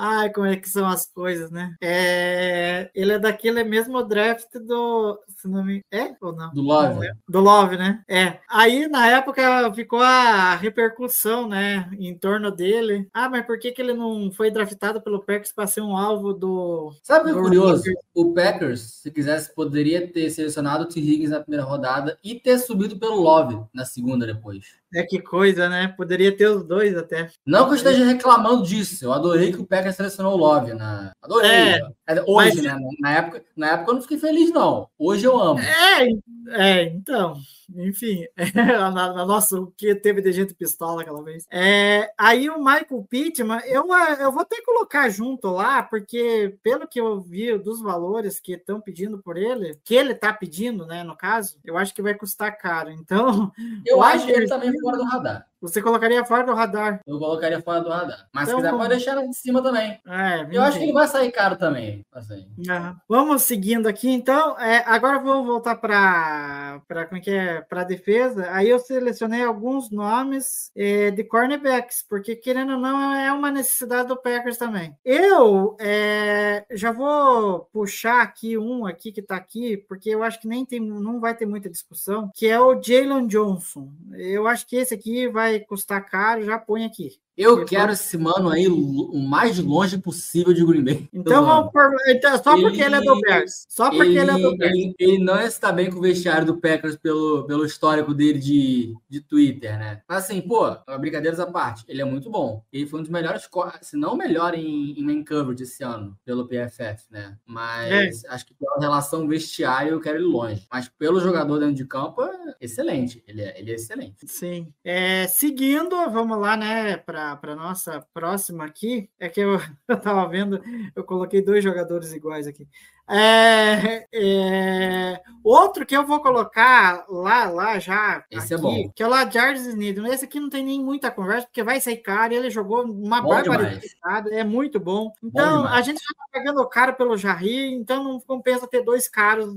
Ai, 0.00 0.30
como 0.30 0.46
é 0.46 0.56
que 0.56 0.68
são 0.68 0.86
as 0.86 1.06
coisas, 1.06 1.50
né? 1.50 1.74
É, 1.82 2.88
ele 2.94 3.14
é 3.14 3.18
daquele 3.18 3.64
mesmo 3.64 4.00
draft 4.04 4.48
do. 4.54 5.18
Se 5.36 5.48
não 5.48 5.64
me... 5.64 5.82
É 5.90 6.14
ou 6.20 6.32
não? 6.32 6.52
Do 6.52 6.62
Love. 6.62 7.04
É. 7.04 7.12
Do 7.28 7.40
Love, 7.40 7.76
né? 7.76 8.04
É. 8.08 8.38
Aí, 8.48 8.86
na 8.86 9.08
época, 9.08 9.72
ficou 9.74 10.00
a 10.00 10.54
repercussão, 10.54 11.48
né? 11.48 11.90
Em 11.98 12.16
torno 12.16 12.52
dele. 12.52 13.08
Ah, 13.12 13.28
mas 13.28 13.44
por 13.44 13.58
que, 13.58 13.72
que 13.72 13.82
ele 13.82 13.92
não 13.92 14.30
foi 14.30 14.52
draftado 14.52 15.00
pelo 15.00 15.18
Packers 15.18 15.50
para 15.52 15.66
ser 15.66 15.80
um 15.80 15.96
alvo 15.96 16.32
do. 16.32 16.92
Sabe 17.02 17.30
o 17.30 17.34
que 17.34 17.40
é 17.40 17.42
curioso? 17.42 17.82
O 18.14 18.32
Packers, 18.32 19.00
se 19.02 19.10
quisesse, 19.10 19.52
poderia 19.52 20.06
ter 20.06 20.30
selecionado 20.30 20.84
o 20.84 20.86
T. 20.86 21.00
Higgins 21.00 21.30
na 21.30 21.40
primeira 21.40 21.64
rodada 21.64 22.16
e 22.22 22.36
ter 22.36 22.58
subido 22.58 22.96
pelo 22.98 23.20
Love 23.20 23.64
na 23.74 23.84
segunda 23.84 24.24
depois. 24.24 24.78
É 24.94 25.02
que 25.02 25.20
coisa, 25.20 25.68
né? 25.68 25.88
Poderia 25.88 26.34
ter 26.34 26.48
os 26.48 26.64
dois 26.64 26.96
até. 26.96 27.30
Não 27.46 27.66
que 27.66 27.72
eu 27.72 27.76
esteja 27.76 28.04
reclamando 28.04 28.62
disso. 28.62 29.04
Eu 29.04 29.12
adorei 29.12 29.52
que 29.52 29.60
o 29.60 29.66
Packers 29.66 29.96
selecionou 29.96 30.34
o 30.34 30.36
Love, 30.36 30.74
né? 30.74 31.12
Adorei. 31.20 31.50
É, 31.50 31.80
é 32.06 32.24
Hoje, 32.26 32.62
mas... 32.62 32.64
né? 32.64 32.78
Na 33.00 33.12
época, 33.12 33.44
na 33.56 33.68
época 33.72 33.90
eu 33.90 33.94
não 33.94 34.02
fiquei 34.02 34.18
feliz, 34.18 34.50
não. 34.50 34.88
Hoje 34.98 35.26
eu 35.26 35.38
amo. 35.38 35.60
É, 35.60 36.08
é 36.50 36.82
então. 36.84 37.36
Enfim, 37.76 38.24
na, 38.54 38.90
na 38.90 39.26
nossa, 39.26 39.60
o 39.60 39.66
que 39.66 39.94
teve 39.94 40.22
de 40.22 40.32
gente 40.32 40.54
pistola 40.54 41.02
aquela 41.02 41.22
vez. 41.22 41.44
É, 41.50 42.10
aí 42.16 42.48
o 42.48 42.58
Michael 42.58 43.06
Pittman, 43.08 43.60
eu, 43.66 43.86
eu 44.18 44.32
vou 44.32 44.44
ter 44.44 44.56
que 44.56 44.62
colocar 44.62 45.08
junto 45.10 45.48
lá, 45.48 45.82
porque 45.82 46.56
pelo 46.62 46.88
que 46.88 46.98
eu 46.98 47.20
vi 47.20 47.58
dos 47.58 47.82
valores 47.82 48.40
que 48.40 48.54
estão 48.54 48.80
pedindo 48.80 49.18
por 49.18 49.36
ele, 49.36 49.78
que 49.84 49.94
ele 49.94 50.12
está 50.12 50.32
pedindo, 50.32 50.86
né, 50.86 51.02
no 51.02 51.16
caso, 51.16 51.58
eu 51.62 51.76
acho 51.76 51.94
que 51.94 52.00
vai 52.00 52.14
custar 52.14 52.56
caro. 52.56 52.90
Então, 52.90 53.52
eu 53.84 54.02
acho 54.02 54.24
que 54.24 54.32
ele 54.32 54.46
também 54.46 54.72
fora 54.80 54.96
do 54.96 55.04
radar. 55.04 55.46
Você 55.60 55.82
colocaria 55.82 56.24
fora 56.24 56.44
do 56.44 56.54
radar. 56.54 57.00
Eu 57.06 57.18
colocaria 57.18 57.60
fora 57.60 57.80
do 57.80 57.88
radar. 57.88 58.28
Mas 58.32 58.48
então, 58.48 58.60
se 58.60 58.64
quiser, 58.64 58.76
pode 58.76 58.88
deixar 58.90 59.12
ela 59.12 59.26
de 59.26 59.36
cima 59.36 59.62
também. 59.62 60.00
É, 60.06 60.48
eu 60.50 60.62
acho 60.62 60.78
que 60.78 60.84
ele 60.84 60.92
vai 60.92 61.08
sair 61.08 61.32
caro 61.32 61.56
também. 61.56 62.04
Assim. 62.12 62.46
Uhum. 62.56 62.96
Vamos 63.08 63.42
seguindo 63.42 63.88
aqui, 63.88 64.08
então. 64.08 64.58
É, 64.58 64.84
agora 64.86 65.18
vou 65.18 65.44
voltar 65.44 65.76
para 65.76 66.80
como 67.06 67.18
é 67.18 67.20
que 67.20 67.30
é? 67.30 67.60
Para 67.62 67.84
defesa. 67.84 68.48
Aí 68.50 68.68
eu 68.68 68.78
selecionei 68.78 69.42
alguns 69.42 69.90
nomes 69.90 70.70
é, 70.76 71.10
de 71.10 71.24
cornerbacks, 71.24 72.04
porque 72.08 72.36
querendo 72.36 72.72
ou 72.72 72.78
não, 72.78 73.14
é 73.14 73.32
uma 73.32 73.50
necessidade 73.50 74.08
do 74.08 74.16
Packers 74.16 74.56
também. 74.56 74.96
Eu 75.04 75.76
é, 75.80 76.64
já 76.70 76.92
vou 76.92 77.68
puxar 77.72 78.22
aqui 78.22 78.56
um 78.56 78.86
aqui 78.86 79.12
que 79.12 79.20
está 79.20 79.36
aqui, 79.36 79.76
porque 79.76 80.10
eu 80.10 80.22
acho 80.22 80.40
que 80.40 80.48
nem 80.48 80.64
tem, 80.64 80.80
não 80.80 81.20
vai 81.20 81.34
ter 81.34 81.46
muita 81.46 81.68
discussão, 81.68 82.30
que 82.34 82.46
é 82.46 82.60
o 82.60 82.80
Jalen 82.80 83.26
Johnson. 83.26 83.88
Eu 84.12 84.46
acho 84.46 84.66
que 84.66 84.76
esse 84.76 84.94
aqui 84.94 85.28
vai 85.28 85.47
vai 85.50 85.60
custar 85.60 86.04
caro, 86.08 86.44
já 86.44 86.58
põe 86.58 86.84
aqui. 86.84 87.20
Eu 87.38 87.64
quero 87.64 87.92
esse 87.92 88.18
mano 88.18 88.50
aí 88.50 88.66
o 88.66 89.16
mais 89.16 89.60
longe 89.60 89.96
possível 89.96 90.52
de 90.52 90.64
Green 90.64 90.82
Bay. 90.82 91.08
Então 91.12 91.46
vamos 91.46 91.70
por, 91.70 91.88
então, 92.08 92.42
só 92.42 92.54
ele, 92.54 92.62
porque 92.62 92.82
ele 92.82 92.96
é 92.96 93.00
do 93.00 93.20
Bears. 93.20 93.64
Só 93.68 93.90
porque 93.90 94.02
ele, 94.02 94.18
ele 94.18 94.30
é 94.32 94.38
do 94.38 94.56
Bears. 94.56 94.74
Ele, 94.74 94.94
ele, 94.98 95.18
não 95.18 95.40
está 95.40 95.70
bem 95.70 95.88
com 95.88 95.98
o 95.98 96.02
vestiário 96.02 96.44
do 96.44 96.60
Packers 96.60 96.96
pelo, 96.96 97.44
pelo 97.46 97.64
histórico 97.64 98.12
dele 98.12 98.40
de, 98.40 98.92
de 99.08 99.20
Twitter, 99.20 99.78
né? 99.78 100.02
Mas 100.08 100.24
assim, 100.24 100.40
pô, 100.40 100.76
brincadeiras 100.98 101.38
à 101.38 101.46
parte, 101.46 101.84
ele 101.86 102.02
é 102.02 102.04
muito 102.04 102.28
bom. 102.28 102.64
Ele 102.72 102.86
foi 102.86 102.98
um 102.98 103.02
dos 103.04 103.12
melhores, 103.12 103.48
se 103.82 103.96
não 103.96 104.14
o 104.14 104.16
melhor 104.16 104.54
em, 104.54 104.98
em 104.98 105.02
main 105.04 105.24
coverage 105.24 105.62
esse 105.62 105.84
ano, 105.84 106.18
pelo 106.24 106.48
PFF, 106.48 107.04
né? 107.08 107.36
Mas 107.46 108.24
é. 108.24 108.28
acho 108.30 108.46
que 108.46 108.54
pela 108.54 108.80
relação 108.80 109.28
vestiário 109.28 109.92
eu 109.92 110.00
quero 110.00 110.18
ele 110.18 110.24
longe. 110.24 110.66
Mas 110.72 110.88
pelo 110.88 111.20
jogador 111.20 111.60
dentro 111.60 111.76
de 111.76 111.84
campo, 111.84 112.20
é 112.22 112.56
excelente. 112.60 113.22
Ele 113.28 113.42
é, 113.42 113.60
ele 113.60 113.70
é 113.70 113.74
excelente. 113.74 114.26
Sim. 114.26 114.72
É, 114.84 115.28
seguindo, 115.28 115.94
vamos 116.10 116.36
lá, 116.38 116.56
né, 116.56 116.96
para 116.96 117.27
para 117.36 117.52
a 117.52 117.56
nossa 117.56 118.04
próxima 118.12 118.64
aqui, 118.64 119.10
é 119.18 119.28
que 119.28 119.40
eu 119.40 119.60
estava 119.88 120.26
vendo, 120.28 120.60
eu 120.94 121.04
coloquei 121.04 121.42
dois 121.42 121.62
jogadores 121.62 122.12
iguais 122.12 122.46
aqui. 122.46 122.66
É, 123.10 124.06
é, 124.12 125.22
outro 125.42 125.86
que 125.86 125.96
eu 125.96 126.06
vou 126.06 126.20
colocar 126.20 127.06
lá, 127.08 127.48
lá 127.48 127.78
já. 127.78 128.22
Esse 128.30 128.52
é 128.52 128.56
aqui, 128.56 128.66
é 128.66 128.84
bom. 128.84 128.92
Que 128.94 129.02
é 129.02 129.08
o 129.08 129.30
Jarvis 129.30 129.66
Sneed. 129.66 129.98
Esse 130.08 130.26
aqui 130.26 130.38
não 130.38 130.50
tem 130.50 130.62
nem 130.62 130.84
muita 130.84 131.10
conversa, 131.10 131.46
porque 131.46 131.62
vai 131.62 131.80
sair 131.80 131.96
caro. 131.98 132.34
Ele 132.34 132.50
jogou 132.50 132.82
uma 132.82 133.22
barbaridade. 133.22 134.30
É 134.30 134.44
muito 134.44 134.78
bom. 134.78 135.10
Então, 135.24 135.62
bom 135.62 135.68
a 135.68 135.80
gente 135.80 136.00
já 136.00 136.10
está 136.10 136.24
pagando 136.30 136.68
caro 136.68 136.94
pelo 136.96 137.16
Jarry, 137.16 137.72
então 137.72 138.04
não 138.04 138.20
compensa 138.20 138.68
ter 138.68 138.82
dois 138.82 139.08
caros, 139.08 139.54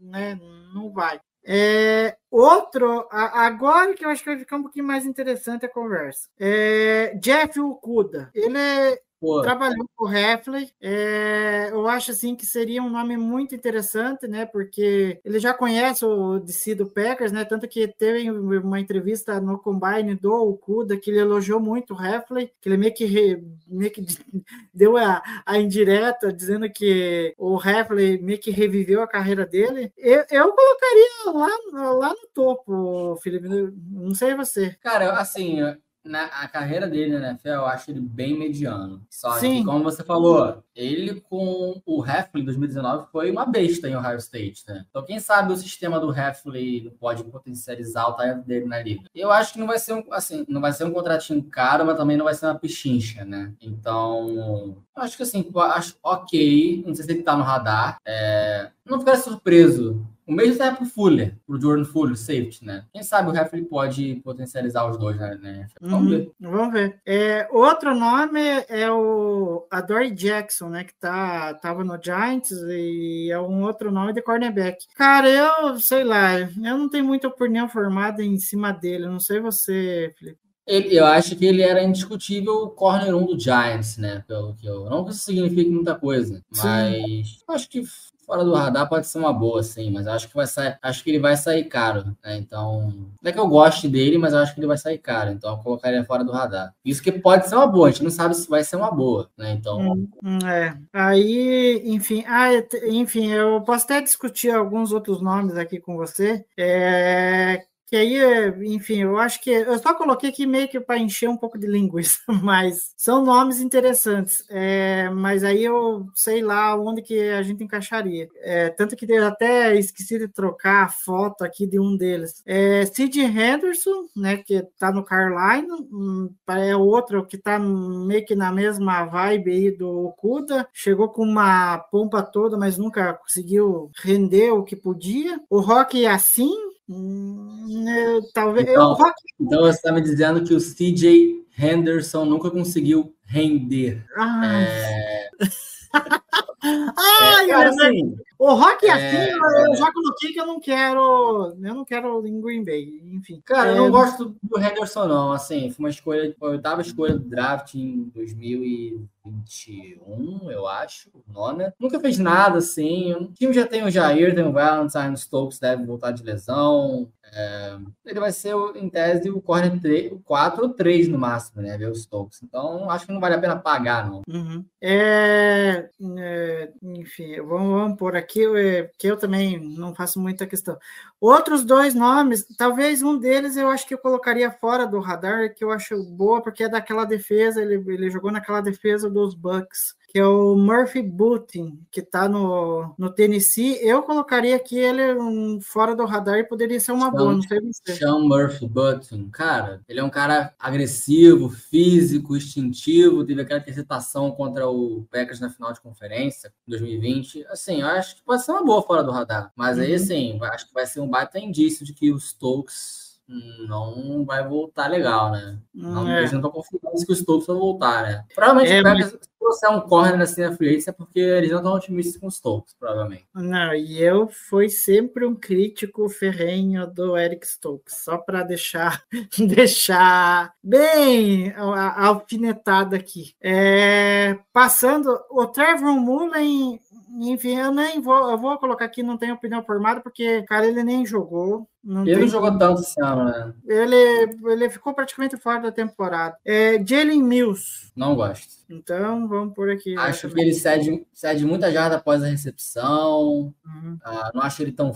né? 0.00 0.40
Não 0.74 0.90
vai. 0.90 1.20
É, 1.46 2.16
outro, 2.30 3.06
agora 3.10 3.94
que 3.94 4.04
eu 4.04 4.08
acho 4.08 4.22
que 4.22 4.30
vai 4.30 4.38
ficar 4.38 4.56
um 4.56 4.62
pouquinho 4.62 4.86
mais 4.86 5.04
interessante 5.04 5.66
a 5.66 5.68
conversa. 5.68 6.28
É, 6.38 7.14
Jeff 7.20 7.60
Okuda. 7.60 8.30
Ele 8.34 8.58
é 8.58 9.00
Pô. 9.24 9.40
Trabalhou 9.40 9.88
com 9.96 10.04
o 10.04 10.12
Heffley. 10.12 10.70
É, 10.80 11.70
eu 11.70 11.88
acho 11.88 12.10
assim 12.10 12.36
que 12.36 12.44
seria 12.44 12.82
um 12.82 12.90
nome 12.90 13.16
muito 13.16 13.54
interessante, 13.54 14.28
né? 14.28 14.44
Porque 14.44 15.18
ele 15.24 15.38
já 15.38 15.54
conhece 15.54 16.04
o 16.04 16.38
DC 16.38 16.74
do 16.74 16.86
Packers, 16.86 17.32
né? 17.32 17.42
Tanto 17.42 17.66
que 17.66 17.88
teve 17.88 18.30
uma 18.30 18.78
entrevista 18.78 19.40
no 19.40 19.58
Combine 19.58 20.14
do 20.14 20.30
Okuda 20.30 20.98
que 20.98 21.10
ele 21.10 21.20
elogiou 21.20 21.58
muito 21.58 21.94
o 21.94 22.04
Heffley, 22.04 22.52
que 22.60 22.68
ele 22.68 22.76
meio 22.76 22.92
que, 22.92 23.06
re, 23.06 23.42
meio 23.66 23.90
que 23.90 24.04
deu 24.74 24.98
a, 24.98 25.22
a 25.46 25.58
indireta 25.58 26.30
dizendo 26.30 26.70
que 26.70 27.34
o 27.38 27.58
Heffley 27.58 28.20
meio 28.20 28.38
que 28.38 28.50
reviveu 28.50 29.02
a 29.02 29.08
carreira 29.08 29.46
dele. 29.46 29.90
Eu, 29.96 30.22
eu 30.30 30.52
colocaria 30.52 31.32
lá, 31.32 31.92
lá 31.94 32.08
no 32.10 32.28
topo, 32.34 33.16
Felipe. 33.22 33.48
Não 33.48 34.14
sei 34.14 34.34
você. 34.34 34.76
Cara, 34.82 35.12
assim, 35.12 35.62
na 36.04 36.24
a 36.26 36.46
carreira 36.46 36.86
dele 36.86 37.18
na 37.18 37.30
NFL, 37.30 37.48
eu 37.48 37.66
acho 37.66 37.90
ele 37.90 38.00
bem 38.00 38.38
mediano. 38.38 39.02
Só 39.08 39.32
Sim. 39.38 39.58
que, 39.58 39.64
como 39.64 39.82
você 39.82 40.04
falou, 40.04 40.62
ele 40.74 41.20
com 41.20 41.80
o 41.86 42.04
Heffley 42.04 42.42
em 42.42 42.44
2019 42.44 43.06
foi 43.10 43.30
uma 43.30 43.46
besta 43.46 43.88
em 43.88 43.96
Ohio 43.96 44.18
State, 44.18 44.64
né? 44.68 44.84
Então, 44.88 45.04
quem 45.04 45.18
sabe 45.18 45.52
o 45.52 45.56
sistema 45.56 45.98
do 45.98 46.12
Heffley 46.12 46.94
pode 47.00 47.24
potencializar 47.24 48.08
o 48.08 48.12
talento 48.12 48.44
dele 48.44 48.66
na 48.66 48.82
liga. 48.82 49.08
Eu 49.14 49.30
acho 49.30 49.54
que 49.54 49.58
não 49.58 49.66
vai 49.66 49.78
ser 49.78 49.94
um, 49.94 50.04
assim, 50.12 50.44
não 50.48 50.60
vai 50.60 50.72
ser 50.72 50.84
um 50.84 50.92
contratinho 50.92 51.42
caro, 51.42 51.86
mas 51.86 51.96
também 51.96 52.16
não 52.16 52.24
vai 52.24 52.34
ser 52.34 52.46
uma 52.46 52.58
pichincha, 52.58 53.24
né? 53.24 53.52
Então, 53.60 54.76
acho 54.94 55.16
que 55.16 55.22
assim, 55.22 55.50
acho 55.56 55.96
ok. 56.02 56.84
Não 56.86 56.94
sei 56.94 57.04
se 57.04 57.12
ele 57.12 57.22
tá 57.22 57.36
no 57.36 57.44
radar. 57.44 57.98
É, 58.04 58.70
não 58.84 58.98
ficaria 58.98 59.20
surpreso 59.20 60.06
o 60.26 60.32
mesmo 60.32 60.54
serve 60.56 60.78
pro 60.78 60.86
Fuller, 60.86 61.36
pro 61.46 61.60
Jordan 61.60 61.84
Fuller, 61.84 62.16
safety, 62.16 62.64
né? 62.64 62.84
Quem 62.92 63.02
sabe 63.02 63.28
o 63.28 63.32
Reffley 63.32 63.64
pode 63.64 64.16
potencializar 64.24 64.88
os 64.90 64.96
dois, 64.96 65.18
né? 65.18 65.66
Vamos 65.80 66.10
uhum, 66.10 66.18
ver. 66.18 66.32
Vamos 66.40 66.72
ver. 66.72 67.00
É, 67.06 67.48
outro 67.52 67.94
nome 67.94 68.40
é 68.68 68.90
o 68.90 69.66
Adore 69.70 70.10
Jackson, 70.10 70.68
né? 70.70 70.84
Que 70.84 70.94
tá, 70.94 71.54
tava 71.54 71.84
no 71.84 71.98
Giants 72.02 72.50
e 72.68 73.30
é 73.30 73.38
um 73.38 73.62
outro 73.64 73.90
nome 73.92 74.12
de 74.12 74.22
cornerback. 74.22 74.86
Cara, 74.96 75.28
eu 75.28 75.78
sei 75.78 76.04
lá, 76.04 76.40
eu 76.40 76.78
não 76.78 76.88
tenho 76.88 77.04
muita 77.04 77.28
opinião 77.28 77.68
formada 77.68 78.22
em 78.22 78.38
cima 78.38 78.72
dele. 78.72 79.06
Não 79.06 79.20
sei 79.20 79.40
você, 79.40 80.12
Felipe. 80.18 80.38
Ele- 80.66 80.96
eu 80.98 81.04
acho 81.04 81.36
que 81.36 81.44
ele 81.44 81.60
era 81.60 81.82
indiscutível 81.82 82.68
corner 82.70 83.14
1 83.14 83.26
do 83.26 83.38
Giants, 83.38 83.98
né? 83.98 84.24
Pelo 84.26 84.54
que 84.54 84.66
eu. 84.66 84.86
Não 84.88 85.04
que 85.04 85.10
isso 85.10 85.24
signifique 85.24 85.68
muita 85.70 85.94
coisa, 85.94 86.36
Sim. 86.50 86.62
mas 86.66 87.38
eu 87.46 87.54
acho 87.54 87.68
que 87.68 87.82
fora 88.24 88.44
do 88.44 88.54
radar 88.54 88.88
pode 88.88 89.06
ser 89.06 89.18
uma 89.18 89.32
boa, 89.32 89.62
sim. 89.62 89.90
Mas 89.90 90.06
acho 90.06 90.28
que 90.28 90.34
vai 90.34 90.46
sair. 90.46 90.78
Acho 90.82 91.04
que 91.04 91.10
ele 91.10 91.18
vai 91.18 91.36
sair 91.36 91.64
caro, 91.64 92.04
né? 92.22 92.36
Então. 92.36 92.92
Não 93.22 93.30
é 93.30 93.32
que 93.32 93.38
eu 93.38 93.48
goste 93.48 93.88
dele, 93.88 94.18
mas 94.18 94.34
acho 94.34 94.54
que 94.54 94.60
ele 94.60 94.66
vai 94.66 94.78
sair 94.78 94.98
caro. 94.98 95.30
Então 95.30 95.52
eu 95.52 95.58
colocaria 95.58 96.04
fora 96.04 96.24
do 96.24 96.32
radar. 96.32 96.74
Isso 96.84 97.02
que 97.02 97.12
pode 97.12 97.48
ser 97.48 97.54
uma 97.56 97.66
boa, 97.66 97.88
a 97.88 97.90
gente 97.90 98.04
não 98.04 98.10
sabe 98.10 98.34
se 98.34 98.48
vai 98.48 98.64
ser 98.64 98.76
uma 98.76 98.90
boa, 98.90 99.30
né? 99.36 99.52
Então. 99.52 99.78
Hum, 99.78 100.08
hum, 100.22 100.38
É. 100.46 100.76
Aí, 100.92 101.82
enfim, 101.84 102.24
ah, 102.26 102.48
enfim, 102.88 103.30
eu 103.30 103.60
posso 103.62 103.84
até 103.84 104.00
discutir 104.00 104.50
alguns 104.50 104.92
outros 104.92 105.20
nomes 105.20 105.56
aqui 105.56 105.78
com 105.80 105.96
você. 105.96 106.44
É, 106.56 107.64
que 107.86 107.96
aí, 107.96 108.16
é, 108.16 108.48
enfim, 108.64 109.02
eu 109.02 109.18
acho 109.18 109.40
que 109.42 109.50
eu 109.50 109.78
só 109.78 109.94
coloquei 109.94 110.30
aqui 110.30 110.46
meio 110.46 110.68
que 110.68 110.80
para 110.80 110.98
encher 110.98 111.28
um 111.28 111.36
pouco 111.36 111.58
de 111.58 111.66
linguiça, 111.68 112.18
mas 112.42 112.92
são 112.96 113.24
nomes 113.24 113.60
interessantes. 113.60 114.44
É, 114.48 115.08
mas 115.10 115.44
aí 115.44 115.64
eu 115.64 116.06
sei 116.14 116.42
lá 116.42 116.76
onde 116.76 117.02
que 117.02 117.18
a 117.30 117.42
gente 117.42 117.62
encaixaria. 117.62 118.28
É, 118.36 118.70
tanto 118.70 118.96
que 118.96 119.10
eu 119.10 119.26
até 119.26 119.76
esqueci 119.76 120.18
de 120.18 120.28
trocar 120.28 120.84
a 120.84 120.88
foto 120.88 121.44
aqui 121.44 121.66
de 121.66 121.78
um 121.78 121.96
deles. 121.96 122.42
É, 122.46 122.84
Sid 122.86 123.20
Henderson, 123.20 124.06
né, 124.16 124.38
que 124.38 124.62
tá 124.78 124.90
no 124.90 125.04
Carolina, 125.04 125.76
hum, 125.92 126.30
é 126.48 126.76
outro 126.76 127.26
que 127.26 127.36
tá 127.36 127.58
meio 127.58 128.24
que 128.24 128.34
na 128.34 128.50
mesma 128.52 129.04
vibe 129.04 129.50
aí 129.50 129.70
do 129.70 130.06
Okuda, 130.06 130.68
chegou 130.72 131.08
com 131.08 131.22
uma 131.22 131.78
pompa 131.78 132.22
toda, 132.22 132.56
mas 132.56 132.78
nunca 132.78 133.14
conseguiu 133.14 133.90
render 134.02 134.50
o 134.50 134.64
que 134.64 134.76
podia. 134.76 135.40
O 135.50 135.60
Rock 135.60 136.06
assim, 136.06 136.50
hum, 136.50 136.73
eu- 136.88 138.22
talvez 138.32 138.68
Então, 138.68 138.90
o 138.90 138.94
Rock, 138.94 139.14
Então 139.40 139.60
você 139.62 139.76
está 139.76 139.92
me 139.92 140.00
dizendo 140.00 140.44
que 140.44 140.54
o 140.54 140.60
CJ 140.60 141.44
Henderson 141.58 142.24
nunca 142.24 142.50
conseguiu 142.50 143.14
render. 143.24 144.04
ai, 144.16 144.64
É, 144.64 145.28
ai, 146.62 147.46
cara, 147.48 147.70
mas 147.74 147.80
assim, 147.80 148.16
o 148.50 148.54
Rock 148.54 148.86
é, 148.86 148.92
assim, 148.92 149.30
eu- 149.66 149.74
já 149.76 149.92
coloquei 149.92 150.32
que 150.32 150.40
eu 150.40 150.46
não 150.46 150.60
quero, 150.60 151.54
eu 151.62 151.74
não 151.74 151.84
quero 151.84 152.26
em 152.26 152.40
Green 152.40 152.64
Bay, 152.64 153.00
enfim. 153.12 153.40
Cara, 153.44 153.70
eu 153.70 153.74
É, 153.74 153.78
não 153.78 153.90
gosto 153.90 154.34
do 154.42 154.58
Henderson, 154.60 155.06
não. 155.06 155.32
Assim, 155.32 155.70
foi 155.70 155.84
uma 155.84 155.90
escolha, 155.90 156.34
foi 156.38 156.48
a 156.48 156.52
oitava 156.52 156.80
escolha 156.82 157.14
do 157.14 157.24
draft 157.28 157.74
em 157.74 158.10
2021, 158.14 160.50
eu 160.50 160.66
acho, 160.66 161.10
nona. 161.32 161.74
Nunca 161.78 162.00
fez 162.00 162.18
nada, 162.18 162.58
assim. 162.58 163.12
O 163.14 163.32
time 163.32 163.52
já 163.52 163.66
tem 163.66 163.84
o 163.84 163.90
Jair, 163.90 164.34
tem 164.34 164.44
o 164.46 164.52
Valentine, 164.52 165.14
o 165.14 165.16
Stokes 165.16 165.58
deve 165.58 165.84
voltar 165.84 166.10
de 166.12 166.22
lesão. 166.22 167.08
É, 167.36 167.76
ele 168.06 168.20
vai 168.20 168.30
ser, 168.30 168.54
em 168.76 168.88
tese, 168.88 169.28
o 169.28 169.40
corner 169.40 169.80
3, 169.80 170.12
o 170.12 170.20
4 170.20 170.62
ou 170.64 170.68
3 170.68 171.08
no 171.08 171.18
máximo, 171.18 171.62
né? 171.62 171.76
Ver 171.76 171.90
o 171.90 171.94
Stokes. 171.94 172.40
Então, 172.42 172.88
acho 172.90 173.06
que 173.06 173.12
não 173.12 173.20
vale 173.20 173.34
a 173.34 173.40
pena 173.40 173.56
pagar, 173.56 174.08
não. 174.08 174.22
Uhum. 174.28 174.64
É, 174.80 175.88
é, 176.18 176.70
enfim, 176.82 177.40
vamos, 177.42 177.72
vamos 177.72 177.98
por 177.98 178.14
aqui, 178.14 178.33
é, 178.56 178.90
que 178.98 179.06
eu 179.06 179.16
também 179.16 179.58
não 179.58 179.94
faço 179.94 180.20
muita 180.20 180.46
questão. 180.46 180.78
Outros 181.20 181.64
dois 181.64 181.94
nomes, 181.94 182.46
talvez 182.56 183.02
um 183.02 183.18
deles 183.18 183.56
eu 183.56 183.68
acho 183.68 183.86
que 183.86 183.94
eu 183.94 183.98
colocaria 183.98 184.50
fora 184.50 184.86
do 184.86 185.00
radar, 185.00 185.54
que 185.54 185.64
eu 185.64 185.70
acho 185.70 186.02
boa, 186.04 186.42
porque 186.42 186.64
é 186.64 186.68
daquela 186.68 187.04
defesa, 187.04 187.62
ele, 187.62 187.74
ele 187.92 188.10
jogou 188.10 188.30
naquela 188.30 188.60
defesa 188.60 189.10
dos 189.10 189.34
Bucks, 189.34 189.94
que 190.14 190.20
é 190.20 190.24
o 190.28 190.54
Murphy 190.54 191.02
Booting, 191.02 191.80
que 191.90 191.98
está 191.98 192.28
no, 192.28 192.94
no 192.96 193.10
Tennessee. 193.10 193.76
Eu 193.82 194.00
colocaria 194.04 194.54
aqui 194.54 194.78
ele 194.78 195.12
um, 195.18 195.60
fora 195.60 195.96
do 195.96 196.04
radar 196.04 196.38
e 196.38 196.44
poderia 196.44 196.78
ser 196.78 196.92
uma 196.92 197.10
boa, 197.10 197.32
não 197.32 197.42
sei 197.42 197.58
você. 197.60 197.96
Sean 197.96 198.20
Murphy 198.20 198.68
Button, 198.68 199.28
cara, 199.32 199.82
ele 199.88 199.98
é 199.98 200.04
um 200.04 200.08
cara 200.08 200.54
agressivo, 200.56 201.48
físico, 201.48 202.36
instintivo, 202.36 203.24
teve 203.26 203.42
aquela 203.42 203.58
interceptação 203.58 204.30
contra 204.30 204.68
o 204.68 205.04
Packers 205.10 205.40
na 205.40 205.50
final 205.50 205.72
de 205.72 205.80
conferência 205.80 206.52
em 206.68 206.70
2020. 206.70 207.44
Assim, 207.48 207.80
eu 207.80 207.88
acho 207.88 208.14
que 208.14 208.22
pode 208.22 208.44
ser 208.44 208.52
uma 208.52 208.64
boa 208.64 208.82
fora 208.82 209.02
do 209.02 209.10
radar, 209.10 209.50
mas 209.56 209.80
aí, 209.80 209.88
Uhum. 209.90 209.96
assim, 209.96 210.38
vai- 210.38 210.50
acho 210.54 210.68
que 210.68 210.74
vai 210.74 210.86
ser 210.86 211.00
um 211.00 211.08
baita 211.08 211.40
indício 211.40 211.84
de 211.84 211.92
que 211.92 212.12
o 212.12 212.20
Stokes 212.20 213.18
não 213.66 214.24
vai 214.24 214.46
voltar 214.46 214.86
legal, 214.86 215.32
né? 215.32 215.58
Não, 215.74 216.04
Hum, 216.04 216.08
é. 216.10 216.20
Não 216.30 216.36
estão 216.36 216.50
confiando 216.50 217.04
que 217.04 217.12
o 217.12 217.16
Stokes 217.16 217.46
vai 217.46 217.56
voltar, 217.56 218.02
né? 218.02 218.24
Provavelmente 218.34 218.72
É, 218.74 218.80
o 218.80 218.82
Packers, 218.84 219.10
se 219.10 219.18
trouxer 219.44 219.70
um 219.70 219.80
corner 219.82 220.16
na 220.16 220.26
free 220.26 220.70
agency, 220.70 220.88
é 220.88 220.92
porque 220.92 221.20
eles 221.20 221.50
não 221.50 221.58
estão 221.58 221.74
otimistas 221.74 222.16
com 222.16 222.26
o 222.26 222.30
Stokes, 222.30 222.74
provavelmente. 222.78 223.26
Não, 223.34 223.74
e 223.74 224.02
eu 224.02 224.28
fui 224.28 224.70
sempre 224.70 225.26
um 225.26 225.34
crítico 225.34 226.08
ferrenho 226.08 226.86
do 226.86 227.16
Eric 227.16 227.46
Stokes, 227.46 227.96
só 228.02 228.16
para 228.16 228.42
deixar 228.42 229.04
deixar 229.38 230.54
bem 230.62 231.52
a, 231.56 231.62
a 231.62 232.06
alfinetada 232.06 232.96
aqui. 232.96 233.34
É, 233.40 234.38
passando, 234.52 235.20
o 235.30 235.46
Trevor 235.46 235.92
Mullen, 235.92 236.80
enfim, 237.20 237.56
eu 237.56 237.72
nem 237.72 238.00
vou, 238.00 238.30
eu 238.30 238.36
vou 238.36 238.58
colocar 238.58 238.84
aqui, 238.84 239.02
não 239.02 239.16
tenho 239.16 239.34
opinião 239.34 239.62
formada, 239.62 240.00
porque, 240.00 240.42
cara, 240.42 240.66
ele 240.66 240.82
nem 240.82 241.06
jogou. 241.06 241.68
Não 241.82 242.02
Ele 242.02 242.14
tem 242.14 242.20
não 242.22 242.28
jogou 242.28 242.58
tanto 242.58 242.80
esse 242.80 243.00
ano, 243.00 243.24
né? 243.24 243.54
ele, 243.66 244.38
ele 244.50 244.70
ficou 244.70 244.94
praticamente 244.94 245.36
fora 245.36 245.60
da 245.60 245.72
temporada. 245.72 246.36
É, 246.44 246.82
Jalen 246.84 247.22
Mills. 247.22 247.92
Não 247.94 248.14
gosto. 248.16 248.54
Então, 248.68 249.28
vamos 249.28 249.54
por 249.54 249.70
aqui. 249.70 249.96
Acho 249.96 250.28
que 250.28 250.40
ele 250.40 250.54
cede, 250.54 251.06
cede 251.12 251.44
muita 251.44 251.70
jarda 251.70 251.96
após 251.96 252.22
a 252.22 252.26
recepção. 252.26 253.54
Uhum. 253.64 253.98
Ah, 254.02 254.30
não 254.34 254.42
acho 254.42 254.62
ele 254.62 254.72
tão 254.72 254.92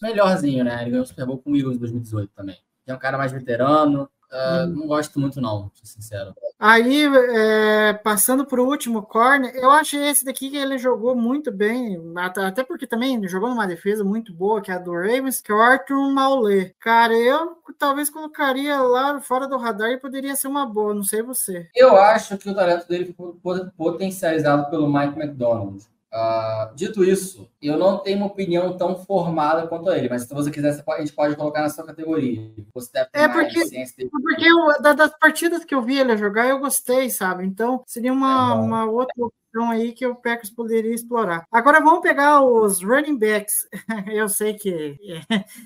melhorzinho, 0.00 0.64
né? 0.64 0.80
Ele 0.82 0.90
ganhou 0.90 1.04
o 1.04 1.06
Super 1.06 1.26
Bowl 1.26 1.38
com 1.38 1.52
o 1.52 1.56
Eagles 1.56 1.76
em 1.76 1.80
2018 1.80 2.30
também. 2.34 2.58
É 2.86 2.94
um 2.94 2.98
cara 2.98 3.16
mais 3.16 3.30
veterano. 3.30 4.08
Ah, 4.32 4.66
Não 4.66 4.86
gosto 4.86 5.20
muito, 5.20 5.40
não, 5.40 5.68
pra 5.68 5.70
ser 5.84 5.86
sincero. 5.86 6.34
Aí, 6.58 7.04
é, 7.04 7.92
passando 7.92 8.46
para 8.46 8.62
o 8.62 8.66
último 8.66 9.02
corner, 9.02 9.52
eu 9.56 9.70
acho 9.70 9.96
esse 9.96 10.24
daqui 10.24 10.48
que 10.48 10.56
ele 10.56 10.78
jogou 10.78 11.14
muito 11.14 11.50
bem, 11.52 12.00
até 12.16 12.62
porque 12.64 12.86
também 12.86 13.26
jogou 13.28 13.50
numa 13.50 13.66
defesa 13.66 14.02
muito 14.04 14.32
boa, 14.32 14.62
que 14.62 14.70
é 14.70 14.74
a 14.74 14.78
do 14.78 14.92
Ravens, 14.92 15.40
que 15.40 15.50
é 15.50 15.54
o 15.54 15.60
Arthur 15.60 16.10
Maulé. 16.12 16.72
Cara, 16.80 17.12
eu 17.14 17.56
talvez 17.78 18.08
colocaria 18.08 18.80
lá 18.80 19.20
fora 19.20 19.46
do 19.48 19.58
radar 19.58 19.90
e 19.90 19.98
poderia 20.00 20.36
ser 20.36 20.46
uma 20.48 20.64
boa, 20.64 20.94
não 20.94 21.02
sei 21.02 21.20
você. 21.22 21.68
Eu 21.74 21.96
acho 21.96 22.38
que 22.38 22.48
o 22.48 22.54
talento 22.54 22.86
dele 22.88 23.06
ficou 23.06 23.34
pot- 23.42 23.70
potencializado 23.76 24.70
pelo 24.70 24.90
Mike 24.90 25.18
McDonald. 25.18 25.84
Ah, 26.14 26.70
dito 26.74 27.02
isso, 27.02 27.48
eu 27.60 27.78
não 27.78 27.96
tenho 27.98 28.18
uma 28.18 28.26
opinião 28.26 28.76
tão 28.76 28.94
formada 28.96 29.66
quanto 29.66 29.90
ele, 29.90 30.10
mas 30.10 30.22
se 30.24 30.34
você 30.34 30.50
quiser, 30.50 30.72
você 30.74 30.82
pode- 30.82 31.00
a 31.00 31.04
gente 31.06 31.14
pode 31.14 31.34
colocar 31.36 31.62
na 31.62 31.70
sua 31.70 31.86
categoria. 31.86 32.52
Você 32.74 32.90
deve 32.92 33.08
ter 33.10 33.18
É 33.20 33.28
porque- 33.28 33.64
dele. 33.68 34.10
Porque 34.10 34.44
eu- 34.46 34.82
da- 34.82 34.92
das 34.92 35.18
partidas 35.18 35.64
que 35.64 35.74
eu 35.74 35.80
vi 35.80 35.98
ele 35.98 36.14
jogar, 36.18 36.46
eu 36.46 36.58
gostei, 36.58 37.08
sabe? 37.08 37.46
Então, 37.46 37.82
seria 37.86 38.12
uma, 38.12 38.50
É 38.52 38.54
uma 38.54 38.84
outra 38.84 39.14
opção 39.52 39.70
aí 39.70 39.92
que 39.92 40.06
o 40.06 40.14
Packers 40.14 40.50
poderia 40.50 40.94
explorar. 40.94 41.46
Agora 41.52 41.80
vamos 41.80 42.00
pegar 42.00 42.42
os 42.42 42.82
running 42.82 43.18
backs. 43.18 43.66
eu 44.12 44.28
sei 44.28 44.54
que 44.54 44.96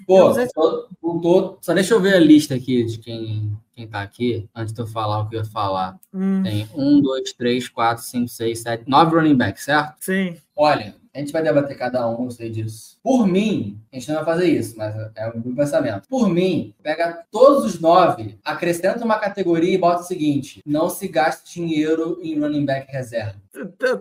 Pô, 0.07 0.33
sei 0.35 0.47
se- 0.47 0.53
tô- 0.53 0.89
tô- 1.23 1.59
só 1.61 1.73
deixa 1.73 1.95
eu 1.95 2.01
ver 2.01 2.15
a 2.15 2.21
lista 2.21 2.55
aqui 2.55 2.85
de 2.85 2.99
quem, 2.99 3.57
quem 3.73 3.87
tá 3.87 4.03
aqui, 4.03 4.49
antes 4.55 4.73
de 4.73 4.81
eu 4.81 4.87
falar 4.87 5.21
o 5.21 5.29
que 5.29 5.37
eu 5.37 5.41
ia 5.41 5.45
falar. 5.47 5.99
Hum, 6.13 6.43
Tem 6.43 6.69
um, 6.75 7.01
dois, 7.01 7.33
três, 7.33 7.69
quatro, 7.69 8.03
cinco, 8.05 8.29
seis, 8.29 8.61
sete, 8.61 8.89
nove 8.89 9.15
running 9.15 9.37
backs, 9.37 9.65
certo? 9.65 9.95
sim. 10.01 10.37
Olha, 10.59 10.97
a 11.17 11.21
gente 11.21 11.33
vai 11.33 11.43
debater 11.43 11.79
cada 11.79 12.07
um, 12.11 12.25
eu 12.25 12.31
sei 12.31 12.51
disso. 12.51 12.99
Por 13.03 13.27
mim, 13.27 13.81
a 13.91 13.97
gente 13.97 14.09
não 14.09 14.17
vai 14.17 14.25
fazer 14.27 14.49
isso, 14.49 14.77
mas 14.77 14.95
é 15.15 15.29
um 15.29 15.55
pensamento. 15.55 16.07
Por 16.09 16.29
mim, 16.29 16.75
pega 16.83 17.25
todos 17.31 17.65
os 17.65 17.81
nove, 17.81 18.39
acrescenta 18.45 19.03
uma 19.03 19.19
categoria 19.19 19.75
e 19.75 19.79
bota 19.79 20.03
o 20.03 20.07
seguinte: 20.07 20.61
não 20.67 20.91
se 20.91 21.09
gaste 21.09 21.55
dinheiro 21.55 22.19
em 22.23 22.39
running 22.39 22.67
back 22.67 22.93
reserva. 22.93 23.37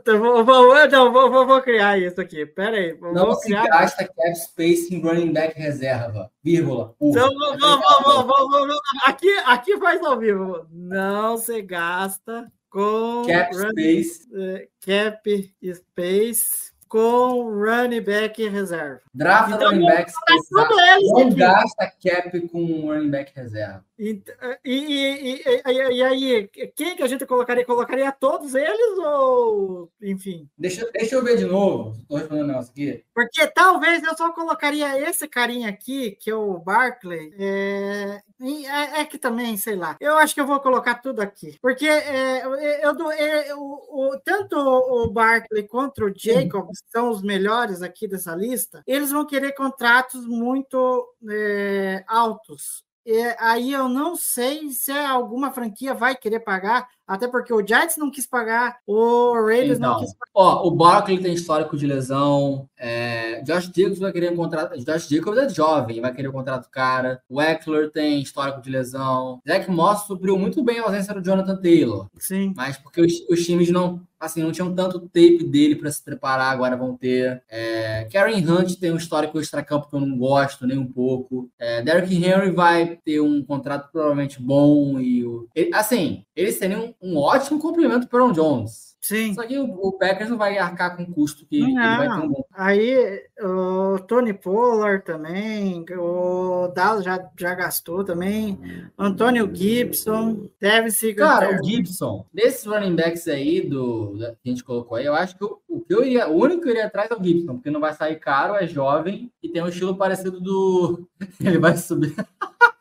Vou, 0.06 0.44
vou, 0.44 0.90
não, 0.90 1.12
vou, 1.12 1.62
criar 1.62 1.98
isso 1.98 2.20
aqui. 2.20 2.46
Pera 2.46 2.76
aí. 2.76 2.98
Não 3.00 3.34
se 3.36 3.46
criar. 3.46 3.64
gasta 3.64 4.04
cap 4.06 4.36
space 4.36 4.94
em 4.94 5.00
running 5.00 5.32
back 5.32 5.58
reserva. 5.58 6.30
Vírgula. 6.44 6.94
Então, 7.00 7.30
vou, 7.34 7.58
vou, 7.58 7.80
vou, 7.80 8.04
vou, 8.04 8.28
vou, 8.28 8.50
vou, 8.50 8.68
vou. 8.68 8.80
Aqui, 9.06 9.30
aqui 9.46 9.78
faz 9.78 10.04
ao 10.04 10.20
vivo. 10.20 10.68
Não 10.70 11.38
se 11.38 11.62
gasta 11.62 12.52
com 12.70 13.24
Cap 13.26 13.56
space. 13.56 14.28
eh, 14.36 14.68
cap 14.82 15.56
space 15.74 16.75
com 16.88 17.44
running 17.50 18.02
back 18.02 18.48
reserva. 18.48 19.02
Drafta 19.14 19.56
Então, 19.56 19.70
running 19.72 19.86
backs. 19.86 20.14
Eles 20.30 20.46
Não 20.52 21.28
aqui. 21.28 21.36
gasta 21.36 21.92
cap 22.04 22.40
com 22.50 22.82
running 22.88 23.10
back 23.10 23.32
reserva. 23.36 23.84
E, 23.98 24.22
e, 24.66 24.76
e, 24.76 25.42
e- 25.46 26.04
aí, 26.04 26.50
quem 26.76 26.98
que 26.98 27.02
a 27.04 27.08
gente 27.08 27.26
colocaria? 27.26 27.66
Colocaria 27.66 28.12
todos 28.12 28.54
eles 28.54 28.98
ou, 28.98 29.90
enfim? 30.02 30.50
Deixa, 30.58 30.86
deixa 30.92 31.16
eu 31.16 31.24
ver 31.24 31.38
de 31.38 31.46
novo. 31.46 31.96
Estou 32.02 32.18
respondendo 32.18 32.48
negócio 32.48 32.72
aqui. 32.72 33.06
Porque 33.14 33.48
talvez 33.48 34.04
eu 34.04 34.16
só 34.18 34.34
colocaria 34.34 35.00
esse 35.10 35.28
carinha 35.30 35.70
aqui, 35.70 36.12
que 36.12 36.30
é 36.30 36.36
o 36.36 36.58
Barkley. 36.60 37.34
É, 37.40 38.22
é- 38.42 39.00
é 39.02 39.06
que 39.06 39.18
também, 39.18 39.56
sei 39.56 39.78
lá. 39.78 39.96
Eu 40.02 40.18
acho 40.18 40.34
que 40.36 40.42
eu 40.42 40.46
vou 40.48 40.60
colocar 40.60 40.96
tudo 40.96 41.22
aqui. 41.22 41.58
Porque 41.62 41.88
é, 41.88 42.44
eu, 42.46 42.54
eu 42.56 42.94
dou- 42.98 43.12
o- 43.58 44.10
o- 44.14 44.20
tanto 44.26 44.58
o 44.58 45.10
Barkley 45.10 45.64
quanto 45.64 46.04
o 46.04 46.14
Jacobs 46.14 46.75
são 46.92 47.10
os 47.10 47.22
melhores 47.22 47.82
aqui 47.82 48.08
dessa 48.08 48.36
lista. 48.36 48.84
Eles 48.88 49.12
vão 49.12 49.26
querer 49.26 49.54
contratos 49.54 50.26
muito 50.28 51.08
é, 51.30 52.04
altos. 52.08 52.84
é, 53.08 53.36
aí 53.40 53.72
eu 53.72 53.88
não 53.88 54.16
sei 54.16 54.72
se 54.72 54.92
alguma 54.92 55.52
franquia 55.52 55.94
vai 55.94 56.16
querer 56.16 56.40
pagar, 56.40 56.88
até 57.08 57.28
porque 57.28 57.54
o 57.54 57.66
Giants 57.66 57.98
não 57.98 58.10
quis 58.12 58.26
pagar, 58.26 58.78
o 58.88 59.34
Raiders 59.46 59.80
não 59.80 59.94
Então, 59.94 60.00
quis 60.02 60.14
pagar. 60.14 60.32
ó, 60.34 60.68
o 60.68 60.72
Barkley 60.72 61.20
tem 61.20 61.34
histórico 61.34 61.78
de 61.78 61.86
lesão. 61.86 62.68
É, 62.78 63.42
Josh 63.44 63.72
Jacobs 63.76 64.00
vai 64.00 64.12
querer 64.12 64.32
um 64.32 64.36
contrato. 64.36 64.78
Josh 64.84 65.08
Jacobs 65.08 65.38
é 65.40 65.50
jovem, 65.50 66.02
vai 66.02 66.14
querer 66.14 66.28
um 66.30 66.34
contrato 66.34 66.70
cara. 66.70 67.22
O 67.30 67.42
Eckler 67.42 67.92
tem 67.92 68.22
histórico 68.22 68.62
de 68.62 68.70
lesão. 68.70 69.42
Zach 69.48 69.70
Moss 69.70 70.06
supriu 70.08 70.38
muito 70.38 70.64
bem 70.64 70.80
a 70.80 70.84
ausência 70.84 71.14
do 71.14 71.22
Jonathan 71.24 71.56
Taylor. 71.58 72.08
Sim. 72.18 72.54
Mas 72.56 72.78
porque 72.78 73.02
os, 73.02 73.14
os 73.30 73.46
times 73.46 73.70
não, 73.72 74.02
assim, 74.20 74.44
não 74.44 74.52
tinham 74.52 74.74
tanto 74.74 75.00
tape 75.00 75.44
dele 75.44 75.76
para 75.76 75.92
se 75.92 76.04
preparar, 76.04 76.52
agora 76.52 76.76
vão 76.76 76.96
ter. 76.98 77.42
É, 77.50 78.08
Karen 78.12 78.38
Hunt 78.38 78.76
tem 78.80 78.92
um 78.92 78.98
histórico 78.98 79.40
extra-campo 79.40 79.90
que 79.90 79.96
eu 79.96 80.00
não 80.02 80.18
gosto 80.18 80.66
nem 80.68 80.78
um 80.78 80.88
pouco. 80.92 81.50
É, 81.58 81.82
Derrick 81.82 82.14
Henry 82.16 82.52
vai 82.52 82.98
ter 83.04 83.20
um 83.22 83.44
contrato 83.44 83.90
provavelmente 83.92 84.42
bom 84.42 85.00
e 85.00 85.24
o, 85.26 85.48
ele- 85.56 85.74
assim, 85.74 86.24
eles 86.36 86.58
teriam 86.60 86.94
um, 87.02 87.18
ótimo 87.18 87.60
complemento 87.60 88.08
para 88.08 88.24
o 88.24 88.32
Jones. 88.32 88.96
Sim. 89.02 89.36
Só 89.36 89.44
que 89.46 89.56
o, 89.60 89.66
o 89.66 89.92
Packers 90.00 90.32
não 90.32 90.38
vai 90.38 90.58
arcar 90.58 90.98
com 90.98 91.04
o 91.04 91.12
custo 91.14 91.46
que 91.46 91.58
ele 91.62 91.76
vai 91.76 92.08
ter 92.08 92.26
um 92.26 92.30
bom. 92.30 92.44
Aí 92.52 93.22
o 93.40 94.00
Tony 94.00 94.34
Pollard 94.34 95.06
também, 95.06 95.86
o 95.96 96.68
Dallas 96.70 97.04
já, 97.06 97.30
já 97.40 97.54
gastou 97.54 98.04
também, 98.04 98.60
Antônio 98.98 99.48
Gibson, 99.54 100.50
deve 100.60 100.90
se 100.90 101.14
Cara, 101.14 101.62
o 101.62 101.64
Gibson, 101.64 102.26
desses 102.34 102.66
running 102.66 102.96
backs 102.96 103.28
aí 103.28 103.62
do, 103.62 104.18
da- 104.18 104.32
que 104.32 104.38
a 104.44 104.50
gente 104.50 104.64
colocou 104.64 104.98
aí, 104.98 105.06
eu 105.06 105.14
acho 105.14 105.38
que 105.38 105.44
o, 105.46 105.60
o 105.70 105.82
que 105.82 105.94
eu 105.94 106.04
iria, 106.04 106.28
o 106.28 106.36
único 106.38 106.64
que 106.64 106.70
eu 106.70 106.72
iria 106.72 106.88
atrás 106.88 107.12
é 107.12 107.14
o 107.14 107.24
Gibson, 107.24 107.54
porque 107.58 107.70
não 107.70 107.80
vai 107.80 107.94
sair 107.94 108.16
caro, 108.20 108.56
é 108.56 108.66
jovem 108.66 109.32
e 109.44 109.50
tem 109.50 109.62
um 109.62 109.68
estilo 109.68 109.96
parecido 109.96 110.40
do. 110.42 111.08
Ele 111.40 111.60
vai 111.60 111.78
subir. 111.78 112.16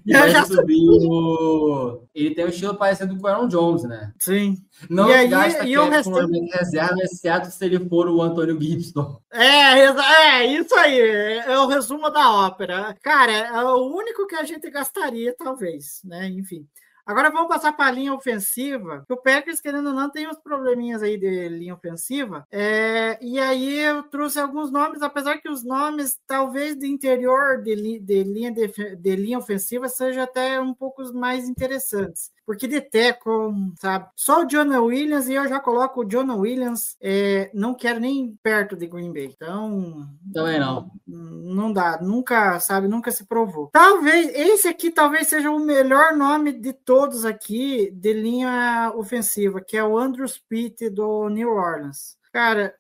Ele 0.06 0.18
Eu 0.18 0.28
já 0.28 0.44
subir 0.44 0.86
o. 0.89 2.02
Ele 2.14 2.35
tem 2.35 2.44
um 2.44 2.48
estilo 2.48 2.74
parecido 2.76 3.16
com 3.16 3.22
o 3.22 3.26
Aaron 3.26 3.48
Jones, 3.48 3.85
né? 3.85 4.12
Sim. 4.20 4.56
Não 4.90 5.09
E 5.09 5.14
aí, 5.14 5.28
gasta 5.28 5.64
e 5.64 5.78
o 5.78 5.89
cap 5.89 6.05
com 6.05 6.10
restante- 6.12 6.56
reserva, 6.56 6.97
exceto 7.02 7.51
se 7.51 7.64
ele 7.64 7.89
for 7.89 8.09
o 8.09 8.20
Antônio 8.20 8.60
Gibson. 8.60 9.18
É, 9.32 9.81
é, 9.81 10.47
isso 10.47 10.74
aí, 10.74 11.01
é 11.01 11.59
o 11.59 11.66
resumo 11.66 12.10
da 12.10 12.31
ópera. 12.32 12.94
Cara, 13.02 13.32
é 13.32 13.64
o 13.64 13.86
único 13.94 14.26
que 14.26 14.35
a 14.36 14.44
gente 14.44 14.70
gastaria, 14.70 15.35
talvez, 15.39 16.01
né? 16.05 16.28
Enfim. 16.28 16.66
Agora 17.06 17.31
vamos 17.31 17.48
passar 17.48 17.72
para 17.74 17.86
a 17.86 17.90
linha 17.90 18.14
ofensiva. 18.14 19.05
que 19.06 19.12
O 19.12 19.16
Packers, 19.18 19.60
querendo 19.60 19.89
ou 19.89 19.94
não, 19.94 20.10
tem 20.10 20.26
uns 20.28 20.39
probleminhas 20.39 21.02
aí 21.02 21.18
de 21.18 21.48
linha 21.51 21.74
ofensiva. 21.74 22.47
É, 22.51 23.18
e 23.22 23.39
aí 23.39 23.78
eu 23.78 24.02
trouxe 24.05 24.39
alguns 24.40 24.70
nomes, 24.70 25.02
apesar 25.02 25.39
que 25.39 25.48
os 25.51 25.62
nomes, 25.62 26.18
talvez 26.26 26.74
de 26.78 26.86
interior 26.86 27.62
de, 27.62 27.74
li- 27.74 28.01
de 28.01 28.24
linha, 28.24 28.51
defe- 28.51 28.97
de 28.97 29.16
linha 29.16 29.39
ofensiva, 29.39 29.86
sejam 29.89 30.22
até 30.22 30.59
um 30.60 30.72
pouco 30.72 31.02
mais 31.12 31.47
interessantes. 31.48 32.31
Porque 32.46 32.68
de 32.68 32.80
teco, 32.80 33.54
sabe? 33.80 34.06
Só 34.14 34.42
o 34.42 34.46
Jonah 34.46 34.82
Williams, 34.82 35.28
e 35.28 35.34
eu 35.34 35.48
já 35.48 35.58
coloco 35.60 36.02
o 36.02 36.04
Jonah 36.04 36.36
Williams, 36.36 36.96
é, 37.00 37.50
não 37.54 37.74
quero 37.74 38.00
nem 38.00 38.36
perto 38.42 38.76
de 38.76 38.86
Green 38.86 39.12
Bay. 39.12 39.32
Então, 39.34 40.08
Também 40.32 40.60
não. 40.60 40.90
não 41.06 41.72
dá, 41.72 41.98
nunca, 42.02 42.60
sabe, 42.60 42.86
nunca 42.86 43.10
se 43.10 43.24
provou. 43.24 43.70
Talvez, 43.72 44.28
esse 44.34 44.68
aqui 44.68 44.90
talvez 44.90 45.28
seja 45.28 45.50
o 45.50 45.58
melhor 45.58 46.14
nome 46.14 46.52
de 46.52 46.72
todos 46.72 47.24
aqui 47.24 47.90
de 47.90 48.12
linha 48.12 48.92
ofensiva, 48.94 49.60
que 49.60 49.76
é 49.76 49.84
o 49.84 49.98
Andrews 49.98 50.38
Pitt 50.38 50.90
do 50.90 51.28
New 51.28 51.50
Orleans. 51.50 52.16
Cara, 52.35 52.74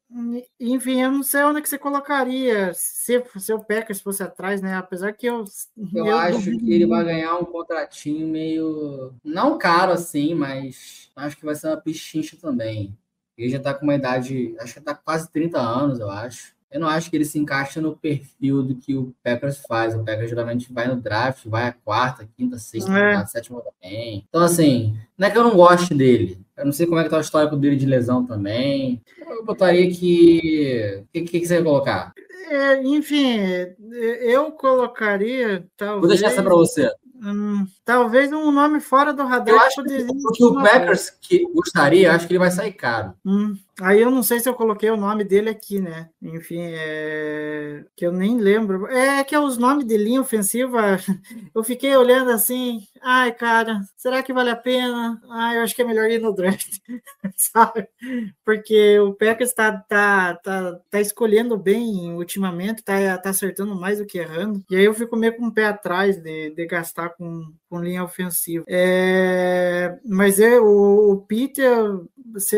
enfim, 0.58 1.00
eu 1.00 1.12
não 1.12 1.22
sei 1.22 1.44
onde 1.44 1.62
que 1.62 1.68
você 1.68 1.78
colocaria 1.78 2.74
se, 2.74 3.22
se 3.36 3.52
o 3.52 3.60
Packers 3.60 4.00
fosse 4.00 4.20
atrás, 4.20 4.60
né? 4.60 4.74
Apesar 4.74 5.12
que 5.12 5.26
eu. 5.26 5.44
Eu, 5.94 6.16
acho 6.16 6.38
duvido 6.38 6.64
que 6.64 6.72
ele 6.72 6.86
vai 6.88 7.04
ganhar 7.04 7.36
um 7.36 7.44
contratinho 7.44 8.26
meio. 8.26 9.14
Não 9.22 9.56
caro 9.56 9.92
assim, 9.92 10.34
mas 10.34 11.08
acho 11.14 11.36
que 11.36 11.44
vai 11.44 11.54
ser 11.54 11.68
uma 11.68 11.76
pichincha 11.76 12.36
também. 12.36 12.98
Ele 13.38 13.48
já 13.48 13.60
tá 13.60 13.72
com 13.72 13.84
uma 13.84 13.94
idade. 13.94 14.56
Acho 14.58 14.74
que 14.74 14.80
tá 14.80 14.92
com 14.92 15.04
quase 15.04 15.30
30 15.30 15.60
anos, 15.60 16.00
eu 16.00 16.10
acho. 16.10 16.52
Eu 16.68 16.80
não 16.80 16.88
acho 16.88 17.08
que 17.08 17.16
ele 17.16 17.24
se 17.24 17.38
encaixa 17.38 17.80
no 17.80 17.96
perfil 17.96 18.60
do 18.60 18.74
que 18.74 18.96
o 18.96 19.14
Packers 19.22 19.58
faz. 19.58 19.94
O 19.94 20.04
Packers 20.04 20.30
geralmente 20.30 20.72
vai 20.72 20.88
no 20.88 21.00
draft, 21.00 21.46
vai 21.46 21.68
a 21.68 21.72
quarta, 21.72 22.28
quinta, 22.36 22.58
sexta, 22.58 22.90
É. 22.90 23.12
quarta, 23.12 23.30
sétima 23.30 23.62
também. 23.62 24.26
Então, 24.28 24.42
assim, 24.42 24.98
não 25.16 25.28
é 25.28 25.30
que 25.30 25.38
eu 25.38 25.44
não 25.44 25.54
goste 25.54 25.94
dele. 25.94 26.43
Eu 26.56 26.64
não 26.66 26.72
sei 26.72 26.86
como 26.86 27.00
é 27.00 27.04
que 27.04 27.10
tá 27.10 27.18
o 27.18 27.20
histórico 27.20 27.56
dele 27.56 27.76
de 27.76 27.86
lesão 27.86 28.24
também. 28.24 29.02
Eu 29.18 29.44
botaria 29.44 29.90
que. 29.90 31.02
O 31.02 31.06
que, 31.12 31.22
que, 31.22 31.40
que 31.40 31.46
você 31.46 31.54
vai 31.54 31.64
colocar? 31.64 32.12
É, 32.48 32.82
enfim, 32.82 33.38
eu 34.20 34.52
colocaria. 34.52 35.66
Talvez, 35.76 36.00
Vou 36.00 36.08
deixar 36.08 36.28
essa 36.28 36.42
pra 36.42 36.54
você. 36.54 36.90
hum, 37.22 37.66
talvez 37.84 38.32
um 38.32 38.52
nome 38.52 38.80
fora 38.80 39.12
do 39.12 39.24
radar. 39.24 39.54
Eu 39.54 39.60
acho 39.60 39.82
que 39.82 40.04
que 40.34 40.44
o 40.44 40.54
Packers 40.54 41.10
que 41.10 41.44
gostaria, 41.52 42.12
acho 42.12 42.26
que 42.26 42.32
ele 42.32 42.38
vai 42.38 42.50
sair 42.50 42.72
caro. 42.72 43.14
Hum, 43.24 43.56
aí 43.80 44.00
eu 44.00 44.10
não 44.10 44.22
sei 44.22 44.40
se 44.40 44.48
eu 44.48 44.54
coloquei 44.54 44.90
o 44.90 44.96
nome 44.96 45.24
dele 45.24 45.50
aqui, 45.50 45.80
né? 45.80 46.08
Enfim, 46.22 46.60
é... 46.60 47.84
que 47.96 48.06
eu 48.06 48.12
nem 48.12 48.38
lembro. 48.38 48.86
É 48.86 49.22
que 49.24 49.36
os 49.36 49.58
nomes 49.58 49.86
de 49.86 49.96
linha 49.96 50.20
ofensiva, 50.20 50.98
eu 51.54 51.64
fiquei 51.64 51.96
olhando 51.96 52.30
assim, 52.30 52.80
ai, 53.02 53.32
cara, 53.32 53.80
será 53.96 54.22
que 54.22 54.32
vale 54.32 54.50
a 54.50 54.56
pena? 54.56 55.20
Ah, 55.30 55.54
eu 55.54 55.62
acho 55.62 55.74
que 55.74 55.82
é 55.82 55.84
melhor 55.84 56.10
ir 56.10 56.20
no 56.20 56.34
draft, 56.34 56.78
sabe? 57.36 57.88
Porque 58.44 58.98
o 58.98 59.14
Packers 59.14 59.52
tá, 59.52 59.72
tá, 59.72 60.34
tá, 60.36 60.80
tá 60.90 61.00
escolhendo 61.00 61.56
bem 61.58 62.14
ultimamente, 62.14 62.82
tá, 62.82 63.18
tá 63.18 63.30
acertando 63.30 63.74
mais 63.74 63.98
do 63.98 64.06
que 64.06 64.18
errando. 64.18 64.64
E 64.70 64.76
aí 64.76 64.84
eu 64.84 64.94
fico 64.94 65.16
meio 65.16 65.36
com 65.36 65.46
o 65.46 65.52
pé 65.52 65.66
atrás 65.66 66.16
de, 66.16 66.50
de 66.50 66.66
gastar 66.66 67.10
com, 67.10 67.52
com 67.68 67.82
linha 67.82 68.04
ofensiva. 68.04 68.64
É, 68.68 69.98
mas 70.04 70.38
é, 70.38 70.60
o, 70.60 71.12
o 71.12 71.20
Peter, 71.26 71.76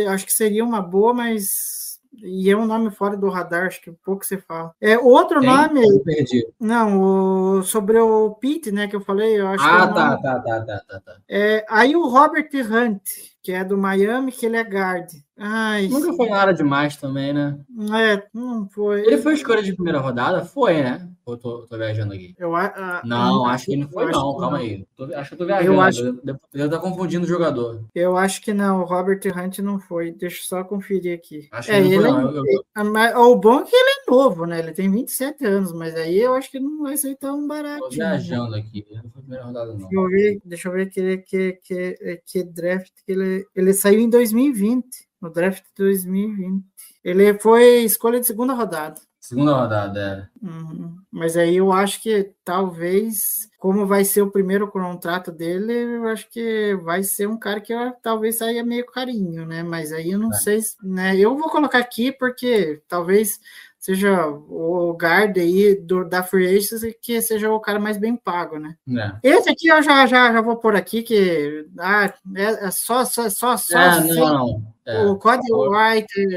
acho 0.08 0.26
que 0.26 0.32
seria 0.32 0.64
uma 0.64 0.80
boa, 0.82 1.12
mas. 1.14 1.84
E 2.22 2.50
é 2.50 2.56
um 2.56 2.64
nome 2.64 2.90
fora 2.90 3.14
do 3.14 3.28
radar, 3.28 3.66
acho 3.66 3.80
que 3.82 3.92
pouco 3.92 4.24
se 4.24 4.38
fala. 4.38 4.72
É, 4.80 4.96
outro 4.98 5.38
Quem? 5.40 5.50
nome, 5.50 6.02
perdi. 6.02 6.46
não, 6.58 7.58
o- 7.58 7.62
sobre 7.62 7.98
o 7.98 8.30
Pete, 8.40 8.72
né, 8.72 8.88
que 8.88 8.96
eu 8.96 9.02
falei, 9.02 9.38
eu 9.38 9.46
acho 9.48 9.62
que 9.62 9.70
é 9.70 9.74
Ah, 9.74 9.84
o 9.84 9.94
tá, 9.94 10.16
tá, 10.16 10.40
tá, 10.40 10.60
tá, 10.64 10.80
tá, 10.88 11.00
tá. 11.00 11.16
é, 11.28 11.66
aí 11.68 11.94
o 11.94 12.08
Robert 12.08 12.48
Hunt, 12.54 13.02
que 13.46 13.52
é 13.52 13.62
do 13.62 13.78
Miami, 13.78 14.32
que 14.32 14.44
ele 14.44 14.56
é 14.56 14.64
guard. 14.64 15.08
Ai, 15.38 15.86
Nunca 15.86 16.12
foi 16.14 16.28
nada 16.28 16.52
demais 16.52 16.96
também, 16.96 17.32
né? 17.32 17.56
é, 17.94 18.22
não 18.34 18.66
foi. 18.68 19.02
Ele 19.06 19.18
foi 19.18 19.34
escolha 19.34 19.62
de 19.62 19.72
primeira 19.74 20.00
rodada? 20.00 20.44
Foi, 20.44 20.82
né? 20.82 21.08
Ou 21.24 21.34
eu 21.34 21.38
tô, 21.38 21.58
tô 21.66 21.76
viajando 21.76 22.12
aqui? 22.14 22.34
Eu, 22.38 22.56
a- 22.56 23.02
Não, 23.04 23.46
acho 23.46 23.66
que 23.66 23.76
não 23.76 23.88
foi, 23.88 24.04
não. 24.06 24.10
que 24.34 24.40
Calma 24.40 24.50
não. 24.50 24.56
aí. 24.56 24.86
Tô- 24.96 25.04
acho 25.14 25.28
que 25.28 25.34
eu 25.34 25.38
tô 25.38 25.46
viajando. 25.46 25.72
Eu 25.74 25.80
acho- 25.80 26.12
devo 26.24 26.40
estar 26.54 26.78
confundindo 26.80 27.24
o 27.24 27.28
jogador. 27.28 27.84
Eu 27.94 28.16
acho 28.16 28.40
que 28.42 28.52
não, 28.54 28.80
o 28.80 28.84
Robert 28.84 29.20
Hunt 29.36 29.58
não 29.58 29.78
foi. 29.78 30.10
Deixa 30.12 30.40
eu 30.40 30.44
só 30.44 30.64
conferir 30.64 31.14
aqui. 31.14 31.48
Acho 31.52 31.68
que 31.68 31.74
É, 31.74 31.80
não 31.80 31.86
foi, 31.86 31.94
ele 31.96 32.08
não. 32.08 32.18
é- 32.20 32.24
Eu- 32.38 33.14
eu- 33.14 33.20
O 33.20 33.36
bom 33.36 33.60
é 33.60 33.64
que 33.64 33.76
ele 33.76 33.90
é 33.90 34.05
novo, 34.08 34.46
né? 34.46 34.58
Ele 34.60 34.72
tem 34.72 34.90
27 34.90 35.44
anos, 35.44 35.72
mas 35.72 35.94
aí 35.94 36.18
eu 36.18 36.34
acho 36.34 36.50
que 36.50 36.58
não 36.60 36.82
vai 36.82 36.96
ser 36.96 37.16
tão 37.16 37.46
barato. 37.46 37.80
tô 37.80 37.88
viajando 37.90 38.54
aqui. 38.54 38.86
Não 38.90 39.10
foi 39.10 39.22
primeira 39.22 39.44
rodada, 39.44 39.72
não. 39.74 39.76
Deixa 39.88 39.94
eu 39.96 40.08
ver, 40.08 40.40
deixa 40.44 40.68
eu 40.68 40.72
ver 40.72 40.86
que, 40.90 41.16
que, 41.18 41.52
que, 41.62 42.22
que 42.26 42.44
draft 42.44 42.92
que 43.04 43.12
ele, 43.12 43.46
ele 43.54 43.72
saiu 43.74 44.00
em 44.00 44.10
2020, 44.10 44.86
no 45.20 45.30
draft 45.30 45.62
de 45.64 45.70
2020. 45.84 46.64
Ele 47.04 47.38
foi 47.38 47.78
escolha 47.84 48.20
de 48.20 48.26
segunda 48.26 48.52
rodada. 48.54 49.00
Segunda 49.20 49.60
rodada, 49.60 49.98
era. 50.00 50.30
Uhum. 50.40 50.98
Mas 51.10 51.36
aí 51.36 51.56
eu 51.56 51.72
acho 51.72 52.00
que 52.00 52.32
talvez, 52.44 53.48
como 53.58 53.84
vai 53.84 54.04
ser 54.04 54.22
o 54.22 54.30
primeiro 54.30 54.68
contrato 54.70 55.32
dele, 55.32 55.72
eu 55.72 56.06
acho 56.06 56.30
que 56.30 56.76
vai 56.84 57.02
ser 57.02 57.26
um 57.26 57.36
cara 57.36 57.60
que 57.60 57.72
eu, 57.72 57.92
talvez 58.02 58.38
saia 58.38 58.64
meio 58.64 58.86
carinho, 58.86 59.44
né? 59.44 59.64
Mas 59.64 59.92
aí 59.92 60.12
eu 60.12 60.18
não 60.20 60.30
É. 60.30 60.36
sei, 60.36 60.60
se- 60.62 60.76
né? 60.80 61.16
Eu 61.16 61.36
vou 61.36 61.48
colocar 61.50 61.78
aqui 61.78 62.12
porque 62.12 62.80
talvez 62.86 63.40
seja 63.86 64.26
o 64.26 64.96
guard 65.00 65.38
aí 65.38 65.76
do, 65.76 66.04
da 66.04 66.20
Free 66.20 66.56
Agency 66.56 66.98
que 67.00 67.22
seja 67.22 67.52
o 67.52 67.60
cara 67.60 67.78
mais 67.78 67.96
bem 67.96 68.16
pago, 68.16 68.58
né? 68.58 68.76
É. 69.22 69.30
Esse 69.30 69.48
aqui 69.48 69.68
eu 69.68 69.80
já, 69.80 70.04
já, 70.06 70.32
já 70.32 70.40
vou 70.40 70.56
pôr 70.56 70.74
aqui 70.74 71.04
que 71.04 71.64
ah, 71.78 72.12
é, 72.34 72.66
é 72.66 72.70
só 72.72 73.04
só 73.04 73.30
só 73.30 73.56
só 73.56 73.78
Ah, 73.78 74.00
não. 74.00 74.60
É. 74.84 75.06
o 75.06 75.16
Cody 75.16 75.52
White 75.52 76.34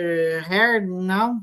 Hair, 0.48 0.88
não. 0.88 1.42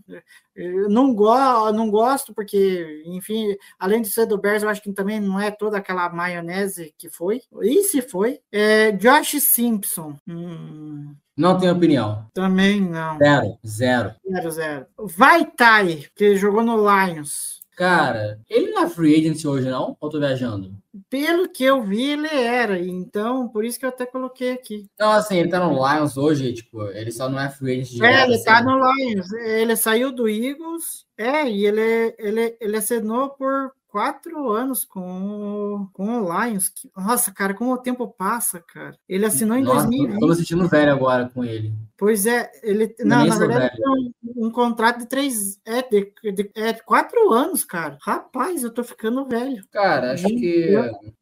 Eu 0.54 0.88
não, 0.88 1.12
go 1.12 1.72
não 1.72 1.90
gosto, 1.90 2.32
porque, 2.32 3.02
enfim, 3.06 3.56
além 3.76 4.00
de 4.00 4.08
ser 4.08 4.26
do 4.26 4.38
Bears, 4.38 4.62
eu 4.62 4.68
acho 4.68 4.82
que 4.82 4.92
também 4.92 5.18
não 5.20 5.40
é 5.40 5.50
toda 5.50 5.76
aquela 5.76 6.08
maionese 6.08 6.94
que 6.96 7.10
foi. 7.10 7.42
E 7.62 7.82
se 7.82 8.00
foi? 8.00 8.40
É, 8.50 8.92
Josh 8.92 9.42
Simpson. 9.42 10.16
Hum, 10.26 11.14
Não 11.36 11.58
tenho 11.58 11.74
opinião. 11.74 12.26
também 12.32 12.80
não. 12.80 13.18
Zero. 13.18 13.58
Zero. 13.66 14.14
Zero, 14.30 14.50
zero. 14.50 14.86
Vai 14.98 15.44
Tai, 15.44 16.04
que 16.14 16.36
jogou 16.36 16.62
no 16.62 16.76
Lions. 16.76 17.56
Cara, 17.76 18.40
ele 18.48 18.70
não 18.70 18.84
é 18.84 18.88
free 18.88 19.16
agency 19.20 19.46
hoje, 19.46 19.68
não? 19.68 19.94
Ou 20.00 20.08
tô 20.08 20.18
viajando? 20.18 20.72
Pelo 21.10 21.46
que 21.46 21.62
eu 21.62 21.82
vi, 21.82 22.12
ele 22.12 22.26
era. 22.26 22.78
Então, 22.80 23.46
por 23.48 23.66
isso 23.66 23.78
que 23.78 23.84
eu 23.84 23.90
até 23.90 24.06
coloquei 24.06 24.52
aqui. 24.52 24.86
Não, 24.98 25.10
assim, 25.10 25.36
ele 25.36 25.50
tá 25.50 25.60
no 25.60 25.74
Lions 25.74 26.16
hoje, 26.16 26.54
tipo, 26.54 26.82
ele 26.88 27.12
só 27.12 27.28
não 27.28 27.38
é 27.38 27.50
free 27.50 27.82
agent 27.82 27.90
É, 27.90 27.96
direto, 27.96 28.30
ele 28.30 28.42
tá 28.42 28.54
assim. 28.54 28.64
no 28.64 28.94
Lions. 28.94 29.32
Ele 29.34 29.76
saiu 29.76 30.10
do 30.10 30.26
Eagles. 30.26 31.04
É, 31.18 31.46
e 31.46 31.66
ele, 31.66 32.14
ele, 32.18 32.56
ele 32.58 32.76
assinou 32.78 33.28
por 33.28 33.72
quatro 33.96 34.50
anos 34.50 34.84
com, 34.84 35.88
com 35.94 36.20
o 36.20 36.44
Lions. 36.44 36.70
Nossa, 36.94 37.32
cara, 37.32 37.54
como 37.54 37.72
o 37.72 37.78
tempo 37.78 38.06
passa, 38.06 38.60
cara. 38.60 38.94
Ele 39.08 39.24
assinou 39.24 39.56
em 39.56 39.62
Nossa, 39.62 39.86
2020. 39.86 40.20
tô 40.20 40.26
me 40.28 40.34
sentindo 40.34 40.68
velho 40.68 40.92
agora 40.92 41.30
com 41.32 41.42
ele. 41.42 41.72
Pois 41.96 42.26
é, 42.26 42.50
ele. 42.62 42.94
Eu 42.98 43.06
Não, 43.06 43.24
na 43.24 43.38
verdade, 43.38 43.74
um, 43.82 44.46
um 44.48 44.50
contrato 44.50 44.98
de 44.98 45.06
três. 45.06 45.58
É, 45.64 45.80
de, 45.80 46.12
de- 46.30 46.50
é 46.54 46.74
quatro 46.74 47.32
anos, 47.32 47.64
cara. 47.64 47.96
Rapaz, 48.02 48.62
eu 48.62 48.70
tô 48.70 48.84
ficando 48.84 49.24
velho. 49.24 49.64
Cara, 49.72 50.12
acho 50.12 50.28
Gente, 50.28 50.40
que. 50.40 50.74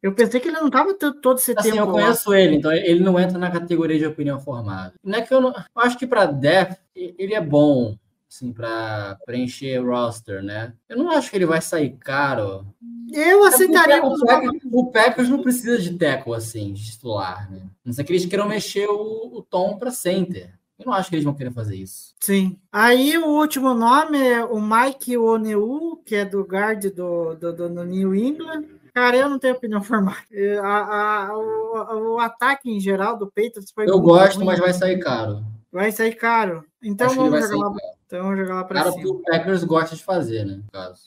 Eu 0.03 0.13
pensei 0.13 0.41
que 0.41 0.49
ele 0.49 0.59
não 0.59 0.69
tava 0.69 0.93
todo 0.95 1.37
esse 1.37 1.53
Assim, 1.57 1.71
tempo. 1.71 1.81
eu 1.81 1.85
lá. 1.85 1.91
conheço 1.93 2.33
ele, 2.33 2.57
então 2.57 2.73
ele 2.73 2.99
não 3.01 3.17
entra 3.17 3.37
na 3.37 3.49
categoria 3.49 3.97
de 3.97 4.05
opinião 4.05 4.37
formada. 4.37 4.93
Não 5.01 5.17
é 5.17 5.21
que 5.21 5.33
eu 5.33 5.39
não. 5.39 5.51
Eu 5.51 5.81
acho 5.81 5.97
que 5.97 6.05
pra 6.05 6.25
Def, 6.25 6.75
ele 6.93 7.33
é 7.33 7.39
bom, 7.41 7.95
assim, 8.35 8.51
pra 8.51 9.17
preencher 9.25 9.79
o 9.79 9.89
roster, 9.89 10.43
né? 10.43 10.73
Eu 10.89 10.97
não 10.97 11.09
acho 11.09 11.29
que 11.29 11.37
ele 11.37 11.45
vai 11.45 11.61
sair 11.61 11.91
caro. 11.97 12.65
Eu 13.13 13.45
aceitaria. 13.45 14.03
O 14.03 14.19
Packers, 14.25 14.61
o 14.71 14.85
Packers 14.91 15.29
não 15.29 15.41
precisa 15.41 15.77
de 15.77 15.97
tackle, 15.97 16.33
assim, 16.35 16.73
de 16.73 16.83
titular, 16.91 17.49
né? 17.49 17.61
Não 17.83 17.93
sei 17.93 18.03
que 18.03 18.11
eles 18.11 18.25
queiram 18.25 18.47
mexer 18.47 18.87
o, 18.89 19.37
o 19.37 19.41
Tom 19.41 19.77
pra 19.77 19.91
center. 19.91 20.53
Eu 20.77 20.85
não 20.87 20.93
acho 20.93 21.09
que 21.09 21.15
eles 21.15 21.23
vão 21.23 21.33
querer 21.33 21.51
fazer 21.53 21.75
isso. 21.77 22.13
Sim. 22.19 22.57
Aí 22.71 23.17
o 23.17 23.27
último 23.27 23.73
nome 23.73 24.17
é 24.21 24.43
o 24.43 24.59
Mike 24.59 25.17
Oneu, 25.17 26.01
que 26.05 26.15
é 26.15 26.25
do 26.25 26.41
guard 26.43 26.83
do, 26.93 27.35
do, 27.35 27.53
do- 27.53 27.69
do 27.69 27.83
New 27.85 28.13
England. 28.13 28.65
Cara, 28.93 29.15
eu 29.15 29.29
não 29.29 29.39
tenho 29.39 29.55
opinião 29.55 29.81
formada. 29.81 30.17
A- 30.61 31.27
a- 31.29 31.37
o, 31.37 32.15
o 32.15 32.19
ataque 32.19 32.69
em 32.69 32.79
geral 32.79 33.17
do 33.17 33.27
Patriots 33.27 33.71
foi 33.73 33.89
Eu 33.89 33.99
gosto, 34.01 34.37
ruim. 34.37 34.45
mas 34.47 34.59
vai 34.59 34.73
sair 34.73 34.99
caro. 34.99 35.43
Vai 35.71 35.91
sair 35.91 36.15
caro. 36.15 36.65
Então 36.83 37.07
acho 37.07 37.15
vamos 37.15 37.39
jogar, 37.49 37.55
lá, 37.55 37.63
caro. 37.71 37.95
Então 38.05 38.35
jogar 38.35 38.55
lá 38.55 38.63
para 38.63 38.79
Cara, 38.81 38.91
cima. 38.91 39.03
que 39.03 39.09
o 39.09 39.21
Packers 39.23 39.63
gosta 39.63 39.95
de 39.95 40.03
fazer, 40.03 40.45
né? 40.45 40.55
No 40.55 40.71
caso. 40.71 41.01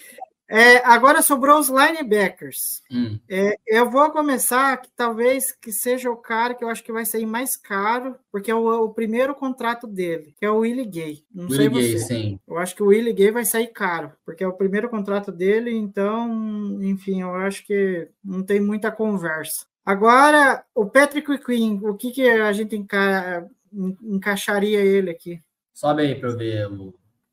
É, 0.50 0.78
agora 0.78 1.20
sobrou 1.20 1.58
os 1.60 1.68
linebackers. 1.68 2.82
Hum. 2.90 3.18
É, 3.28 3.54
eu 3.66 3.90
vou 3.90 4.10
começar 4.10 4.78
que 4.78 4.88
talvez 4.96 5.52
que 5.52 5.70
seja 5.70 6.10
o 6.10 6.16
cara 6.16 6.54
que 6.54 6.64
eu 6.64 6.70
acho 6.70 6.82
que 6.82 6.90
vai 6.90 7.04
sair 7.04 7.26
mais 7.26 7.54
caro, 7.54 8.16
porque 8.32 8.50
é 8.50 8.54
o, 8.54 8.84
o 8.84 8.88
primeiro 8.94 9.34
contrato 9.34 9.86
dele, 9.86 10.34
que 10.38 10.46
é 10.46 10.50
o 10.50 10.60
Willie 10.60 10.86
Gay. 10.86 11.22
Não 11.34 11.50
sei 11.50 11.68
Willie 11.68 11.82
Gay, 11.82 11.98
você. 11.98 12.06
sim. 12.06 12.40
Eu 12.48 12.56
acho 12.56 12.74
que 12.74 12.82
o 12.82 12.86
Willie 12.86 13.12
Gay 13.12 13.30
vai 13.30 13.44
sair 13.44 13.66
caro, 13.66 14.10
porque 14.24 14.42
é 14.42 14.48
o 14.48 14.54
primeiro 14.54 14.88
contrato 14.88 15.30
dele, 15.30 15.70
então, 15.70 16.78
enfim, 16.82 17.20
eu 17.20 17.34
acho 17.34 17.66
que 17.66 18.08
não 18.24 18.42
tem 18.42 18.58
muita 18.58 18.90
conversa. 18.90 19.66
Agora, 19.84 20.64
o 20.74 20.86
Patrick 20.86 21.38
Queen, 21.44 21.78
o 21.82 21.94
que, 21.94 22.10
que 22.10 22.26
a 22.26 22.52
gente 22.54 22.74
enca- 22.74 23.46
en- 23.70 23.96
encaixaria 24.02 24.80
ele 24.80 25.10
aqui? 25.10 25.42
Sobe 25.78 26.02
aí 26.02 26.16
pra 26.16 26.30
eu 26.30 26.36
ver. 26.36 26.68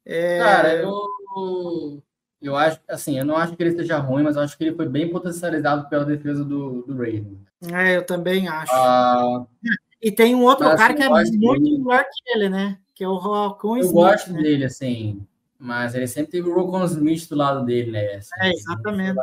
É, 0.06 0.38
Cara, 0.38 0.76
eu. 0.76 2.04
Eu 2.40 2.56
acho, 2.56 2.80
assim, 2.88 3.18
eu 3.18 3.26
não 3.26 3.36
acho 3.36 3.56
que 3.56 3.64
ele 3.64 3.76
seja 3.76 3.98
ruim, 3.98 4.22
mas 4.22 4.36
eu 4.36 4.44
acho 4.44 4.56
que 4.56 4.64
ele 4.66 4.76
foi 4.76 4.88
bem 4.88 5.10
potencializado 5.10 5.90
pela 5.90 6.06
defesa 6.06 6.46
do, 6.46 6.84
do 6.84 6.94
Ravens. 6.94 7.40
é, 7.74 7.98
eu 7.98 8.06
também 8.06 8.48
acho. 8.48 8.72
Ah, 8.72 9.48
e 10.00 10.12
tem 10.12 10.36
um 10.36 10.44
outro 10.44 10.68
cara 10.78 10.94
eu 10.94 10.96
que 10.96 11.02
é 11.02 11.10
muito 11.10 11.32
dele. 11.32 11.80
melhor 11.80 12.04
que 12.04 12.32
ele, 12.36 12.50
né? 12.50 12.78
Que 12.94 13.04
é 13.04 13.08
o 13.08 13.16
Rocco 13.16 13.78
eu 13.78 13.82
Smith. 13.82 13.94
gosto 13.94 14.32
né? 14.34 14.44
dele, 14.44 14.66
assim, 14.66 15.26
mas 15.58 15.96
ele 15.96 16.06
sempre 16.06 16.34
teve 16.34 16.48
o 16.48 16.54
Rocon 16.54 16.86
Smith 16.86 17.28
do 17.28 17.36
lado 17.36 17.66
dele, 17.66 17.90
né? 17.90 18.14
Assim, 18.14 18.30
É, 18.42 18.52
exatamente. 18.52 19.18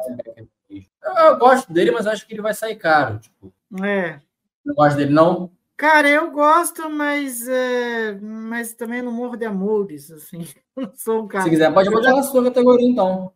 Eu, 0.69 1.12
eu 1.15 1.39
gosto 1.39 1.73
dele, 1.73 1.93
mas 1.93 2.09
acho 2.09 2.27
que 2.27 2.35
ele 2.35 2.43
vai 2.43 2.55
sair 2.55 2.74
caro. 2.74 3.20
Tipo, 3.20 3.53
É. 3.85 4.19
não 4.66 4.74
gosto 4.74 4.97
dele, 4.97 5.12
não. 5.12 5.49
Cara, 5.77 6.09
eu 6.09 6.31
gosto, 6.31 6.89
mas, 6.90 7.49
é, 7.49 8.12
mas 8.20 8.74
também 8.74 9.03
não 9.03 9.11
morro 9.12 9.36
de 9.36 9.44
amores, 9.44 10.11
assim. 10.11 10.47
Não 10.77 10.90
sou 10.97 11.24
um 11.24 11.28
cara. 11.28 11.44
Se 11.44 11.51
quiser, 11.51 11.73
pode 11.74 11.90
botar 11.90 12.12
na 12.15 12.23
sua 12.23 12.43
categoria, 12.44 12.89
então. 12.89 13.31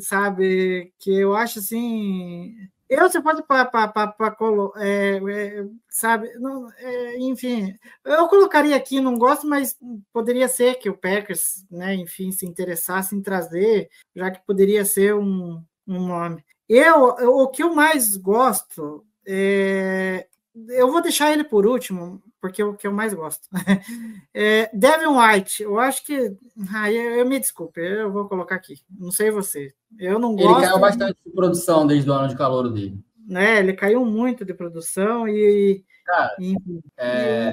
sabe, 0.00 0.92
que 0.98 1.10
eu 1.14 1.34
acho 1.34 1.58
assim. 1.58 2.54
Eu, 2.88 3.08
se 3.10 3.22
fosse 3.22 3.42
para 3.42 4.30
colo, 4.36 4.74
é, 4.76 5.16
é, 5.16 5.64
sabe, 5.88 6.30
não, 6.34 6.70
é, 6.76 7.18
enfim, 7.20 7.74
eu 8.04 8.28
colocaria 8.28 8.76
aqui, 8.76 9.00
não 9.00 9.16
gosto, 9.16 9.46
mas 9.46 9.74
poderia 10.12 10.46
ser 10.46 10.74
que 10.74 10.90
o 10.90 10.98
Packers, 10.98 11.64
né, 11.70 11.94
enfim, 11.94 12.30
se 12.30 12.44
interessasse 12.44 13.16
em 13.16 13.22
trazer, 13.22 13.88
já 14.14 14.30
que 14.30 14.44
poderia 14.46 14.84
ser 14.84 15.14
um, 15.14 15.62
um 15.86 16.06
nome. 16.06 16.44
Eu, 16.68 17.16
eu- 17.18 17.36
o 17.38 17.48
que 17.48 17.62
eu 17.62 17.74
mais 17.74 18.14
gosto 18.18 19.06
é, 19.26 20.26
eu 20.68 20.90
vou 20.90 21.00
deixar 21.00 21.32
ele 21.32 21.44
por 21.44 21.66
último, 21.66 22.22
porque 22.40 22.60
é 22.60 22.64
o 22.64 22.74
que 22.74 22.86
eu 22.86 22.92
mais 22.92 23.14
gosto. 23.14 23.48
É, 24.34 24.70
Devin 24.72 25.08
White, 25.08 25.62
eu 25.62 25.78
acho 25.78 26.02
que. 26.06 26.34
Ah, 26.74 26.90
eu, 26.90 27.16
eu 27.16 27.26
me 27.26 27.38
desculpe, 27.38 27.80
eu 27.80 28.10
vou 28.10 28.26
colocar 28.26 28.54
aqui. 28.54 28.76
Não 28.90 29.10
sei 29.10 29.30
você. 29.30 29.74
Eu 29.98 30.18
não 30.18 30.32
Ele 30.32 30.44
gosto. 30.44 30.62
caiu 30.62 30.78
bastante 30.78 31.18
de 31.26 31.32
produção 31.32 31.86
desde 31.86 32.08
o 32.08 32.14
ano 32.14 32.28
de 32.28 32.36
calor 32.36 32.70
dele. 32.72 32.98
Né, 33.28 33.58
ele 33.58 33.74
caiu 33.74 34.04
muito 34.06 34.42
de 34.42 34.54
produção 34.54 35.28
e. 35.28 35.84
Cara, 36.06 36.34
e, 36.40 36.56
É, 36.96 37.52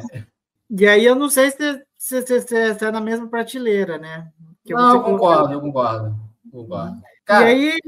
e 0.70 0.88
aí 0.88 1.04
eu 1.04 1.16
não 1.16 1.30
sei 1.30 1.52
se 1.52 1.58
você 1.98 2.22
se, 2.22 2.42
se, 2.42 2.76
se 2.76 2.86
é 2.86 2.92
na 2.92 3.02
mesma 3.02 3.28
prateleira, 3.28 3.98
né? 3.98 4.32
Que 4.64 4.74
não, 4.74 4.96
eu 4.96 5.04
concordo, 5.04 5.54
eu 5.54 5.60
concordo. 5.62 6.16
concordo. 6.50 7.02
E 7.28 7.32
aí, 7.32 7.80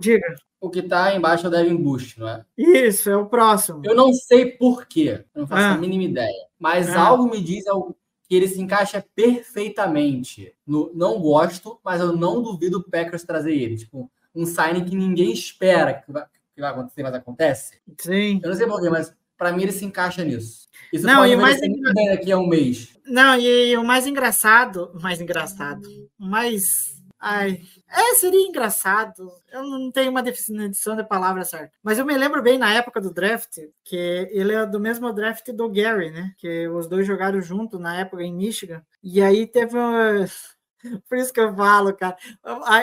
diga. 0.00 0.34
O 0.60 0.68
que 0.70 0.82
tá 0.82 1.14
embaixo 1.14 1.46
é 1.46 1.48
o 1.48 1.50
Devin 1.50 1.76
Bush, 1.76 2.16
não 2.18 2.28
é? 2.28 2.44
Isso, 2.56 3.08
é 3.08 3.16
o 3.16 3.26
próximo. 3.26 3.80
Eu 3.84 3.94
não 3.94 4.12
sei 4.12 4.46
por 4.46 4.86
quê, 4.86 5.24
eu 5.34 5.40
não 5.40 5.48
faço 5.48 5.62
Ah. 5.62 5.72
a 5.72 5.78
mínima 5.78 6.04
ideia. 6.04 6.46
Mas 6.58 6.88
Ah. 6.90 7.00
algo 7.00 7.24
me 7.30 7.40
diz 7.40 7.64
que 8.28 8.34
ele 8.36 8.46
se 8.48 8.60
encaixa 8.60 9.04
perfeitamente 9.14 10.54
no 10.66 10.90
não 10.94 11.18
gosto, 11.20 11.78
mas 11.84 12.00
eu 12.00 12.14
não 12.16 12.42
duvido 12.42 12.78
o 12.78 12.82
Packers 12.90 13.24
trazer 13.24 13.52
ele. 13.54 13.76
Tipo, 13.76 14.10
um 14.34 14.44
signing 14.46 14.84
que 14.84 14.94
ninguém 14.94 15.32
espera 15.32 15.94
que 15.94 16.12
vai, 16.12 16.24
que 16.54 16.60
vai 16.60 16.70
acontecer, 16.70 17.02
mas 17.02 17.14
acontece. 17.14 17.80
Sim. 17.98 18.40
Eu 18.42 18.50
não 18.50 18.56
sei 18.56 18.66
porquê, 18.66 18.88
mas 18.90 19.12
para 19.36 19.52
mim 19.52 19.62
ele 19.62 19.72
se 19.72 19.84
encaixa 19.84 20.22
nisso. 20.22 20.68
Isso 20.92 21.06
Não, 21.06 21.26
e 21.26 21.34
o 21.34 21.40
mais 21.40 21.60
bem 21.60 22.08
daqui 22.08 22.30
a 22.30 22.38
um 22.38 22.46
mês. 22.46 22.96
Não, 23.06 23.36
e 23.38 23.76
o 23.76 23.84
mais 23.84 24.06
engraçado, 24.06 24.90
mais 25.00 25.20
engraçado, 25.20 25.82
mais. 26.18 26.99
Ai, 27.22 27.60
é, 27.86 28.14
seria 28.14 28.48
engraçado. 28.48 29.30
Eu 29.52 29.62
não 29.62 29.92
tenho 29.92 30.10
uma 30.10 30.22
definição 30.22 30.96
de 30.96 31.04
palavra 31.04 31.44
certa. 31.44 31.70
Mas 31.82 31.98
eu 31.98 32.06
me 32.06 32.16
lembro 32.16 32.42
bem 32.42 32.56
na 32.56 32.72
época 32.72 32.98
do 32.98 33.12
draft, 33.12 33.58
que 33.84 33.96
ele 34.32 34.54
é 34.54 34.64
do 34.64 34.80
mesmo 34.80 35.12
draft 35.12 35.46
do 35.52 35.68
Gary, 35.68 36.10
né? 36.10 36.32
Que 36.38 36.66
os 36.68 36.88
dois 36.88 37.06
jogaram 37.06 37.38
junto 37.42 37.78
na 37.78 37.94
época 38.00 38.22
em 38.22 38.34
Michigan. 38.34 38.82
E 39.02 39.20
aí 39.20 39.46
teve 39.46 39.76
uma. 39.76 40.24
Por 41.06 41.18
isso 41.18 41.30
que 41.30 41.40
eu 41.40 41.54
falo, 41.54 41.94
cara. 41.94 42.16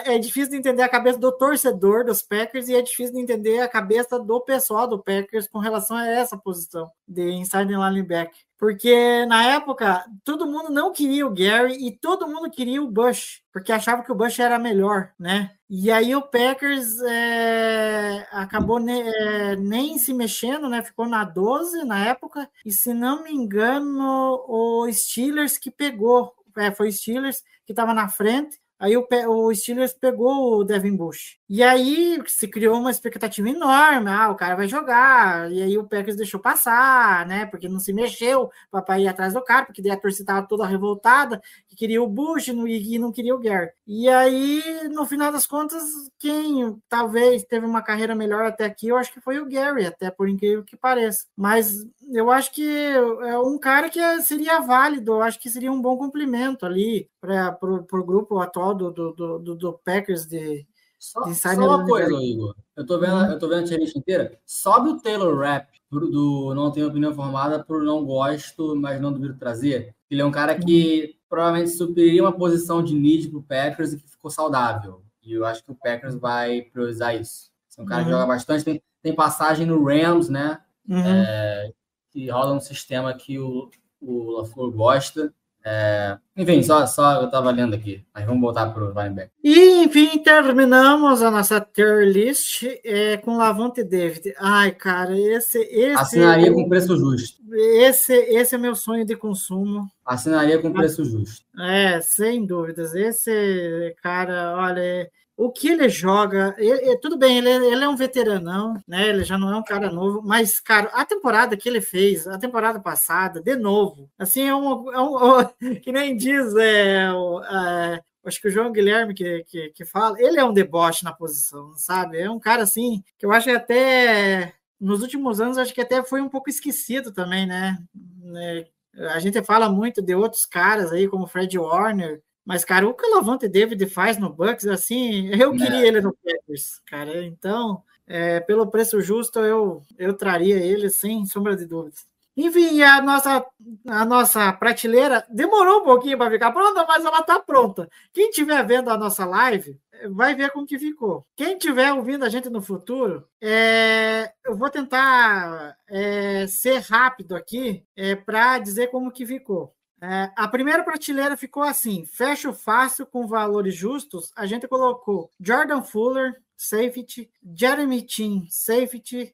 É 0.06 0.20
difícil 0.20 0.52
de 0.52 0.58
entender 0.58 0.84
a 0.84 0.90
cabeça 0.90 1.18
do 1.18 1.32
torcedor 1.32 2.06
dos 2.06 2.22
Packers 2.22 2.70
e 2.70 2.76
é 2.76 2.82
difícil 2.84 3.16
de 3.16 3.22
entender 3.22 3.60
a 3.60 3.68
cabeça 3.68 4.20
do 4.20 4.40
pessoal 4.42 4.88
do 4.88 5.02
Packers 5.02 5.48
com 5.48 5.58
relação 5.58 5.98
a 5.98 6.08
essa 6.08 6.38
posição 6.38 6.92
de 7.08 7.32
inside 7.32 7.74
linebacker. 7.74 8.47
Porque 8.58 9.26
na 9.28 9.44
época 9.46 10.04
todo 10.24 10.48
mundo 10.48 10.72
não 10.72 10.92
queria 10.92 11.28
o 11.28 11.34
Gary 11.34 11.88
e 11.88 11.92
todo 11.92 12.28
mundo 12.28 12.50
queria 12.50 12.82
o 12.82 12.90
Bush, 12.90 13.44
porque 13.54 13.72
achava 13.72 14.04
que 14.04 14.12
o 14.12 14.16
Bush 14.16 14.40
era 14.40 14.58
melhor, 14.58 15.12
né? 15.20 15.52
E 15.70 15.92
aí 15.92 16.16
o 16.16 16.24
Packers 16.24 17.00
é, 17.02 18.28
acabou 18.32 18.80
ne, 18.80 19.02
é, 19.02 19.56
nem 19.58 20.00
se 20.00 20.12
mexendo, 20.14 20.68
né? 20.70 20.82
Ficou 20.84 21.08
na 21.08 21.24
12 21.24 21.84
na 21.86 22.04
época, 22.06 22.50
e 22.66 22.72
se 22.72 22.94
não 22.94 23.24
me 23.24 23.32
engano, 23.32 24.44
o 24.48 24.92
Steelers 24.92 25.58
que 25.58 25.70
pegou, 25.70 26.34
é, 26.58 26.72
foi 26.72 26.90
o 26.90 26.92
Steelers 26.92 27.44
que 27.66 27.74
estava 27.74 27.94
na 27.94 28.10
frente. 28.10 28.60
Aí 28.80 28.96
o, 28.96 29.08
o, 29.30 29.56
Steelers 29.56 29.94
pegou 29.94 30.60
o 30.60 30.64
Devin 30.64 30.96
Bush. 30.96 31.38
E 31.50 31.64
aí 31.64 32.22
se 32.28 32.48
criou 32.48 32.78
uma 32.78 32.92
expectativa 32.92 33.50
enorme. 33.50 34.10
Ah, 34.10 34.30
o 34.30 34.36
cara 34.36 34.56
vai 34.56 34.68
jogar. 34.68 35.52
E 35.52 35.62
aí 35.64 35.78
o 35.78 35.88
Packers 35.88 36.16
deixou 36.16 36.40
passar, 36.40 37.26
né? 37.26 37.46
Porque 37.48 37.68
não 37.68 37.80
se 37.80 37.92
mexeu 37.92 38.52
para 38.86 39.00
ir 39.00 39.08
atrás 39.08 39.34
do 39.34 39.44
cara, 39.44 39.66
porque 39.66 39.82
daí 39.82 39.92
a 39.92 40.00
torcida 40.00 40.24
estava 40.24 40.48
toda 40.48 40.68
revoltada, 40.68 41.42
que 41.68 41.76
queria 41.76 42.02
o 42.04 42.08
Bush 42.08 42.50
e 42.50 43.00
não 43.00 43.12
queria 43.12 43.34
o 43.34 43.40
Gary. 43.40 43.72
E 43.88 44.08
aí, 44.10 44.62
no 44.90 45.06
final 45.06 45.32
das 45.32 45.48
contas, 45.48 45.84
quem 46.20 46.80
talvez 46.88 47.44
teve 47.44 47.66
uma 47.66 47.82
carreira 47.82 48.14
melhor 48.14 48.46
até 48.46 48.66
aqui, 48.66 48.90
eu 48.90 48.98
acho 48.98 49.12
que 49.12 49.22
foi 49.22 49.40
o 49.40 49.50
Gary, 49.50 49.86
até 49.86 50.12
por 50.12 50.30
incrível 50.30 50.64
que 50.64 50.78
pareça. 50.78 51.26
Mas 51.36 51.86
eu 52.12 52.30
acho 52.32 52.52
que 52.52 52.68
é 52.68 53.40
um 53.40 53.58
cara 53.58 53.90
que 53.90 54.00
seria 54.22 54.60
válido, 54.60 55.14
eu 55.14 55.22
acho 55.22 55.40
que 55.40 55.50
seria 55.50 55.72
um 55.72 55.82
bom 55.82 55.98
complemento 55.98 56.66
ali 56.66 57.10
para 57.20 57.58
o 57.62 58.04
grupo 58.04 58.40
atual 58.40 58.67
do, 58.74 58.92
do, 58.92 59.40
do, 59.40 59.56
do 59.56 59.74
Packers 59.84 60.26
de. 60.26 60.66
Só, 61.00 61.32
só 61.32 61.54
uma 61.54 61.86
coisa, 61.86 62.12
Igor. 62.16 62.56
Eu 62.76 62.86
tô 62.86 63.00
vendo, 63.00 63.32
eu 63.32 63.38
tô 63.38 63.48
vendo 63.48 63.64
a 63.64 63.68
tier 63.68 63.80
inteira. 63.96 64.40
Sobe 64.46 64.90
o 64.90 65.00
Taylor 65.00 65.38
Rap 65.38 65.70
do, 65.92 66.10
do 66.10 66.56
Não 66.56 66.72
Tenho 66.72 66.88
Opinião 66.88 67.14
Formada 67.14 67.64
por 67.64 67.84
Não 67.84 68.04
Gosto, 68.04 68.76
mas 68.76 69.00
não 69.00 69.14
duvido 69.14 69.38
trazer. 69.38 69.96
Ele 70.10 70.22
é 70.22 70.26
um 70.26 70.32
cara 70.32 70.58
que 70.58 71.16
provavelmente 71.30 71.72
supriria 71.72 72.24
uma 72.24 72.32
posição 72.32 72.84
de 72.84 72.96
need 72.96 73.28
pro 73.30 73.44
Packers 73.44 73.94
e 73.94 73.98
que 73.98 74.10
ficou 74.10 74.32
saudável. 74.32 75.04
E 75.22 75.34
eu 75.34 75.46
acho 75.46 75.64
que 75.64 75.72
o 75.72 75.76
Packers 75.76 76.16
vai 76.16 76.62
priorizar 76.62 77.16
isso. 77.16 77.52
É 77.78 77.82
um 77.82 77.86
cara 77.86 78.04
que 78.04 78.10
joga 78.10 78.26
bastante, 78.26 78.64
tem, 78.66 78.82
tem 79.04 79.14
passagem 79.14 79.66
no 79.66 79.84
Rams, 79.84 80.30
né? 80.30 80.60
Uhum. 80.90 81.04
É, 81.06 81.72
que 82.12 82.30
rola 82.30 82.54
um 82.54 82.60
sistema 82.60 83.14
que 83.14 83.38
o, 83.38 83.70
o 84.02 84.32
LaFleur 84.32 84.72
gosta. 84.72 85.34
É, 85.70 86.18
Enfim, 86.38 86.64
só, 86.64 86.88
só 86.88 87.22
eu 87.22 87.30
tava 87.30 87.52
lendo 87.52 87.76
aqui, 87.76 88.02
mas 88.16 88.26
vamos 88.26 88.40
voltar 88.40 88.74
pro 88.74 88.88
linebacker. 88.88 89.32
E, 89.44 89.84
enfim, 89.84 90.18
terminamos 90.20 91.22
a 91.22 91.30
nossa 91.30 91.60
tier 91.60 92.08
list 92.08 92.64
é, 92.86 93.18
com 93.18 93.36
Lavonte 93.36 93.84
David. 93.84 94.34
Ai, 94.40 94.72
cara, 94.72 95.20
esse. 95.20 95.60
esse 95.60 96.00
Assinaria 96.00 96.54
com 96.54 96.70
preço 96.70 96.96
justo. 96.96 97.42
Esse, 97.54 98.14
esse 98.14 98.56
é 98.56 98.58
meu 98.58 98.76
sonho 98.76 99.04
de 99.06 99.18
consumo. 99.18 99.86
Assinaria 100.06 100.58
com 100.58 100.72
preço 100.72 101.04
justo. 101.04 101.46
É, 101.60 102.00
sem 102.00 102.46
dúvidas. 102.46 102.96
Esse 102.96 103.94
cara, 104.02 104.56
olha, 104.56 105.12
o 105.38 105.52
que 105.52 105.70
ele 105.70 105.88
joga, 105.90 106.56
ele- 106.58 106.98
tudo 107.00 107.18
bem, 107.18 107.38
ele, 107.38 107.50
ele 107.50 107.84
é 107.84 107.88
um 107.90 107.96
veteranão, 107.96 108.74
né? 108.88 109.08
Ele 109.10 109.24
já 109.24 109.38
não 109.38 109.52
é 109.54 109.56
um 109.58 109.64
cara 109.64 109.92
novo, 109.92 110.22
mas, 110.26 110.60
cara, 110.60 110.90
a 110.94 111.06
temporada 111.06 111.56
que 111.56 111.70
ele 111.70 111.80
fez, 111.82 112.28
a 112.28 112.40
temporada 112.40 112.80
passada, 112.80 113.42
de 113.42 113.56
novo, 113.56 114.10
assim, 114.18 114.44
é 114.48 114.56
um. 114.56 114.92
é 114.92 115.00
um- 115.02 115.46
que 115.84 115.92
nem 115.92 116.18
diz, 116.18 116.56
é, 116.56 117.06
é, 117.06 118.02
acho 118.26 118.42
que 118.42 118.48
o 118.48 118.52
João 118.52 118.72
Guilherme 118.72 119.14
que, 119.14 119.44
que, 119.46 119.70
que 119.70 119.86
fala, 119.86 120.20
ele 120.22 120.40
é 120.40 120.44
um 120.44 120.54
deboche 120.54 121.04
na 121.04 121.14
posição, 121.14 121.74
sabe? 121.78 122.20
É 122.20 122.30
um 122.30 122.40
cara 122.40 122.64
assim, 122.64 123.04
que 123.18 123.26
eu 123.26 123.32
acho 123.32 123.46
que 123.48 123.52
até. 123.56 124.54
Nos 124.80 125.02
últimos 125.02 125.42
anos, 125.42 125.58
acho 125.58 125.74
que 125.74 125.82
até 125.82 126.04
foi 126.04 126.22
um 126.22 126.30
pouco 126.30 126.50
esquecido 126.52 127.12
também, 127.12 127.48
né? 127.48 127.78
Né, 128.22 128.66
A 129.14 129.20
gente 129.20 129.42
fala 129.44 129.70
muito 129.70 130.02
de 130.04 130.14
outros 130.16 130.46
caras 130.46 130.92
aí, 130.92 131.08
como 131.08 131.26
Fred 131.28 131.58
Warner, 131.58 132.22
mas, 132.48 132.64
cara, 132.64 132.88
o 132.88 132.94
que 132.94 133.06
o 133.06 133.16
Lavante 133.16 133.46
David 133.50 133.86
faz 133.88 134.18
no 134.18 134.32
Bucks, 134.32 134.66
assim, 134.68 135.28
eu 135.36 135.54
É. 135.54 135.58
queria 135.58 135.86
ele 135.86 136.00
no 136.02 136.14
Packers, 136.24 136.80
cara. 136.88 137.22
Então, 137.26 137.84
é, 138.08 138.40
pelo 138.40 138.66
preço 138.68 139.02
justo, 139.02 139.40
eu, 139.40 139.84
eu 139.98 140.14
traria 140.14 140.56
ele, 140.56 140.90
sem 140.90 141.26
sombra 141.26 141.58
de 141.58 141.66
dúvidas. 141.66 142.06
Enfim, 142.38 142.82
a 142.84 143.02
nossa, 143.02 143.46
a 143.88 144.06
nossa 144.06 144.54
prateleira 144.54 145.26
demorou 145.28 145.82
um 145.82 145.84
pouquinho 145.84 146.18
para 146.18 146.30
ficar 146.32 146.52
pronta, 146.52 146.86
mas 146.88 147.04
ela 147.04 147.20
está 147.20 147.40
pronta. 147.40 147.90
Quem 148.14 148.30
estiver 148.30 148.64
vendo 148.66 148.92
a 148.92 148.98
nossa 148.98 149.26
live, 149.26 149.78
vai 150.12 150.36
ver 150.36 150.52
como 150.52 150.66
que 150.68 150.78
ficou. 150.78 151.26
Quem 151.36 151.54
estiver 151.58 151.92
ouvindo 151.92 152.24
a 152.24 152.30
gente 152.30 152.48
no 152.50 152.62
futuro, 152.62 153.28
é, 153.42 154.32
eu 154.46 154.56
vou 154.56 154.70
tentar 154.70 155.76
é, 155.90 156.46
ser 156.48 156.78
rápido 156.80 157.36
aqui 157.36 157.84
para 158.26 158.60
dizer 158.60 158.88
como 158.92 159.12
que 159.12 159.26
ficou. 159.26 159.74
É, 160.02 160.32
a 160.36 160.48
primeira 160.48 160.84
prateleira 160.84 161.36
ficou 161.36 161.64
assim: 161.64 162.06
fecho 162.06 162.54
fácil 162.54 163.06
com 163.06 163.28
valores 163.28 163.76
justos. 163.76 164.32
A 164.36 164.46
gente 164.46 164.68
colocou 164.68 165.32
Jordan 165.40 165.82
Fuller, 165.82 166.36
safety, 166.56 167.30
Jeremy 167.56 168.06
Chin, 168.08 168.46
safety, 168.50 169.34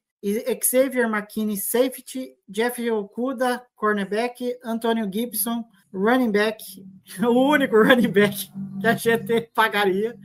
Xavier 0.63 1.09
McKinney, 1.09 1.57
safety, 1.57 2.33
Jeff 2.47 2.89
Okuda, 2.89 3.65
cornerback, 3.75 4.57
Antonio 4.63 5.09
Gibson, 5.11 5.65
running 5.93 6.31
back, 6.31 6.63
o 7.21 7.51
único 7.51 7.75
running 7.75 8.11
back 8.11 8.49
que 8.79 8.87
a 8.87 8.95
gente 8.95 9.41
pagaria. 9.53 10.17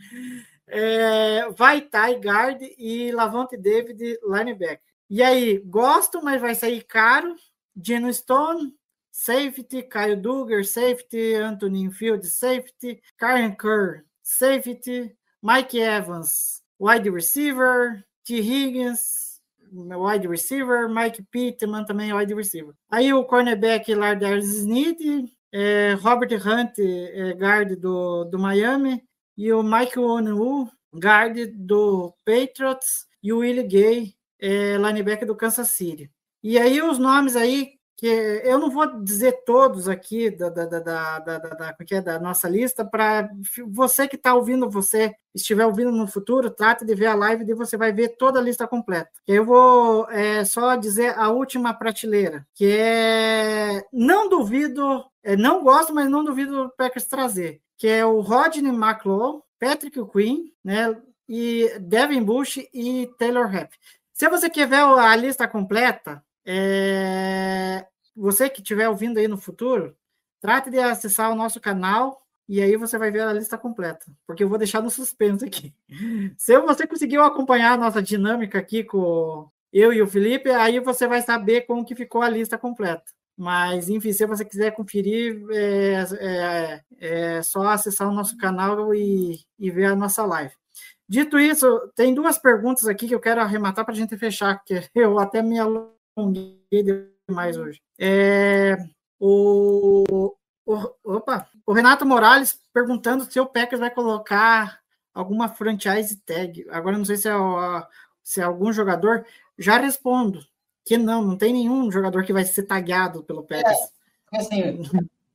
É, 0.68 1.48
Vaitai, 1.50 2.20
guard 2.20 2.60
e 2.78 3.10
Lavonte 3.10 3.56
David, 3.56 4.18
linebacker. 4.22 4.80
E 5.10 5.22
aí, 5.22 5.58
gosto, 5.64 6.22
mas 6.22 6.40
vai 6.40 6.54
sair 6.54 6.84
caro. 6.84 7.34
Geno 7.80 8.12
Stone, 8.12 8.74
safety, 9.18 9.82
Kyle 9.82 10.16
Duggar, 10.16 10.64
safety, 10.64 11.34
Anthony 11.34 11.90
Field, 11.90 12.24
safety, 12.24 13.00
Karen 13.18 13.56
Kerr, 13.56 14.04
safety, 14.22 15.10
Mike 15.42 15.74
Evans, 15.74 16.62
wide 16.78 17.10
receiver, 17.10 18.04
T. 18.24 18.40
Higgins, 18.40 19.40
wide 19.72 20.28
receiver, 20.28 20.88
Mike 20.88 21.26
Pittman 21.32 21.84
também 21.84 22.12
wide 22.12 22.32
receiver. 22.32 22.74
Aí 22.88 23.12
o 23.12 23.24
cornerback 23.24 23.92
Lardarius 23.92 24.46
Sneed, 24.46 25.28
é, 25.52 25.94
Robert 25.94 26.40
Hunt, 26.46 26.78
é, 26.78 27.32
guard 27.32 27.74
do, 27.74 28.24
do 28.24 28.38
Miami, 28.38 29.02
e 29.36 29.52
o 29.52 29.64
Mike 29.64 29.98
Onu, 29.98 30.70
guard 30.94 31.36
do 31.56 32.14
Patriots, 32.24 33.06
e 33.20 33.32
o 33.32 33.38
Willie 33.38 33.64
Gay, 33.64 34.14
é, 34.40 34.76
linebacker 34.76 35.26
do 35.26 35.36
Kansas 35.36 35.70
City. 35.70 36.08
E 36.40 36.56
aí 36.56 36.80
os 36.80 36.98
nomes 36.98 37.34
aí 37.34 37.77
que 37.98 38.06
eu 38.06 38.60
não 38.60 38.70
vou 38.70 39.02
dizer 39.02 39.42
todos 39.44 39.88
aqui 39.88 40.30
da, 40.30 40.48
da, 40.48 40.66
da, 40.66 40.78
da, 40.78 41.18
da, 41.18 41.38
da, 41.38 41.48
da, 41.48 41.76
é 41.90 42.00
da 42.00 42.20
nossa 42.20 42.48
lista, 42.48 42.84
para 42.84 43.28
você 43.66 44.06
que 44.06 44.14
está 44.14 44.34
ouvindo, 44.34 44.70
você 44.70 45.12
estiver 45.34 45.66
ouvindo 45.66 45.90
no 45.90 46.06
futuro, 46.06 46.48
trate 46.48 46.84
de 46.84 46.94
ver 46.94 47.06
a 47.06 47.14
live 47.16 47.44
e 47.44 47.54
você 47.54 47.76
vai 47.76 47.92
ver 47.92 48.10
toda 48.10 48.38
a 48.38 48.42
lista 48.42 48.68
completa. 48.68 49.10
Eu 49.26 49.44
vou 49.44 50.08
é, 50.10 50.44
só 50.44 50.76
dizer 50.76 51.18
a 51.18 51.28
última 51.30 51.74
prateleira, 51.74 52.46
que 52.54 52.70
é 52.70 53.84
não 53.92 54.28
duvido, 54.28 55.04
é, 55.24 55.36
não 55.36 55.64
gosto, 55.64 55.92
mas 55.92 56.08
não 56.08 56.22
duvido 56.22 56.66
o 56.66 56.70
Packers 56.70 57.08
trazer, 57.08 57.60
que 57.76 57.88
é 57.88 58.06
o 58.06 58.20
Rodney 58.20 58.70
McLaw, 58.70 59.44
Patrick 59.58 60.00
Quinn, 60.12 60.52
né, 60.64 60.96
e 61.28 61.68
Devin 61.80 62.22
Bush 62.22 62.58
e 62.72 63.10
Taylor 63.18 63.48
Rapp. 63.48 63.74
Se 64.12 64.28
você 64.28 64.48
quer 64.48 64.68
ver 64.68 64.82
a 64.82 65.16
lista 65.16 65.48
completa, 65.48 66.22
é... 66.50 67.86
Você 68.16 68.48
que 68.48 68.62
estiver 68.62 68.88
ouvindo 68.88 69.18
aí 69.18 69.28
no 69.28 69.36
futuro, 69.36 69.94
trate 70.40 70.70
de 70.70 70.78
acessar 70.78 71.30
o 71.30 71.34
nosso 71.34 71.60
canal 71.60 72.22
e 72.48 72.62
aí 72.62 72.74
você 72.76 72.96
vai 72.96 73.10
ver 73.10 73.20
a 73.20 73.32
lista 73.32 73.58
completa, 73.58 74.06
porque 74.26 74.42
eu 74.42 74.48
vou 74.48 74.56
deixar 74.56 74.82
no 74.82 74.90
suspenso 74.90 75.44
aqui. 75.44 75.74
Se 76.38 76.58
você 76.60 76.86
conseguiu 76.86 77.22
acompanhar 77.22 77.74
a 77.74 77.76
nossa 77.76 78.02
dinâmica 78.02 78.58
aqui 78.58 78.82
com 78.82 79.48
eu 79.70 79.92
e 79.92 80.00
o 80.00 80.06
Felipe, 80.06 80.50
aí 80.50 80.80
você 80.80 81.06
vai 81.06 81.20
saber 81.20 81.66
como 81.66 81.84
que 81.84 81.94
ficou 81.94 82.22
a 82.22 82.30
lista 82.30 82.56
completa. 82.56 83.04
Mas, 83.36 83.88
enfim, 83.90 84.12
se 84.12 84.26
você 84.26 84.44
quiser 84.44 84.74
conferir, 84.74 85.44
é, 85.50 86.04
é, 86.20 86.82
é 86.98 87.42
só 87.42 87.68
acessar 87.68 88.08
o 88.08 88.14
nosso 88.14 88.36
canal 88.38 88.92
e, 88.94 89.38
e 89.58 89.70
ver 89.70 89.84
a 89.84 89.94
nossa 89.94 90.24
live. 90.24 90.54
Dito 91.08 91.38
isso, 91.38 91.92
tem 91.94 92.14
duas 92.14 92.38
perguntas 92.38 92.86
aqui 92.86 93.06
que 93.06 93.14
eu 93.14 93.20
quero 93.20 93.40
arrematar 93.40 93.84
para 93.84 93.94
a 93.94 93.96
gente 93.96 94.16
fechar, 94.16 94.58
porque 94.58 94.88
eu 94.94 95.18
até 95.18 95.42
me 95.42 95.58
alonguei 95.58 95.97
demais 97.28 97.56
hoje. 97.56 97.80
É, 97.98 98.76
o, 99.18 100.34
o, 100.66 100.94
opa, 101.04 101.48
o 101.66 101.72
Renato 101.72 102.06
Morales 102.06 102.60
perguntando 102.72 103.30
se 103.30 103.38
o 103.38 103.46
Packers 103.46 103.80
vai 103.80 103.90
colocar 103.90 104.80
alguma 105.12 105.48
franchise 105.48 106.16
tag. 106.24 106.66
Agora 106.70 106.96
não 106.96 107.04
sei 107.04 107.16
se 107.16 107.28
é, 107.28 107.32
se 108.22 108.40
é 108.40 108.44
algum 108.44 108.72
jogador. 108.72 109.24
Já 109.58 109.78
respondo 109.78 110.40
que 110.84 110.96
não, 110.96 111.22
não 111.22 111.36
tem 111.36 111.52
nenhum 111.52 111.90
jogador 111.90 112.24
que 112.24 112.32
vai 112.32 112.44
ser 112.44 112.62
tagueado 112.62 113.22
pelo 113.22 113.42
Packers. 113.42 113.78
É, 114.32 114.38
assim, 114.38 114.82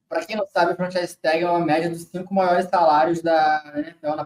para 0.09 0.25
quem 0.25 0.35
não 0.35 0.47
sabe, 0.47 0.75
franchise 0.75 1.17
tag 1.17 1.43
é 1.43 1.49
uma 1.49 1.63
média 1.63 1.89
dos 1.89 2.03
cinco 2.03 2.33
maiores 2.33 2.69
salários 2.69 3.21
da 3.21 3.73
NFL 3.75 4.23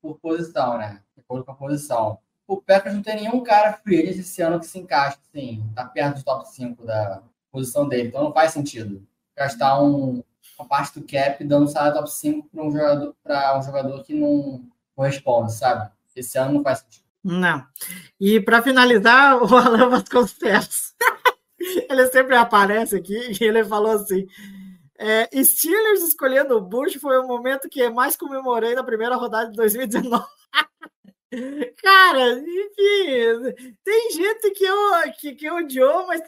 por 0.00 0.18
posição, 0.18 0.78
né? 0.78 1.02
De 1.14 1.20
acordo 1.20 1.44
com 1.44 1.52
a 1.52 1.56
posição 1.56 2.18
o 2.52 2.62
Packers 2.62 2.94
não 2.94 3.02
tem 3.02 3.16
nenhum 3.16 3.42
cara 3.42 3.72
free 3.72 4.00
esse 4.10 4.42
ano 4.42 4.60
que 4.60 4.66
se 4.66 4.78
encaixa, 4.78 5.18
assim, 5.28 5.64
tá 5.74 5.84
perto 5.84 6.18
do 6.18 6.24
top 6.24 6.48
5 6.48 6.84
da 6.84 7.22
posição 7.50 7.88
dele. 7.88 8.08
Então 8.08 8.24
não 8.24 8.32
faz 8.32 8.52
sentido 8.52 9.06
gastar 9.36 9.82
um, 9.82 10.22
uma 10.58 10.68
parte 10.68 11.00
do 11.00 11.06
cap 11.06 11.42
dando 11.44 11.68
salário 11.68 11.96
top 11.96 12.10
5 12.10 12.48
para 12.48 12.64
um 12.64 12.70
jogador 12.70 13.16
um 13.56 13.62
jogador 13.62 14.04
que 14.04 14.14
não 14.14 14.64
corresponde, 14.94 15.52
sabe? 15.52 15.90
Esse 16.14 16.38
ano 16.38 16.54
não 16.54 16.62
faz 16.62 16.80
sentido. 16.80 17.04
Não. 17.24 17.64
E 18.20 18.40
para 18.40 18.62
finalizar, 18.62 19.40
o 19.42 19.56
Alan 19.56 19.88
Vasconcelos. 19.88 20.92
ele 21.88 22.06
sempre 22.08 22.36
aparece 22.36 22.96
aqui 22.96 23.36
e 23.40 23.44
ele 23.44 23.64
falou 23.64 23.92
assim: 23.92 24.26
é, 24.98 25.28
Steelers 25.42 26.02
escolhendo 26.02 26.56
o 26.56 26.60
Bush 26.60 26.94
foi 26.94 27.18
o 27.18 27.26
momento 27.26 27.68
que 27.68 27.88
mais 27.88 28.16
comemorei 28.16 28.74
na 28.74 28.84
primeira 28.84 29.16
rodada 29.16 29.50
de 29.50 29.56
2019. 29.56 30.24
Cara, 31.82 32.38
enfim, 32.38 33.72
tem 33.82 34.10
gente 34.12 34.50
que, 34.50 34.64
eu, 34.64 34.76
que, 35.18 35.34
que 35.34 35.50
odiou, 35.50 36.06
mas, 36.06 36.20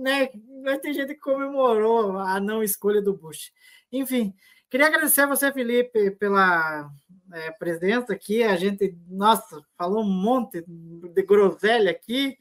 né, 0.00 0.30
mas 0.62 0.78
tem 0.78 0.94
gente 0.94 1.14
que 1.14 1.20
comemorou 1.20 2.18
a 2.18 2.40
não 2.40 2.62
escolha 2.62 3.02
do 3.02 3.14
Bush. 3.14 3.52
Enfim, 3.92 4.34
queria 4.70 4.86
agradecer 4.86 5.22
a 5.22 5.26
você, 5.26 5.52
Felipe, 5.52 6.12
pela 6.12 6.90
é, 7.32 7.50
presença 7.52 8.12
aqui. 8.12 8.42
A 8.42 8.56
gente, 8.56 8.96
nossa, 9.06 9.60
falou 9.76 10.02
um 10.02 10.10
monte 10.10 10.64
de 10.66 11.22
groselha 11.22 11.90
aqui. 11.90 12.38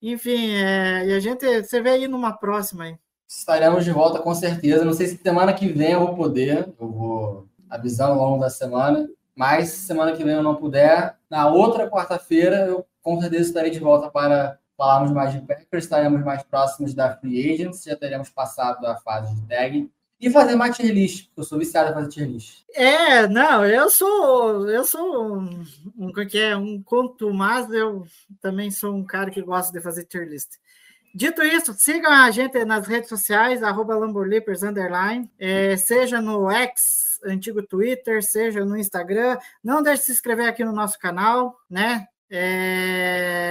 Enfim, 0.00 0.52
é, 0.54 1.08
e 1.08 1.12
a 1.12 1.20
gente, 1.20 1.62
você 1.62 1.80
vê 1.82 1.90
aí 1.90 2.08
numa 2.08 2.32
próxima. 2.32 2.98
Estaremos 3.28 3.84
de 3.84 3.92
volta 3.92 4.18
com 4.18 4.34
certeza. 4.34 4.84
Não 4.84 4.94
sei 4.94 5.06
se 5.08 5.18
semana 5.18 5.52
que 5.52 5.68
vem 5.68 5.92
eu 5.92 6.00
vou 6.00 6.16
poder, 6.16 6.72
eu 6.80 6.88
vou 6.88 7.48
avisando 7.68 8.12
ao 8.12 8.30
longo 8.30 8.40
da 8.40 8.48
semana. 8.48 9.08
Mas 9.40 9.70
semana 9.70 10.14
que 10.14 10.22
vem 10.22 10.34
eu 10.34 10.42
não 10.42 10.54
puder, 10.54 11.16
na 11.30 11.48
outra 11.48 11.88
quarta-feira 11.88 12.66
eu 12.66 12.86
com 13.00 13.18
certeza 13.18 13.48
estarei 13.48 13.70
de 13.70 13.78
volta 13.78 14.10
para 14.10 14.58
falarmos 14.76 15.10
mais 15.12 15.32
de 15.32 15.40
Packers, 15.40 15.84
estaremos 15.84 16.22
mais 16.22 16.42
próximos 16.42 16.92
da 16.92 17.16
Free 17.16 17.54
Agents, 17.54 17.84
já 17.84 17.96
teremos 17.96 18.28
passado 18.28 18.84
a 18.86 18.96
fase 18.96 19.34
de 19.34 19.40
tag 19.48 19.90
e 20.20 20.28
fazer 20.28 20.56
mais 20.56 20.76
tier 20.76 20.92
list, 20.92 21.28
porque 21.28 21.40
eu 21.40 21.44
sou 21.44 21.58
viciado 21.58 21.90
em 21.90 21.94
fazer 21.94 22.08
tier 22.10 22.28
list. 22.28 22.64
É, 22.74 23.26
não, 23.28 23.64
eu 23.64 23.88
sou, 23.88 24.68
eu 24.68 24.84
sou 24.84 25.38
um, 25.38 25.64
um 25.96 26.12
que 26.12 26.38
é 26.38 26.54
um 26.54 26.82
conto, 26.82 27.32
mas 27.32 27.72
eu 27.72 28.04
também 28.42 28.70
sou 28.70 28.94
um 28.94 29.02
cara 29.02 29.30
que 29.30 29.40
gosta 29.40 29.72
de 29.72 29.82
fazer 29.82 30.04
tier 30.04 30.28
list. 30.28 30.50
Dito 31.14 31.42
isso, 31.42 31.74
sigam 31.78 32.12
a 32.12 32.30
gente 32.30 32.62
nas 32.66 32.86
redes 32.86 33.08
sociais, 33.08 33.62
arroba 33.62 33.96
underline, 33.96 35.30
é, 35.38 35.78
seja 35.78 36.20
no 36.20 36.50
X, 36.50 37.09
antigo 37.24 37.62
Twitter, 37.62 38.22
seja 38.22 38.64
no 38.64 38.76
Instagram. 38.76 39.38
Não 39.62 39.82
deixe 39.82 40.00
de 40.00 40.06
se 40.06 40.12
inscrever 40.12 40.48
aqui 40.48 40.64
no 40.64 40.72
nosso 40.72 40.98
canal, 40.98 41.56
né? 41.68 42.06
É... 42.32 43.42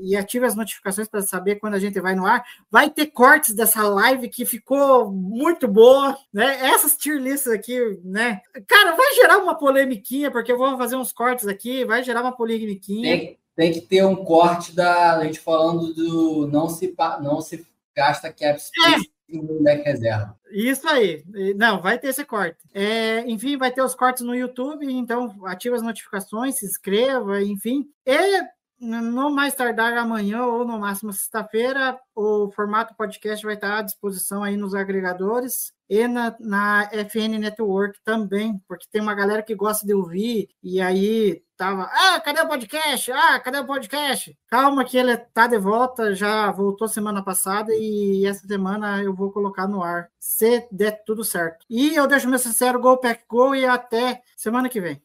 E 0.00 0.16
ative 0.16 0.44
as 0.44 0.56
notificações 0.56 1.06
para 1.06 1.22
saber 1.22 1.56
quando 1.56 1.74
a 1.74 1.78
gente 1.78 2.00
vai 2.00 2.16
no 2.16 2.26
ar. 2.26 2.44
Vai 2.68 2.90
ter 2.90 3.06
cortes 3.06 3.54
dessa 3.54 3.86
live 3.88 4.28
que 4.28 4.44
ficou 4.44 5.12
muito 5.12 5.68
boa, 5.68 6.18
né? 6.32 6.66
Essas 6.66 6.96
tier 6.96 7.20
lists 7.20 7.46
aqui, 7.52 8.00
né? 8.02 8.40
Cara, 8.66 8.96
vai 8.96 9.14
gerar 9.14 9.38
uma 9.38 9.54
polemiquinha, 9.56 10.28
porque 10.30 10.50
eu 10.50 10.58
vou 10.58 10.76
fazer 10.76 10.96
uns 10.96 11.12
cortes 11.12 11.46
aqui, 11.46 11.84
vai 11.84 12.02
gerar 12.02 12.22
uma 12.22 12.34
polemiquinha. 12.34 13.16
Tem, 13.16 13.38
tem 13.54 13.72
que 13.72 13.80
ter 13.80 14.04
um 14.04 14.16
corte 14.24 14.74
da 14.74 15.22
gente 15.22 15.38
falando 15.38 15.94
do 15.94 16.48
não 16.48 16.68
se, 16.68 16.92
não 17.20 17.40
se 17.40 17.64
gasta 17.94 18.32
cap 18.32 18.60
space 18.60 19.08
é. 19.08 19.12
No 19.40 19.62
deck 19.62 19.82
reserva. 19.84 20.36
Isso 20.50 20.86
aí. 20.88 21.24
Não, 21.56 21.80
vai 21.80 21.98
ter 21.98 22.08
esse 22.08 22.24
corte. 22.24 22.58
É, 22.74 23.20
enfim, 23.26 23.56
vai 23.56 23.70
ter 23.70 23.82
os 23.82 23.94
cortes 23.94 24.22
no 24.22 24.34
YouTube, 24.34 24.84
então 24.92 25.34
ative 25.46 25.76
as 25.76 25.82
notificações, 25.82 26.58
se 26.58 26.66
inscreva, 26.66 27.42
enfim. 27.42 27.88
E 28.04 28.42
no 28.80 29.30
mais 29.30 29.54
tardar 29.54 29.96
amanhã 29.96 30.44
ou 30.44 30.66
no 30.66 30.78
máximo 30.78 31.12
sexta-feira, 31.12 31.98
o 32.16 32.50
formato 32.50 32.96
podcast 32.96 33.44
vai 33.46 33.54
estar 33.54 33.78
à 33.78 33.82
disposição 33.82 34.42
aí 34.42 34.56
nos 34.56 34.74
agregadores 34.74 35.72
e 35.92 36.08
na, 36.08 36.34
na 36.40 36.88
FN 37.10 37.38
Network 37.38 37.98
também, 38.02 38.58
porque 38.66 38.86
tem 38.90 39.02
uma 39.02 39.14
galera 39.14 39.42
que 39.42 39.54
gosta 39.54 39.86
de 39.86 39.92
ouvir 39.92 40.48
e 40.62 40.80
aí 40.80 41.42
tava, 41.54 41.82
ah, 41.82 42.18
cadê 42.18 42.40
o 42.40 42.48
podcast? 42.48 43.12
Ah, 43.12 43.38
cadê 43.38 43.58
o 43.58 43.66
podcast? 43.66 44.34
Calma 44.48 44.86
que 44.86 44.96
ele 44.96 45.14
tá 45.18 45.46
de 45.46 45.58
volta, 45.58 46.14
já 46.14 46.50
voltou 46.50 46.88
semana 46.88 47.22
passada 47.22 47.74
e 47.74 48.24
essa 48.24 48.46
semana 48.46 49.02
eu 49.02 49.14
vou 49.14 49.30
colocar 49.30 49.68
no 49.68 49.82
ar, 49.82 50.08
se 50.18 50.66
der 50.72 51.04
tudo 51.04 51.22
certo. 51.22 51.66
E 51.68 51.94
eu 51.94 52.06
deixo 52.06 52.26
meu 52.26 52.38
sincero 52.38 52.80
Go 52.80 52.96
Pack 52.96 53.24
Go 53.28 53.54
e 53.54 53.66
até 53.66 54.22
semana 54.34 54.70
que 54.70 54.80
vem. 54.80 55.02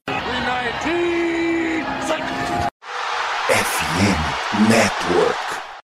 FM 3.50 4.70
Net 4.70 4.97